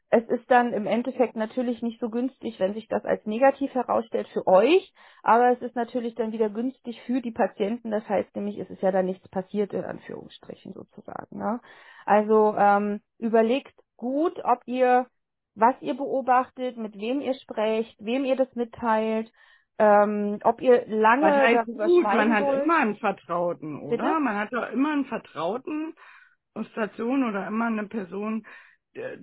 Es 0.09 0.23
ist 0.30 0.49
dann 0.51 0.72
im 0.72 0.85
Endeffekt 0.85 1.35
natürlich 1.35 1.81
nicht 1.81 1.99
so 1.99 2.09
günstig, 2.09 2.59
wenn 2.59 2.73
sich 2.73 2.88
das 2.88 3.03
als 3.05 3.26
negativ 3.26 3.73
herausstellt 3.73 4.27
für 4.34 4.45
euch, 4.47 4.93
aber 5.23 5.51
es 5.51 5.61
ist 5.61 5.76
natürlich 5.76 6.13
dann 6.15 6.31
wieder 6.31 6.49
günstig 6.49 7.01
für 7.01 7.22
die 7.22 7.31
Patienten. 7.31 7.89
Das 7.89 8.07
heißt 8.07 8.35
nämlich, 8.35 8.59
es 8.59 8.69
ist 8.69 8.81
ja 8.81 8.91
da 8.91 9.01
nichts 9.01 9.27
passiert 9.30 9.73
in 9.73 9.84
Anführungsstrichen 9.84 10.73
sozusagen. 10.73 11.38
Ne? 11.38 11.59
Also 12.05 12.55
ähm, 12.57 13.01
überlegt 13.17 13.73
gut, 13.97 14.39
ob 14.43 14.61
ihr, 14.65 15.07
was 15.56 15.76
ihr 15.82 15.95
beobachtet, 15.95 16.77
mit 16.77 16.95
wem 16.99 17.22
ihr 17.22 17.34
sprecht, 17.36 17.95
wem 17.99 18.26
ihr 18.26 18.36
das 18.36 18.53
mitteilt, 18.56 19.32
ähm, 19.77 20.40
ob 20.44 20.61
ihr 20.61 20.82
Was 20.82 20.88
lange 20.88 21.26
heißt 21.36 21.68
darüber 21.68 21.86
gut? 21.88 22.03
Man 22.03 22.34
hat 22.34 22.44
wollt. 22.44 22.64
immer 22.64 22.77
einen 22.77 22.95
Vertrauten, 22.98 23.90
Bitte? 23.90 24.03
oder? 24.03 24.19
Man 24.19 24.38
hat 24.38 24.53
doch 24.53 24.72
immer 24.72 24.91
einen 24.94 25.06
Vertrauten 25.06 25.94
auf 26.53 26.65
Station 26.68 27.23
oder 27.27 27.48
immer 27.48 27.65
eine 27.65 27.88
Person, 27.88 28.45
der- 28.95 29.18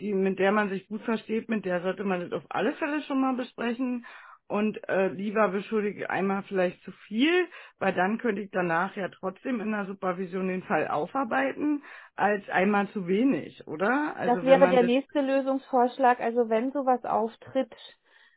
die, 0.00 0.14
mit 0.14 0.38
der 0.38 0.52
man 0.52 0.70
sich 0.70 0.88
gut 0.88 1.02
versteht, 1.02 1.48
mit 1.48 1.64
der 1.64 1.82
sollte 1.82 2.04
man 2.04 2.20
das 2.20 2.32
auf 2.32 2.44
alle 2.50 2.72
Fälle 2.74 3.02
schon 3.02 3.20
mal 3.20 3.34
besprechen. 3.34 4.06
Und 4.48 4.78
äh, 4.88 5.08
lieber 5.08 5.48
beschuldige 5.50 6.02
ich 6.04 6.10
einmal 6.10 6.42
vielleicht 6.44 6.82
zu 6.84 6.92
viel, 7.08 7.48
weil 7.80 7.94
dann 7.94 8.18
könnte 8.18 8.42
ich 8.42 8.50
danach 8.52 8.96
ja 8.96 9.08
trotzdem 9.10 9.60
in 9.60 9.72
der 9.72 9.86
Supervision 9.86 10.48
den 10.48 10.64
Fall 10.64 10.88
aufarbeiten, 10.88 11.84
als 12.16 12.48
einmal 12.50 12.88
zu 12.90 13.06
wenig, 13.08 13.66
oder? 13.68 14.16
Das 14.24 14.40
Also 14.40 14.46
wenn 14.46 14.60
wäre 14.60 14.70
der 14.70 14.82
das 14.82 14.84
nächste 14.84 15.20
Lösungsvorschlag. 15.20 16.20
Also 16.20 16.48
wenn 16.48 16.72
sowas 16.72 17.04
auftritt 17.04 17.74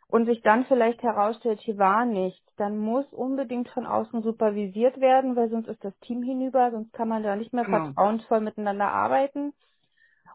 und 0.07 0.25
sich 0.25 0.41
dann 0.41 0.65
vielleicht 0.65 1.01
herausstellt, 1.03 1.59
hier 1.61 1.77
war 1.77 2.05
nichts, 2.05 2.45
dann 2.57 2.77
muss 2.77 3.05
unbedingt 3.13 3.69
von 3.69 3.85
außen 3.87 4.23
supervisiert 4.23 4.99
werden, 5.01 5.35
weil 5.35 5.49
sonst 5.49 5.67
ist 5.67 5.83
das 5.83 5.97
Team 5.99 6.23
hinüber, 6.23 6.71
sonst 6.71 6.93
kann 6.93 7.07
man 7.09 7.23
da 7.23 7.35
nicht 7.35 7.53
mehr 7.53 7.65
genau, 7.65 7.85
vertrauensvoll 7.85 8.41
miteinander 8.41 8.89
arbeiten. 8.89 9.53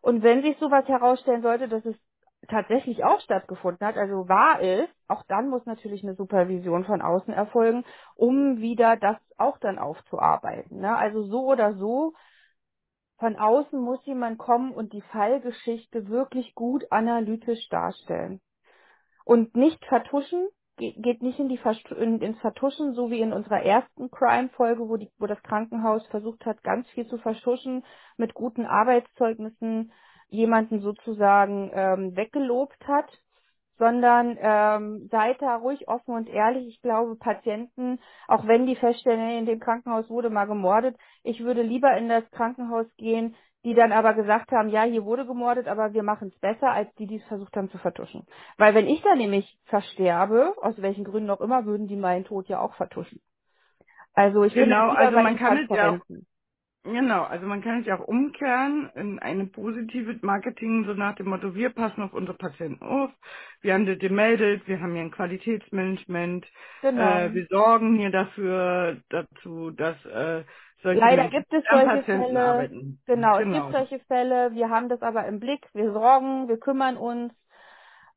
Und 0.02 0.22
wenn 0.22 0.42
sich 0.42 0.56
sowas 0.58 0.86
herausstellen 0.88 1.42
sollte, 1.42 1.68
dass 1.68 1.84
es 1.84 1.96
tatsächlich 2.48 3.04
auch 3.04 3.20
stattgefunden 3.20 3.86
hat, 3.86 3.96
also 3.96 4.28
wahr 4.28 4.60
ist, 4.60 4.92
auch 5.08 5.22
dann 5.28 5.48
muss 5.48 5.66
natürlich 5.66 6.02
eine 6.02 6.14
Supervision 6.14 6.84
von 6.84 7.02
außen 7.02 7.32
erfolgen, 7.34 7.84
um 8.14 8.58
wieder 8.58 8.96
das 8.96 9.16
auch 9.38 9.58
dann 9.58 9.78
aufzuarbeiten. 9.78 10.80
Ne? 10.80 10.96
Also 10.96 11.24
so 11.24 11.46
oder 11.46 11.74
so 11.74 12.12
von 13.18 13.36
außen 13.36 13.80
muss 13.80 14.04
jemand 14.06 14.38
kommen 14.38 14.72
und 14.72 14.92
die 14.92 15.02
Fallgeschichte 15.02 16.08
wirklich 16.08 16.54
gut 16.54 16.84
analytisch 16.90 17.68
darstellen. 17.70 18.40
Und 19.24 19.56
nicht 19.56 19.84
vertuschen, 19.86 20.48
Ge- 20.78 20.94
geht 21.00 21.22
nicht 21.22 21.38
in 21.38 21.48
die 21.48 21.60
ins 22.22 22.38
Vertuschen, 22.40 22.92
so 22.94 23.10
wie 23.10 23.20
in 23.20 23.32
unserer 23.32 23.62
ersten 23.62 24.10
Crime-Folge, 24.10 24.82
wo, 24.88 24.98
wo 25.18 25.26
das 25.26 25.42
Krankenhaus 25.42 26.06
versucht 26.08 26.44
hat, 26.44 26.62
ganz 26.62 26.86
viel 26.90 27.06
zu 27.06 27.18
vertuschen, 27.18 27.84
mit 28.18 28.34
guten 28.34 28.66
Arbeitszeugnissen 28.66 29.90
jemanden 30.28 30.80
sozusagen 30.80 31.70
ähm, 31.74 32.16
weggelobt 32.16 32.86
hat 32.86 33.10
sondern 33.78 34.38
ähm, 34.40 35.08
seid 35.10 35.40
da 35.42 35.56
ruhig 35.56 35.88
offen 35.88 36.14
und 36.14 36.28
ehrlich. 36.28 36.66
Ich 36.68 36.80
glaube, 36.80 37.16
Patienten, 37.16 37.98
auch 38.26 38.46
wenn 38.46 38.66
die 38.66 38.76
feststellen, 38.76 39.38
in 39.38 39.46
dem 39.46 39.60
Krankenhaus 39.60 40.08
wurde 40.08 40.30
mal 40.30 40.46
gemordet, 40.46 40.96
ich 41.22 41.40
würde 41.40 41.62
lieber 41.62 41.96
in 41.96 42.08
das 42.08 42.28
Krankenhaus 42.30 42.86
gehen, 42.96 43.36
die 43.64 43.74
dann 43.74 43.92
aber 43.92 44.14
gesagt 44.14 44.52
haben, 44.52 44.68
ja, 44.68 44.84
hier 44.84 45.04
wurde 45.04 45.26
gemordet, 45.26 45.66
aber 45.66 45.92
wir 45.92 46.04
machen 46.04 46.28
es 46.28 46.38
besser, 46.38 46.70
als 46.70 46.92
die, 46.94 47.06
die 47.06 47.16
es 47.16 47.24
versucht 47.24 47.56
haben 47.56 47.68
zu 47.70 47.78
vertuschen. 47.78 48.24
Weil 48.58 48.74
wenn 48.74 48.86
ich 48.86 49.02
dann 49.02 49.18
nämlich 49.18 49.58
versterbe, 49.64 50.54
aus 50.62 50.80
welchen 50.80 51.04
Gründen 51.04 51.30
auch 51.30 51.40
immer, 51.40 51.66
würden 51.66 51.88
die 51.88 51.96
meinen 51.96 52.24
Tod 52.24 52.48
ja 52.48 52.60
auch 52.60 52.74
vertuschen. 52.74 53.20
Also 54.14 54.44
ich 54.44 54.54
genau, 54.54 54.90
also 54.90 55.16
man 55.16 55.36
kann 55.36 55.58
es 55.58 55.68
ja 55.68 55.90
auch. 55.90 55.98
Genau, 56.86 57.24
also 57.24 57.46
man 57.46 57.62
kann 57.62 57.80
es 57.80 57.86
ja 57.86 57.98
auch 57.98 58.06
umkehren 58.06 58.90
in 58.94 59.18
eine 59.18 59.46
positive 59.46 60.18
Marketing, 60.22 60.84
so 60.86 60.94
nach 60.94 61.16
dem 61.16 61.28
Motto, 61.28 61.54
wir 61.54 61.70
passen 61.70 62.02
auf 62.02 62.12
unsere 62.12 62.36
Patienten 62.38 62.82
auf, 62.84 63.10
wir 63.60 63.74
haben 63.74 63.86
das 63.86 63.98
gemeldet, 63.98 64.62
wir 64.66 64.80
haben 64.80 64.92
hier 64.92 65.02
ein 65.02 65.10
Qualitätsmanagement, 65.10 66.46
Genau. 66.82 67.18
äh, 67.18 67.34
wir 67.34 67.46
sorgen 67.50 67.96
hier 67.96 68.10
dafür, 68.10 68.98
dazu, 69.10 69.72
dass 69.72 69.96
äh, 70.06 70.44
solche 70.82 71.00
Leider 71.00 71.22
Menschen 71.24 71.40
gibt 71.40 71.52
es 71.52 71.64
am 71.68 71.78
solche 71.80 71.96
Patienten 71.96 72.24
Fälle. 72.26 72.44
arbeiten. 72.44 72.98
Genau, 73.06 73.32
es 73.32 73.38
gibt 73.42 73.52
Genau. 73.54 73.70
solche 73.72 73.98
Fälle. 74.06 74.52
Wir 74.54 74.70
haben 74.70 74.88
das 74.88 75.02
aber 75.02 75.26
im 75.26 75.40
Blick. 75.40 75.66
Wir 75.74 75.92
sorgen, 75.92 76.48
wir 76.48 76.58
kümmern 76.58 76.96
uns. 76.96 77.32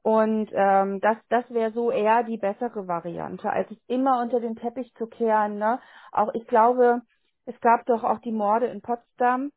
Und 0.04 0.50
ähm, 0.54 1.00
das, 1.02 1.18
das 1.30 1.50
wäre 1.50 1.72
so 1.72 1.91
eher 1.91 2.24
die 2.24 2.38
bessere 2.38 2.88
Variante, 2.88 3.50
als 3.50 3.70
es 3.72 3.78
immer 3.88 4.22
unter 4.22 4.40
den 4.40 4.56
Teppich 4.56 4.94
zu 4.96 5.08
kehren. 5.08 5.58
Ne? 5.58 5.80
Auch 6.12 6.34
ich 6.36 6.46
glaube, 6.48 7.02
es 7.45 7.60
gab 7.61 7.86
doch 7.86 8.03
auch 8.03 8.20
die 8.20 8.32
Morde 8.32 8.68
in 8.68 8.82
Potsdam. 8.82 9.52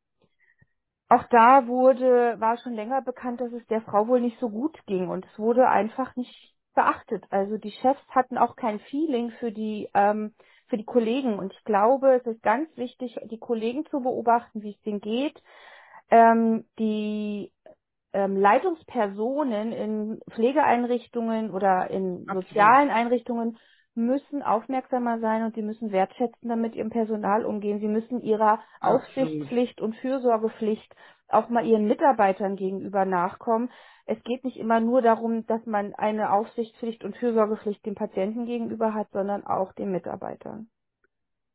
Auch 1.09 1.25
da 1.31 1.67
wurde, 1.67 2.37
war 2.41 2.57
schon 2.59 2.73
länger 2.75 3.03
bekannt, 3.03 3.41
dass 3.41 3.53
es 3.53 3.67
der 3.67 3.83
Frau 3.83 4.09
wohl 4.09 4.21
nicht 4.21 4.39
so 4.41 4.49
gut 4.49 4.79
ging 4.87 5.09
und 5.09 5.27
es 5.27 5.39
wurde 5.39 5.69
einfach 5.69 6.17
nicht 6.17 6.55
beachtet. 6.75 7.25
Also 7.31 7.59
die 7.59 7.73
Chefs 7.73 8.01
hatten 8.09 8.39
auch 8.39 8.57
kein 8.57 8.81
Feeling 8.81 9.31
für 9.33 9.53
die 9.53 9.91
ähm, 9.95 10.35
für 10.69 10.79
die 10.79 10.87
Kollegen 10.87 11.39
und 11.39 11.53
ich 11.53 11.65
glaube, 11.65 12.15
es 12.15 12.27
ist 12.27 12.43
ganz 12.43 12.75
wichtig, 12.79 13.19
die 13.31 13.39
Kollegen 13.39 13.85
zu 13.87 14.01
beobachten, 14.01 14.63
wie 14.63 14.71
es 14.71 14.81
denen 14.83 15.01
geht. 15.01 15.39
Ähm, 16.11 16.65
die 16.79 17.53
ähm, 18.13 18.37
Leitungspersonen 18.37 19.73
in 19.73 20.21
Pflegeeinrichtungen 20.31 21.51
oder 21.51 21.91
in 21.91 22.27
Absolut. 22.27 22.43
sozialen 22.45 22.91
Einrichtungen 22.91 23.59
müssen 23.95 24.43
aufmerksamer 24.43 25.19
sein 25.21 25.45
und 25.45 25.55
sie 25.55 25.63
müssen 25.63 25.93
wertschätzender 25.93 26.57
mit 26.57 26.75
ihrem 26.75 26.91
Personal 26.91 27.45
umgehen. 27.45 27.81
Sie 27.81 27.89
müssen 27.89 28.21
ihrer 28.21 28.61
Absolut. 28.81 29.03
Aufsichtspflicht 29.03 29.81
und 29.81 29.97
Fürsorgepflicht 29.97 30.95
auch 31.29 31.49
mal 31.49 31.67
ihren 31.67 31.87
Mitarbeitern 31.89 32.57
gegenüber 32.57 33.05
nachkommen. 33.05 33.71
Es 34.07 34.23
geht 34.25 34.45
nicht 34.45 34.57
immer 34.57 34.81
nur 34.81 35.03
darum, 35.03 35.47
dass 35.47 35.65
man 35.67 35.95
eine 35.95 36.33
Aufsichtspflicht 36.33 37.05
und 37.05 37.17
Fürsorgepflicht 37.17 37.85
dem 37.87 37.95
Patienten 37.95 38.47
gegenüber 38.47 38.95
hat, 38.95 39.11
sondern 39.13 39.45
auch 39.47 39.73
den 39.73 39.93
Mitarbeitern. 39.93 40.69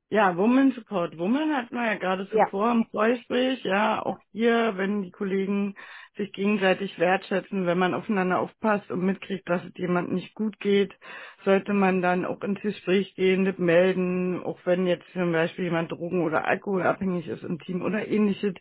Ja, 0.10 0.38
Woman 0.38 0.72
Support 0.74 1.20
Woman 1.20 1.54
hatten 1.56 1.76
wir 1.76 1.86
ja 1.86 1.96
gerade 1.96 2.30
Ja, 2.32 2.46
zuvor 2.46 2.72
im 2.72 2.86
Vorgespräch. 2.94 3.64
Ja, 3.66 4.02
auch 4.06 4.20
hier, 4.32 4.78
wenn 4.78 5.04
die 5.04 5.12
Kollegen 5.12 5.76
sich 6.18 6.34
gegenseitig 6.34 6.98
wertschätzen, 7.00 7.68
wenn 7.68 7.78
man 7.80 7.94
aufeinander 7.94 8.40
aufpasst 8.40 8.90
und 8.92 9.02
mitkriegt, 9.06 9.50
dass 9.50 9.66
es 9.66 9.74
jemand 9.78 10.14
nicht 10.14 10.34
gut 10.36 10.60
geht, 10.62 10.96
sollte 11.46 11.74
man 11.74 12.02
dann 12.04 12.26
auch 12.26 12.42
ins 12.44 12.62
Gespräch 12.62 13.16
gehen, 13.18 13.46
das 13.46 13.60
melden, 13.60 14.44
auch 14.46 14.60
wenn 14.66 14.88
jetzt 14.88 15.06
zum 15.14 15.34
Beispiel 15.34 15.66
jemand 15.66 15.92
drogen- 15.92 16.24
oder 16.24 16.46
alkoholabhängig 16.48 17.28
ist 17.28 17.44
im 17.44 17.60
Team 17.60 17.84
oder 17.84 18.08
ähnliches. 18.08 18.56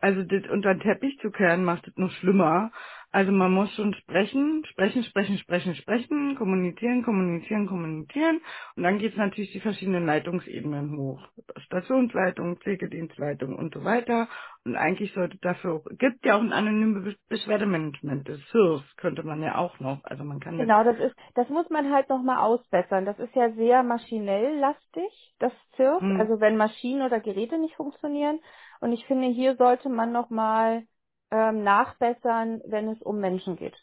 Also 0.00 0.24
das 0.24 0.50
unter 0.50 0.74
den 0.74 0.80
Teppich 0.82 1.18
zu 1.20 1.30
kehren, 1.30 1.64
macht 1.66 1.88
es 1.88 1.96
noch 1.98 2.12
schlimmer. 2.12 2.72
Also 3.16 3.32
man 3.32 3.52
muss 3.52 3.72
schon 3.76 3.94
sprechen, 3.94 4.64
sprechen, 4.66 5.04
sprechen, 5.04 5.38
sprechen, 5.38 5.76
sprechen, 5.76 6.36
kommunizieren, 6.36 7.04
kommunizieren, 7.04 7.66
kommunizieren. 7.68 8.42
Und 8.76 8.84
dann 8.84 8.98
geht 8.98 9.12
es 9.12 9.18
natürlich 9.18 9.52
die 9.52 9.60
verschiedenen 9.60 10.06
Leitungsebenen 10.06 10.98
hoch. 10.98 11.22
Stationsleitung, 11.58 12.58
Pflegedienstleitung 12.58 13.56
und 13.56 13.74
so 13.74 13.84
weiter. 13.84 14.28
Und 14.66 14.76
eigentlich 14.76 15.14
sollte 15.14 15.38
dafür 15.38 15.74
auch, 15.76 15.84
gibt 15.98 16.26
ja 16.26 16.36
auch 16.36 16.42
ein 16.42 16.52
anonymes 16.52 17.04
Be- 17.04 17.16
Beschwerdemanagement, 17.30 18.28
das 18.28 18.40
SIRS 18.52 18.82
könnte 18.98 19.24
man 19.24 19.42
ja 19.42 19.56
auch 19.58 19.80
noch. 19.80 20.04
Also 20.04 20.24
man 20.24 20.40
kann 20.40 20.58
das, 20.58 20.68
Genau, 20.68 20.84
das 20.84 20.98
ist, 21.00 21.16
das 21.34 21.48
muss 21.50 21.68
man 21.70 21.92
halt 21.92 22.08
nochmal 22.10 22.38
ausbessern. 22.38 23.06
Das 23.06 23.18
ist 23.18 23.34
ja 23.34 23.52
sehr 23.52 23.82
maschinell 23.82 24.58
lastig, 24.58 25.34
das 25.40 25.52
CIRF, 25.76 26.02
hm, 26.02 26.20
also 26.20 26.40
wenn 26.40 26.56
Maschinen 26.58 27.02
oder 27.02 27.20
Geräte 27.20 27.58
nicht 27.58 27.76
funktionieren. 27.76 28.40
Und 28.80 28.92
ich 28.92 29.06
finde, 29.06 29.28
hier 29.28 29.56
sollte 29.56 29.88
man 29.90 30.12
nochmal 30.12 30.84
ähm, 31.30 31.64
nachbessern, 31.64 32.62
wenn 32.66 32.90
es 32.90 33.02
um 33.02 33.20
Menschen 33.20 33.56
geht. 33.56 33.76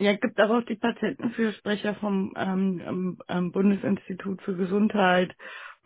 ja, 0.00 0.14
gibt 0.16 0.38
aber 0.40 0.58
auch 0.58 0.64
die 0.66 0.76
Patientenfürsprecher 0.76 1.96
vom 1.96 2.34
ähm, 2.36 2.82
ähm, 2.86 3.18
ähm, 3.28 3.52
Bundesinstitut 3.52 4.42
für 4.42 4.56
Gesundheit 4.56 5.34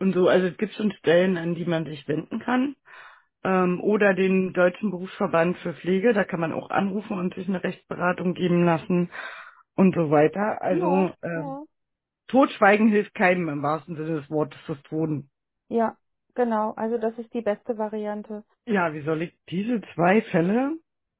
und 0.00 0.14
so. 0.14 0.28
Also 0.28 0.48
es 0.48 0.56
gibt 0.58 0.74
schon 0.74 0.92
Stellen, 0.92 1.36
an 1.38 1.54
die 1.56 1.66
man 1.66 1.86
sich 1.86 2.06
wenden 2.08 2.40
kann. 2.40 2.74
ähm, 3.44 3.80
oder 3.82 4.14
den 4.14 4.54
Deutschen 4.54 4.92
Berufsverband 4.92 5.58
für 5.58 5.74
Pflege. 5.74 6.14
Da 6.14 6.24
kann 6.24 6.40
man 6.40 6.54
auch 6.54 6.70
anrufen 6.70 7.18
und 7.18 7.34
sich 7.36 7.48
eine 7.48 7.64
Rechtsberatung 7.64 8.34
geben 8.34 8.64
lassen 8.66 9.10
und 9.76 9.96
so 9.96 10.10
weiter. 10.10 10.62
Ja, 10.62 10.62
Also 10.62 11.12
äh, 11.22 11.44
ja. 11.44 11.64
Totschweigen 12.28 12.88
hilft 12.90 13.14
keinem 13.14 13.48
im 13.48 13.62
wahrsten 13.62 13.96
Sinne 13.96 14.20
des 14.20 14.30
Wortes 14.30 14.58
das 14.68 14.82
Tun. 14.84 15.30
Ja, 15.68 15.96
genau. 16.34 16.72
Also 16.74 16.98
das 16.98 17.18
ist 17.18 17.32
die 17.34 17.42
beste 17.42 17.78
Variante. 17.78 18.44
Ja, 18.66 18.94
wie 18.94 19.02
soll 19.02 19.22
ich 19.22 19.34
diese 19.50 19.82
zwei 19.94 20.22
Fälle 20.22 20.76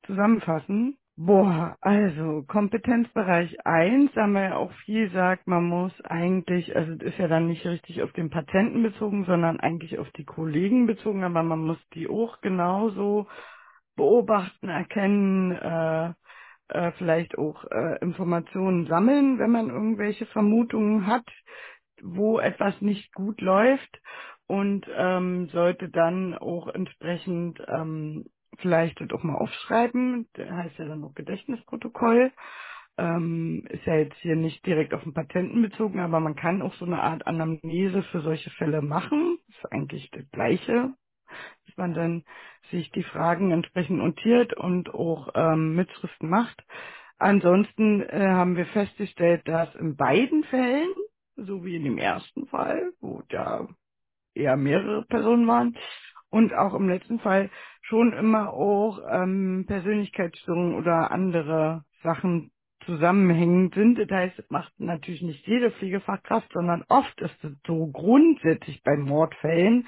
zusammenfassen? 0.07 0.97
Boah, 1.17 1.77
also 1.83 2.43
Kompetenzbereich 2.49 3.67
eins, 3.67 4.15
haben 4.17 4.33
wir 4.33 4.43
ja 4.45 4.57
auch 4.57 4.73
viel 4.87 5.09
gesagt, 5.09 5.47
man 5.47 5.65
muss 5.65 5.93
eigentlich, 6.05 6.75
also 6.75 6.93
es 6.93 7.03
ist 7.03 7.19
ja 7.19 7.29
dann 7.29 7.49
nicht 7.49 7.67
richtig 7.67 8.03
auf 8.03 8.13
den 8.13 8.31
Patienten 8.31 8.83
bezogen, 8.83 9.25
sondern 9.27 9.61
eigentlich 9.61 9.99
auf 9.99 10.11
die 10.13 10.25
Kollegen 10.25 10.87
bezogen, 10.87 11.23
aber 11.23 11.43
man 11.43 11.61
muss 11.61 11.79
die 11.95 12.09
auch 12.09 12.41
genauso 12.41 13.27
beobachten, 13.95 14.71
erkennen, 14.71 15.53
äh, 15.53 16.13
äh, 16.69 16.93
vielleicht 16.93 17.37
auch 17.37 17.65
äh, 17.71 17.99
Informationen 18.01 18.87
sammeln, 18.87 19.39
wenn 19.39 19.51
man 19.51 19.69
irgendwelche 19.69 20.27
Vermutungen 20.27 21.07
hat, 21.07 21.27
wo 22.03 22.39
etwas 22.41 22.81
nicht 22.81 23.13
gut 23.15 23.41
läuft 23.43 24.01
und 24.47 24.87
ähm, 24.97 25.49
sollte 25.49 25.89
dann 25.91 26.35
auch 26.37 26.69
entsprechend 26.69 27.61
ähm, 27.69 28.25
vielleicht 28.59 29.01
das 29.01 29.11
auch 29.13 29.23
mal 29.23 29.37
aufschreiben, 29.37 30.29
das 30.35 30.51
heißt 30.51 30.79
ja 30.79 30.87
dann 30.87 31.05
auch 31.05 31.15
Gedächtnisprotokoll. 31.15 32.33
Ähm, 32.99 33.65
ist 33.71 33.87
ja 33.87 33.97
jetzt 33.97 34.17
hier 34.19 34.37
nicht 34.37 34.65
direkt 34.67 34.95
auf 34.95 35.03
den 35.05 35.15
Patenten 35.15 35.63
bezogen, 35.63 36.01
aber 36.01 36.21
man 36.21 36.37
kann 36.37 36.63
auch 36.63 36.75
so 36.75 36.85
eine 36.85 37.03
Art 37.03 37.27
Anamnese 37.27 38.03
für 38.05 38.21
solche 38.23 38.51
Fälle 38.51 38.83
machen. 38.83 39.39
ist 39.49 39.73
eigentlich 39.73 40.11
das 40.13 40.31
Gleiche, 40.33 40.95
dass 41.67 41.77
man 41.77 41.95
dann 41.95 42.25
sich 42.71 42.91
die 42.93 43.05
Fragen 43.05 43.53
entsprechend 43.53 43.99
notiert 43.99 44.55
und 44.55 44.95
auch 44.95 45.31
ähm, 45.35 45.77
Mitschriften 45.77 46.29
macht. 46.31 46.65
Ansonsten 47.19 48.03
äh, 48.03 48.29
haben 48.29 48.57
wir 48.57 48.67
festgestellt, 48.67 49.49
dass 49.49 49.75
in 49.77 49.97
beiden 49.97 50.45
Fällen, 50.45 50.91
so 51.37 51.65
wie 51.65 51.77
in 51.77 51.85
dem 51.85 51.99
ersten 51.99 52.47
Fall, 52.49 52.93
wo 53.01 53.23
ja 53.31 53.69
eher 54.35 54.57
mehrere 54.57 55.05
Personen 55.07 55.47
waren, 55.49 55.77
und 56.31 56.55
auch 56.55 56.75
im 56.75 56.89
letzten 56.89 57.21
Fall 57.21 57.51
schon 57.93 58.15
immer 58.15 58.55
auch 58.55 59.01
ähm, 59.11 59.67
Persönlichkeitsstörungen 59.69 60.77
oder 60.77 61.11
andere 61.11 61.85
Sachen 62.03 62.51
zusammenhängend 62.87 63.75
sind. 63.75 63.99
Das 63.99 64.11
heißt, 64.11 64.39
das 64.39 64.51
macht 64.51 64.73
natürlich 64.81 65.21
nicht 65.21 65.47
jede 65.47 65.71
Pflegefachkraft, 65.73 66.51
sondern 66.55 66.85
oft 66.89 67.21
ist 67.21 67.45
es 67.45 67.53
so 67.67 67.89
grundsätzlich 67.89 68.83
bei 68.83 68.97
Mordfällen, 68.97 69.87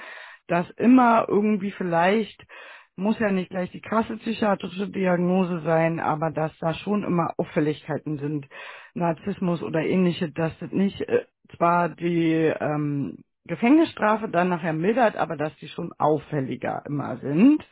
dass 0.48 0.68
immer 0.72 1.24
irgendwie 1.30 1.70
vielleicht, 1.70 2.46
muss 2.94 3.18
ja 3.20 3.32
nicht 3.32 3.48
gleich 3.48 3.70
die 3.70 3.80
krasse 3.80 4.18
psychiatrische 4.18 4.90
Diagnose 4.90 5.62
sein, 5.62 5.98
aber 5.98 6.30
dass 6.30 6.52
da 6.58 6.74
schon 6.74 7.04
immer 7.04 7.32
Auffälligkeiten 7.38 8.18
sind, 8.18 8.46
Narzissmus 8.92 9.62
oder 9.62 9.80
ähnliche, 9.80 10.30
dass 10.30 10.52
das 10.58 10.72
nicht 10.72 11.00
äh, 11.08 11.24
zwar 11.56 11.88
die 11.88 12.52
ähm, 12.60 13.16
Gefängnisstrafe 13.46 14.28
dann 14.28 14.48
nachher 14.48 14.72
mildert, 14.72 15.16
aber 15.16 15.36
dass 15.36 15.54
die 15.56 15.68
schon 15.68 15.92
auffälliger 15.98 16.82
immer 16.86 17.18
sind. 17.18 17.64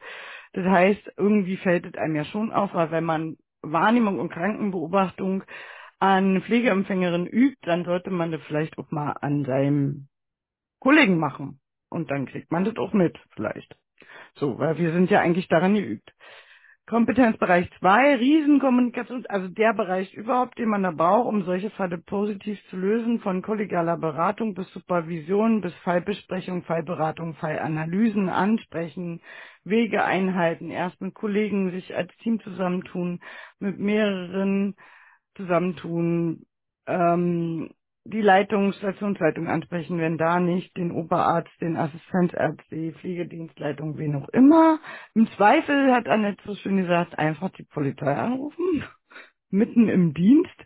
Das 0.52 0.66
heißt, 0.66 1.14
irgendwie 1.16 1.56
fällt 1.56 1.86
es 1.86 1.94
einem 1.94 2.16
ja 2.16 2.24
schon 2.24 2.52
auf, 2.52 2.74
weil 2.74 2.90
wenn 2.90 3.04
man 3.04 3.36
Wahrnehmung 3.62 4.18
und 4.18 4.30
Krankenbeobachtung 4.30 5.44
an 5.98 6.42
Pflegeempfängerinnen 6.42 7.26
übt, 7.26 7.58
dann 7.62 7.84
sollte 7.84 8.10
man 8.10 8.32
das 8.32 8.42
vielleicht 8.42 8.76
auch 8.78 8.90
mal 8.90 9.12
an 9.12 9.44
seinem 9.44 10.08
Kollegen 10.80 11.18
machen. 11.18 11.60
Und 11.88 12.10
dann 12.10 12.26
kriegt 12.26 12.50
man 12.50 12.64
das 12.64 12.76
auch 12.76 12.92
mit, 12.92 13.18
vielleicht. 13.34 13.76
So, 14.34 14.58
weil 14.58 14.78
wir 14.78 14.92
sind 14.92 15.10
ja 15.10 15.20
eigentlich 15.20 15.48
daran 15.48 15.74
geübt. 15.74 16.12
Kompetenzbereich 16.93 17.70
2, 17.78 18.16
Riesenkommunikation, 18.16 19.24
also 19.27 19.48
der 19.48 19.73
Bereich 19.73 20.12
überhaupt, 20.12 20.59
den 20.59 20.69
man 20.69 20.82
da 20.82 20.90
braucht, 20.90 21.27
um 21.27 21.43
solche 21.44 21.70
Fälle 21.70 21.97
positiv 21.97 22.59
zu 22.69 22.77
lösen, 22.77 23.19
von 23.20 23.40
kollegialer 23.40 23.97
Beratung 23.97 24.52
bis 24.52 24.70
Supervision, 24.74 25.62
bis 25.62 25.73
Fallbesprechung, 25.85 26.64
Fallberatung, 26.64 27.32
Fallanalysen, 27.36 28.28
Ansprechen, 28.28 29.23
Wege 29.64 30.05
einhalten, 30.05 30.69
erst 30.69 31.01
mit 31.01 31.14
Kollegen 31.14 31.70
sich 31.70 31.97
als 31.97 32.14
Team 32.19 32.40
zusammentun, 32.40 33.20
mit 33.59 33.78
mehreren 33.78 34.74
zusammentun, 35.36 36.44
ähm, 36.86 37.70
die 38.04 38.20
Leitung, 38.20 38.72
Stationsleitung 38.72 39.48
ansprechen, 39.48 39.98
wenn 39.98 40.18
da 40.18 40.40
nicht, 40.40 40.76
den 40.76 40.90
Oberarzt, 40.90 41.52
den 41.60 41.76
Assistenzarzt, 41.76 42.64
die 42.70 42.92
Pflegedienstleitung, 42.92 43.96
wen 43.98 44.16
auch 44.16 44.28
immer. 44.30 44.80
Im 45.14 45.28
Zweifel 45.32 45.92
hat 45.92 46.08
Annette 46.08 46.42
so 46.44 46.54
schön 46.56 46.78
gesagt, 46.78 47.18
einfach 47.18 47.50
die 47.50 47.64
Polizei 47.64 48.14
anrufen, 48.14 48.84
mitten 49.50 49.88
im 49.88 50.14
Dienst, 50.14 50.56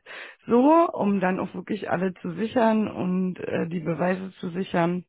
so, 0.47 0.89
um 0.93 1.21
dann 1.21 1.39
auch 1.39 1.53
wirklich 1.55 1.91
alle 1.91 2.15
zu 2.15 2.33
sichern 2.33 2.89
und 2.89 3.39
äh, 3.41 3.69
die 3.69 3.81
Beweise 3.81 4.33
zu 4.41 4.51
sichern 4.51 5.05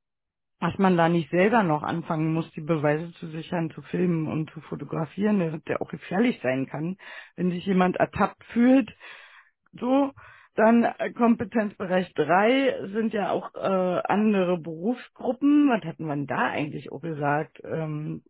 dass 0.60 0.78
man 0.80 0.98
da 0.98 1.08
nicht 1.08 1.30
selber 1.30 1.64
noch 1.64 1.84
anfangen 1.84 2.34
muss, 2.34 2.50
die 2.52 2.62
Beweise 2.62 3.12
zu 3.14 3.28
sichern, 3.28 3.70
zu 3.72 3.82
filmen 3.84 4.28
und 4.28 4.50
zu 4.52 4.62
fotografieren, 4.62 5.40
der, 5.40 5.60
der 5.60 5.82
auch 5.82 5.90
gefährlich 5.90 6.40
sein 6.42 6.66
kann, 6.66 6.98
wenn 7.36 7.52
sich 7.52 7.66
jemand 7.66 7.98
ertappt 7.98 8.44
fühlt, 8.46 8.92
so, 9.74 10.14
Dann 10.58 10.86
äh, 10.86 11.14
Kompetenzbereich 11.14 12.14
3 12.16 12.90
sind 12.94 13.14
ja 13.14 13.32
auch 13.32 13.56
äh, 13.56 13.60
andere 13.60 14.60
Berufsgruppen. 14.60 15.70
Was 15.70 15.86
hatten 15.86 16.08
wir 16.08 16.16
denn 16.16 16.28
da 16.28 16.50
eigentlich 16.52 16.92
auch 16.94 17.02
gesagt? 17.02 17.62
Ähm, 17.66 18.24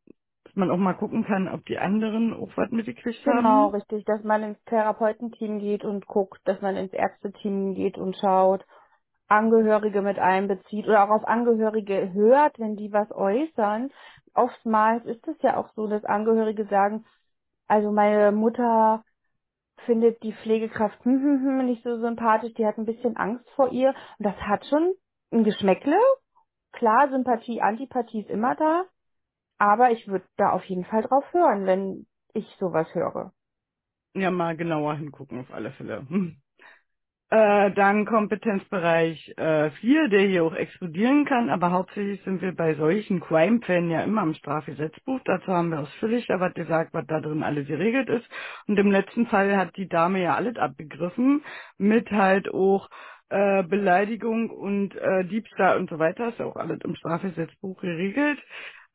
dass 0.46 0.56
man 0.58 0.72
auch 0.72 0.78
mal 0.78 0.96
gucken 0.96 1.26
kann, 1.26 1.50
ob 1.50 1.66
die 1.68 1.80
anderen 1.80 2.34
auch 2.34 2.52
was 2.58 2.72
mitgekriegt 2.72 3.26
Genau, 3.26 3.68
haben. 3.68 3.70
richtig, 3.70 4.06
dass 4.06 4.24
man 4.24 4.44
ins 4.44 4.64
Therapeutenteam 4.66 5.60
geht 5.60 5.86
und 5.86 6.08
guckt, 6.08 6.40
dass 6.46 6.62
man 6.62 6.78
ins 6.78 6.94
Ärzteteam 6.94 7.76
geht 7.76 7.98
und 7.98 8.16
schaut, 8.18 8.66
Angehörige 9.28 10.02
mit 10.04 10.20
einbezieht 10.20 10.88
oder 10.88 11.06
auch 11.06 11.10
auf 11.12 11.28
Angehörige 11.28 12.14
hört, 12.14 12.60
wenn 12.60 12.78
die 12.78 12.94
was 12.94 13.12
äußern. 13.12 13.92
Oftmals 14.36 15.06
ist 15.06 15.28
es 15.28 15.38
ja 15.42 15.58
auch 15.58 15.70
so, 15.76 15.88
dass 15.88 16.06
Angehörige 16.06 16.66
sagen, 16.68 17.06
also 17.68 17.92
meine 17.92 18.32
Mutter 18.34 19.04
findet 19.86 20.22
die 20.24 20.34
Pflegekraft 20.34 21.04
hm, 21.06 21.22
hm, 21.22 21.46
hm, 21.60 21.66
nicht 21.66 21.84
so 21.84 21.98
sympathisch, 22.00 22.54
die 22.54 22.66
hat 22.66 22.78
ein 22.78 22.86
bisschen 22.86 23.18
Angst 23.18 23.50
vor 23.56 23.72
ihr. 23.72 23.90
Und 24.20 24.26
das 24.26 24.36
hat 24.38 24.66
schon 24.66 24.94
ein 25.32 25.44
Geschmäckle. 25.44 25.98
Klar, 26.74 27.10
Sympathie, 27.10 27.62
Antipathie 27.62 28.22
ist 28.22 28.30
immer 28.30 28.56
da, 28.56 28.86
aber 29.58 29.92
ich 29.92 30.08
würde 30.08 30.26
da 30.38 30.52
auf 30.52 30.64
jeden 30.66 30.86
Fall 30.86 31.04
drauf 31.04 31.26
hören, 31.34 31.66
wenn 31.66 32.08
ich 32.34 32.48
sowas 32.60 32.94
höre. 32.94 33.34
Ja, 34.16 34.32
mal 34.32 34.58
genauer 34.58 34.96
hingucken 34.98 35.40
auf 35.42 35.52
alle 35.52 35.72
Fälle. 35.72 36.08
Hm. 36.10 36.42
Äh, 37.30 37.72
dann 37.72 38.06
Kompetenzbereich 38.06 39.34
äh, 39.38 39.70
4, 39.72 40.08
der 40.08 40.22
hier 40.22 40.46
auch 40.46 40.56
explodieren 40.56 41.26
kann, 41.26 41.50
aber 41.50 41.72
hauptsächlich 41.72 42.22
sind 42.24 42.42
wir 42.42 42.56
bei 42.56 42.76
solchen 42.76 43.20
Crime-Fällen 43.20 43.92
ja 43.92 44.02
immer 44.04 44.24
im 44.24 44.34
Strafgesetzbuch. 44.34 45.20
Dazu 45.26 45.48
haben 45.48 45.72
wir 45.72 45.82
ausführlich 45.82 46.32
aber 46.32 46.52
gesagt, 46.52 46.94
was 46.94 47.06
da 47.08 47.20
drin 47.20 47.44
alles 47.44 47.68
geregelt 47.68 48.08
ist. 48.08 48.26
Und 48.68 48.80
im 48.80 48.92
letzten 48.92 49.28
Fall 49.28 49.58
hat 49.58 49.76
die 49.76 49.90
Dame 49.90 50.22
ja 50.24 50.36
alles 50.36 50.56
abgegriffen, 50.56 51.44
mit 51.78 52.10
halt 52.12 52.48
auch 52.54 52.90
äh, 53.30 53.64
Beleidigung 53.64 54.50
und 54.50 54.96
äh, 54.96 55.26
Diebstahl 55.26 55.80
und 55.80 55.90
so 55.90 56.00
weiter. 56.00 56.30
Ist 56.30 56.40
ja 56.40 56.46
auch 56.46 56.56
alles 56.56 56.80
im 56.86 56.96
Strafgesetzbuch 56.96 57.82
geregelt. 57.82 58.40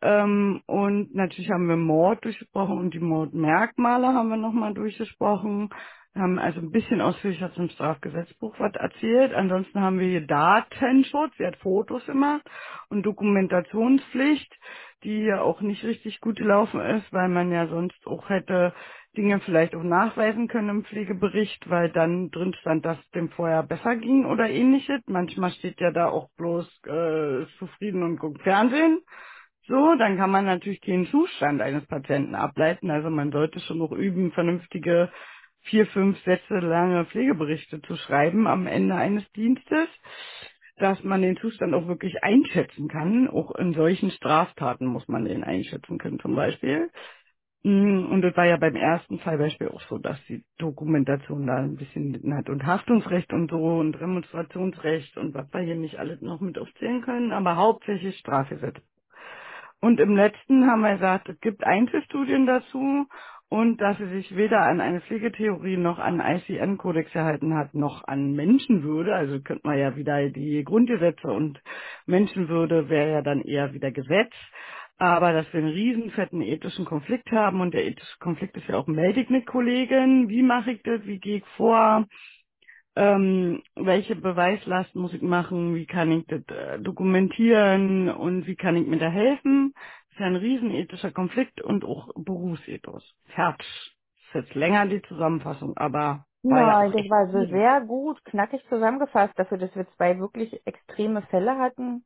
Ähm, 0.01 0.63
und 0.67 1.15
natürlich 1.15 1.51
haben 1.51 1.69
wir 1.69 1.77
Mord 1.77 2.25
durchgesprochen 2.25 2.79
und 2.79 2.95
die 2.95 3.01
Mordmerkmale 3.01 4.09
haben 4.09 4.31
wir 4.31 4.39
nochmal 4.39 4.73
durchgesprochen. 4.75 5.69
Haben 6.15 6.39
also 6.39 6.61
ein 6.61 6.71
bisschen 6.71 7.01
ausführlicher 7.01 7.53
zum 7.55 7.71
Strafgesetzbuch 7.71 8.55
was 8.59 8.75
erzählt. 8.75 9.33
Ansonsten 9.33 9.81
haben 9.81 9.99
wir 9.99 10.09
hier 10.09 10.27
Datenschutz, 10.27 11.33
sie 11.39 11.47
hat 11.47 11.57
Fotos 11.57 12.05
gemacht 12.05 12.43
und 12.91 13.05
Dokumentationspflicht, 13.07 14.53
die 15.05 15.23
ja 15.23 15.41
auch 15.41 15.63
nicht 15.63 15.85
richtig 15.85 16.21
gut 16.21 16.37
gelaufen 16.37 16.81
ist, 16.81 17.11
weil 17.13 17.31
man 17.31 17.51
ja 17.51 17.67
sonst 17.67 18.07
auch 18.07 18.29
hätte 18.29 18.75
Dinge 19.17 19.41
vielleicht 19.41 19.75
auch 19.75 19.83
nachweisen 19.83 20.49
können 20.49 20.69
im 20.69 20.85
Pflegebericht, 20.85 21.69
weil 21.71 21.91
dann 21.91 22.31
drin 22.31 22.55
stand, 22.61 22.85
dass 22.85 22.99
dem 23.11 23.31
vorher 23.31 23.63
besser 23.63 23.97
ging 23.97 24.27
oder 24.27 24.51
ähnliches. 24.51 25.01
Manchmal 25.07 25.51
steht 25.53 25.81
ja 25.81 25.93
da 25.93 26.09
auch 26.09 26.29
bloß 26.37 26.67
äh, 26.87 27.47
zufrieden 27.59 28.03
und 28.03 28.19
guckt 28.19 28.43
Fernsehen. 28.43 29.01
So, 29.67 29.95
dann 29.97 30.17
kann 30.17 30.31
man 30.31 30.45
natürlich 30.45 30.81
den 30.81 31.07
Zustand 31.07 31.61
eines 31.61 31.87
Patienten 31.87 32.35
ableiten. 32.35 32.91
Also 32.91 33.11
man 33.11 33.31
sollte 33.31 33.61
schon 33.61 33.79
noch 33.79 33.93
üben, 33.93 34.33
vernünftige 34.33 35.11
vier, 35.65 35.87
fünf 35.87 36.19
Sätze 36.25 36.59
lange 36.59 37.05
Pflegeberichte 37.07 37.81
zu 37.83 37.97
schreiben 37.97 38.47
am 38.47 38.67
Ende 38.67 38.95
eines 38.95 39.31
Dienstes, 39.33 39.89
dass 40.77 41.03
man 41.05 41.23
den 41.23 41.37
Zustand 41.37 41.75
auch 41.75 41.87
wirklich 41.87 42.23
einschätzen 42.25 42.89
kann. 42.89 43.29
Auch 43.29 43.55
in 43.57 43.73
solchen 43.75 44.11
Straftaten 44.11 44.87
muss 44.87 45.07
man 45.09 45.25
den 45.25 45.45
einschätzen 45.45 45.99
können 45.99 46.19
zum 46.21 46.35
Beispiel. 46.35 46.91
Mm, 47.65 48.07
Und 48.11 48.23
das 48.23 48.37
war 48.37 48.47
ja 48.47 48.57
beim 48.57 48.75
ersten 48.75 49.19
Fallbeispiel 49.21 49.69
auch 49.69 49.83
so, 49.83 49.99
dass 49.99 50.19
die 50.27 50.45
Dokumentation 50.59 51.47
da 51.47 51.57
ein 51.59 51.77
bisschen 51.77 52.13
gelitten 52.13 52.35
hat 52.35 52.49
und 52.49 52.67
Haftungsrecht 52.67 53.33
und 53.33 53.51
so 53.51 53.79
und 53.79 54.01
Demonstrationsrecht 54.01 55.17
und 55.17 55.35
was 55.35 55.53
wir 55.53 55.61
hier 55.61 55.77
nicht 55.77 55.99
alles 55.99 56.21
noch 56.23 56.41
mit 56.41 56.59
aufzählen 56.59 57.03
können, 57.03 57.33
aber 57.33 57.57
hauptsächlich 57.57 58.19
Strafgesetz. 58.19 58.77
Und 59.81 60.01
im 60.01 60.17
letzten 60.17 60.67
haben 60.67 60.81
wir 60.83 60.95
gesagt, 60.95 61.29
es 61.29 61.41
gibt 61.41 61.65
Einzelstudien 61.65 62.47
dazu 62.47 63.07
und 63.53 63.83
dass 63.83 63.99
sie 63.99 64.07
sich 64.07 64.35
weder 64.35 64.63
an 64.63 64.81
eine 64.81 65.03
Pflegetheorie 65.03 65.77
noch 65.77 65.99
an 65.99 66.21
ICN-Kodex 66.21 67.13
gehalten 67.13 67.55
hat, 67.55 67.75
noch 67.75 68.03
an 68.09 68.33
Menschenwürde. 68.33 69.15
Also 69.15 69.43
könnte 69.43 69.69
man 69.69 69.79
ja 69.79 69.95
wieder 69.95 70.31
die 70.31 70.65
Grundgesetze 70.65 71.29
und 71.29 71.61
Menschenwürde 72.07 72.89
wäre 72.89 73.13
ja 73.13 73.21
dann 73.21 73.43
eher 73.43 73.75
wieder 73.75 73.91
Gesetz. 73.91 74.33
Aber 74.97 75.35
dass 75.35 75.53
wir 75.53 75.61
einen 75.61 75.69
riesen 75.69 76.11
fetten 76.13 76.41
ethischen 76.41 76.87
Konflikt 76.87 77.31
haben 77.31 77.61
und 77.61 77.75
der 77.75 77.85
ethische 77.85 78.19
Konflikt 78.21 78.57
ist 78.57 78.69
ja 78.69 78.77
auch 78.79 78.87
meldig 78.87 79.29
mit 79.29 79.45
Kollegen. 79.45 80.31
Wie 80.31 80.43
mache 80.43 80.71
ich 80.71 80.83
das? 80.83 81.05
Wie 81.05 81.19
gehe 81.19 81.37
ich 81.37 81.45
vor? 81.59 82.07
ähm, 82.95 83.63
welche 83.75 84.17
Beweislast 84.17 84.95
muss 84.95 85.15
ich 85.15 85.23
machen, 85.23 85.75
wie 85.75 85.87
kann 85.87 86.13
ich 86.13 86.27
das 86.27 86.43
äh, 86.49 86.79
dokumentieren 86.79 88.11
und 88.11 88.47
wie 88.47 88.57
kann 88.57 88.77
ich 88.77 88.87
mir 88.87 88.99
da 88.99 89.09
helfen. 89.09 89.73
Das 90.13 90.17
ist 90.17 90.21
ja 90.21 90.27
ein 90.27 90.37
riesenethischer 90.37 91.13
Konflikt 91.13 91.63
und 91.63 91.85
auch 91.85 92.11
Berufsethos. 92.17 93.05
Fertig. 93.35 93.67
Ist 94.29 94.35
jetzt 94.35 94.55
länger 94.57 94.87
die 94.89 95.03
Zusammenfassung, 95.03 95.77
aber 95.79 96.27
war 96.49 96.63
ja 96.63 96.75
Nein, 96.75 96.91
auch 96.91 96.93
das 96.93 96.97
echt 96.97 97.11
war 97.11 97.29
so 97.33 97.45
schwierig. 97.45 97.51
sehr 97.51 97.83
gut, 97.83 98.25
knackig 98.27 98.63
zusammengefasst, 98.69 99.39
dafür, 99.39 99.59
dass 99.59 99.75
wir 99.77 99.89
zwei 99.97 100.19
wirklich 100.21 100.61
extreme 100.67 101.23
Fälle 101.25 101.59
hatten. 101.59 102.05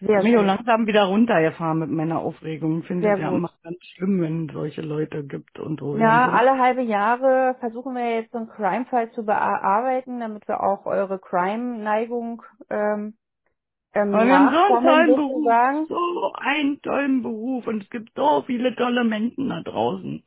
Ich 0.00 0.08
Sehr 0.08 0.22
mich 0.22 0.36
auch 0.36 0.42
schön, 0.42 0.46
langsam 0.46 0.86
wieder 0.86 1.04
runtergefahren 1.04 1.80
mit 1.80 1.90
meiner 1.90 2.20
Aufregung. 2.20 2.80
Ich 2.80 2.86
finde 2.88 3.08
sehr 3.08 3.14
es 3.14 3.18
ja 3.20 3.30
gut. 3.30 3.38
immer 3.38 3.52
ganz 3.62 3.78
schlimm, 3.94 4.20
wenn 4.22 4.48
es 4.48 4.54
solche 4.54 4.82
Leute 4.82 5.24
gibt 5.26 5.58
und 5.60 5.80
so. 5.80 5.96
Ja, 5.96 6.28
so 6.28 6.32
alle 6.32 6.58
halbe 6.58 6.82
Jahre 6.82 7.56
versuchen 7.60 7.94
wir 7.94 8.16
jetzt 8.20 8.32
so 8.32 8.38
einen 8.38 8.48
Crime-Fall 8.50 9.12
zu 9.12 9.24
bearbeiten, 9.24 10.20
damit 10.20 10.48
wir 10.48 10.62
auch 10.62 10.86
eure 10.86 11.18
Crime-Neigung 11.20 12.42
ähm, 12.70 13.14
ähm, 14.02 14.26
wir 14.26 14.34
haben 14.34 14.50
so 14.50 14.56
einen 14.58 14.80
tollen 14.82 15.16
Beruf, 15.16 15.56
so 15.88 16.32
einen 16.34 16.80
tollen 16.82 17.22
Beruf 17.22 17.66
und 17.66 17.84
es 17.84 17.90
gibt 17.90 18.10
so 18.16 18.42
viele 18.46 18.76
tolle 18.76 19.04
Menschen 19.04 19.48
da 19.50 19.62
draußen. 19.62 20.24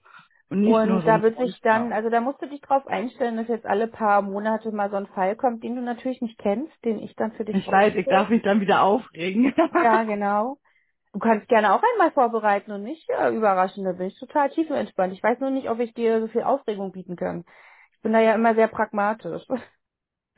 Und 0.50 0.64
Und 0.64 1.08
da 1.08 1.22
wird 1.24 1.38
sich 1.38 1.60
dann, 1.62 1.94
also 1.94 2.10
da 2.10 2.22
musst 2.22 2.41
du 2.41 2.48
dich 2.48 2.62
drauf 2.62 2.88
einstellen, 2.88 3.38
dass 3.38 3.48
jetzt 3.48 3.66
alle 3.66 3.88
paar 3.88 4.22
Monate 4.24 4.72
mal 4.72 4.90
so 4.90 4.98
ein 4.98 5.08
Fall 5.08 5.36
kommt, 5.38 5.64
den 5.64 5.76
du 5.76 5.82
natürlich 5.82 6.22
nicht 6.22 6.38
kennst, 6.40 6.74
den 6.86 7.00
ich 7.00 7.16
dann 7.16 7.34
für 7.34 7.46
dich 7.46 7.58
Ich 7.58 7.72
weiß, 7.72 7.96
ich 7.96 8.08
darf 8.08 8.30
mich 8.30 8.44
dann 8.44 8.62
wieder 8.62 8.84
aufregen. 8.84 9.54
Ja, 9.74 10.04
genau. 10.06 10.58
Du 11.14 11.20
kannst 11.20 11.48
gerne 11.50 11.74
auch 11.74 11.84
einmal 11.94 12.12
vorbereiten 12.12 12.72
und 12.72 12.84
nicht 12.84 13.10
äh, 13.10 13.36
überraschen, 13.36 13.86
da 13.86 13.94
bin 13.94 14.08
ich 14.08 14.20
total 14.20 14.50
tiefenentspannt. 14.52 15.14
Ich 15.14 15.24
weiß 15.24 15.40
nur 15.40 15.52
nicht, 15.52 15.70
ob 15.70 15.80
ich 15.80 15.94
dir 15.94 16.22
so 16.22 16.28
viel 16.28 16.44
Aufregung 16.44 16.91
bieten 16.91 17.16
kann. 17.18 17.46
Ich 17.94 18.02
bin 18.02 18.14
da 18.14 18.20
ja 18.22 18.36
immer 18.36 18.56
sehr 18.56 18.68
pragmatisch. 18.70 19.44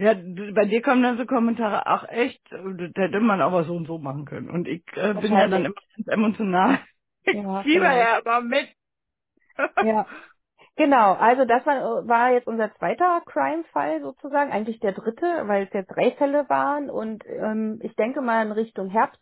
ja, 0.01 0.15
d- 0.15 0.53
bei 0.53 0.65
dir 0.65 0.81
kommen 0.83 1.03
dann 1.03 1.17
so 1.17 1.25
Kommentare, 1.27 1.87
ach 1.87 2.05
echt, 2.09 2.41
das 2.51 2.91
hätte 2.95 3.21
man 3.21 3.41
aber 3.41 3.65
so 3.65 3.75
und 3.75 3.87
so 3.87 3.99
machen 3.99 4.25
können. 4.25 4.49
Und 4.51 4.67
ich 4.67 4.83
äh, 4.95 5.15
bin 5.15 5.37
ja 5.37 5.47
dann 5.49 5.65
Wahrscheinlich. 5.65 5.65
immer 5.65 5.75
ganz 5.97 6.07
emotional. 6.09 6.79
Ich 7.25 7.39
Ja, 7.39 7.63
fieber 7.63 7.91
vielleicht. 7.91 7.97
ja 7.97 8.19
immer 8.19 8.41
mit. 8.41 8.69
Ja. 9.79 10.07
Genau, 10.77 11.13
also 11.13 11.45
das 11.45 11.65
war, 11.65 12.07
war 12.07 12.31
jetzt 12.31 12.47
unser 12.47 12.73
zweiter 12.75 13.21
Crime-Fall 13.27 14.01
sozusagen, 14.01 14.51
eigentlich 14.51 14.79
der 14.79 14.93
dritte, 14.93 15.47
weil 15.47 15.65
es 15.65 15.73
jetzt 15.73 15.89
drei 15.95 16.11
Fälle 16.13 16.49
waren 16.49 16.89
und 16.89 17.23
ähm, 17.27 17.79
ich 17.83 17.95
denke 17.95 18.21
mal 18.21 18.45
in 18.45 18.53
Richtung 18.53 18.89
Herbst, 18.89 19.21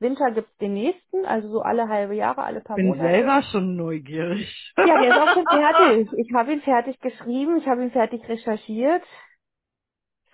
Winter 0.00 0.32
gibt's 0.32 0.56
den 0.58 0.74
nächsten, 0.74 1.26
also 1.26 1.50
so 1.50 1.62
alle 1.62 1.88
halbe 1.88 2.14
Jahre, 2.16 2.44
alle 2.44 2.62
paar 2.62 2.78
bin 2.78 2.80
Monate. 2.80 3.00
selber 3.00 3.42
schon 3.52 3.76
neugierig. 3.76 4.74
Ja, 4.82 4.98
der 4.98 5.10
ist 5.12 5.18
auch 5.18 5.32
schon 5.32 5.48
fertig. 5.48 6.12
Ich 6.16 6.32
habe 6.34 6.52
ihn 6.52 6.62
fertig 6.62 7.00
geschrieben, 7.00 7.58
ich 7.58 7.68
habe 7.68 7.82
ihn 7.84 7.92
fertig 7.92 8.28
recherchiert. 8.28 9.04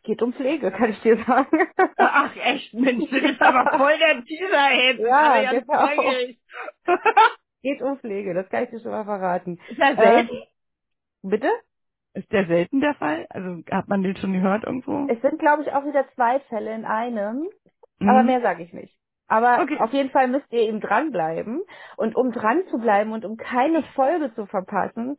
Geht 0.05 0.23
um 0.23 0.35
Pflege, 0.35 0.73
kann 0.73 0.91
ich 0.91 1.01
dir 1.03 1.19
sagen. 1.27 1.69
ach 1.97 2.37
echt, 2.37 2.75
Mensch, 2.75 3.11
das 3.11 3.23
ist 3.33 3.43
aber 3.43 3.79
voll 3.79 3.99
der. 3.99 4.25
Sind 4.27 4.55
alle 4.55 4.97
ja, 5.11 5.43
ganz 5.43 5.67
genau. 5.67 5.89
Geht 7.63 7.83
um 7.83 7.99
Pflege, 7.99 8.35
das 8.35 8.49
kann 8.51 8.65
ich 8.65 8.71
dir 8.71 8.81
schon 8.81 8.93
mal 8.93 9.05
verraten. 9.05 9.61
ist 9.69 9.79
ja 9.79 9.97
Ähm, 9.97 10.29
selten. 10.29 10.43
bitte? 11.23 11.51
Ist 12.15 12.33
der 12.33 12.47
selten 12.47 12.81
der 12.81 12.95
Fall? 12.95 13.27
Also 13.31 13.63
hat 13.71 13.89
man 13.89 14.03
den 14.03 14.17
schon 14.17 14.33
gehört 14.35 14.65
irgendwo? 14.65 15.07
Es 15.09 15.21
sind, 15.23 15.39
glaube 15.39 15.63
ich, 15.63 15.73
auch 15.73 15.85
wieder 15.85 16.07
zwei 16.15 16.41
Fälle 16.41 16.75
in 16.75 16.85
einem, 16.85 17.49
aber 18.01 18.23
Mhm. 18.23 18.27
mehr 18.27 18.41
sage 18.43 18.63
ich 18.65 18.73
nicht. 18.73 18.97
Aber 19.29 19.63
Okay. 19.63 19.79
auf 19.81 19.93
jeden 19.93 20.11
Fall 20.11 20.29
müsst 20.29 20.53
ihr 20.53 20.61
eben 20.63 20.81
dranbleiben. 20.81 21.63
Und 21.97 22.17
um 22.17 22.33
dran 22.33 22.63
zu 22.71 22.79
bleiben 22.79 23.13
und 23.13 23.25
um 23.25 23.37
keine 23.37 23.83
Folge 23.95 24.35
zu 24.35 24.47
verpassen, 24.47 25.17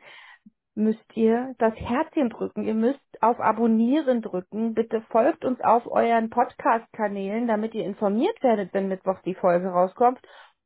müsst 0.76 1.16
ihr 1.16 1.56
das 1.58 1.74
Herzchen 1.76 2.30
drücken. 2.30 2.66
Ihr 2.66 2.74
müsst 2.74 3.00
auf 3.22 3.40
Abonnieren 3.40 4.22
drücken. 4.22 4.74
Bitte 4.74 5.02
folgt 5.10 5.46
uns 5.46 5.62
auf 5.62 5.88
euren 5.88 6.30
Podcast-Kanälen, 6.30 7.48
damit 7.48 7.74
ihr 7.74 7.86
informiert 7.86 8.42
werdet, 8.44 8.74
wenn 8.74 8.90
Mittwoch 8.90 9.20
die 9.26 9.36
Folge 9.36 9.70
rauskommt. 9.70 10.20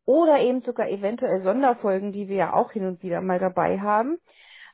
Oder 0.05 0.39
eben 0.39 0.61
sogar 0.61 0.89
eventuell 0.89 1.43
Sonderfolgen, 1.43 2.11
die 2.11 2.27
wir 2.27 2.35
ja 2.35 2.53
auch 2.53 2.71
hin 2.71 2.85
und 2.85 3.03
wieder 3.03 3.21
mal 3.21 3.39
dabei 3.39 3.79
haben. 3.79 4.17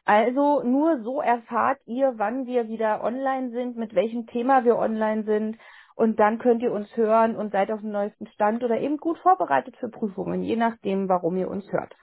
Also 0.06 0.62
nur 0.64 1.02
so 1.02 1.20
erfahrt 1.20 1.80
ihr, 1.86 2.14
wann 2.18 2.46
wir 2.46 2.68
wieder 2.68 3.04
online 3.04 3.50
sind, 3.50 3.76
mit 3.76 3.96
welchem 3.96 4.28
Thema 4.28 4.64
wir 4.64 4.78
online 4.78 5.24
sind. 5.24 5.58
Und 5.96 6.20
dann 6.20 6.40
könnt 6.40 6.62
ihr 6.62 6.72
uns 6.72 6.96
hören 6.96 7.36
und 7.36 7.52
seid 7.52 7.72
auf 7.72 7.82
dem 7.82 7.92
neuesten 7.92 8.28
Stand 8.28 8.64
oder 8.64 8.80
eben 8.80 8.98
gut 8.98 9.18
vorbereitet 9.20 9.76
für 9.78 9.90
Prüfungen, 9.90 10.44
je 10.44 10.56
nachdem, 10.56 11.10
warum 11.10 11.38
ihr 11.38 11.50
uns 11.50 11.70
hört. 11.72 11.96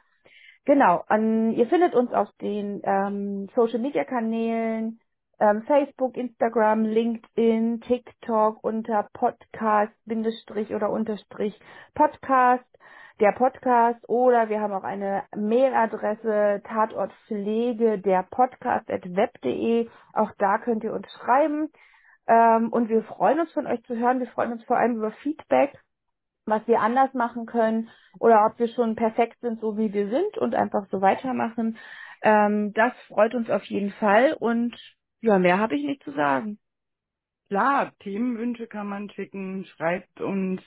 Genau, 0.64 1.02
an, 1.08 1.52
ihr 1.52 1.66
findet 1.66 1.94
uns 1.94 2.12
auf 2.12 2.30
den 2.40 2.80
ähm, 2.84 3.48
Social 3.56 3.80
Media 3.80 4.04
Kanälen 4.04 5.00
ähm, 5.40 5.62
Facebook, 5.62 6.16
Instagram, 6.16 6.84
LinkedIn, 6.84 7.80
TikTok 7.80 8.62
unter 8.62 9.08
Podcast, 9.12 9.92
Bindestrich 10.06 10.72
oder 10.72 10.90
Unterstrich 10.90 11.58
Podcast, 11.94 12.64
der 13.18 13.32
Podcast 13.32 14.08
oder 14.08 14.48
wir 14.48 14.60
haben 14.60 14.72
auch 14.72 14.84
eine 14.84 15.24
Mailadresse 15.34 16.62
Tatortpflege 16.64 17.98
der 17.98 18.22
Podcast 18.30 18.88
at 18.88 19.04
web.de. 19.16 19.88
Auch 20.12 20.30
da 20.38 20.58
könnt 20.58 20.84
ihr 20.84 20.92
uns 20.92 21.10
schreiben. 21.14 21.70
Ähm, 22.28 22.68
und 22.72 22.88
wir 22.88 23.02
freuen 23.02 23.40
uns 23.40 23.50
von 23.50 23.66
euch 23.66 23.82
zu 23.82 23.96
hören. 23.96 24.20
Wir 24.20 24.28
freuen 24.28 24.52
uns 24.52 24.62
vor 24.64 24.76
allem 24.76 24.94
über 24.94 25.10
Feedback 25.10 25.76
was 26.46 26.66
wir 26.66 26.80
anders 26.80 27.14
machen 27.14 27.46
können 27.46 27.88
oder 28.18 28.46
ob 28.46 28.58
wir 28.58 28.68
schon 28.68 28.96
perfekt 28.96 29.38
sind, 29.40 29.60
so 29.60 29.78
wie 29.78 29.92
wir 29.92 30.08
sind 30.08 30.38
und 30.38 30.54
einfach 30.54 30.86
so 30.90 31.00
weitermachen. 31.00 31.78
Ähm, 32.22 32.72
das 32.74 32.92
freut 33.08 33.34
uns 33.34 33.50
auf 33.50 33.64
jeden 33.64 33.92
Fall 33.92 34.34
und 34.38 34.76
ja, 35.20 35.38
mehr 35.38 35.58
habe 35.58 35.76
ich 35.76 35.84
nicht 35.84 36.02
zu 36.02 36.12
sagen. 36.12 36.58
Klar, 37.52 37.92
Themenwünsche 37.98 38.66
kann 38.66 38.86
man 38.88 39.10
schicken, 39.10 39.66
schreibt 39.76 40.22
uns, 40.22 40.62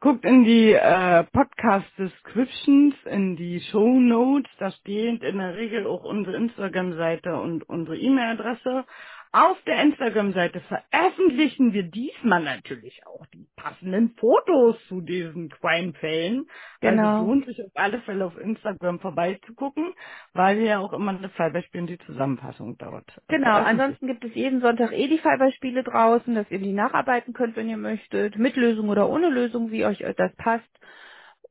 guckt 0.00 0.24
in 0.24 0.42
die 0.44 0.72
äh, 0.72 1.24
Podcast 1.24 1.86
Descriptions, 1.98 2.94
in 3.04 3.36
die 3.36 3.60
Show 3.60 4.00
Notes, 4.00 4.50
da 4.58 4.70
steht 4.70 5.22
in 5.22 5.36
der 5.36 5.54
Regel 5.56 5.86
auch 5.86 6.02
unsere 6.02 6.36
Instagram-Seite 6.36 7.38
und 7.38 7.68
unsere 7.68 7.98
E-Mail-Adresse. 7.98 8.86
Auf 9.32 9.62
der 9.62 9.82
Instagram-Seite 9.82 10.60
veröffentlichen 10.62 11.72
wir 11.72 11.84
diesmal 11.84 12.42
natürlich 12.42 13.06
auch 13.06 13.26
die 13.26 13.46
passenden 13.56 14.16
Fotos 14.16 14.76
zu 14.88 15.02
diesen 15.02 15.50
Crime-Fällen. 15.50 16.46
Also 16.82 17.06
es 17.06 17.18
Genau. 17.20 17.20
lohnt 17.20 17.46
sich 17.46 17.62
auf 17.62 17.70
alle 17.74 18.00
Fälle 18.02 18.26
auf 18.26 18.36
Instagram 18.38 19.00
vorbeizugucken, 19.00 19.94
weil 20.32 20.58
wir 20.58 20.64
ja 20.66 20.78
auch 20.80 20.92
immer 20.94 21.12
eine 21.16 21.28
Fallbeispiel 21.30 21.82
und 21.82 21.86
die 21.88 21.98
Zusammenfassung 21.98 22.76
dort 22.78 23.06
Genau, 23.28 23.52
veröffentlichen. 23.52 23.80
ansonsten 23.80 24.06
gibt 24.08 24.24
es 24.24 24.34
jeden 24.34 24.62
Sonntag 24.62 24.92
eh 24.92 25.08
die 25.08 25.18
Fallbeispiele 25.18 25.84
draußen, 25.84 26.34
dass 26.34 26.50
ihr 26.50 26.58
die 26.58 26.72
nacharbeiten 26.72 27.34
könnt, 27.34 27.56
wenn 27.56 27.68
ihr 27.68 27.76
möchtet, 27.76 28.36
mit 28.38 28.56
Lösung 28.56 28.88
oder 28.88 29.08
ohne 29.08 29.28
Lösung, 29.30 29.70
wie 29.70 29.84
euch 29.86 30.04
das 30.16 30.34
passt. 30.36 30.68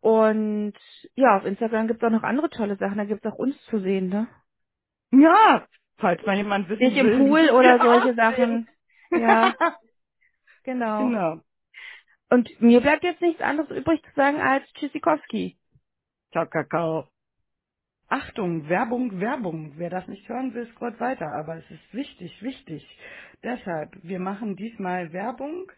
Und 0.01 0.73
ja, 1.15 1.37
auf 1.37 1.45
Instagram 1.45 1.87
gibt 1.87 2.03
es 2.03 2.07
auch 2.07 2.11
noch 2.13 2.23
andere 2.23 2.49
tolle 2.49 2.77
Sachen, 2.77 2.97
da 2.97 3.05
gibt 3.05 3.25
es 3.25 3.31
auch 3.31 3.37
uns 3.37 3.55
zu 3.65 3.79
sehen, 3.79 4.09
ne? 4.09 4.27
Ja, 5.11 5.65
falls 5.99 6.25
mal 6.25 6.37
jemand 6.37 6.69
wissen 6.69 6.83
Nicht 6.83 6.97
im 6.97 7.07
will, 7.07 7.17
Pool 7.19 7.41
wie 7.45 7.51
oder 7.51 7.79
wir 7.79 8.01
solche. 8.01 8.15
Sachen. 8.15 8.67
Ja, 9.11 9.55
genau. 10.63 11.07
genau. 11.07 11.41
Und 12.29 12.61
mir 12.61 12.81
bleibt 12.81 13.03
jetzt 13.03 13.21
nichts 13.21 13.41
anderes 13.41 13.69
übrig 13.71 14.03
zu 14.03 14.11
sagen 14.15 14.41
als 14.41 14.65
Tschüssikowski. 14.73 15.57
Ciao, 16.31 16.45
Kakao. 16.47 17.07
Achtung, 18.07 18.69
Werbung, 18.69 19.19
Werbung. 19.19 19.73
Wer 19.77 19.89
das 19.89 20.07
nicht 20.07 20.27
hören 20.29 20.53
will, 20.53 20.67
scrollt 20.73 20.99
weiter. 20.99 21.31
Aber 21.33 21.57
es 21.57 21.71
ist 21.71 21.93
wichtig, 21.93 22.41
wichtig. 22.43 22.85
Deshalb, 23.43 23.91
wir 24.03 24.19
machen 24.19 24.55
diesmal 24.55 25.13
Werbung 25.13 25.71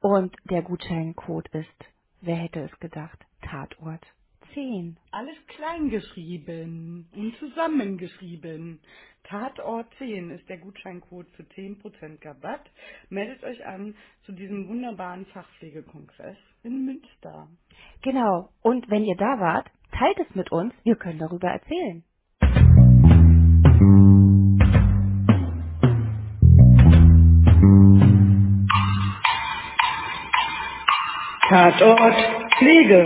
und 0.02 0.36
der 0.50 0.62
Gutscheincode 0.62 1.48
ist, 1.50 1.86
wer 2.24 2.38
hätte 2.38 2.62
es 2.62 2.80
gedacht, 2.80 3.20
Tatort 3.42 4.06
10. 4.54 4.98
Alles 5.12 5.36
klein 5.48 5.90
geschrieben 5.90 7.10
und 7.16 7.36
zusammengeschrieben. 7.38 8.80
Tatort 9.24 9.88
10 9.98 10.32
ist 10.32 10.48
der 10.50 10.58
Gutscheincode 10.58 11.30
für 11.32 11.44
10% 11.44 12.26
Rabatt. 12.26 12.70
Meldet 13.10 13.44
euch 13.44 13.66
an 13.66 13.96
zu 14.26 14.32
diesem 14.34 14.68
wunderbaren 14.68 15.26
Fachpflegekongress 15.28 16.38
in 16.64 16.86
Münster. 16.86 17.48
Genau. 18.02 18.50
Und 18.62 18.90
wenn 18.90 19.06
ihr 19.06 19.16
da 19.16 19.40
wart, 19.40 19.70
teilt 19.92 20.20
es 20.20 20.36
mit 20.36 20.52
uns, 20.52 20.74
wir 20.84 20.96
können 20.96 21.20
darüber 21.20 21.50
erzählen. 21.50 22.04
Tatort 31.54 32.18
Pflege. 32.58 33.06